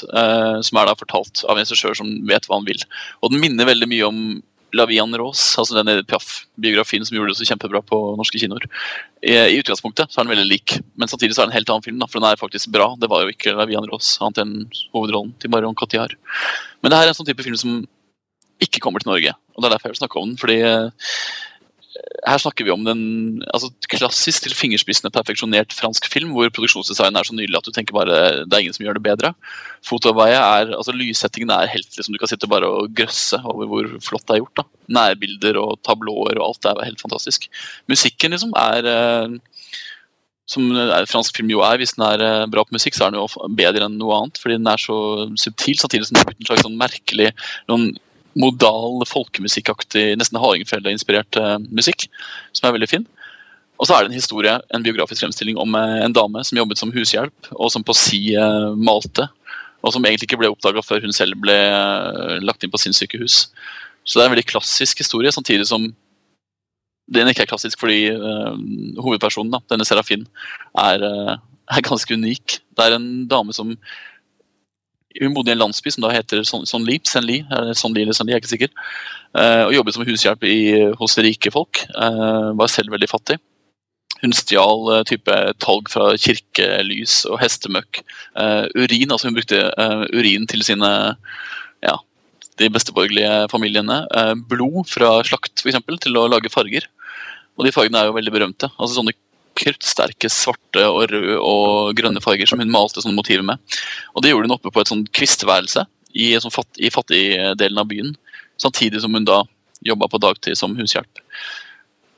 som 0.62 0.78
er 0.78 0.86
da 0.86 0.94
fortalt 0.94 1.42
av 1.48 1.58
en 1.58 1.64
regissør 1.64 1.98
som 1.98 2.12
vet 2.30 2.46
hva 2.46 2.60
han 2.60 2.68
vil. 2.68 2.78
Og 3.26 3.34
den 3.34 3.42
minner 3.42 3.66
veldig 3.66 3.90
mye 3.90 4.06
om 4.06 4.20
La 4.74 4.86
Vie 4.90 5.00
en 5.02 5.14
Rose, 5.18 5.54
altså 5.60 5.76
denne 5.78 6.02
Piaf-biografien 6.08 7.04
som 7.06 7.16
gjorde 7.16 7.32
det 7.32 7.38
så 7.40 7.48
kjempebra 7.48 7.82
på 7.86 7.98
norske 8.18 8.40
kinoer. 8.42 8.66
I, 9.22 9.34
I, 9.34 9.58
utgangspunktet 9.62 10.12
så 10.12 10.20
er 10.20 10.26
den 10.26 10.34
veldig 10.34 10.48
lik, 10.50 10.76
men 11.00 11.10
samtidig 11.10 11.36
så 11.36 11.44
er 11.44 11.48
det 11.48 11.54
en 11.54 11.58
helt 11.60 11.72
annen 11.72 11.86
film. 11.86 12.00
Da, 12.02 12.08
for 12.10 12.20
den 12.20 12.28
er 12.30 12.40
faktisk 12.40 12.72
bra. 12.74 12.90
Det 13.00 13.10
var 13.12 13.24
jo 13.24 13.34
ikke 13.34 13.54
La 13.56 13.68
Vie 13.70 13.78
en 13.80 13.88
Rose, 13.90 14.16
annet 14.24 14.42
enn 14.42 14.54
hovedrollen 14.94 15.34
til 15.42 15.52
Marion 15.54 15.78
Cotillard. 15.78 16.16
Men 16.82 16.92
det 16.92 17.00
her 17.00 17.08
er 17.08 17.14
en 17.14 17.18
sånn 17.20 17.30
type 17.30 17.46
film 17.46 17.58
som 17.60 17.82
ikke 18.62 18.82
kommer 18.82 19.02
til 19.02 19.12
Norge. 19.12 19.34
Og 19.54 19.62
det 19.62 19.68
er 19.68 19.76
derfor 19.76 19.90
jeg 19.90 19.96
vil 19.96 20.02
snakke 20.02 20.20
om 20.20 20.32
den. 20.32 20.38
fordi 20.40 20.58
her 22.24 22.40
snakker 22.40 22.66
vi 22.66 22.72
om 22.72 22.84
den 22.86 23.00
altså, 23.52 23.70
klassisk 23.92 24.44
til 24.44 24.54
fingerspissene 24.56 25.12
perfeksjonert 25.14 25.74
fransk 25.76 26.06
film, 26.12 26.32
hvor 26.36 26.50
produksjonsdesignen 26.54 27.18
er 27.20 27.28
så 27.28 27.36
nydelig 27.36 27.58
at 27.58 27.68
du 27.68 27.74
tenker 27.74 27.96
bare 27.96 28.18
det 28.44 28.56
er 28.56 28.64
ingen 28.64 28.76
som 28.76 28.84
gjør 28.86 28.98
det 28.98 29.04
bedre. 29.06 29.32
Fotoarbeidet 29.84 30.40
er, 30.40 30.74
altså 30.76 30.94
Lyssettingen 30.96 31.52
er 31.54 31.70
helt 31.72 31.98
liksom, 31.98 32.14
Du 32.14 32.20
kan 32.20 32.30
sitte 32.30 32.50
bare 32.50 32.68
og 32.68 32.92
grøsse 32.96 33.40
over 33.42 33.70
hvor 33.70 33.90
flott 34.04 34.26
det 34.28 34.36
er 34.36 34.44
gjort. 34.44 34.62
da. 34.62 34.66
Nærbilder 35.00 35.60
og 35.60 35.80
tablåer 35.86 36.40
og 36.40 36.46
alt 36.48 36.62
det 36.64 36.72
er 36.72 36.88
helt 36.90 37.04
fantastisk. 37.04 37.48
Musikken 37.90 38.36
liksom 38.36 38.54
er 38.60 38.88
eh, 38.94 39.36
som 40.50 40.72
fransk 41.08 41.38
film 41.38 41.52
jo 41.54 41.62
er, 41.64 41.78
hvis 41.80 41.96
den 41.96 42.04
er 42.06 42.24
eh, 42.24 42.48
bra 42.52 42.64
på 42.64 42.76
musikk, 42.76 42.96
så 42.96 43.06
er 43.06 43.14
den 43.14 43.22
jo 43.22 43.52
bedre 43.56 43.88
enn 43.88 43.96
noe 44.00 44.18
annet. 44.18 44.40
Fordi 44.40 44.58
den 44.58 44.68
er 44.70 44.80
så 44.80 44.96
subtil, 45.40 45.78
samtidig 45.80 46.08
som 46.08 46.18
den 46.18 46.26
er 46.26 46.34
en 46.36 46.50
slags 46.50 46.66
sånn 46.66 46.80
merkelig 46.80 47.30
noen 47.70 47.94
modal, 48.38 49.04
folkemusikkaktig, 49.08 50.14
nesten 50.18 50.40
Hardingfele-inspirert 50.42 51.38
uh, 51.40 51.56
musikk, 51.74 52.08
som 52.56 52.68
er 52.68 52.76
veldig 52.76 52.90
fin. 52.90 53.06
Og 53.78 53.88
så 53.88 53.96
er 53.96 54.04
det 54.04 54.12
en 54.12 54.18
historie, 54.18 54.54
en 54.74 54.84
biografisk 54.84 55.24
fremstilling 55.24 55.58
om 55.60 55.76
uh, 55.78 56.00
en 56.04 56.14
dame 56.14 56.44
som 56.46 56.58
jobbet 56.58 56.80
som 56.80 56.92
hushjelp, 56.94 57.50
og 57.54 57.72
som 57.74 57.86
på 57.86 57.96
si 57.98 58.22
uh, 58.38 58.72
malte. 58.74 59.26
Og 59.84 59.92
som 59.94 60.04
egentlig 60.06 60.30
ikke 60.30 60.40
ble 60.40 60.52
oppdaga 60.52 60.82
før 60.84 61.04
hun 61.04 61.12
selv 61.12 61.36
ble 61.44 61.56
lagt 62.40 62.64
inn 62.64 62.72
på 62.72 62.80
sinnssykehus. 62.80 63.42
Så 64.04 64.16
det 64.16 64.22
er 64.22 64.30
en 64.30 64.34
veldig 64.34 64.48
klassisk 64.48 65.02
historie, 65.02 65.32
samtidig 65.34 65.66
som 65.68 65.90
den 67.12 67.28
ikke 67.28 67.44
er 67.44 67.50
klassisk 67.50 67.82
fordi 67.82 68.06
hovedpersonen, 68.96 69.50
da, 69.52 69.60
denne 69.68 69.84
Serafin, 69.84 70.22
er, 70.80 71.04
er 71.04 71.84
ganske 71.84 72.16
unik. 72.16 72.62
Det 72.72 72.86
er 72.86 72.96
en 72.96 73.10
dame 73.28 73.52
som 73.52 73.74
hun 75.20 75.34
bodde 75.36 75.52
i 75.52 75.54
en 75.54 75.62
landsby 75.62 75.92
som 75.94 76.04
da 76.04 76.12
heter 76.14 76.42
Sonli, 76.46 76.98
Senli, 77.06 77.40
Sonli 77.78 78.02
eller 78.02 78.16
Senli, 78.16 78.34
jeg 78.34 78.40
er 78.40 78.42
ikke 78.42 78.54
sikker. 78.54 78.72
Uh, 79.34 79.64
og 79.68 79.74
jobbet 79.76 79.96
som 79.96 80.06
hushjelp 80.06 80.46
i, 80.46 80.56
hos 81.00 81.18
rike 81.22 81.52
folk. 81.54 81.84
Uh, 81.94 82.54
var 82.58 82.72
selv 82.72 82.94
veldig 82.94 83.10
fattig. 83.10 83.38
Hun 84.22 84.34
stjal 84.34 84.88
uh, 84.90 85.02
type 85.06 85.36
talg 85.62 85.90
fra 85.92 86.12
kirkelys 86.18 87.22
og 87.30 87.38
hestemøkk. 87.42 88.02
urin, 88.74 89.10
altså 89.10 89.28
hun 89.28 89.38
brukte 89.38 89.68
urin 90.14 90.46
til 90.50 90.66
sine 90.66 90.90
ja, 91.84 91.98
de 92.60 92.70
besteborgerlige 92.72 93.48
familiene 93.52 94.04
eh, 94.14 94.34
blod 94.50 94.86
fra 94.90 95.18
slakt 95.26 95.64
eksempel, 95.64 95.98
til 96.02 96.16
å 96.18 96.28
lage 96.30 96.52
farger. 96.52 96.86
Og 97.58 97.66
de 97.66 97.74
fargene 97.74 98.00
er 98.00 98.10
jo 98.10 98.16
veldig 98.16 98.34
berømte. 98.34 98.70
altså 98.78 98.98
sånne 98.98 99.14
kruttsterke 99.58 100.30
svarte 100.32 100.84
og 100.88 101.08
røde 101.12 101.38
og 101.40 101.94
grønne 101.98 102.22
farger 102.24 102.50
som 102.50 102.62
hun 102.62 102.72
malte 102.72 103.02
sånne 103.02 103.18
motiver 103.18 103.46
med. 103.46 103.60
Og 104.14 104.22
Det 104.22 104.32
gjorde 104.32 104.48
hun 104.48 104.56
oppe 104.56 104.72
på 104.74 104.82
et 104.82 104.90
sånt 104.90 105.10
kvistværelse 105.14 105.86
i, 106.14 106.32
sånn 106.40 106.54
fatt, 106.54 106.70
i 106.78 106.90
fattigdelen 106.94 107.80
av 107.80 107.90
byen. 107.90 108.14
Samtidig 108.62 109.02
som 109.02 109.14
hun 109.14 109.26
da 109.28 109.42
jobba 109.84 110.08
på 110.08 110.20
dagtid 110.22 110.58
som 110.58 110.76
hushjelp. 110.78 111.22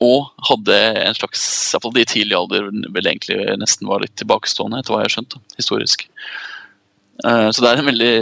Og 0.04 0.26
hadde 0.50 0.76
en 1.00 1.16
slags, 1.16 1.42
iallfall 1.72 1.96
i 2.02 2.04
tidlig 2.08 2.36
alder, 2.36 2.68
vel 2.92 3.08
egentlig 3.08 3.38
nesten 3.60 3.88
var 3.88 4.02
litt 4.04 4.14
tilbakestående, 4.20 4.82
etter 4.82 4.92
hva 4.92 5.00
jeg 5.00 5.08
har 5.08 5.14
skjønt, 5.14 5.38
historisk. 5.56 6.04
Eh, 7.24 7.48
så 7.48 7.64
det 7.64 7.70
er 7.70 7.80
en 7.80 7.88
veldig 7.88 8.12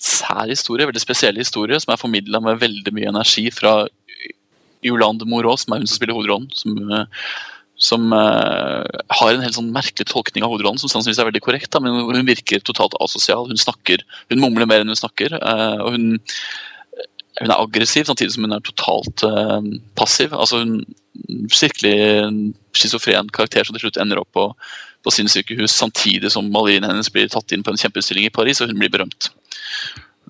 sær 0.00 0.50
historie, 0.50 0.88
veldig 0.88 1.02
spesiell 1.02 1.38
historie, 1.38 1.78
som 1.80 1.94
er 1.94 2.00
formidla 2.00 2.40
med 2.42 2.58
veldig 2.62 2.94
mye 2.96 3.12
energi 3.12 3.46
fra 3.54 3.84
Jolande 4.82 5.28
Morås, 5.28 5.66
som 5.66 5.76
er 5.76 5.82
hun 5.82 5.90
som 5.90 6.00
spiller 6.00 6.16
hovedrollen. 6.16 6.50
Som, 6.56 6.76
eh, 6.90 7.06
som 7.80 8.12
uh, 8.12 8.84
har 9.16 9.30
en 9.32 9.42
helt 9.44 9.56
sånn 9.56 9.72
merkelig 9.72 10.10
tolkning 10.10 10.44
av 10.44 10.52
hovedrollen, 10.52 10.78
som 10.82 10.90
sannsynligvis 10.92 11.22
er 11.22 11.28
veldig 11.30 11.42
korrekt. 11.46 11.70
Da, 11.72 11.80
men 11.80 11.96
hun 11.96 12.28
virker 12.28 12.60
totalt 12.64 12.96
asosial. 13.00 13.46
Hun 13.48 13.60
snakker, 13.60 14.04
hun 14.28 14.42
mumler 14.42 14.68
mer 14.68 14.84
enn 14.84 14.92
hun 14.92 15.00
snakker. 15.00 15.32
Uh, 15.40 15.80
og 15.86 15.96
hun, 15.96 16.04
hun, 17.40 17.48
er 17.48 17.56
aggressiv 17.56 18.04
samtidig 18.10 18.36
som 18.36 18.44
hun 18.44 18.56
er 18.56 18.66
totalt 18.68 19.24
uh, 19.24 19.64
passiv. 19.96 20.36
altså 20.36 20.60
Hun 20.60 20.82
skikkelig 21.52 21.94
en 22.26 22.38
schizofren 22.76 23.32
karakter 23.32 23.64
som 23.64 23.76
til 23.76 23.86
slutt 23.86 24.00
ender 24.02 24.20
opp 24.20 24.30
på, 24.36 24.44
på 25.00 25.16
sinnssykehus, 25.16 25.72
samtidig 25.72 26.34
som 26.36 26.52
malerien 26.52 26.84
hennes 26.84 27.08
blir 27.12 27.32
tatt 27.32 27.56
inn 27.56 27.64
på 27.64 27.72
en 27.72 27.80
kjempeutstilling 27.80 28.28
i 28.28 28.34
Paris, 28.34 28.60
og 28.60 28.68
hun 28.68 28.80
blir 28.80 28.92
berømt. 28.92 29.32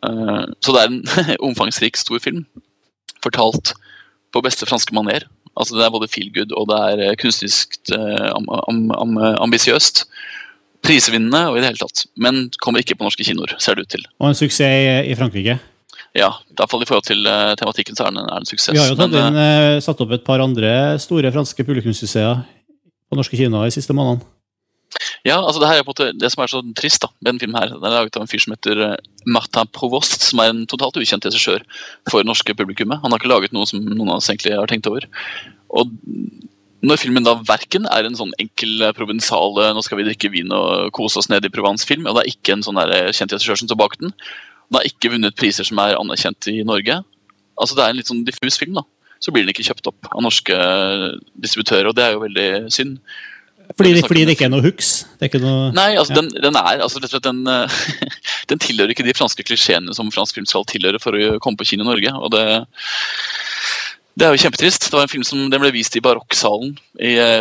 så 0.00 0.72
det 0.72 0.80
er 0.80 0.88
en 0.88 1.02
omfangsrik, 1.50 1.98
stor 1.98 2.22
film. 2.22 2.46
Fortalt 3.26 3.74
på 4.30 4.42
beste 4.46 4.66
franske 4.70 4.94
maner. 4.96 5.26
Altså 5.58 5.76
Det 5.76 5.84
er 5.84 5.94
både 5.94 6.08
feel 6.08 6.30
good 6.34 6.52
og 6.56 6.68
det 6.70 6.78
er 6.78 7.16
kunstisk 7.20 7.80
kunstnerisk 7.80 7.96
uh, 7.96 8.36
am, 8.36 8.46
am, 8.68 8.84
am, 8.96 9.16
ambisiøst. 9.48 10.04
Prisvinnende 10.86 11.42
og 11.50 11.58
i 11.58 11.60
det 11.60 11.72
hele 11.72 11.82
tatt. 11.82 12.06
Men 12.16 12.46
kommer 12.62 12.80
ikke 12.80 12.96
på 12.96 13.04
norske 13.04 13.26
kinoer, 13.26 13.52
ser 13.60 13.76
det 13.76 13.84
ut 13.84 13.92
til. 13.96 14.06
Og 14.22 14.30
en 14.30 14.38
suksess 14.38 15.04
i, 15.10 15.16
Frankrike? 15.18 15.58
Ja, 16.16 16.30
i 16.48 16.56
hvert 16.56 16.72
fall 16.72 16.82
i 16.82 16.88
forhold 16.88 17.04
til 17.06 17.26
tematikken 17.60 17.98
så 17.98 18.06
er 18.06 18.14
den 18.16 18.24
en 18.24 18.48
suksess. 18.48 18.72
Vi 18.72 18.80
har 18.80 18.88
jo 18.88 18.96
tatt 18.98 19.14
inn, 19.14 19.36
satt 19.84 20.00
opp 20.00 20.14
et 20.16 20.24
par 20.26 20.42
andre 20.42 20.72
store 21.02 21.30
franske 21.34 21.66
publikumssuksesser 21.68 22.40
på 23.10 23.18
norske 23.18 23.36
kinoer 23.36 23.68
de 23.68 23.76
siste 23.76 23.94
månedene. 23.94 24.24
Ja, 25.24 25.38
altså 25.38 25.60
det 25.62 25.68
her 25.70 25.80
er 25.80 25.84
på 25.86 25.92
en 25.92 25.94
måte 25.94 26.18
det 26.18 26.30
som 26.32 26.42
er 26.42 26.50
så 26.50 26.60
trist 26.76 27.02
da, 27.04 27.10
med 27.20 27.30
denne 27.30 27.42
filmen. 27.42 27.58
her, 27.60 27.74
Den 27.74 27.88
er 27.88 27.96
laget 27.98 28.16
av 28.16 28.24
en 28.24 28.30
fyr 28.30 28.42
som 28.42 28.54
heter 28.56 28.96
Martin 29.26 29.70
Provost, 29.76 30.28
som 30.30 30.42
er 30.42 30.52
en 30.52 30.66
totalt 30.66 30.98
ukjent 31.00 31.24
regissør 31.28 31.64
for 32.10 32.26
norske 32.26 32.54
publikummet. 32.56 33.00
Han 33.02 33.12
har 33.12 33.20
ikke 33.20 33.32
laget 33.32 33.54
noe 33.56 33.68
som 33.68 33.82
noen 33.84 34.08
av 34.08 34.18
oss 34.18 34.30
egentlig 34.32 34.56
har 34.56 34.70
tenkt 34.70 34.90
over. 34.90 35.06
Og 35.70 35.92
når 36.82 37.00
filmen 37.02 37.26
da 37.26 37.36
verken 37.44 37.86
er 37.92 38.08
en 38.08 38.16
sånn 38.16 38.32
enkel 38.40 38.86
provinsale, 38.96 39.72
'nå 39.74 39.82
skal 39.84 40.00
vi 40.00 40.08
drikke 40.08 40.32
vin 40.32 40.52
og 40.52 40.92
kose 40.96 41.20
oss 41.20 41.28
ned 41.28 41.44
i 41.44 41.52
Provence'-film, 41.52 42.08
og 42.08 42.16
det 42.16 42.22
er 42.24 42.32
ikke 42.32 42.56
en 42.56 42.64
sånn 42.64 42.80
kjent 43.12 43.32
regissør 43.36 43.60
som 43.60 43.68
står 43.68 43.76
bak 43.76 43.98
den, 44.00 44.14
den 44.70 44.78
har 44.78 44.86
ikke 44.86 45.10
vunnet 45.10 45.36
priser 45.36 45.66
som 45.66 45.80
er 45.82 45.98
anerkjent 45.98 46.46
i 46.46 46.62
Norge. 46.62 47.02
Altså 47.60 47.76
Det 47.76 47.84
er 47.84 47.90
en 47.90 47.98
litt 47.98 48.10
sånn 48.10 48.24
diffus 48.24 48.56
film, 48.56 48.78
da. 48.78 48.84
Så 49.20 49.32
blir 49.34 49.42
den 49.44 49.52
ikke 49.52 49.66
kjøpt 49.66 49.90
opp 49.90 50.08
av 50.14 50.22
norske 50.22 50.56
distributører, 51.42 51.90
og 51.90 51.96
det 51.98 52.04
er 52.06 52.14
jo 52.14 52.22
veldig 52.22 52.48
synd. 52.72 53.00
Fordi, 53.76 53.92
det, 53.96 54.04
fordi 54.06 54.24
det 54.26 54.34
ikke 54.36 54.48
er 54.48 54.52
noe 54.52 54.64
hooks? 54.64 54.90
Det 55.18 55.26
er 55.26 55.30
ikke 55.30 55.42
noe, 55.44 55.70
Nei, 55.76 55.92
altså 56.00 56.16
ja. 56.16 56.20
den, 56.20 56.30
den, 56.42 56.58
er 56.58 56.82
altså 56.82 57.02
rett 57.02 57.12
og 57.12 57.16
slett 57.16 57.28
den, 57.28 57.44
den 58.50 58.62
tilhører 58.62 58.94
ikke 58.94 59.06
de 59.06 59.16
franske 59.16 59.46
klisjeene 59.46 59.94
som 59.96 60.10
fransk 60.14 60.38
film 60.38 60.48
skal 60.50 60.66
tilhøre 60.70 61.02
for 61.02 61.14
å 61.14 61.38
komme 61.44 61.60
på 61.60 61.68
kino 61.72 61.86
i 61.86 61.90
Norge. 61.92 62.14
og 62.18 62.34
det 62.34 62.46
det 64.20 64.26
er 64.26 64.34
jo 64.34 64.40
kjempetrist. 64.42 64.88
Det 64.90 64.96
var 64.96 65.06
en 65.06 65.12
film 65.12 65.22
som 65.24 65.42
den 65.52 65.62
ble 65.62 65.70
vist 65.72 65.94
i 65.96 66.02
Barokksalen 66.04 66.74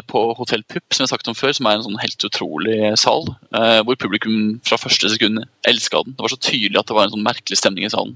på 0.08 0.20
Hotell 0.38 0.62
Pupp, 0.70 0.86
som 0.94 1.02
jeg 1.02 1.08
har 1.10 1.12
sagt 1.12 1.28
om 1.28 1.36
før, 1.36 1.52
som 1.58 1.68
er 1.68 1.76
en 1.76 1.86
sånn 1.88 2.00
helt 2.00 2.24
utrolig 2.24 2.78
sal. 3.02 3.26
Eh, 3.52 3.80
hvor 3.84 3.98
publikum 4.00 4.60
fra 4.68 4.78
første 4.80 5.10
sekund 5.12 5.42
elska 5.68 6.04
den. 6.06 6.16
Det 6.16 6.24
var 6.24 6.32
så 6.32 6.40
tydelig 6.40 6.80
at 6.80 6.88
det 6.88 6.96
var 6.96 7.08
en 7.10 7.16
sånn 7.18 7.26
merkelig 7.26 7.60
stemning 7.60 7.90
i 7.90 7.92
salen. 7.92 8.16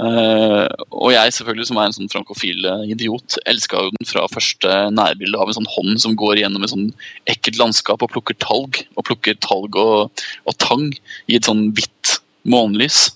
Uh, 0.00 0.64
og 0.96 1.10
jeg 1.12 1.34
selvfølgelig, 1.36 1.66
som 1.68 1.78
er 1.80 1.90
en 1.90 1.94
sånn 1.96 2.10
frankofil 2.12 2.64
idiot, 2.88 3.36
elska 3.50 3.82
jo 3.84 3.92
den 3.92 4.08
fra 4.08 4.24
første 4.32 4.80
nærbilde 4.96 5.36
av 5.36 5.50
en 5.50 5.58
sånn 5.58 5.68
hånd 5.74 6.00
som 6.00 6.16
går 6.18 6.40
gjennom 6.40 6.64
et 6.64 6.72
sånn 6.72 6.88
ekkelt 7.28 7.60
landskap 7.60 8.04
og 8.06 8.12
plukker 8.14 8.38
talg. 8.40 8.80
Og 8.96 9.06
plukker 9.10 9.36
talg 9.44 9.76
og, 9.80 10.24
og 10.48 10.60
tang 10.62 10.88
i 11.28 11.36
et 11.36 11.48
sånn 11.48 11.68
hvitt 11.76 12.20
månelys. 12.48 13.10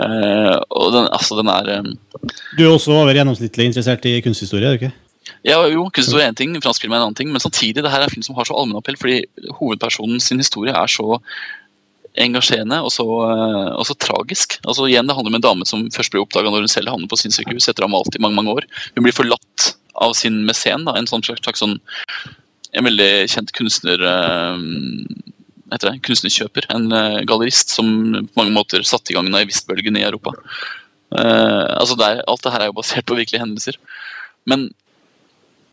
Uh, 0.00 0.56
og 0.72 0.94
den, 0.94 1.08
altså, 1.12 1.36
den 1.36 1.50
er 1.52 1.66
um, 1.82 1.92
Du 2.56 2.62
er 2.64 2.70
også 2.70 2.94
over 2.94 3.16
gjennomsnittlig 3.16 3.66
interessert 3.68 4.06
i 4.08 4.20
kunsthistorie? 4.24 4.68
er 4.68 4.76
du 4.76 4.84
ikke? 4.84 4.96
Ja, 5.44 5.58
jo, 5.68 5.86
kunsthistorie 5.92 6.26
er 6.26 6.32
én 6.32 6.38
ting, 6.38 6.54
fransk 6.62 6.84
film 6.84 6.94
er 6.94 7.00
en 7.00 7.08
annen 7.08 7.18
ting. 7.18 7.32
Men 7.32 7.42
samtidig, 7.42 7.82
det 7.84 7.92
her 7.92 8.02
er 8.02 8.08
en 8.08 8.12
film 8.12 8.24
som 8.24 8.36
har 8.38 8.48
så 8.48 8.56
allmennappell, 8.56 8.98
fordi 9.00 9.22
hovedpersonen 9.58 10.20
sin 10.20 10.40
historie 10.40 10.74
er 10.76 10.90
så 10.90 11.20
engasjerende 12.18 12.80
og 12.82 12.90
så, 12.94 13.04
eh, 13.06 13.70
og 13.76 13.84
så, 13.86 13.94
tragisk. 13.94 14.58
Altså 14.64 14.88
igjen, 14.88 15.06
Det 15.06 15.14
handler 15.14 15.34
om 15.34 15.38
en 15.38 15.48
dame 15.48 15.66
som 15.66 15.88
først 15.94 16.10
blir 16.10 16.24
oppdaga 16.24 16.50
når 16.50 16.66
hun 16.66 16.72
selv 16.72 16.90
havner 16.90 17.10
på 17.10 17.18
sinnssykehus 17.20 17.68
etter 17.68 17.84
å 17.84 17.90
ha 17.90 17.94
malt 17.94 18.16
i 18.16 18.22
mange 18.22 18.38
mange 18.38 18.54
år. 18.58 18.66
Hun 18.96 19.04
blir 19.06 19.16
forlatt 19.16 19.74
av 20.00 20.14
sin 20.14 20.44
mesen, 20.46 20.84
da, 20.84 20.96
en 20.96 21.06
sånn 21.06 21.22
slags, 21.22 21.42
slags 21.44 21.60
sånn, 21.60 21.78
en 22.72 22.86
veldig 22.86 23.28
kjent 23.28 23.50
kunstner 23.52 24.00
heter 25.70 25.90
det, 25.90 26.02
kunstnerkjøper. 26.06 26.68
En 26.74 26.90
uh, 26.92 27.22
gallerist 27.28 27.72
som 27.74 27.88
på 28.14 28.38
mange 28.38 28.54
måter 28.54 28.84
satte 28.86 29.12
i 29.12 29.16
gang 29.16 29.30
naivistbølgen 29.30 29.98
i 29.98 30.04
Europa. 30.06 30.34
Uh, 31.14 31.66
altså 31.78 31.96
der, 31.98 32.22
alt 32.30 32.44
det 32.44 32.54
her 32.54 32.64
er 32.64 32.70
jo 32.70 32.78
basert 32.78 33.08
på 33.08 33.18
virkelige 33.18 33.42
hendelser. 33.42 33.78
Men 34.50 34.70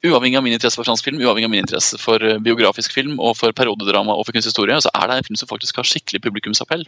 uavhengig 0.06 0.38
av 0.38 0.46
min 0.46 0.54
interesse 0.54 0.78
for 0.78 0.88
fransk 0.88 1.08
film, 1.08 1.20
uavhengig 1.24 1.48
av 1.48 1.54
min 1.54 1.64
interesse 1.64 1.98
for 2.02 2.24
eh, 2.24 2.40
biografisk 2.44 2.94
film 2.94 3.18
og 3.18 3.38
for 3.40 3.56
periodedrama 3.58 4.14
og 4.14 4.28
for 4.28 4.38
kunsthistorie, 4.38 4.78
så 4.84 4.92
er 4.94 5.10
det 5.10 5.18
en 5.18 5.28
film 5.30 5.40
som 5.40 5.50
faktisk 5.50 5.80
har 5.80 5.88
skikkelig 5.90 6.22
publikumsappell. 6.26 6.86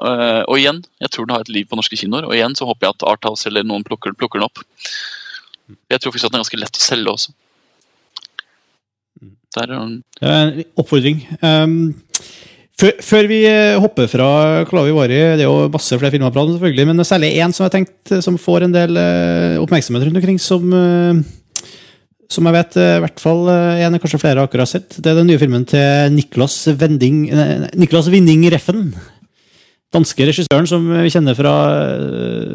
Uh, 0.00 0.40
og 0.48 0.56
igjen, 0.56 0.78
jeg 1.02 1.12
tror 1.12 1.26
den 1.26 1.34
har 1.36 1.42
et 1.44 1.52
liv 1.52 1.66
på 1.68 1.76
norske 1.76 1.96
kinoer, 2.00 2.24
og 2.24 2.32
igjen 2.32 2.54
så 2.56 2.64
håper 2.68 2.86
jeg 2.86 2.96
at 2.96 3.08
Arthouse 3.10 3.48
eller 3.50 3.66
noen 3.68 3.84
plukker, 3.84 4.14
plukker 4.16 4.40
den 4.40 4.48
opp. 4.48 4.62
Jeg 5.92 6.00
tror 6.00 6.14
faktisk 6.14 6.28
at 6.28 6.32
den 6.32 6.40
er 6.40 6.44
ganske 6.46 6.60
lett 6.60 6.78
å 6.80 6.84
selge 6.84 7.12
også. 7.12 7.34
Der, 9.56 9.66
er 9.66 9.82
en 9.82 10.62
oppfordring. 10.78 11.20
Um, 11.42 11.92
før, 12.80 12.94
før, 13.04 13.26
vi 13.28 13.40
eh, 13.44 13.76
hopper 13.82 14.06
fra 14.08 14.28
Klavi 14.70 14.94
Vari, 14.96 15.18
det 15.36 15.44
er 15.44 15.48
jo 15.50 15.68
masse 15.74 15.98
flere 16.00 16.14
filmer 16.14 16.30
å 16.30 16.32
prate 16.32 16.48
om, 16.48 16.56
selvfølgelig, 16.56 16.86
men 16.88 17.04
særlig 17.04 17.32
én 17.42 17.52
som 17.52 17.66
jeg 17.66 17.74
tenkt, 17.74 18.14
som 18.24 18.38
får 18.40 18.64
en 18.64 18.76
del 18.76 18.96
uh, 18.96 19.60
oppmerksomhet 19.60 20.06
rundt 20.06 20.20
omkring, 20.22 20.40
som 20.40 20.64
uh, 20.72 21.20
som 22.30 22.46
jeg 22.46 22.54
vet 22.54 22.76
i 22.78 22.88
hvert 23.02 23.22
fall 23.22 23.48
en 23.50 23.98
kanskje 23.98 24.20
flere 24.22 24.44
akkurat 24.44 24.62
har 24.68 24.70
sett. 24.70 25.00
Det 25.02 25.10
er 25.10 25.18
den 25.18 25.26
nye 25.32 25.40
filmen 25.40 25.64
til 25.68 26.12
Niklas, 26.14 26.62
Vending, 26.78 27.24
Niklas 27.78 28.10
Winding 28.12 28.44
Reffen. 28.54 28.92
Danske 29.90 30.28
regissøren 30.28 30.68
som 30.70 30.84
vi 30.92 31.10
kjenner 31.10 31.34
fra 31.34 31.54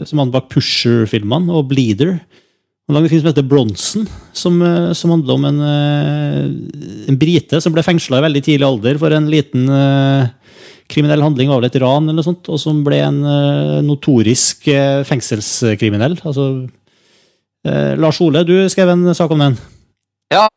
som 0.08 0.22
han 0.24 0.32
bak 0.32 0.48
Pusher-filmene 0.54 1.52
og 1.52 1.68
Bleeder. 1.74 2.14
Han 2.86 2.96
lagde 2.96 3.10
en 3.10 3.12
film 3.12 3.24
som 3.26 3.32
heter 3.34 3.48
Bronson, 3.50 4.08
som, 4.32 4.62
som 4.96 5.12
handler 5.12 5.36
om 5.36 5.50
en, 5.50 5.60
en 7.10 7.20
brite 7.20 7.60
som 7.60 7.76
ble 7.76 7.84
fengsla 7.84 8.22
i 8.22 8.26
veldig 8.30 8.44
tidlig 8.46 8.68
alder 8.70 9.02
for 9.02 9.16
en 9.18 9.28
liten 9.28 9.68
kriminell 10.88 11.26
handling, 11.26 11.50
var 11.50 11.60
vel 11.60 11.68
et 11.68 11.80
ran 11.82 12.06
eller 12.06 12.22
noe 12.22 12.28
sånt, 12.30 12.48
og 12.48 12.62
som 12.62 12.84
ble 12.86 13.02
en 13.04 13.20
notorisk 13.84 14.70
fengselskriminell. 15.10 16.20
altså 16.24 16.48
Eh, 17.66 17.96
Lars 17.98 18.22
Ole, 18.22 18.44
du 18.46 18.56
skrev 18.70 18.92
en 18.94 19.16
sak 19.18 19.32
om 19.34 19.42
den. 19.42 19.58
Ja. 20.34 20.48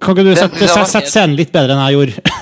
Kan 0.00 0.14
ikke 0.16 0.24
du 0.24 0.34
sette, 0.36 0.68
sette 0.68 1.10
scenen 1.10 1.36
litt 1.36 1.52
bedre 1.52 1.76
enn 1.76 1.82
jeg 1.84 1.98
gjorde? 1.98 2.36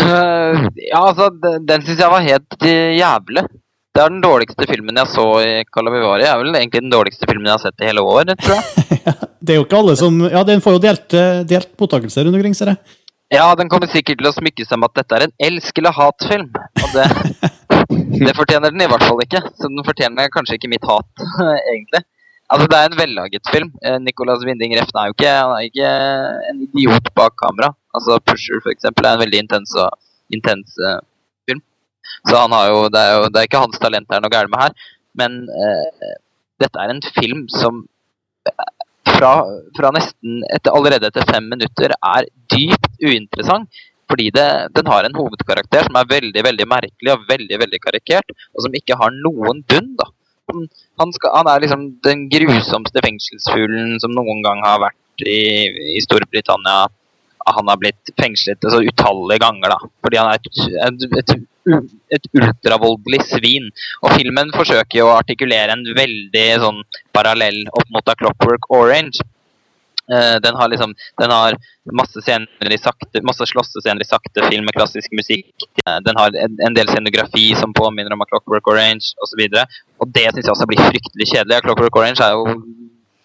uh, 0.00 0.66
ja, 0.76 1.00
altså, 1.00 1.30
den, 1.40 1.64
den 1.68 1.84
syns 1.86 2.02
jeg 2.02 2.12
var 2.12 2.26
helt 2.26 2.66
jævlig. 2.68 3.46
Det 3.94 4.02
er 4.02 4.10
den 4.10 4.24
dårligste 4.24 4.66
filmen 4.68 4.98
jeg 4.98 5.12
så 5.14 5.24
i 5.40 5.52
Calavivari. 5.70 6.26
Det 6.26 6.32
er 6.32 6.42
vel 6.42 6.58
egentlig 6.58 6.82
den 6.82 6.92
dårligste 6.92 7.28
filmen 7.30 7.46
jeg 7.48 7.54
har 7.54 7.62
sett 7.62 7.84
i 7.84 7.88
hele 7.88 8.02
år, 8.02 8.34
tror 8.42 8.58
jeg. 8.58 8.98
det 9.44 9.54
er 9.54 9.60
jo 9.60 9.64
ikke 9.64 9.80
alle 9.80 9.94
som 10.00 10.18
Ja, 10.26 10.42
den 10.44 10.64
får 10.64 10.76
jo 10.76 10.82
delt, 10.82 11.16
delt 11.48 11.72
mottakelse 11.80 12.26
rundt 12.26 12.40
omkring, 12.40 12.56
ser 12.58 12.74
jeg. 12.74 12.98
Ja, 13.32 13.46
den 13.56 13.70
kommer 13.72 13.88
sikkert 13.90 14.20
til 14.20 14.28
å 14.28 14.34
smykke 14.34 14.66
seg 14.66 14.80
med 14.80 14.90
at 14.90 14.98
dette 15.00 15.16
er 15.16 15.24
en 15.26 15.36
elsk- 15.46 15.78
eller 15.80 15.94
hatfilm. 15.96 16.50
Og 16.82 16.90
det, 16.94 17.06
det 18.26 18.34
fortjener 18.36 18.74
den 18.74 18.84
i 18.84 18.90
hvert 18.90 19.06
fall 19.06 19.22
ikke. 19.24 19.40
Så 19.56 19.70
den 19.70 19.86
fortjener 19.86 20.32
kanskje 20.34 20.58
ikke 20.58 20.70
mitt 20.74 20.84
hat, 20.90 21.08
egentlig. 21.72 22.04
Altså, 22.52 22.66
det 22.70 22.78
er 22.78 22.90
en 22.90 22.98
vellaget 22.98 23.50
film. 23.54 23.70
Eh, 23.86 23.98
Nicolas 24.04 24.44
Winding 24.46 24.74
Refn 24.76 24.98
er 25.00 25.08
jo 25.08 25.14
ikke, 25.16 25.32
er 25.32 25.68
ikke, 25.68 25.92
en 26.50 26.60
idiot 26.66 27.08
bak 27.16 27.36
kamera. 27.40 27.72
Altså, 27.96 28.18
Pusher, 28.26 28.60
for 28.64 28.74
eksempel, 28.74 29.06
er 29.06 29.16
en 29.16 29.24
veldig 29.24 29.40
intens, 29.44 29.72
intens 30.34 30.76
uh, 30.84 31.00
film. 31.48 31.62
Så 32.28 32.42
jo 32.68 32.84
det, 32.92 33.00
er 33.00 33.16
jo 33.16 33.30
det 33.32 33.40
er 33.40 33.48
ikke 33.48 33.64
hans 33.64 33.80
talent 33.80 34.08
det 34.10 34.18
er 34.18 34.22
noe 34.24 34.34
galt 34.34 34.52
med 34.52 34.60
her. 34.60 34.76
Men 35.16 35.40
uh, 35.48 36.12
dette 36.60 36.84
er 36.84 36.92
en 36.92 37.02
film 37.16 37.46
som 37.48 37.84
fra, 39.08 39.32
fra 39.76 39.90
nesten 39.94 40.42
etter, 40.52 40.74
allerede 40.74 41.08
etter 41.08 41.26
fem 41.28 41.48
minutter 41.48 41.94
er 41.96 42.28
dypt 42.52 42.92
uinteressant. 43.00 43.68
Fordi 44.10 44.28
det, 44.36 44.48
den 44.76 44.90
har 44.92 45.06
en 45.06 45.16
hovedkarakter 45.16 45.86
som 45.86 45.96
er 45.96 46.10
veldig 46.10 46.42
veldig 46.44 46.66
merkelig 46.68 47.14
og 47.14 47.24
veldig 47.28 47.60
veldig 47.62 47.80
karikert, 47.80 48.34
og 48.52 48.66
som 48.66 48.76
ikke 48.76 48.98
har 49.00 49.14
noen 49.16 49.62
bunn. 49.64 49.94
da. 49.96 50.10
Han, 50.52 51.12
skal, 51.14 51.32
han 51.34 51.48
er 51.50 51.62
liksom 51.64 51.86
den 52.04 52.26
grusomste 52.32 53.02
fengselsfuglen 53.04 53.96
som 54.02 54.12
noen 54.16 54.42
gang 54.44 54.60
har 54.64 54.82
vært 54.82 55.24
i, 55.24 55.40
i 55.96 56.02
Storbritannia. 56.04 56.84
Han 57.44 57.68
har 57.68 57.80
blitt 57.80 58.12
fengslet 58.20 58.62
altså, 58.64 58.80
utallige 58.84 59.42
ganger 59.42 59.74
da, 59.74 59.78
fordi 60.04 60.20
han 60.20 60.30
er 60.32 60.40
et, 60.40 61.08
et, 61.20 61.34
et, 61.34 61.90
et 62.16 62.28
ultravoldelig 62.40 63.20
svin. 63.28 63.68
Og 64.02 64.16
filmen 64.16 64.52
forsøker 64.56 65.02
jo 65.02 65.10
å 65.10 65.18
artikulere 65.18 65.76
en 65.76 65.84
veldig 65.96 66.46
sånn 66.64 66.82
parallell 67.16 67.64
opp 67.72 67.92
mot 67.92 68.12
A 68.12 68.16
Clockwork 68.20 68.70
Orange. 68.72 69.24
Uh, 70.04 70.36
den 70.44 70.54
har 70.54 70.68
liksom 70.68 70.94
Den 71.16 71.30
har 71.30 71.54
masse 71.92 72.20
scener 72.20 72.72
i 72.72 72.76
sakte 72.76 73.22
slåssescener 73.24 74.04
i 74.04 74.04
sakte 74.04 74.44
film 74.50 74.64
med 74.68 74.76
klassisk 74.76 75.12
musikk. 75.16 75.52
Uh, 75.86 75.96
den 76.04 76.16
har 76.20 76.28
en, 76.28 76.58
en, 76.60 76.74
del 76.76 76.88
scenografi 76.88 77.54
som 77.56 77.72
påminner 77.72 78.12
om 78.12 78.20
A 78.20 78.26
Clockwork 78.28 78.68
Orange 78.68 79.16
osv. 79.24 79.40
Og, 79.40 79.56
så 79.56 79.64
og 80.04 80.12
det 80.14 80.28
syns 80.30 80.44
jeg 80.44 80.54
også 80.54 80.68
blir 80.70 80.84
fryktelig 80.84 81.30
kjedelig. 81.32 81.62
Clockwork 81.64 81.98
Orange 82.00 82.24
er 82.24 82.36
jo 82.36 82.44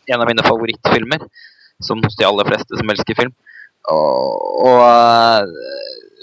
en 0.10 0.24
av 0.24 0.28
mine 0.30 0.46
favorittfilmer. 0.46 1.28
Som 1.84 2.02
hos 2.04 2.18
de 2.20 2.26
aller 2.28 2.48
fleste 2.48 2.76
som 2.76 2.90
elsker 2.92 3.16
film. 3.16 3.32
Og, 3.88 4.48
og 4.68 4.82
uh, 4.84 5.46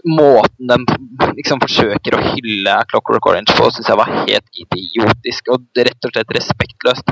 måten 0.06 0.68
de 0.68 1.30
liksom 1.38 1.62
forsøker 1.62 2.16
å 2.16 2.22
hylle 2.34 2.74
Clockwork 2.90 3.30
Orange 3.30 3.56
på, 3.56 3.70
syns 3.72 3.88
jeg 3.90 3.98
var 3.98 4.12
helt 4.26 4.60
idiotisk 4.62 5.50
og 5.54 5.64
rett 5.80 6.06
og 6.06 6.12
slett 6.14 6.34
respektløst 6.36 7.10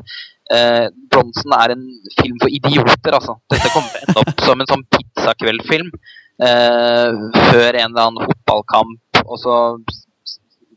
eh, 0.53 0.87
Bronsen 1.11 1.57
er 1.57 1.75
en 1.75 1.85
film 2.21 2.37
for 2.43 2.53
idioter, 2.53 3.17
altså. 3.17 3.37
Dette 3.53 3.73
kommer 3.75 3.91
til 3.91 3.99
å 3.99 4.07
ende 4.07 4.23
opp 4.23 4.45
som 4.47 4.63
en 4.63 4.71
sånn 4.71 4.87
pizzakveldfilm 4.95 5.91
eh, 5.91 7.21
før 7.51 7.81
en 7.81 7.89
eller 7.89 8.07
annen 8.07 8.31
fotballkamp, 8.31 9.23
og 9.25 9.41
så 9.43 9.59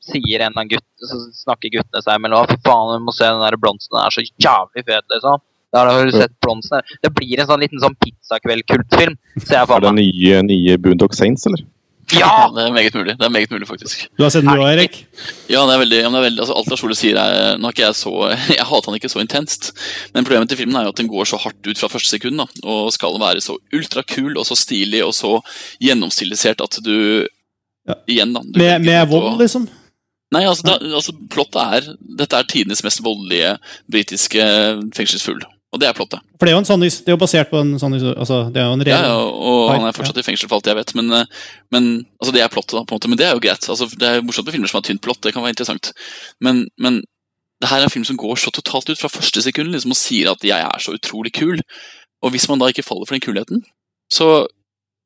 sier 0.08 0.46
en 0.46 0.58
av 0.58 0.72
guttene, 0.72 0.88
gutt, 0.98 1.10
så 1.10 1.20
snakker 1.44 1.74
guttene 1.76 2.04
seg 2.04 2.20
imellom. 2.20 2.50
Fy 2.50 2.58
faen, 2.66 2.98
du 2.98 3.08
må 3.08 3.16
se 3.16 3.28
den 3.28 3.44
der 3.44 3.60
blomsten 3.62 3.98
den 3.98 4.04
er 4.06 4.16
så 4.16 4.26
jævlig 4.26 4.86
fet, 4.88 5.08
liksom. 5.14 5.44
Da 5.76 5.84
har 5.84 6.06
du 6.08 6.14
sett 6.16 6.32
Bronson. 6.42 6.84
Det 7.04 7.12
blir 7.16 7.42
en 7.42 7.50
sånn 7.50 7.60
liten 7.60 7.82
sånn 7.82 7.96
pizzakveld-kultfilm. 8.04 9.18
ser 9.44 9.60
jeg 9.60 9.68
faen 9.70 9.84
Er 9.84 9.90
det 9.90 9.98
nye, 10.00 10.46
nye 10.48 10.78
Boondock 10.80 11.18
Saints, 11.18 11.46
eller? 11.50 11.66
Ja! 12.16 12.48
Det 12.56 12.64
er 12.64 12.72
meget 12.72 12.96
mulig, 12.96 13.18
det 13.20 13.26
er 13.26 13.32
meget 13.34 13.52
mulig 13.52 13.68
faktisk. 13.68 14.06
Du 14.16 14.24
har 14.24 14.32
sett 14.32 14.46
den 14.46 14.56
du 14.56 14.62
òg, 14.62 14.70
Erik? 14.72 15.02
Ja, 15.52 15.66
det 15.68 15.76
er 15.76 15.82
veldig, 15.82 15.98
ja, 16.00 16.12
det 16.14 16.20
er 16.22 16.26
veldig 16.30 16.44
altså, 16.46 16.56
alt 16.56 16.70
Lars 16.72 16.84
Ole 16.88 16.96
sier 16.96 17.20
er, 17.20 17.58
nå 17.60 17.72
ikke 17.74 17.84
Jeg 17.84 17.98
så, 18.00 18.14
jeg 18.58 18.68
hater 18.70 18.88
han 18.88 19.00
ikke 19.00 19.12
så 19.12 19.24
intenst, 19.24 19.74
men 20.16 20.24
problemet 20.24 20.54
til 20.54 20.62
filmen 20.62 20.80
er 20.80 20.88
jo 20.88 20.94
at 20.96 21.02
den 21.02 21.12
går 21.12 21.28
så 21.28 21.40
hardt 21.44 21.68
ut 21.68 21.82
fra 21.82 21.92
første 21.92 22.16
sekund. 22.16 22.40
da, 22.40 22.48
Og 22.64 22.94
skal 22.96 23.20
være 23.20 23.44
så 23.44 23.58
ultrakul 23.76 24.38
og 24.38 24.48
så 24.48 24.56
stilig 24.56 25.04
og 25.04 25.12
så 25.18 25.36
gjennomstilisert 25.84 26.64
at 26.64 26.80
du 26.86 27.28
ja. 27.88 27.96
Igjen, 28.12 28.34
da. 28.36 28.42
med 28.44 28.82
med 28.84 29.06
vold, 29.08 29.38
liksom? 29.40 29.68
Nei, 30.36 30.44
altså, 30.44 30.66
da, 30.68 30.74
altså 30.98 31.14
plottet 31.32 31.62
er 31.62 31.86
Dette 32.20 32.36
er 32.36 32.48
tidenes 32.52 32.84
mest 32.84 33.00
voldelige 33.04 33.54
britiske 33.88 34.44
fengselsfugl. 34.98 35.46
Og 35.76 35.82
det 35.82 35.90
er 35.90 35.96
plottet. 35.96 36.24
For 36.40 36.48
det 36.48 36.54
er 36.54 36.56
jo, 36.56 36.62
en 36.64 36.68
sånn, 36.68 36.84
det 36.84 37.12
er 37.12 37.16
jo 37.16 37.20
basert 37.20 37.50
på 37.52 37.60
en 37.60 37.74
sånn 37.80 37.96
altså, 37.98 38.46
det 38.56 38.62
er 38.62 38.70
jo 38.70 38.78
en 38.78 38.84
reell... 38.88 39.04
Ja, 39.04 39.12
ja, 39.12 39.26
og 39.52 39.74
han 39.74 39.84
er 39.84 39.96
fortsatt 39.96 40.16
ja. 40.20 40.24
i 40.24 40.28
fengsel 40.30 40.48
for 40.48 40.58
alt 40.58 40.70
jeg 40.72 40.80
vet. 40.80 40.94
Men, 40.96 41.12
eh, 41.18 41.44
men 41.76 41.90
altså, 42.22 42.34
det 42.36 42.44
er 42.44 42.54
plottet, 42.54 42.78
da, 42.78 42.86
på 42.88 42.96
en 42.96 43.02
måte. 43.02 43.12
Men 43.12 43.20
det 43.20 43.28
er 43.28 43.36
jo 43.36 43.44
greit. 43.44 43.68
Altså, 43.68 43.90
det 43.92 44.08
er 44.10 44.24
morsomt 44.24 44.48
med 44.48 44.56
filmer 44.56 44.72
som 44.72 44.80
har 44.80 44.88
tynt 44.88 45.04
plott. 45.04 45.20
Det 45.26 45.34
kan 45.36 45.44
være 45.44 45.58
interessant. 45.58 45.92
Men, 46.44 46.64
men 46.80 47.02
det 47.60 47.72
her 47.72 47.84
er 47.84 47.90
en 47.90 47.94
film 47.94 48.08
som 48.08 48.20
går 48.20 48.40
så 48.40 48.54
totalt 48.56 48.94
ut 48.94 49.02
fra 49.02 49.12
første 49.12 49.44
sekund 49.44 49.76
liksom, 49.76 49.92
og 49.92 50.00
sier 50.00 50.32
at 50.32 50.44
'jeg 50.46 50.62
er 50.62 50.84
så 50.84 50.96
utrolig 50.96 51.36
kul'. 51.36 51.64
Og 52.24 52.32
hvis 52.32 52.48
man 52.50 52.60
da 52.60 52.72
ikke 52.72 52.86
faller 52.86 53.06
for 53.06 53.18
den 53.18 53.26
kulheten, 53.28 53.66
så 54.14 54.48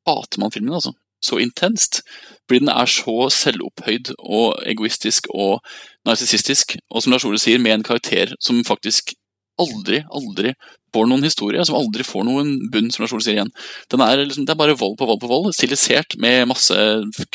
hater 0.08 0.40
man 0.40 0.54
filmen, 0.54 0.74
altså. 0.78 0.94
Så 1.22 1.38
intenst. 1.42 2.02
Fordi 2.50 2.64
den 2.66 2.74
er 2.74 2.90
så 2.90 3.30
selvopphøyd 3.32 4.14
og 4.18 4.62
egoistisk 4.68 5.30
og 5.34 5.62
narsissistisk. 6.08 6.78
Og 6.90 7.04
som 7.04 7.14
Lars 7.14 7.26
Ole 7.30 7.40
sier, 7.42 7.62
med 7.62 7.78
en 7.78 7.88
karakter 7.88 8.34
som 8.42 8.64
faktisk 8.68 9.14
aldri, 9.62 10.02
aldri 10.10 10.54
får 10.92 11.08
noen 11.08 11.24
historie, 11.24 11.64
som 11.68 11.78
aldri 11.80 12.04
får 12.08 12.26
noen 12.28 12.56
bunn, 12.74 12.90
som 12.92 13.06
Lars 13.06 13.14
Ole 13.16 13.24
sier 13.26 13.38
igjen. 13.40 13.54
Den 13.92 14.04
er 14.04 14.24
liksom, 14.26 14.48
det 14.48 14.56
er 14.56 14.62
bare 14.64 14.78
vold 14.80 14.98
på 15.00 15.08
vold 15.08 15.22
på 15.22 15.32
vold, 15.32 15.52
stilisert 15.56 16.18
med 16.20 16.50
masse 16.52 16.78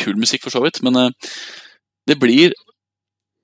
kul 0.01 0.18
musikk, 0.20 0.45
for 0.45 0.55
så 0.55 0.62
vidt, 0.64 0.82
men 0.84 0.99
uh, 0.99 1.37
det 2.09 2.18
blir 2.20 2.55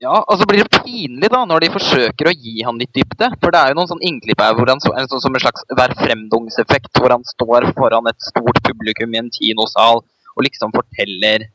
ja, 0.03 0.16
og 0.18 0.34
så 0.34 0.47
blir 0.51 0.64
det 0.66 0.80
pinlig 0.82 1.28
da, 1.30 1.45
når 1.47 1.62
de 1.62 1.74
forsøker 1.76 2.26
å 2.26 2.34
gi 2.34 2.64
han 2.66 2.80
litt 2.80 2.90
dybde. 2.97 3.28
For 3.38 3.55
det 3.55 3.61
er 3.61 3.70
jo 3.70 3.76
noen 3.78 3.90
sånn 3.93 4.03
innklipp 4.03 4.40
her 4.43 4.57
hvor 4.59 4.66
han, 4.66 4.80
en, 4.82 5.07
sånn, 5.07 5.22
som 5.22 5.36
en 5.38 5.45
slags 5.45 5.62
hverfremdungseffekt, 5.78 6.90
hvor 6.99 7.14
han 7.14 7.22
står 7.28 7.68
foran 7.76 8.11
et 8.11 8.18
stort 8.26 8.59
publikum 8.66 9.14
i 9.14 9.20
en 9.20 9.30
kinosal 9.30 10.03
og 10.37 10.47
liksom 10.47 10.74
forteller 10.74 11.47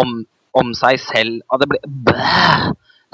om, 0.00 0.22
om 0.56 0.72
seg 0.78 1.00
selv. 1.02 1.42
Det 1.60 1.70
ble! 1.70 1.80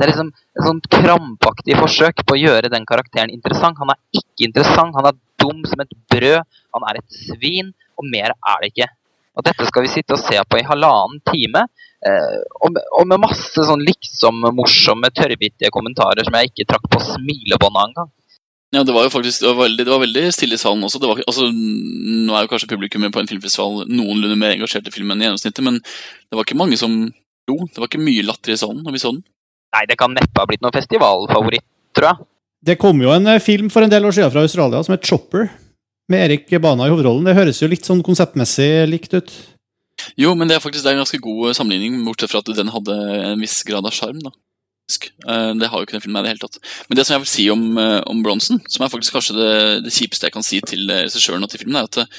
Det 0.01 0.07
er 0.07 0.13
liksom 0.15 0.31
et 0.33 0.65
sånt 0.65 0.87
krampaktig 0.89 1.75
forsøk 1.77 2.23
på 2.25 2.33
å 2.33 2.41
gjøre 2.41 2.71
den 2.73 2.87
karakteren 2.89 3.33
interessant. 3.35 3.77
Han 3.83 3.93
er 3.93 3.99
ikke 4.17 4.47
interessant, 4.47 4.97
han 4.97 5.11
er 5.11 5.19
dum 5.43 5.61
som 5.69 5.83
et 5.85 5.93
brød, 6.09 6.39
han 6.73 6.87
er 6.89 7.01
et 7.03 7.19
svin, 7.27 7.69
og 8.01 8.09
mer 8.09 8.33
er 8.33 8.63
det 8.63 8.71
ikke. 8.73 8.89
Og 9.37 9.45
dette 9.45 9.67
skal 9.69 9.85
vi 9.85 9.93
sitte 9.93 10.17
og 10.17 10.23
se 10.23 10.41
på 10.41 10.57
i 10.57 10.65
halvannen 10.65 11.21
time, 11.29 11.67
eh, 12.09 12.39
og, 12.65 12.73
med, 13.05 13.19
masse 13.21 13.67
sånn 13.69 13.85
liksom 13.85 14.41
morsomme, 14.57 15.13
tørrvittige 15.13 15.73
kommentarer 15.75 16.25
som 16.25 16.39
jeg 16.39 16.51
ikke 16.51 16.69
trakk 16.73 16.89
på 16.93 17.03
smilebåndet 17.11 17.85
engang. 17.91 18.11
Ja, 18.71 18.85
det 18.87 18.95
var 18.95 19.03
jo 19.03 19.11
faktisk 19.11 19.43
det 19.43 19.49
var 19.51 19.65
veldig, 19.65 19.85
det 19.87 19.91
var 19.91 20.03
veldig 20.05 20.23
stille 20.35 20.55
i 20.55 20.61
salen 20.63 20.85
også. 20.87 21.01
Var, 21.03 21.25
altså, 21.27 21.49
nå 21.51 22.37
er 22.37 22.45
jo 22.45 22.51
kanskje 22.53 22.71
publikummet 22.71 23.15
på 23.15 23.23
en 23.23 23.31
filmfestival 23.31 23.83
noenlunde 23.91 24.39
mer 24.39 24.55
engasjert 24.55 24.87
i 24.87 24.95
filmen 24.95 25.17
enn 25.17 25.27
gjennomsnittet, 25.27 25.65
men 25.67 25.81
det 25.83 26.39
var 26.39 26.47
ikke 26.47 26.59
mange 26.61 26.79
som 26.79 26.95
lo. 27.51 27.57
Det 27.67 27.83
var 27.83 27.91
ikke 27.91 28.03
mye 28.03 28.27
latter 28.29 28.55
i 28.55 28.61
salen 28.61 28.85
når 28.87 28.95
vi 28.95 29.03
så 29.03 29.11
den. 29.17 29.25
Nei, 29.75 29.87
det 29.91 29.99
kan 29.99 30.15
neppe 30.15 30.39
ha 30.39 30.47
blitt 30.51 30.63
noen 30.63 30.75
festivalfavoritt, 30.75 31.67
tror 31.95 32.11
jeg. 32.13 32.29
Det 32.71 32.77
kom 32.79 32.99
jo 33.03 33.11
en 33.15 33.27
eh, 33.33 33.43
film 33.43 33.71
for 33.73 33.87
en 33.87 33.91
del 33.91 34.07
år 34.07 34.15
siden 34.15 34.33
fra 34.35 34.45
Australia 34.47 34.83
som 34.87 34.95
het 34.95 35.07
Chopper, 35.07 35.49
med 36.11 36.25
Erik 36.27 36.51
Bana 36.63 36.87
i 36.89 36.93
hovedrollen. 36.93 37.27
Det 37.27 37.37
høres 37.39 37.63
jo 37.63 37.71
litt 37.71 37.87
sånn 37.87 38.03
konseptmessig 38.07 38.69
likt 38.91 39.15
ut. 39.15 39.35
Jo, 40.19 40.35
men 40.39 40.51
det 40.51 40.57
er 40.57 40.63
faktisk 40.63 40.85
det 40.85 40.93
er 40.93 40.99
en 40.99 41.05
ganske 41.05 41.21
god 41.23 41.55
sammenligning, 41.57 41.99
bortsett 42.07 42.33
fra 42.33 42.43
at 42.43 42.51
den 42.57 42.73
hadde 42.73 42.97
en 43.31 43.43
viss 43.43 43.61
grad 43.67 43.87
av 43.87 43.95
sjarm. 43.95 44.23
Eh, 44.99 45.51
det 45.61 45.69
har 45.71 45.81
jo 45.81 45.87
ikke 45.87 45.97
den 45.97 46.05
filmen 46.05 46.21
i 46.21 46.27
det 46.27 46.35
hele 46.35 46.45
tatt. 46.45 46.59
Men 46.89 46.99
det 46.99 47.07
som 47.07 47.15
jeg 47.15 47.25
vil 47.25 47.33
si 47.33 47.47
om, 47.53 47.65
eh, 47.79 47.99
om 48.11 48.23
Bronson, 48.25 48.61
som 48.69 48.85
er 48.85 48.93
faktisk 48.93 49.17
kanskje 49.17 49.37
det, 49.39 49.53
det 49.87 49.95
kjipeste 49.95 50.29
jeg 50.29 50.37
kan 50.37 50.47
si 50.47 50.61
til 50.61 50.87
regissøren 50.91 51.47
og 51.47 51.53
til 51.53 51.63
filmen, 51.65 51.81
er 51.81 51.89
at 51.89 52.17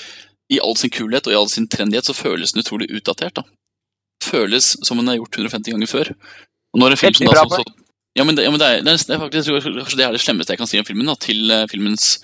i 0.52 0.60
all 0.64 0.76
sin 0.80 0.94
kulhet 0.94 1.28
og 1.28 1.34
i 1.34 1.40
all 1.40 1.50
sin 1.52 1.68
trendighet 1.72 2.10
så 2.10 2.18
føles 2.18 2.54
den 2.54 2.64
utrolig 2.64 2.90
utdatert. 2.92 3.36
da. 3.40 3.46
Føles 4.24 4.76
som 4.86 5.00
den 5.00 5.10
er 5.10 5.20
gjort 5.20 5.40
150 5.40 5.76
ganger 5.76 5.92
før. 5.92 6.14
Og 6.76 6.84
når 6.84 6.96
en 6.96 7.02
film 7.02 7.18
som 7.20 7.32
da, 7.32 7.46
så, 7.52 7.64
ja, 8.16 8.24
men 8.28 8.36
det, 8.36 8.44
ja, 8.46 8.52
men 8.52 8.60
det, 8.60 8.68
er, 8.68 8.84
det, 8.84 8.96
er, 8.96 9.20
faktisk, 9.20 9.52
kanskje 9.52 10.00
det 10.00 10.06
er 10.06 10.16
det 10.16 10.24
slemmeste 10.24 10.56
jeg 10.56 10.62
kan 10.62 10.70
si 10.70 10.80
om 10.80 10.88
filmen. 10.88 11.08
Da, 11.08 11.16
til 11.20 11.52
filmens 11.72 12.18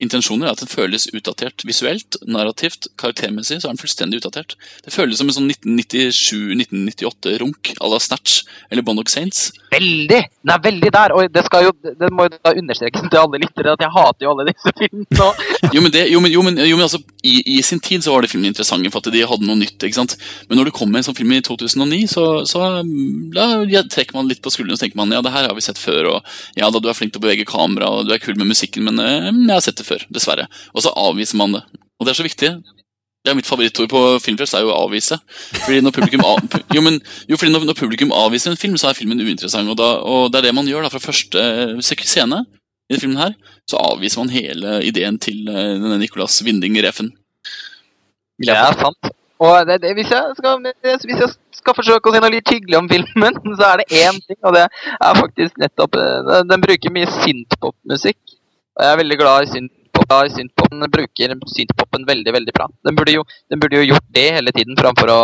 intensjoner 0.00 0.48
er 0.48 0.54
at 0.54 0.62
den 0.62 0.70
føles 0.70 1.08
utdatert 1.12 1.64
visuelt, 1.68 2.16
narrativt, 2.26 2.88
karaktermessig. 3.00 3.60
så 3.60 3.68
er 3.68 3.72
den 3.74 3.82
fullstendig 3.82 4.16
utdatert. 4.20 4.50
Det 4.84 4.92
føles 4.94 5.18
som 5.20 5.28
en 5.28 5.36
sånn 5.36 5.50
1997-1998-runk 5.52 7.62
à 7.78 7.90
la 7.90 7.98
Snatch 8.00 8.32
eller 8.70 8.82
Bondock 8.86 9.10
Saints. 9.12 9.38
Veldig! 9.70 10.22
Den 10.42 10.54
er 10.54 10.60
veldig 10.64 10.90
der, 10.96 11.10
og 11.14 11.20
det, 11.30 11.42
jo, 11.66 11.72
det 12.00 12.08
må 12.14 12.20
jo 12.26 12.30
da 12.34 12.56
understrekes 12.56 13.06
til 13.06 13.20
alle 13.20 13.42
lyttere 13.42 13.74
at 13.76 13.84
jeg 13.84 13.94
hater 13.94 14.26
jo 14.26 14.32
alle 14.32 14.48
disse 14.48 14.70
filmene. 14.78 15.28
jo, 15.74 15.84
men, 15.84 15.92
det, 15.94 16.02
jo, 16.10 16.18
men, 16.24 16.32
jo, 16.32 16.40
men, 16.46 16.54
jo, 16.64 16.76
men 16.78 16.86
altså, 16.86 17.00
i, 17.22 17.36
i, 17.56 17.58
sin 17.66 17.82
tid 17.84 18.04
så 18.04 18.14
var 18.14 18.24
det 18.24 18.32
filmen 18.32 18.50
interessante 18.50 18.90
for 18.90 19.04
at 19.04 19.14
de 19.14 19.26
hadde 19.26 19.46
noe 19.46 19.60
nytt. 19.60 19.78
ikke 19.78 20.00
sant? 20.00 20.16
Men 20.48 20.60
når 20.60 20.70
det 20.70 20.76
kom 20.78 20.96
en 20.96 21.06
sånn 21.06 21.18
film 21.18 21.36
i 21.36 21.42
2009, 21.44 22.00
så, 22.10 22.26
så 22.48 22.64
da, 23.36 23.46
ja, 23.70 23.84
trekker 23.84 24.16
man 24.16 24.30
litt 24.30 24.42
på 24.42 24.52
skuldrene 24.52 24.78
og 24.78 24.82
tenker 24.82 25.00
man, 25.00 25.12
ja, 25.14 25.22
det 25.24 25.34
her 25.34 25.50
har 25.50 25.56
vi 25.56 25.64
sett 25.64 25.80
før. 25.80 26.16
og 26.16 26.58
ja, 26.58 26.70
da 26.70 26.80
Du 26.80 26.88
er 26.90 26.96
flink 26.96 27.14
til 27.14 27.22
å 27.22 27.26
bevege 27.26 27.48
kamera 27.48 27.90
og 27.92 28.08
du 28.08 28.14
er 28.14 28.22
kul 28.22 28.38
med 28.38 28.50
musikken, 28.50 28.86
men 28.88 29.00
eh, 29.02 29.30
jeg 29.30 29.52
har 29.52 29.64
sett 29.64 29.80
det 29.80 29.86
før, 29.86 29.89
dessverre. 30.12 30.46
Og 30.74 30.84
så 30.84 30.92
avviser 30.96 31.40
man 31.40 31.56
det. 31.56 31.64
Og 31.98 32.06
det 32.06 32.12
er 32.12 32.20
så 32.20 32.26
viktig. 32.26 32.52
Det 33.20 33.28
er 33.28 33.36
Mitt 33.36 33.48
favorittord 33.48 33.90
på 33.92 34.00
filmfest 34.24 34.56
er 34.56 34.64
jo 34.64 34.70
å 34.72 34.78
avvise. 34.86 35.18
Fordi 35.66 35.82
når 35.84 35.92
publikum, 35.96 36.22
av, 36.24 36.40
jo, 36.76 36.84
men, 36.84 36.96
jo, 37.28 37.36
fordi 37.36 37.52
når, 37.52 37.66
når, 37.68 37.76
publikum 37.76 38.14
avviser 38.16 38.54
en 38.54 38.60
film, 38.60 38.78
så 38.80 38.90
er 38.90 38.96
filmen 38.96 39.20
uinteressant. 39.20 39.68
Og, 39.68 39.76
da, 39.76 39.90
og 40.00 40.30
det 40.32 40.40
er 40.40 40.48
det 40.48 40.56
man 40.56 40.68
gjør 40.70 40.86
da 40.86 40.92
fra 40.92 41.02
første 41.02 41.44
eh, 41.76 42.00
scene 42.00 42.44
i 42.44 42.94
denne 42.94 43.02
filmen 43.02 43.20
her. 43.20 43.36
Så 43.68 43.78
avviser 43.78 44.22
man 44.22 44.32
hele 44.32 44.80
ideen 44.88 45.20
til 45.22 45.44
uh, 45.50 45.76
denne 45.76 46.00
Nicolas 46.00 46.40
Winding-Refen. 46.46 47.12
Det 48.40 48.56
er 48.56 48.78
sant. 48.80 49.12
Og 49.40 49.66
det, 49.68 49.78
det, 49.82 49.92
hvis, 49.96 50.10
jeg 50.12 50.34
skal, 50.36 50.58
hvis, 50.60 51.20
jeg 51.20 51.28
skal, 51.56 51.76
forsøke 51.76 52.10
å 52.10 52.12
si 52.12 52.20
noe 52.20 52.32
litt 52.34 52.50
hyggelig 52.52 52.76
om 52.76 52.88
filmen, 52.90 53.36
så 53.58 53.70
er 53.70 53.82
det 53.82 54.00
én 54.02 54.18
ting, 54.24 54.40
og 54.44 54.56
det 54.56 54.66
er 54.66 55.20
faktisk 55.20 55.60
nettopp 55.60 55.96
Den, 55.96 56.32
eh, 56.34 56.46
den 56.48 56.64
bruker 56.64 56.96
mye 56.96 57.12
synthpop-musikk. 57.20 58.20
Og 58.76 58.84
jeg 58.84 58.94
er 58.94 59.00
veldig 59.00 59.20
glad 59.20 59.44
i 59.44 59.52
synth 59.52 59.76
synthpopen 60.34 60.86
bruker 60.92 61.34
synthpopen 61.54 62.06
veldig 62.08 62.34
veldig 62.36 62.54
bra. 62.56 62.68
Den 62.86 62.98
burde, 62.98 63.14
jo, 63.18 63.24
den 63.50 63.62
burde 63.62 63.80
jo 63.80 63.92
gjort 63.92 64.08
det 64.16 64.26
hele 64.36 64.54
tiden 64.56 64.78
framfor 64.78 65.12
å 65.14 65.20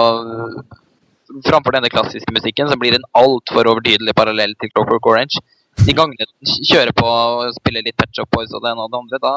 Framfor 1.43 1.75
denne 1.75 1.89
klassiske 1.91 2.31
musikken, 2.31 2.69
som 2.71 2.79
blir 2.79 2.95
en 2.95 3.07
altfor 3.19 3.67
overdydelig 3.67 4.13
parallell 4.15 4.53
til 4.63 4.71
Clockwork 4.71 5.09
Orange. 5.11 5.41
De 5.81 5.91
gangene 5.91 6.23
den 6.23 6.53
kjører 6.69 6.95
på 6.95 7.07
og 7.07 7.51
spiller 7.57 7.83
litt 7.83 7.97
Patch 7.99 8.23
Up 8.23 8.31
Boys 8.31 8.55
og 8.55 8.63
det 8.63 8.71
ene 8.71 8.85
og 8.85 8.93
det 8.93 9.01
andre, 9.01 9.21
da, 9.25 9.33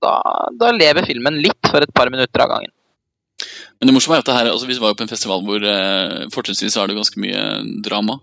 da, 0.00 0.14
da 0.62 0.70
lever 0.72 1.04
filmen 1.04 1.36
litt 1.44 1.68
for 1.68 1.84
et 1.84 1.92
par 1.92 2.08
minutter 2.08 2.46
av 2.46 2.54
gangen. 2.54 2.72
Men 3.76 3.90
det 3.90 3.94
morsomme 3.98 4.16
er 4.16 4.24
at 4.24 4.30
det 4.30 4.38
her, 4.38 4.50
altså 4.54 4.68
vi 4.70 4.78
var 4.80 4.94
jo 4.94 4.98
på 4.98 5.04
en 5.04 5.12
festival 5.12 5.44
hvor 5.44 5.68
eh, 5.68 6.24
fortrinnsvis 6.32 6.78
er 6.80 6.88
det 6.88 6.96
ganske 6.96 7.20
mye 7.20 7.44
drama. 7.84 8.16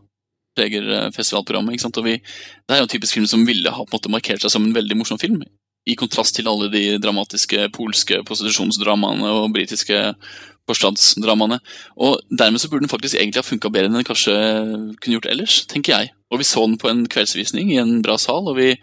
Preger 0.58 0.88
eh, 0.98 1.10
festivalprogrammet. 1.16 1.78
ikke 1.78 1.86
sant? 1.86 2.02
Og 2.02 2.08
vi, 2.08 2.18
det 2.18 2.76
er 2.76 2.82
jo 2.82 2.88
en 2.88 2.94
typisk 2.98 3.20
film 3.20 3.30
som 3.30 3.46
ville 3.46 3.74
ha 3.78 3.84
på 3.84 3.92
en 3.92 4.00
måte 4.00 4.14
markert 4.14 4.44
seg 4.44 4.54
som 4.54 4.66
en 4.66 4.74
veldig 4.76 4.98
morsom 4.98 5.22
film. 5.22 5.44
I 5.90 5.98
kontrast 5.98 6.36
til 6.38 6.50
alle 6.50 6.70
de 6.70 6.84
dramatiske 7.02 7.72
polske 7.74 8.20
prostitusjonsdramaene 8.28 9.32
og 9.40 9.54
britiske 9.56 10.02
forstandsdramaene. 10.70 11.58
Og 11.98 12.20
dermed 12.30 12.62
så 12.62 12.70
burde 12.70 12.86
den 12.86 12.92
faktisk 12.92 13.18
egentlig 13.18 13.42
ha 13.42 13.48
funka 13.48 13.72
bedre 13.74 13.90
enn 13.90 13.98
den 13.98 14.08
kanskje 14.08 14.36
kunne 15.02 15.16
gjort 15.18 15.32
ellers, 15.32 15.62
tenker 15.72 15.96
jeg. 15.96 16.12
Og 16.32 16.42
vi 16.42 16.48
så 16.48 16.66
den 16.68 16.78
på 16.82 16.92
en 16.92 17.08
kveldsvisning 17.12 17.74
i 17.74 17.80
en 17.82 17.98
bra 18.06 18.18
sal, 18.22 18.46
og 18.48 18.60
vi 18.60 18.76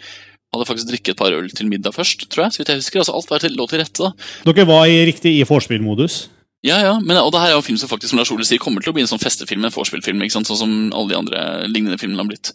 hadde 0.54 0.66
faktisk 0.68 0.88
drikket 0.90 1.14
et 1.14 1.20
par 1.20 1.34
øl 1.36 1.48
til 1.52 1.68
middag 1.68 1.94
først, 1.96 2.26
tror 2.32 2.46
jeg. 2.46 2.56
så 2.56 2.62
vidt 2.62 2.72
jeg 2.72 2.82
husker. 2.82 3.02
Altså 3.02 3.14
Alt 3.14 3.30
var 3.30 3.44
til, 3.44 3.54
lå 3.56 3.68
til 3.68 3.82
rette. 3.82 4.08
da. 4.10 4.50
Dere 4.50 4.66
var 4.68 4.88
i, 4.88 4.98
riktig 5.08 5.36
i 5.38 5.46
vorspiel-modus. 5.48 6.26
Ja, 6.66 6.80
ja, 6.82 6.94
men, 6.98 7.14
og 7.20 7.30
det 7.30 7.38
her 7.38 7.52
er 7.52 7.54
jo 7.54 7.62
en 7.62 7.68
film 7.68 7.78
som 7.78 7.90
faktisk 7.90 8.10
som 8.10 8.18
Lars 8.18 8.32
Ole 8.34 8.46
sier, 8.48 8.58
kommer 8.58 8.82
til 8.82 8.90
å 8.90 8.96
bli 8.96 9.04
en 9.04 9.10
sånn 9.10 9.22
festefilm, 9.22 9.62
en 9.62 9.74
vorspiel-film, 9.74 10.24
sånn 10.32 10.48
som 10.48 10.72
alle 10.90 11.12
de 11.12 11.18
andre 11.20 11.42
lignende 11.70 12.00
filmene 12.00 12.24
har 12.24 12.30
blitt. 12.32 12.50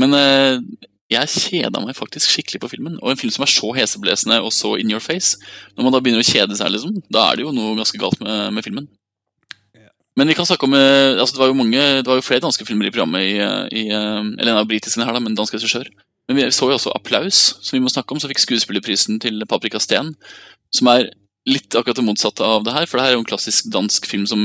Men 0.00 0.16
eh, 0.16 0.62
jeg 1.12 1.30
kjeda 1.30 1.82
meg 1.84 1.96
faktisk 1.98 2.32
skikkelig 2.32 2.62
på 2.62 2.70
filmen. 2.72 2.96
Og 3.02 3.12
en 3.12 3.20
film 3.20 3.32
som 3.34 3.44
er 3.44 3.52
så 3.52 3.70
heseblesende 3.76 4.40
og 4.40 4.52
så 4.56 4.74
in 4.80 4.92
your 4.92 5.02
face, 5.04 5.36
når 5.76 5.86
man 5.86 5.94
da 5.94 6.00
begynner 6.04 6.24
å 6.24 6.28
kjede 6.28 6.56
seg, 6.58 6.72
liksom, 6.72 6.96
da 7.12 7.28
er 7.28 7.38
det 7.38 7.44
jo 7.44 7.52
noe 7.54 7.76
ganske 7.78 8.00
galt 8.00 8.20
med, 8.24 8.54
med 8.56 8.66
filmen. 8.66 8.88
Men 10.14 10.30
vi 10.30 10.36
kan 10.38 10.46
snakke 10.46 10.68
om 10.68 10.76
eh, 10.78 11.18
altså 11.18 11.34
det 11.34 11.42
var 11.42 11.50
jo 11.50 11.58
mange, 11.58 11.80
det 11.98 12.06
var 12.06 12.20
jo 12.20 12.24
flere 12.24 12.44
danske 12.44 12.64
filmer 12.66 12.86
i 12.86 12.92
programmet, 12.94 13.26
i, 13.26 13.34
i, 13.82 13.88
eh, 13.90 14.20
eller 14.22 14.52
en 14.52 14.60
av 14.62 14.68
britiske 14.70 15.02
her, 15.02 15.16
da, 15.16 15.22
men 15.22 15.34
dansk 15.36 15.56
regissør. 15.58 15.90
Men 16.30 16.38
vi 16.38 16.46
så 16.54 16.70
jo 16.70 16.78
også 16.78 16.94
Applaus, 16.94 17.42
som 17.60 17.76
vi 17.76 17.82
må 17.84 17.92
snakke 17.92 18.14
om, 18.14 18.20
som 18.22 18.30
fikk 18.30 18.40
skuespillerprisen 18.44 19.18
til 19.20 19.44
Paprika 19.50 19.82
Steen. 19.82 20.14
Som 20.72 20.88
er 20.94 21.10
litt 21.50 21.74
akkurat 21.76 21.98
det 21.98 22.06
motsatte 22.06 22.46
av 22.46 22.64
det 22.64 22.72
her, 22.72 22.86
for 22.88 22.96
det 22.96 23.04
her 23.04 23.12
er 23.12 23.18
jo 23.18 23.24
en 23.24 23.28
klassisk 23.28 23.68
dansk 23.74 24.06
film 24.08 24.24
som 24.30 24.40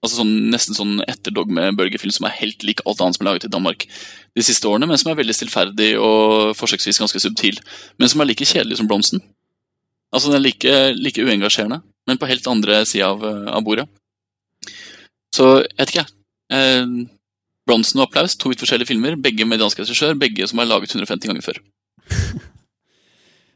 altså 0.00 0.20
sånn, 0.22 0.32
Nesten 0.52 0.76
sånn 0.76 1.02
etterdogme-bølgefilm 1.04 2.14
som 2.14 2.26
er 2.28 2.38
helt 2.38 2.64
lik 2.66 2.82
alt 2.86 3.02
annet 3.04 3.18
som 3.18 3.26
er 3.26 3.30
laget 3.30 3.46
i 3.48 3.52
Danmark 3.52 3.86
de 4.38 4.44
siste 4.46 4.68
årene, 4.68 4.88
men 4.88 5.00
som 5.00 5.12
er 5.12 5.18
veldig 5.20 5.36
stillferdig 5.36 5.92
og 6.00 6.56
forsøksvis 6.58 7.02
ganske 7.02 7.22
subtil. 7.22 7.60
Men 8.00 8.12
som 8.12 8.22
er 8.22 8.30
like 8.30 8.48
kjedelig 8.48 8.80
som 8.80 8.88
Blomsten. 8.90 9.22
Altså 10.10 10.30
Den 10.30 10.40
er 10.40 10.46
like, 10.46 10.76
like 10.98 11.22
uengasjerende, 11.22 11.82
men 12.08 12.18
på 12.18 12.28
helt 12.30 12.46
andre 12.50 12.82
sida 12.88 13.12
av, 13.12 13.24
av 13.24 13.64
bordet. 13.66 13.86
Så 15.34 15.60
jeg 15.60 15.76
vet 15.78 15.92
ikke, 15.94 16.04
jeg. 16.04 16.14
Eh, 16.50 16.94
Bronsen 17.68 18.00
og 18.00 18.08
Applaus, 18.08 18.34
to 18.34 18.50
vidt 18.50 18.62
forskjellige 18.64 18.90
filmer, 18.90 19.14
begge 19.20 19.46
med 19.46 19.60
dansk 19.62 19.78
regissør, 19.78 20.16
begge 20.18 20.48
som 20.50 20.58
er 20.58 20.70
laget 20.70 20.96
150 20.96 21.30
ganger 21.30 21.44
før. 21.46 21.60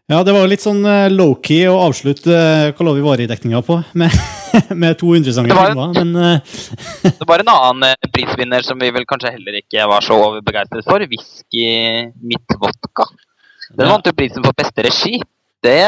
Ja, 0.04 0.18
det 0.20 0.34
var 0.36 0.44
litt 0.44 0.60
sånn 0.60 0.82
uh, 0.84 1.08
low-key 1.08 1.62
å 1.64 1.78
avslutte 1.86 2.28
uh, 2.28 2.72
Kalovi 2.76 3.00
Vari-dekninga 3.00 3.62
på, 3.64 3.78
med, 3.96 4.12
med 4.82 4.98
to 5.00 5.14
interessante 5.16 5.48
Det 5.52 5.56
var- 5.58 5.72
filmer, 5.72 5.92
men 5.98 6.16
uh, 6.16 6.38
Det 7.20 7.28
var 7.28 7.42
en 7.44 7.52
annen 7.54 7.88
eh, 7.90 8.08
prisvinner 8.14 8.62
som 8.66 8.78
vi 8.80 8.90
vel 8.94 9.06
kanskje 9.08 9.32
heller 9.36 9.60
ikke 9.60 9.86
var 9.90 10.04
så 10.04 10.16
overbegeistret 10.18 10.84
for. 10.88 11.04
Whisky 11.10 11.66
Mitt 12.22 12.58
Vodka. 12.60 13.08
Den 13.74 13.86
Ja. 13.86 13.92
vant 13.94 14.06
jo 14.06 14.12
prisen 14.12 14.44
for 14.44 14.52
beste 14.56 14.84
regi. 14.86 15.20
Det, 15.64 15.78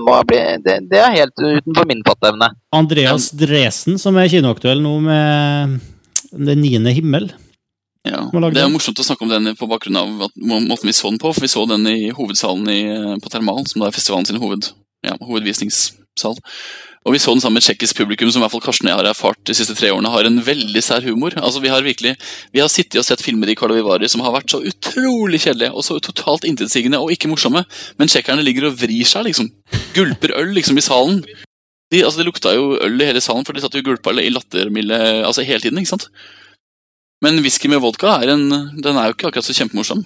må 0.00 0.14
bli, 0.30 0.38
det, 0.62 0.76
det 0.90 1.00
er 1.02 1.10
helt 1.16 1.34
utenfor 1.42 1.88
min 1.90 2.04
fatteevne. 2.06 2.52
Andreas 2.72 3.32
Dresen, 3.34 3.98
som 3.98 4.14
er 4.22 4.28
kinoaktuell 4.30 4.78
nå 4.84 4.92
med 5.02 5.80
Den 6.30 6.60
niende 6.62 6.92
himmel. 6.94 7.32
Ja. 8.06 8.20
Det 8.30 8.60
er 8.62 8.68
morsomt 8.70 8.98
å 9.00 9.06
snakke 9.06 9.24
om 9.24 9.30
den 9.32 9.56
på 9.56 9.66
bakgrunn 9.66 9.96
av 9.96 10.22
at, 10.28 10.34
måten 10.36 10.86
vi 10.86 10.92
så 10.94 11.10
den 11.10 11.18
på, 11.18 11.32
for 11.32 11.40
vi 11.40 11.48
så 11.50 11.64
den 11.66 11.86
i 11.88 12.10
hovedsalen 12.14 12.68
i, 12.68 12.80
eh, 12.92 13.14
på 13.18 13.32
Thermal, 13.32 13.64
som 13.66 13.80
da 13.80 13.88
er 13.88 13.96
festivalen 13.96 14.26
sin 14.28 14.38
hoved, 14.42 14.70
ja, 15.02 15.16
hovedvisningssal. 16.14 16.38
Og 17.04 17.12
vi 17.12 17.18
så 17.18 17.32
den 17.34 17.40
sammen 17.40 17.58
med 17.58 17.64
tsjekkisk 17.64 17.96
publikum 17.98 18.30
som 18.32 18.40
i 18.40 18.44
hvert 18.44 18.52
fall 18.52 18.62
Karsten 18.64 18.88
og 18.88 18.92
jeg 18.92 18.98
har 18.98 19.10
erfart 19.10 19.38
de 19.44 19.54
siste 19.54 19.74
tre 19.76 19.90
årene 19.92 20.08
har 20.08 20.24
en 20.24 20.40
veldig 20.40 20.82
sær 20.82 21.02
humor. 21.04 21.34
Altså 21.36 21.60
Vi 21.60 21.68
har 21.68 21.82
virkelig, 21.82 22.16
vi 22.52 22.60
har 22.60 22.68
sittet 22.68 22.98
og 22.98 23.04
sett 23.04 23.20
filmer 23.20 23.48
i 23.48 23.54
Karlovy 23.54 23.82
Vary 23.84 24.08
som 24.08 24.22
har 24.22 24.32
vært 24.32 24.50
så 24.50 24.62
utrolig 24.64 25.42
kjedelige 25.44 25.72
og 25.74 25.84
så 25.84 25.98
totalt 26.00 26.44
intetsigende 26.44 26.98
og 26.98 27.12
ikke 27.12 27.28
morsomme, 27.28 27.64
men 27.98 28.08
tsjekkerne 28.08 28.42
ligger 28.42 28.70
og 28.70 28.78
vrir 28.80 29.04
seg, 29.04 29.26
liksom. 29.28 29.50
Gulper 29.94 30.32
øl 30.38 30.54
liksom 30.54 30.78
i 30.78 30.84
salen. 30.84 31.20
De, 31.92 32.00
altså 32.02 32.18
Det 32.18 32.26
lukta 32.26 32.54
jo 32.54 32.78
øl 32.80 33.00
i 33.00 33.10
hele 33.10 33.20
salen, 33.20 33.44
for 33.44 33.52
de 33.52 33.60
satt 33.60 33.74
jo 33.74 33.84
gulpa 33.84 34.16
i 34.16 34.32
lattermilde 34.32 35.26
altså 35.26 35.44
hele 35.44 35.60
tiden. 35.60 35.78
ikke 35.78 35.92
sant? 35.92 36.08
Men 37.22 37.40
whisky 37.44 37.68
med 37.68 37.84
vodka 37.84 38.16
er 38.22 38.32
en, 38.32 38.48
den 38.80 38.96
er 38.96 39.10
jo 39.10 39.14
ikke 39.14 39.28
akkurat 39.28 39.44
så 39.44 39.56
kjempemorsom. 39.56 40.04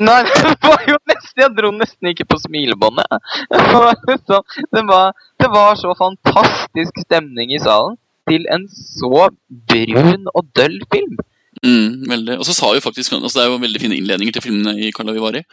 Nei, 0.00 0.22
det 0.46 0.56
var 0.64 0.86
jo 0.88 0.96
nesten 1.10 1.42
Jeg 1.44 1.52
dro 1.58 1.70
nesten 1.74 2.10
ikke 2.10 2.26
på 2.30 2.40
smilebåndet. 2.46 3.18
Det 3.52 3.60
var, 3.74 3.98
så, 4.24 4.40
det, 4.72 5.48
var, 5.52 5.76
så 5.76 5.92
fantastisk 5.98 7.00
stemning 7.04 7.52
i 7.52 7.60
salen 7.62 7.98
til 8.30 8.46
en 8.54 8.64
så 8.72 9.28
brun 9.68 10.28
og 10.32 10.46
døll 10.56 10.78
film. 10.92 11.18
Mm, 11.60 12.06
veldig. 12.08 12.38
Og 12.40 12.46
så 12.48 12.54
sa 12.56 12.70
jo 12.74 12.80
faktisk, 12.80 13.12
altså 13.12 13.38
Det 13.38 13.44
er 13.44 13.50
jo 13.52 13.60
veldig 13.60 13.82
fine 13.82 13.98
innledninger 14.00 14.32
til 14.36 14.46
filmene 14.46 14.78
i 14.80 14.92
Carla 14.96 15.12
Vivari. 15.12 15.44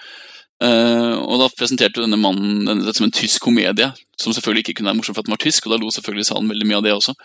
Uh, 0.61 1.17
og 1.25 1.39
da 1.41 1.49
presenterte 1.57 1.97
jo 1.97 2.05
denne 2.05 2.19
mannen 2.21 2.67
denne, 2.67 2.93
som 2.93 3.07
en 3.07 3.15
tysk 3.17 3.41
komedie, 3.47 3.87
som 4.21 4.33
selvfølgelig 4.33 4.61
ikke 4.67 4.79
kunne 4.79 4.91
være 4.91 4.99
morsom 4.99 5.17
for 5.17 5.23
at 5.23 5.29
den 5.29 5.33
var 5.33 5.41
tysk, 5.41 5.65
og 5.65 5.73
da 5.73 5.79
lo 5.81 5.89
selvfølgelig 5.91 6.27
salen 6.29 6.51
veldig 6.53 6.67
mye 6.69 6.79
av 6.79 6.85
det 6.85 6.93
også. 6.93 7.15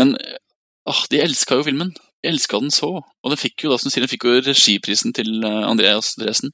Men 0.00 0.16
eh, 0.18 0.40
ah, 0.90 1.04
de 1.12 1.20
elska 1.22 1.60
jo 1.60 1.66
filmen. 1.68 1.92
De 2.22 2.30
elska 2.30 2.60
den 2.60 2.70
så. 2.70 2.90
Og 3.02 3.32
den 3.32 3.40
fikk 3.40 3.64
jo 3.64 3.72
da, 3.72 3.78
som 3.80 3.90
sier, 3.90 4.04
den 4.04 4.10
fikk 4.10 4.26
jo 4.28 4.40
regiprisen 4.40 5.14
til 5.16 5.42
eh, 5.44 5.62
Andreas 5.68 6.14
Dresen. 6.18 6.52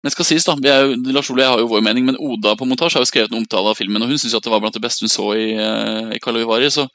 Men 0.00 0.12
skal 0.14 0.24
sies 0.24 0.46
da, 0.48 0.54
vi 0.56 0.70
er 0.72 0.86
jo, 0.86 0.98
Lars 1.12 1.28
Ole 1.32 1.44
jeg 1.44 1.52
har 1.52 1.60
jo 1.60 1.68
vår 1.68 1.82
mening, 1.84 2.06
men 2.08 2.16
Oda 2.16 2.54
på 2.56 2.68
montasje 2.68 2.96
har 2.96 3.04
jo 3.04 3.10
skrevet 3.10 3.32
en 3.32 3.42
omtale 3.42 3.72
av 3.72 3.76
filmen, 3.76 4.00
og 4.00 4.08
hun 4.08 4.20
syns 4.20 4.36
at 4.36 4.46
det 4.46 4.52
var 4.52 4.62
blant 4.62 4.76
det 4.76 4.84
beste 4.84 5.04
hun 5.04 5.12
så 5.12 5.26
i, 5.36 5.50
uh, 5.60 6.08
i 6.16 6.70
Så, 6.72 6.86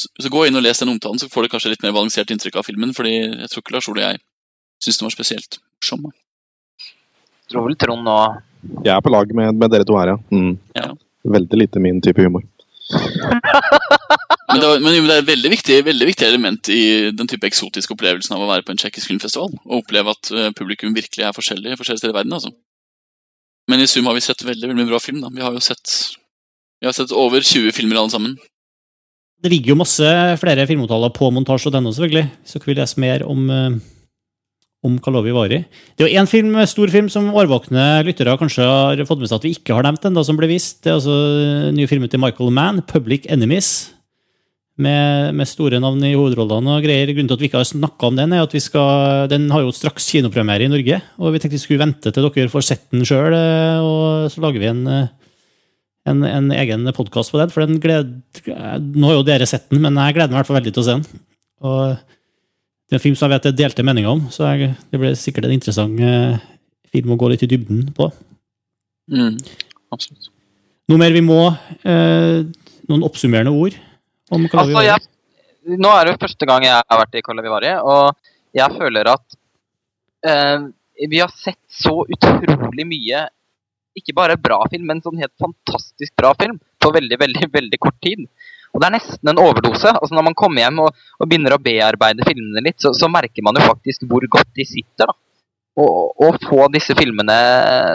så, 0.00 0.08
så 0.08 0.30
gå 0.32 0.46
inn 0.46 0.56
og 0.56 0.64
les 0.64 0.80
den 0.80 0.88
omtalen, 0.88 1.20
så 1.20 1.28
får 1.28 1.44
du 1.44 1.48
kanskje 1.52 1.74
litt 1.74 1.84
mer 1.84 1.92
balansert 1.92 2.32
inntrykk 2.32 2.56
av 2.56 2.64
filmen. 2.64 2.94
fordi 2.96 3.12
jeg 3.12 3.50
tror 3.52 3.60
ikke 3.60 3.76
Lars 3.76 3.88
Ole 3.92 4.06
og 4.06 4.08
jeg 4.08 4.22
syns 4.80 4.98
den 4.98 5.06
var 5.06 5.16
spesielt 5.18 5.60
morsom. 5.60 6.08
Tror 7.50 7.68
vel 7.68 7.76
Trond 7.76 8.02
nå 8.08 8.16
Jeg 8.82 8.94
er 8.96 9.04
på 9.04 9.12
lag 9.12 9.36
med, 9.36 9.52
med 9.54 9.70
dere 9.70 9.84
to 9.84 9.98
her, 10.00 10.14
ja. 10.14 10.18
Mm. 10.32 10.56
Ja. 10.74 10.94
Veldig 11.36 11.60
lite 11.60 11.82
min 11.82 12.00
type 12.00 12.24
humor. 12.24 12.42
Men 14.46 14.62
det, 14.62 14.68
men 14.78 14.94
det 14.94 15.14
er 15.14 15.24
et 15.24 15.28
veldig 15.30 15.50
viktig, 15.50 15.76
veldig 15.88 16.06
viktig 16.06 16.26
element 16.26 16.68
i 16.70 16.82
den 17.10 17.30
type 17.30 17.48
eksotiske 17.48 17.96
opplevelsen 17.96 18.36
av 18.36 18.44
å 18.44 18.50
være 18.50 18.62
på 18.66 18.74
en 18.74 18.78
tsjekkisk 18.78 19.10
filmfestival. 19.10 19.50
Og 19.66 19.80
oppleve 19.80 20.14
at 20.14 20.30
eh, 20.30 20.52
publikum 20.54 20.94
virkelig 20.94 21.24
er 21.26 21.34
forskjellig 21.34 21.74
forskjellige 21.80 22.04
steder 22.04 22.14
i 22.14 22.18
verden. 22.20 22.36
altså. 22.36 22.52
Men 23.66 23.82
i 23.82 23.88
sum 23.90 24.06
har 24.06 24.14
vi 24.14 24.22
sett 24.22 24.44
veldig 24.46 24.70
veldig 24.70 24.78
mye 24.78 24.92
bra 24.92 25.00
film. 25.02 25.18
da. 25.24 25.32
Vi 25.34 25.42
har 25.42 25.56
jo 25.56 25.64
sett, 25.64 25.96
vi 26.78 26.86
har 26.86 26.94
sett 26.94 27.10
over 27.10 27.42
20 27.42 27.74
filmer 27.74 27.98
alle 27.98 28.14
sammen. 28.14 28.36
det 29.42 29.50
ligger 29.52 29.74
jo 29.74 29.82
masse 29.82 30.06
flere 30.40 30.64
filmavtaler 30.66 31.10
på 31.14 31.28
montasje.no, 31.34 31.90
selvfølgelig. 31.90 32.30
Så 32.46 32.60
dere 32.60 32.70
vil 32.70 32.80
lese 32.80 33.02
mer 33.02 33.26
om, 33.26 33.42
eh, 33.50 33.76
om 34.86 34.94
Kalovi 35.02 35.34
Vari. 35.34 35.64
Det 35.98 36.06
er 36.06 36.08
jo 36.08 36.22
én 36.22 36.30
film, 36.30 36.54
stor 36.70 36.94
film 36.94 37.10
som 37.10 37.34
årvåkne 37.34 38.06
lyttere 38.06 38.38
kanskje 38.38 38.62
har 38.62 39.04
fått 39.10 39.18
med 39.18 39.28
seg 39.28 39.42
at 39.42 39.50
vi 39.50 39.54
ikke 39.58 39.74
har 39.74 39.90
nevnt 39.90 40.06
ennå, 40.06 40.22
som 40.24 40.38
ble 40.38 40.46
vist. 40.54 40.84
Det 40.86 40.94
er 40.94 40.98
altså 41.00 41.18
den 41.66 41.78
nye 41.82 41.90
filmen 41.90 42.08
til 42.08 42.22
Michael 42.22 42.54
Mann, 42.54 42.82
'Public 42.86 43.26
Enemies'. 43.26 43.95
Med, 44.76 45.32
med 45.32 45.48
store 45.48 45.78
navn 45.80 46.02
i 46.04 46.12
hovedrollene 46.12 46.74
og 46.76 46.84
greier. 46.84 47.08
Grunnen 47.08 47.30
til 47.30 47.38
at 47.38 47.42
vi 47.42 47.48
ikke 47.48 47.60
har 47.62 47.68
snakka 47.68 48.10
om 48.10 48.16
den, 48.18 48.34
er 48.36 48.42
at 48.44 48.52
vi 48.52 48.60
skal, 48.60 49.24
den 49.32 49.46
har 49.48 49.62
jo 49.64 49.70
straks 49.72 50.10
kinopremiere 50.12 50.66
i 50.66 50.68
Norge. 50.68 50.98
Og 51.16 51.32
vi 51.32 51.40
tenkte 51.40 51.56
vi 51.56 51.62
skulle 51.62 51.80
vente 51.80 52.12
til 52.12 52.26
dere 52.26 52.52
får 52.52 52.66
sett 52.66 52.82
den 52.92 53.06
sjøl, 53.08 53.32
og 53.32 54.26
så 54.34 54.42
lager 54.44 54.60
vi 54.60 54.68
en, 54.68 54.82
eh, 54.92 55.30
en, 56.12 56.20
en 56.28 56.52
egen 56.52 56.84
podkast 56.92 57.32
på 57.32 57.40
den. 57.40 57.54
For 57.54 57.64
den 57.64 57.80
gled, 57.80 58.12
nå 58.44 59.08
har 59.08 59.16
jo 59.16 59.24
dere 59.24 59.48
sett 59.48 59.64
den, 59.72 59.80
men 59.86 59.96
jeg 59.96 60.18
gleder 60.18 60.34
meg 60.34 60.36
i 60.36 60.40
hvert 60.42 60.50
fall 60.52 60.60
veldig 60.60 60.74
til 60.76 60.84
å 60.84 60.88
se 60.90 60.98
den. 60.98 61.24
Og 61.64 61.80
det 61.96 62.98
er 62.98 63.00
en 63.00 63.06
film 63.06 63.16
som 63.16 63.26
jeg 63.26 63.34
vet 63.38 63.48
det 63.48 63.54
er 63.54 63.58
delte 63.62 63.86
meninger 63.88 64.12
om, 64.12 64.26
så 64.30 64.52
jeg, 64.52 64.74
det 64.92 65.00
blir 65.00 65.16
sikkert 65.18 65.48
en 65.48 65.56
interessant 65.56 66.04
eh, 66.04 66.36
film 66.92 67.16
å 67.16 67.18
gå 67.18 67.32
litt 67.32 67.42
i 67.42 67.50
dybden 67.50 67.88
på. 67.96 68.12
Mm, 69.08 69.40
absolutt. 69.94 70.28
Noe 70.92 71.00
mer 71.00 71.14
vi 71.14 71.22
må 71.22 71.40
eh, 71.86 72.44
Noen 72.86 73.02
oppsummerende 73.06 73.50
ord 73.54 73.74
om 74.30 74.48
Kalavi 74.50 74.74
Altså, 74.74 74.84
jeg, 74.86 75.78
nå 75.78 75.92
er 75.92 76.04
det 76.04 76.14
jo 76.14 76.22
første 76.24 76.48
gang 76.48 76.66
jeg 76.66 76.76
har 76.78 77.00
vært 77.02 77.18
i 77.18 77.24
Kolavivari, 77.26 77.72
og 77.82 78.56
jeg 78.56 78.78
føler 78.78 79.12
at 79.12 79.38
eh, 80.26 80.68
vi 81.10 81.20
har 81.20 81.32
sett 81.32 81.60
så 81.70 81.98
utrolig 82.04 82.86
mye 82.88 83.26
ikke 83.96 84.14
bare 84.16 84.36
bra 84.40 84.60
film, 84.70 84.86
men 84.90 85.00
sånn 85.04 85.20
helt 85.20 85.32
fantastisk 85.40 86.12
bra 86.20 86.34
film 86.36 86.58
på 86.82 86.92
veldig, 86.92 87.16
veldig, 87.20 87.48
veldig 87.52 87.78
kort 87.80 87.96
tid. 88.04 88.26
Og 88.74 88.82
det 88.82 88.88
er 88.90 88.96
nesten 88.98 89.30
en 89.32 89.40
overdose. 89.40 89.88
Altså 89.88 90.16
Når 90.16 90.26
man 90.26 90.36
kommer 90.36 90.66
hjem 90.66 90.82
og, 90.84 90.98
og 91.16 91.28
begynner 91.28 91.56
å 91.56 91.62
bearbeide 91.62 92.26
filmene 92.26 92.64
litt, 92.66 92.76
så, 92.82 92.92
så 92.92 93.08
merker 93.08 93.46
man 93.46 93.56
jo 93.56 93.64
faktisk 93.64 94.04
hvor 94.10 94.26
godt 94.28 94.52
de 94.58 94.66
sitter. 94.68 95.08
da. 95.08 95.16
Og 95.80 96.26
å 96.26 96.28
få 96.44 96.68
disse 96.72 96.96
filmene 96.96 97.36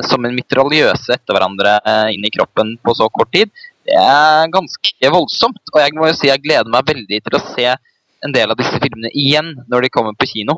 som 0.10 0.26
en 0.26 0.36
mitraljøse 0.38 1.16
etter 1.16 1.38
hverandre 1.38 1.78
eh, 1.80 2.10
inn 2.16 2.26
i 2.26 2.34
kroppen 2.34 2.76
på 2.82 2.94
så 2.98 3.08
kort 3.14 3.32
tid, 3.34 3.54
det 3.88 3.98
er 3.98 4.52
ganske 4.54 5.14
voldsomt. 5.16 5.64
Og 5.74 5.80
jeg 5.82 5.96
må 5.98 6.10
jo 6.10 6.18
si 6.18 6.30
jeg 6.30 6.44
gleder 6.44 6.70
meg 6.72 6.88
veldig 6.90 7.22
til 7.26 7.38
å 7.38 7.46
se 7.54 7.72
en 8.22 8.34
del 8.36 8.54
av 8.54 8.60
disse 8.60 8.78
filmene 8.78 9.10
igjen 9.18 9.50
når 9.72 9.86
de 9.86 9.92
kommer 9.94 10.14
på 10.18 10.30
kino. 10.30 10.58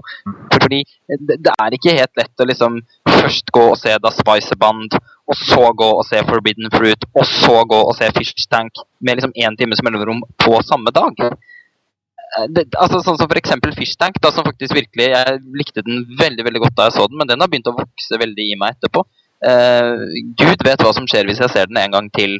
Fordi 0.51 0.81
det, 0.83 1.39
det 1.45 1.53
er 1.53 1.77
ikke 1.77 1.95
helt 1.95 2.19
lett 2.19 2.43
å 2.43 2.47
liksom 2.49 2.81
først 3.07 3.53
gå 3.55 3.63
og 3.71 3.79
se 3.79 3.95
Da 4.03 4.11
Spice 4.11 4.57
Band, 4.59 4.97
og 5.29 5.39
så 5.39 5.71
gå 5.79 5.89
og 5.95 6.03
se 6.07 6.19
Forbidden 6.27 6.71
Fruit, 6.73 7.07
og 7.15 7.25
så 7.29 7.63
gå 7.69 7.79
og 7.87 7.95
se 7.97 8.11
Fish 8.17 8.47
Tank 8.51 8.83
med 8.99 9.19
liksom 9.19 9.35
én 9.39 9.57
times 9.59 9.83
mellomrom 9.85 10.23
på 10.43 10.59
samme 10.67 10.91
dag. 10.95 11.23
Eh, 11.23 12.47
Det, 12.49 12.67
altså 12.81 12.99
Sånn 13.05 13.19
som 13.21 13.31
eksempel 13.37 13.75
Fish 13.77 13.95
Tank, 13.99 14.19
da, 14.19 14.31
som 14.33 14.45
faktisk 14.47 14.73
virkelig 14.73 15.11
Jeg 15.13 15.41
likte 15.53 15.83
den 15.85 16.03
veldig 16.19 16.43
veldig 16.47 16.63
godt 16.65 16.79
da 16.79 16.87
jeg 16.89 16.97
så 16.97 17.07
den, 17.07 17.19
men 17.21 17.29
den 17.29 17.39
har 17.39 17.51
begynt 17.51 17.69
å 17.71 17.77
vokse 17.77 18.19
veldig 18.19 18.47
i 18.51 18.57
meg 18.59 18.75
etterpå. 18.75 19.05
Uh, 19.43 20.07
Gud 20.39 20.61
vet 20.63 20.81
hva 20.81 20.93
som 20.95 21.07
skjer 21.07 21.27
hvis 21.27 21.41
jeg 21.43 21.51
ser 21.51 21.67
den 21.67 21.77
en 21.77 21.95
gang 21.95 22.09
til 22.15 22.37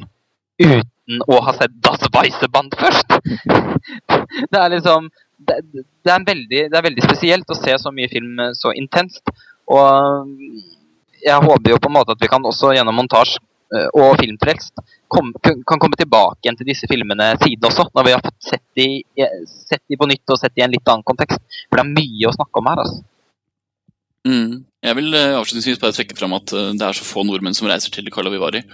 uten 0.60 1.24
å 1.28 1.40
ha 1.44 1.54
sett 1.56 1.74
Das 1.84 2.02
Weisseband 2.14 2.74
først. 2.80 3.18
det 4.52 4.60
er 4.60 4.72
liksom 4.72 5.10
det, 5.44 5.58
det, 5.72 6.12
er 6.12 6.26
veldig, 6.26 6.60
det 6.72 6.78
er 6.78 6.86
veldig 6.86 7.04
spesielt 7.04 7.50
å 7.50 7.58
se 7.58 7.76
så 7.80 7.92
mye 7.94 8.10
film 8.12 8.38
eh, 8.40 8.54
så 8.56 8.72
intenst. 8.76 9.22
Og 9.72 10.38
jeg 11.24 11.40
håper 11.46 11.72
jo 11.72 11.80
på 11.80 11.90
en 11.90 11.98
måte 11.98 12.14
at 12.14 12.22
vi 12.22 12.30
kan 12.30 12.44
også 12.44 12.74
gjennom 12.76 12.96
montasje 13.00 13.40
eh, 13.74 13.88
og 13.96 14.18
filmfrelst 14.20 14.84
kom, 15.12 15.32
kan 15.42 15.80
komme 15.80 15.98
tilbake 16.00 16.44
igjen 16.44 16.58
til 16.60 16.68
disse 16.68 16.88
filmene 16.90 17.32
siden 17.42 17.68
også, 17.68 17.88
når 17.96 18.08
vi 18.08 18.14
har 18.16 18.24
fått 18.24 18.50
sett 18.50 18.64
de, 18.78 18.88
eh, 19.20 19.40
sett 19.48 19.84
de 19.88 20.00
på 20.00 20.08
nytt 20.10 20.34
og 20.34 20.40
sett 20.40 20.54
de 20.54 20.64
i 20.64 20.66
en 20.66 20.74
litt 20.74 20.88
annen 20.88 21.06
kontekst. 21.06 21.42
For 21.68 21.80
det 21.80 21.86
er 21.86 21.96
mye 21.96 22.30
å 22.30 22.36
snakke 22.36 22.62
om 22.62 22.70
her. 22.72 22.84
altså. 22.84 23.02
Mm. 24.24 24.52
Jeg 24.84 24.96
vil 24.96 25.16
avslutningsvis 25.16 25.80
bare 25.80 25.96
trekke 25.96 26.16
fram 26.16 26.32
at 26.36 26.52
det 26.52 26.84
er 26.84 26.96
så 26.96 27.04
få 27.04 27.24
nordmenn 27.28 27.56
som 27.56 27.68
reiser 27.68 27.92
til. 27.92 28.08
Eh, 28.08 28.64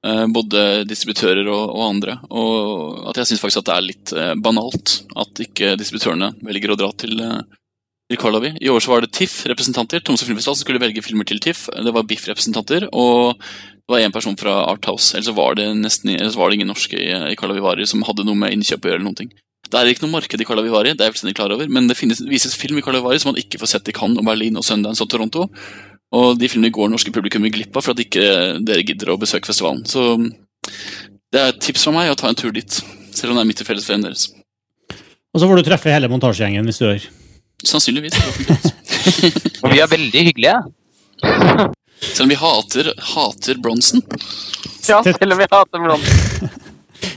Både 0.00 0.60
distributører 0.88 1.44
og, 1.52 1.74
og 1.76 1.82
andre. 1.84 2.14
Og 2.32 3.10
at 3.10 3.18
jeg 3.20 3.30
syns 3.30 3.42
faktisk 3.42 3.60
at 3.60 3.66
det 3.68 3.74
er 3.74 3.84
litt 3.84 4.12
eh, 4.16 4.30
banalt 4.40 4.94
at 5.20 5.42
ikke 5.44 5.74
distributørene 5.76 6.30
velger 6.46 6.72
å 6.72 6.78
dra 6.80 6.88
til, 6.96 7.20
eh, 7.20 7.42
til. 8.08 8.46
I 8.56 8.70
år 8.72 8.80
så 8.80 8.94
var 8.94 9.04
det 9.04 9.12
TIFF-representanter 9.18 10.00
Tromsø 10.00 10.24
Filmfestival 10.24 10.56
som 10.56 10.64
skulle 10.64 10.80
velge 10.82 11.04
filmer 11.04 11.28
til 11.28 11.38
TIFF. 11.44 11.68
Det 11.84 11.92
var 11.94 12.08
BIFF-representanter, 12.08 12.88
og 12.96 13.36
det 13.38 13.92
var 13.92 14.00
én 14.00 14.14
person 14.14 14.38
fra 14.40 14.56
Arthouse. 14.70 15.12
Ellers 15.18 15.36
var 15.36 15.54
det 15.60 15.68
nesten 15.78 16.16
var 16.34 16.50
det 16.50 16.58
ingen 16.58 16.72
norske 16.72 16.96
i, 16.96 17.12
i 17.12 17.60
Vary 17.60 17.86
som 17.86 18.02
hadde 18.08 18.24
noe 18.24 18.40
med 18.40 18.56
innkjøp 18.56 18.82
å 18.82 18.90
gjøre. 18.90 19.02
eller 19.02 19.08
noen 19.10 19.20
ting. 19.20 19.30
Det 19.70 19.78
er 19.78 19.92
ikke 19.92 20.06
noe 20.06 20.16
marked 20.16 20.40
i 20.40 20.46
Karlovy 20.48 20.72
Vary, 20.72 20.94
det 20.96 21.04
er 21.04 21.10
jeg 21.10 21.18
fullstendig 21.18 21.36
klar 21.38 21.52
over, 21.54 21.68
men 21.70 21.86
det 21.86 21.94
finnes, 21.98 22.18
vises 22.26 22.56
film 22.58 22.80
i 22.80 22.82
Karlovy 22.82 23.04
Vary 23.04 23.20
som 23.22 23.30
man 23.30 23.38
ikke 23.38 23.60
får 23.60 23.70
sett 23.76 23.90
i 23.92 23.94
Cannes 23.94 24.18
og 24.18 24.26
Berlin 24.26 24.58
og 24.58 24.66
Sundance 24.66 25.04
og 25.04 25.10
Toronto. 25.12 25.46
Og 26.16 26.38
de 26.40 26.48
filmene 26.50 26.72
går 26.74 26.90
norske 26.90 27.12
publikum 27.14 27.46
glipp 27.54 27.76
av 27.76 27.86
for 27.86 27.94
at 27.94 28.02
ikke 28.02 28.24
dere 28.66 28.82
gidder 28.86 29.12
å 29.12 29.18
besøke 29.20 29.46
festivalen. 29.50 29.84
Så 29.86 30.16
det 31.30 31.38
er 31.40 31.52
et 31.52 31.60
tips 31.62 31.86
fra 31.86 31.94
meg 31.94 32.10
å 32.10 32.18
ta 32.18 32.30
en 32.30 32.38
tur 32.38 32.50
dit, 32.54 32.80
selv 33.14 33.30
om 33.30 33.38
det 33.38 33.44
er 33.44 33.50
midt 33.52 33.62
i 33.62 33.68
fellesferien 33.68 34.02
deres. 34.02 34.26
Og 35.30 35.38
så 35.38 35.46
får 35.46 35.60
du 35.60 35.68
treffe 35.68 35.92
hele 35.94 36.10
montasjegjengen 36.10 36.66
hvis 36.66 36.80
du 36.82 36.88
gjør. 36.88 37.06
Sannsynligvis. 37.70 38.16
Og 39.62 39.70
vi 39.70 39.82
er 39.82 39.90
veldig 39.90 40.24
hyggelige. 40.30 40.58
Selv 42.00 42.24
om 42.24 42.30
vi 42.32 42.36
hater, 42.40 42.86
hater 43.12 43.58
Bronsen. 43.60 44.00
Ja, 44.88 45.02
selv 45.04 45.34
om 45.34 45.38
vi 45.38 45.46
hater 45.50 45.82
blond. 45.84 46.06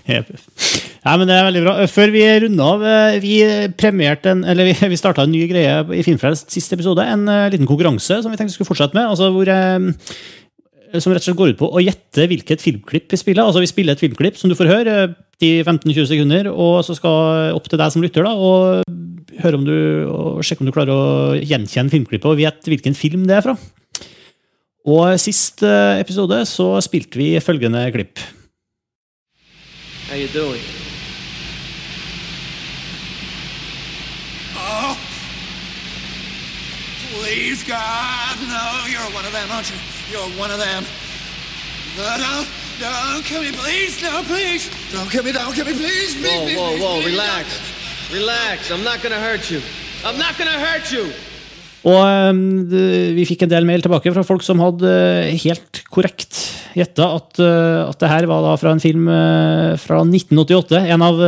Nei, 1.04 1.16
men 1.20 1.28
det 1.28 1.36
er 1.36 1.48
veldig 1.50 1.64
bra. 1.66 1.74
Før 1.92 2.14
vi 2.14 2.22
runder 2.46 2.70
av, 2.70 2.86
eh, 2.88 3.18
vi 3.24 3.34
premierte 3.80 4.32
en, 4.32 4.46
eller 4.48 4.70
vi, 4.70 4.76
vi 4.94 5.00
starta 5.00 5.26
en 5.26 5.34
ny 5.34 5.42
greie 5.52 5.82
i 6.00 6.06
Filmfrelst 6.06 6.54
siste 6.54 6.78
episode. 6.78 7.04
En 7.04 7.28
eh, 7.28 7.50
liten 7.52 7.68
konkurranse 7.68 8.22
som 8.24 8.32
vi 8.32 8.40
tenkte 8.40 8.54
vi 8.54 8.60
skulle 8.62 8.72
fortsette 8.72 8.96
med. 8.96 9.10
altså 9.10 9.28
hvor 9.36 9.52
eh, 9.52 9.90
som 11.02 11.12
rett 11.12 11.24
og 11.24 11.26
slett 11.26 11.40
går 11.40 11.54
ut 11.54 11.60
på 11.60 11.68
å 11.74 11.82
gjette 11.82 12.28
hvilket 12.30 12.62
filmklipp 12.62 13.12
vi 13.12 13.20
spiller. 13.20 13.48
Altså 13.48 13.64
Vi 13.64 13.72
spiller 13.72 13.98
et 13.98 14.04
filmklipp 14.04 14.38
som 14.38 14.52
du 14.52 14.56
får 14.56 14.70
høre 14.70 14.98
i 15.44 15.56
15-20 15.66 16.06
sekunder, 16.12 16.50
og 16.54 16.84
så 16.86 16.96
skal 16.96 17.58
opp 17.58 17.66
til 17.68 17.82
deg 17.82 17.92
som 17.92 18.04
lytter 18.06 18.28
da, 18.28 18.36
og 18.38 18.86
høre 19.42 19.60
om 19.60 19.66
du, 19.66 19.76
og 20.08 20.44
sjekke 20.46 20.64
om 20.64 20.70
du 20.70 20.76
klarer 20.76 20.94
å 20.94 21.40
gjenkjenne 21.42 21.92
filmklippet 21.92 22.30
og 22.30 22.44
gjette 22.44 22.72
hvilken 22.72 22.96
film 22.96 23.26
det 23.28 23.40
er 23.40 23.48
fra. 23.48 23.58
Og 24.84 25.18
sist 25.22 25.66
eh, 25.66 26.00
episode 26.04 26.44
så 26.48 26.70
spilte 26.86 27.20
vi 27.20 27.34
følgende 27.44 27.88
klipp. 27.96 28.22
How 30.10 30.20
you 30.20 30.28
doing? 30.30 30.83
Please, 37.24 37.64
God, 37.64 38.36
no, 38.52 38.84
you're 38.92 39.12
one 39.16 39.24
of 39.24 39.32
them, 39.32 39.48
aren't 39.56 39.72
you? 39.72 39.80
You're 40.12 40.32
one 40.36 40.52
of 40.52 40.60
them. 40.60 40.84
No, 41.96 42.04
don't, 42.20 42.48
don't 42.84 43.24
kill 43.24 43.42
me, 43.48 43.52
please, 43.56 43.96
no, 44.04 44.24
please. 44.28 44.68
Don't 44.92 45.10
kill 45.10 45.24
me, 45.24 45.32
don't 45.32 45.56
kill 45.56 45.66
me, 45.66 45.72
please, 45.72 46.12
please, 46.20 46.36
Whoa, 46.36 46.44
please, 46.44 46.60
whoa, 46.60 46.72
please, 46.72 46.84
whoa, 46.84 46.96
please, 47.00 47.12
relax. 47.16 47.46
Relax. 48.12 48.58
I'm 48.72 48.84
not 48.84 49.00
gonna 49.02 49.24
hurt 49.24 49.50
you. 49.50 49.62
I'm 50.04 50.18
not 50.20 50.36
gonna 50.38 50.60
hurt 50.60 50.92
you. 50.92 51.06
Og 51.84 52.00
eh, 52.00 53.16
vi 53.16 53.26
fikk 53.28 53.44
en 53.44 53.52
del 53.52 53.66
mail 53.68 53.84
tilbake 53.84 54.12
fra 54.16 54.24
folk 54.28 54.44
som 54.44 54.60
hadde 54.64 54.92
eh, 54.92 55.40
helt 55.44 55.82
korrekt 55.92 56.38
gjetta 56.76 57.08
at, 57.20 57.40
eh, 57.44 57.80
at 57.88 58.00
det 58.04 58.12
her 58.12 58.28
var 58.32 58.44
da 58.46 58.54
fra 58.60 58.72
en 58.76 58.84
film 58.84 59.08
eh, 59.12 59.74
fra 59.80 60.04
1988. 60.04 60.84
En 60.96 61.08
av 61.08 61.24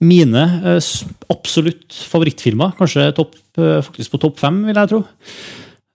mine 0.00 0.44
eh, 0.64 0.90
absolutt 1.32 1.96
favorittfilmer. 2.10 2.74
Kanskje 2.78 3.10
topp, 3.16 3.36
eh, 3.60 3.80
faktisk 3.84 4.14
på 4.14 4.22
topp 4.22 4.40
fem, 4.40 4.62
vil 4.68 4.80
jeg 4.80 4.92
tro. 4.92 5.02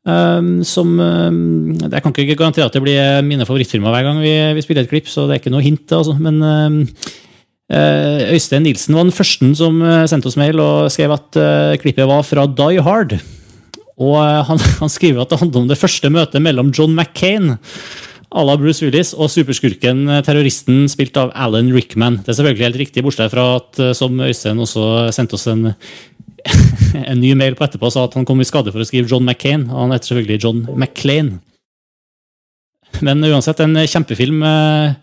Um, 0.06 0.60
som 0.62 1.00
um, 1.02 1.72
Jeg 1.82 2.04
kan 2.04 2.14
ikke 2.14 2.36
garantere 2.38 2.68
at 2.70 2.76
det 2.78 2.82
blir 2.84 3.24
mine 3.26 3.42
favorittfilmer 3.42 3.90
hver 3.90 4.04
gang 4.06 4.20
vi, 4.22 4.36
vi 4.54 4.62
spiller 4.62 4.86
et 4.86 4.92
klipp, 4.92 5.08
så 5.10 5.24
det 5.26 5.34
er 5.34 5.42
ikke 5.42 5.54
noe 5.54 5.66
hint. 5.66 5.90
Altså. 5.90 6.14
Men 6.22 6.38
um, 6.46 6.76
eh, 7.74 8.36
Øystein 8.36 8.68
Nilsen 8.68 8.94
var 8.94 9.08
den 9.08 9.16
første 9.16 9.50
som 9.58 9.82
sendte 10.06 10.30
oss 10.30 10.38
mail 10.38 10.62
og 10.62 10.92
skrev 10.94 11.16
at 11.18 11.40
klippet 11.82 12.06
var 12.10 12.22
fra 12.28 12.46
Die 12.46 12.86
Hard. 12.86 13.18
Og 13.98 14.20
han, 14.22 14.62
han 14.84 14.94
skriver 14.94 15.24
at 15.24 15.34
det 15.34 15.42
handler 15.42 15.66
om 15.66 15.74
det 15.74 15.82
første 15.82 16.14
møtet 16.14 16.44
mellom 16.44 16.70
John 16.76 16.94
McCain 16.94 17.56
à 18.36 18.44
la 18.44 18.58
Bruce 18.60 18.84
Willis 18.84 19.14
og 19.16 19.30
superskurken 19.32 20.10
eh, 20.12 20.22
terroristen 20.26 20.90
spilt 20.92 21.16
av 21.20 21.32
Alan 21.40 21.72
Rickman. 21.74 22.20
Det 22.20 22.34
er 22.34 22.38
selvfølgelig 22.40 22.68
helt 22.68 22.82
riktig, 22.84 23.04
bortsett 23.06 23.32
fra 23.32 23.46
at 23.62 23.80
eh, 23.80 23.94
som 23.96 24.20
Øystein 24.20 24.60
også 24.60 25.08
sendte 25.16 25.38
oss 25.38 25.48
en, 25.52 25.70
en 27.12 27.22
ny 27.22 27.32
mail 27.40 27.56
på 27.56 27.64
etterpå, 27.68 27.92
sa 27.94 28.04
at 28.10 28.18
han 28.20 28.28
kom 28.28 28.44
i 28.44 28.48
skade 28.48 28.76
for 28.76 28.84
å 28.84 28.88
skrive 28.88 29.08
John 29.08 29.24
McCain. 29.24 29.70
og 29.72 29.86
Han 29.86 29.96
heter 29.96 30.12
selvfølgelig 30.12 30.42
John 30.44 30.62
McClain. 30.76 31.38
Men 33.06 33.24
uansett, 33.24 33.64
en 33.64 33.80
kjempefilm. 33.88 34.44
eh, 34.44 34.94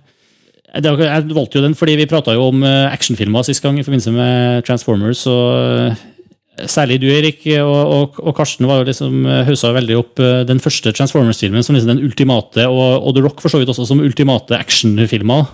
Jeg 0.76 1.32
valgte 1.32 1.58
jo 1.58 1.64
den 1.64 1.76
fordi 1.76 1.96
vi 2.00 2.08
prata 2.08 2.36
jo 2.36 2.46
om 2.52 2.62
actionfilmer 2.64 3.44
sist 3.44 3.64
gang 3.64 3.80
i 3.80 3.84
forbindelse 3.84 4.12
med 4.12 4.64
Transformers. 4.68 5.26
og 5.26 6.11
Særlig 6.52 6.98
du, 7.00 7.06
Erik, 7.08 7.46
og, 7.64 7.78
og, 7.96 8.18
og 8.20 8.34
Karsten 8.36 8.66
var 8.68 8.82
jo 8.82 8.88
liksom 8.90 9.22
eh, 9.24 9.38
haussa 9.46 9.70
veldig 9.72 9.94
opp 9.96 10.20
eh, 10.20 10.42
den 10.44 10.58
første 10.60 10.92
Transformers-filmen 10.92 11.64
som 11.64 11.72
liksom 11.72 11.94
den 11.94 12.02
ultimate, 12.04 12.66
og, 12.68 13.06
og 13.08 13.14
The 13.16 13.22
Rock 13.24 13.40
for 13.40 13.48
så 13.48 13.62
vidt 13.62 13.72
også 13.72 13.86
som 13.88 14.02
ultimate 14.04 14.58
actionfilmer. 14.58 15.48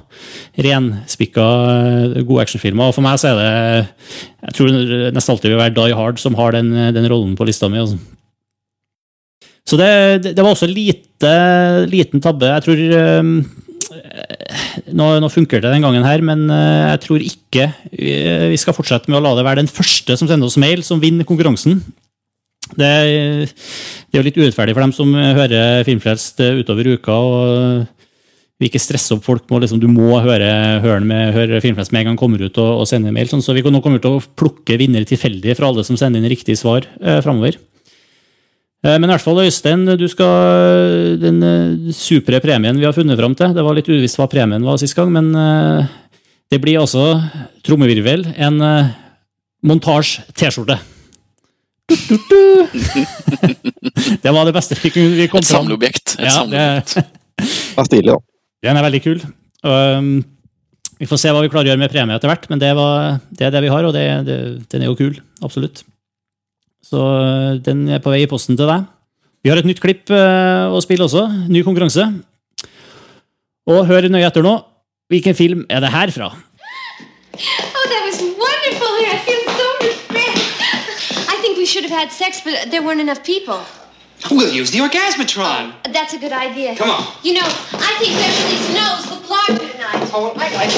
Renspikka 0.66 1.47
eh, 1.70 2.19
gode 2.27 2.43
actionfilmer. 2.43 2.91
Og 2.91 2.97
for 2.97 3.07
meg 3.07 3.20
så 3.23 3.31
er 3.31 3.39
det 3.39 3.53
Jeg 4.49 4.57
tror 4.59 4.75
det 4.75 5.12
nesten 5.15 5.37
alltid 5.37 5.55
vil 5.55 5.62
være 5.62 5.77
Die 5.79 5.95
Hard 6.01 6.19
som 6.19 6.35
har 6.41 6.59
den, 6.59 6.75
den 6.97 7.07
rollen 7.12 7.39
på 7.39 7.47
lista 7.47 7.70
mi. 7.70 7.79
Altså. 7.79 8.01
Så 9.69 9.79
det, 9.79 9.91
det, 10.33 10.43
var 10.43 10.51
også 10.51 10.66
lite, 10.66 11.33
liten 11.93 12.25
tabbe. 12.25 12.51
Jeg 12.57 12.66
tror 12.66 12.83
nå, 14.93 15.06
nå 15.22 15.30
funker 15.32 15.62
det 15.62 15.72
den 15.72 15.85
gangen 15.86 16.06
her, 16.06 16.24
men 16.24 16.47
eh, 16.52 16.89
jeg 16.94 17.02
tror 17.05 17.24
ikke 17.24 17.68
vi, 17.93 18.12
vi 18.52 18.60
skal 18.60 18.76
fortsette 18.76 19.10
med 19.10 19.20
å 19.20 19.24
la 19.24 19.36
det 19.39 19.47
være 19.47 19.62
den 19.64 19.72
første 19.72 20.18
som 20.18 20.30
sender 20.30 20.51
oss 20.51 20.59
mail, 20.60 20.85
som 20.86 21.02
vinner 21.02 21.28
konkurransen. 21.28 21.82
Det, 22.68 22.89
det 23.48 24.16
er 24.16 24.20
jo 24.20 24.26
litt 24.26 24.40
urettferdig 24.40 24.74
for 24.76 24.85
dem 24.85 24.93
som 24.97 25.14
hører 25.14 25.86
Filmfrelst 25.89 26.43
eh, 26.44 26.60
utover 26.60 26.93
uka. 26.97 27.14
og 27.14 27.86
vi 28.59 28.66
ikke 28.66 28.80
stresser 28.82 29.14
opp 29.14 29.26
folk 29.26 29.44
med 29.47 29.62
liksom, 29.62 29.78
du 29.78 29.86
må 29.90 30.16
høre, 30.18 30.51
høre, 30.82 31.02
med, 31.06 31.30
høre 31.36 31.60
Filmfest 31.62 31.93
med 31.94 32.02
en 32.02 32.10
gang 32.10 32.18
kommer 32.18 32.43
ut 32.43 32.56
og, 32.59 32.82
og 32.82 32.89
sende 32.90 33.12
mail. 33.14 33.30
Sånn, 33.30 33.44
så 33.44 33.55
vi 33.55 33.62
nå 33.62 33.80
kommer 33.85 34.02
til 34.02 34.18
å 34.18 34.22
plukke 34.39 34.78
vinnere 34.80 35.06
tilfeldig 35.06 35.55
fra 35.59 35.70
alle 35.70 35.85
som 35.86 35.98
sender 35.98 36.18
inn 36.18 36.32
riktige 36.32 36.59
svar 36.59 36.89
eh, 36.98 37.20
framover. 37.22 37.60
Eh, 38.85 38.95
Men 38.99 39.09
i 39.09 39.13
hvert 39.15 39.25
fall, 39.25 39.41
Øystein, 39.43 39.87
du 39.99 40.07
skal 40.11 41.17
den 41.23 41.43
eh, 41.43 41.93
supre 41.97 42.39
premien 42.45 42.79
vi 42.79 42.87
har 42.87 42.95
funnet 42.95 43.19
fram 43.19 43.35
til 43.35 43.55
Det 43.57 43.65
var 43.67 43.75
litt 43.79 43.89
uvisst 43.91 44.19
hva 44.21 44.29
premien 44.31 44.63
var 44.67 44.79
sist 44.79 44.95
gang, 44.99 45.11
men 45.15 45.33
eh, 45.35 45.89
det 46.53 46.61
blir 46.63 46.79
altså, 46.81 47.19
trommevirvel, 47.67 48.23
en 48.39 48.61
eh, 48.65 48.93
montasje-T-skjorte. 49.67 50.79
Det 54.23 54.31
var 54.33 54.45
det 54.49 54.53
beste 54.57 54.77
vi, 54.79 54.91
kom 54.93 55.13
vi 55.17 55.27
kom 55.33 55.41
Et 55.43 55.49
samleobjekt. 55.49 56.17
Et 56.19 56.25
Ja, 56.27 56.35
samleobjekt. 56.39 56.95
det, 56.95 57.05
Det 57.39 57.79
er 57.83 57.87
stilig, 57.89 58.11
da. 58.13 58.19
den 58.69 58.77
er 58.79 58.85
veldig 58.89 59.01
kul. 59.05 59.21
Um, 59.63 60.09
vi 60.99 61.07
får 61.07 61.21
se 61.23 61.31
hva 61.35 61.43
vi 61.45 61.51
klarer 61.53 61.69
å 61.69 61.71
gjøre 61.73 61.83
med 61.83 61.93
premie 61.93 62.17
etter 62.19 62.31
hvert, 62.31 62.49
men 62.51 62.59
det, 62.63 62.73
var, 62.77 63.19
det 63.31 63.47
er 63.47 63.53
det 63.55 63.63
vi 63.63 63.71
har, 63.73 63.87
og 63.87 63.95
det, 63.95 64.05
det, 64.27 64.39
den 64.73 64.83
er 64.83 64.91
jo 64.91 64.97
kul. 64.99 65.21
Absolutt. 65.47 65.85
Så 66.85 66.99
uh, 66.99 67.59
den 67.63 67.87
er 67.89 68.03
på 68.03 68.13
vei 68.15 68.23
i 68.25 68.31
posten 68.31 68.59
til 68.59 68.71
deg. 68.71 68.89
Vi 69.45 69.53
har 69.53 69.61
et 69.61 69.69
nytt 69.69 69.83
klipp 69.83 70.11
uh, 70.11 70.73
å 70.73 70.83
spille 70.85 71.07
også. 71.07 71.27
Ny 71.51 71.63
konkurranse. 71.67 72.09
Og 73.69 73.87
hør 73.89 74.09
nøye 74.11 74.27
etter 74.27 74.45
nå. 74.45 74.59
Hvilken 75.09 75.37
film 75.37 75.65
er 75.73 75.85
det 75.85 75.95
her 75.95 76.13
fra? 76.13 76.33
Oh, 76.33 77.85
that 77.89 78.03
was 78.05 78.21
wonderful. 78.21 78.95
I 79.09 79.17
feel 79.25 79.45
so 79.57 79.69
should 81.69 81.85
have 81.85 81.93
had 81.93 82.11
sex, 82.11 82.41
but 82.41 82.71
there 82.71 82.83
weren't 82.83 83.01
enough 83.01 83.23
people. 83.23 83.61
We'll 84.31 84.53
use 84.53 84.71
the 84.71 84.79
orgasmatron. 84.79 85.75
That's 85.93 86.15
a 86.15 86.19
good 86.19 86.33
idea. 86.33 86.75
Come 86.75 86.91
on. 86.91 87.05
You 87.23 87.35
know, 87.35 87.45
I 87.45 87.95
think 88.01 88.15
Beverly 88.17 88.57
Snow's 88.69 89.05
the 89.11 89.17
plot 89.27 89.49
tonight. 89.49 90.11
Oh, 90.15 90.33
I 90.35 90.49
like 90.57 90.73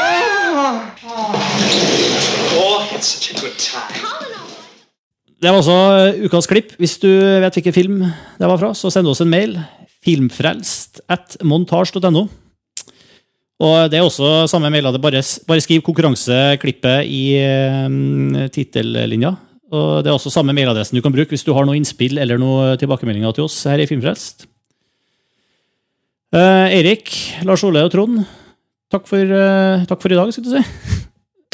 Oh. 0.56 0.80
Det 5.36 5.50
var 5.52 5.58
også 5.58 5.76
ukas 6.24 6.48
klipp. 6.48 6.72
Hvis 6.80 6.96
du 7.02 7.10
vet 7.12 7.58
hvilken 7.58 7.76
film 7.76 7.98
det 8.06 8.48
var 8.48 8.56
fra, 8.60 8.72
så 8.72 8.88
send 8.92 9.10
oss 9.10 9.20
en 9.20 9.32
mail. 9.32 9.58
Filmfrelst 10.06 11.02
at 11.12 11.36
montasj.no. 11.44 12.24
Og 13.56 13.90
det 13.92 13.98
er 13.98 14.04
også 14.04 14.46
samme 14.52 14.70
mail. 14.72 14.88
Bare, 15.00 15.20
bare 15.48 15.64
skriv 15.64 15.84
konkurranseklippet 15.84 17.04
i 17.04 17.22
um, 17.84 18.48
tittellinja. 18.52 19.34
Og 19.76 20.00
det 20.04 20.08
er 20.12 20.16
også 20.16 20.32
samme 20.32 20.54
mailadressen 20.56 20.96
du 20.96 21.02
kan 21.04 21.12
bruke 21.12 21.34
hvis 21.34 21.44
du 21.44 21.52
har 21.56 21.66
noe 21.66 21.76
innspill 21.76 22.20
eller 22.22 22.38
noe 22.40 22.76
tilbakemeldinger 22.80 23.34
til 23.36 23.48
oss 23.48 23.58
her 23.68 23.82
i 23.82 23.88
Filmfrelst. 23.90 24.46
Uh, 26.32 26.68
Eirik, 26.70 27.12
Lars 27.46 27.64
Ole 27.66 27.84
og 27.86 27.92
Trond, 27.92 28.22
takk 28.92 29.06
for, 29.08 29.18
eh, 29.20 29.84
takk 29.88 30.02
for 30.02 30.12
i 30.12 30.18
dag, 30.18 30.32
skulle 30.34 30.50
du 30.50 30.56
si. 30.62 31.04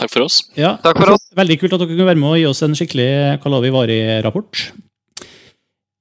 Takk 0.03 0.11
for 0.11 0.25
oss. 0.25 0.41
Ja, 0.59 0.77
Takk 0.83 0.99
for 0.99 1.13
oss. 1.15 1.29
Veldig 1.37 1.59
kult 1.61 1.75
at 1.77 1.83
dere 1.83 1.93
kunne 1.93 2.09
være 2.09 2.19
med 2.19 2.31
og 2.33 2.39
gi 2.41 2.47
oss 2.49 2.63
en 2.65 2.75
skikkelig 2.75 3.11
Kalavi 3.43 3.71
Vari-rapport. 3.71 4.63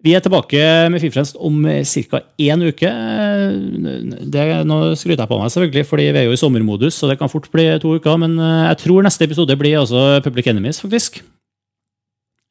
Vi 0.02 0.16
er 0.18 0.24
tilbake 0.26 0.62
med 0.90 0.98
Filmfrelst 1.04 1.36
om 1.38 1.60
ca. 1.86 2.22
én 2.42 2.64
uke. 2.66 2.90
Det, 4.34 4.46
nå 4.66 4.78
skryter 4.98 5.22
jeg 5.22 5.30
på 5.30 5.38
meg, 5.38 5.52
selvfølgelig, 5.54 5.86
fordi 5.86 6.08
vi 6.08 6.22
er 6.24 6.26
jo 6.26 6.34
i 6.34 6.40
sommermodus, 6.42 6.98
så 6.98 7.10
det 7.12 7.20
kan 7.20 7.30
fort 7.30 7.52
bli 7.54 7.68
to 7.84 7.94
uker. 8.00 8.18
Men 8.24 8.40
eh, 8.40 8.64
jeg 8.72 8.80
tror 8.88 9.06
neste 9.06 9.28
episode 9.28 9.58
blir 9.60 9.78
altså 9.84 10.24
Public 10.26 10.48
Enemies, 10.50 10.82
faktisk. 10.82 11.22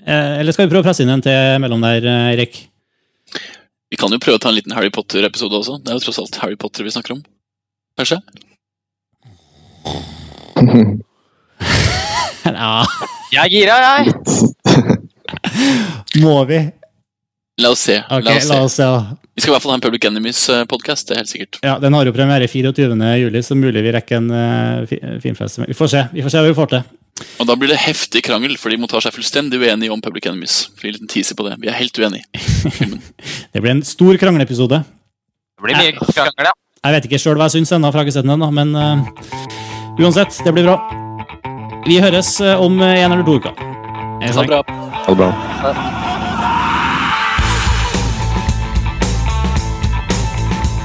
Eh, 0.07 0.39
Eller 0.39 0.55
skal 0.55 0.69
vi 0.69 0.75
prøve 0.77 0.85
å 0.85 0.89
presse 0.93 1.03
inn 1.03 1.11
en 1.11 1.25
til 1.25 1.59
mellom 1.65 1.83
der, 1.83 2.07
Erik? 2.37 2.69
Vi 3.91 3.99
kan 3.99 4.13
jo 4.15 4.21
prøve 4.23 4.39
å 4.39 4.45
ta 4.45 4.53
en 4.53 4.59
liten 4.61 4.77
Harry 4.77 4.93
Potter-episode 4.95 5.59
også. 5.59 5.81
Det 5.83 5.91
er 5.91 5.99
jo 5.99 6.05
tross 6.07 6.23
alt 6.23 6.39
Harry 6.45 6.55
Potter 6.61 6.87
vi 6.87 6.95
snakker 6.95 7.17
om. 7.17 7.25
Kanskje? 7.99 8.21
Ja, 12.51 12.85
Jeg 13.31 13.41
er 13.45 13.51
gira, 13.53 13.77
jeg. 14.01 14.13
må 16.25 16.37
vi? 16.49 16.61
La 17.61 17.71
oss 17.75 17.85
se. 17.87 17.99
Okay, 18.09 18.25
La 18.25 18.37
oss 18.37 18.47
se. 18.49 18.55
la 18.55 18.63
oss 18.67 18.77
se. 18.81 18.87
Vi 19.37 19.43
skal 19.45 19.53
i 19.53 19.55
hvert 19.55 19.65
fall 19.65 19.73
ha 19.75 19.79
en 19.79 19.85
Public 19.85 20.05
Enemies-podkast, 20.09 21.09
det 21.09 21.15
er 21.15 21.21
helt 21.23 21.31
sikkert. 21.33 21.59
Ja, 21.65 21.77
Den 21.81 21.95
har 21.97 22.09
jo 22.09 22.13
premiere 22.17 22.49
24. 22.51 22.97
juli, 23.23 23.43
så 23.47 23.57
mulig 23.57 23.85
vi 23.85 23.93
rekker 23.95 24.19
en 24.19 24.31
uh, 24.33 25.19
filmfest. 25.23 25.63
Vi 25.69 25.77
får 25.77 25.93
se 25.93 26.03
vi 26.13 26.25
får 26.25 26.35
se 26.35 26.43
hva 26.43 26.51
vi 26.51 26.57
får 26.59 26.73
til. 26.75 26.83
Og 27.41 27.49
da 27.49 27.57
blir 27.59 27.69
det 27.73 27.79
heftig 27.83 28.23
krangel, 28.25 28.57
for 28.61 28.73
de 28.73 28.79
må 28.81 28.89
ta 28.89 29.01
seg 29.05 29.13
fullstendig 29.13 29.61
uenige 29.61 29.93
om 29.93 30.01
Public 30.03 30.27
Enemies. 30.31 30.59
Vi 30.81 30.89
er 30.89 30.95
en 30.95 30.97
liten 30.99 31.13
teaser 31.13 31.37
på 31.37 31.45
det. 31.47 31.59
Vi 31.61 31.69
er 31.69 31.77
helt 31.77 32.01
uenige. 32.01 32.25
Det 33.53 33.61
blir 33.61 33.75
en 33.75 33.85
stor 33.85 34.17
krangleepisode. 34.21 34.81
Det 34.81 35.67
blir 35.67 35.77
mye 35.77 35.93
krangel, 36.15 36.49
ja. 36.49 36.55
Jeg 36.81 36.97
vet 36.97 37.09
ikke 37.11 37.21
sjøl 37.21 37.37
hva 37.37 37.51
jeg 37.51 37.59
syns 37.59 37.75
ennå, 37.77 37.91
for 37.93 38.01
jeg 38.01 38.07
har 38.07 38.09
ikke 38.09 38.17
sett 38.17 38.25
den 38.29 38.33
ennå, 38.39 38.49
men 38.57 38.71
eh, 38.73 39.60
uansett, 40.05 40.41
det 40.45 40.53
blir 40.57 40.65
bra. 40.69 40.79
Vi 41.87 42.01
høres 42.01 42.35
eh, 42.41 42.61
om 42.61 42.81
eh, 42.81 43.05
en 43.05 43.13
eller 43.13 43.25
to 43.27 43.39
uker. 43.41 43.57
Hei, 44.21 44.33
Ha 44.33 44.43
det 44.43 44.51
bra. 44.53 44.63
Ha 45.07 45.15
det 45.15 45.17
bra. 45.17 45.31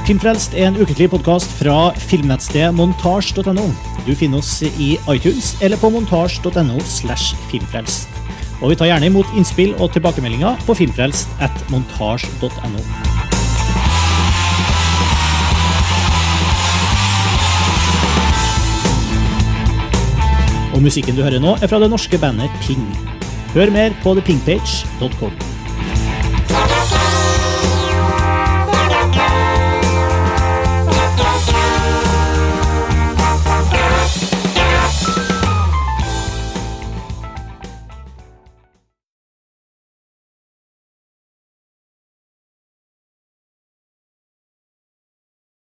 Filmfrelst 0.06 0.54
er 0.54 0.68
en 0.68 0.76
ukentlig 0.78 1.08
podkast 1.10 1.50
fra 1.58 1.90
filmnettstedet 1.98 2.70
montasj.no. 2.78 3.64
Du 4.06 4.12
finner 4.14 4.38
oss 4.38 4.60
i 4.62 4.92
iTunes 5.10 5.56
eller 5.66 5.80
på 5.82 5.90
montasj.no 5.90 6.78
slash 6.86 7.34
filmfrelst. 7.50 8.06
Og 8.62 8.70
vi 8.70 8.78
tar 8.78 8.92
gjerne 8.92 9.10
imot 9.10 9.34
innspill 9.36 9.74
og 9.82 9.90
tilbakemeldinger 9.96 10.62
på 10.68 10.78
filmfrelst 10.78 11.42
at 11.42 11.66
montasj.no. 11.74 13.25
Og 20.76 20.82
musikken 20.84 21.16
du 21.16 21.22
hører 21.24 21.40
nå, 21.40 21.56
er 21.56 21.70
fra 21.72 21.80
det 21.80 21.88
norske 21.88 22.20
bandet 22.20 22.52
Ping. 22.60 22.84
Hør 23.56 23.72
mer 23.72 23.96
på 24.04 24.12
thepingpage.com. 24.18 25.55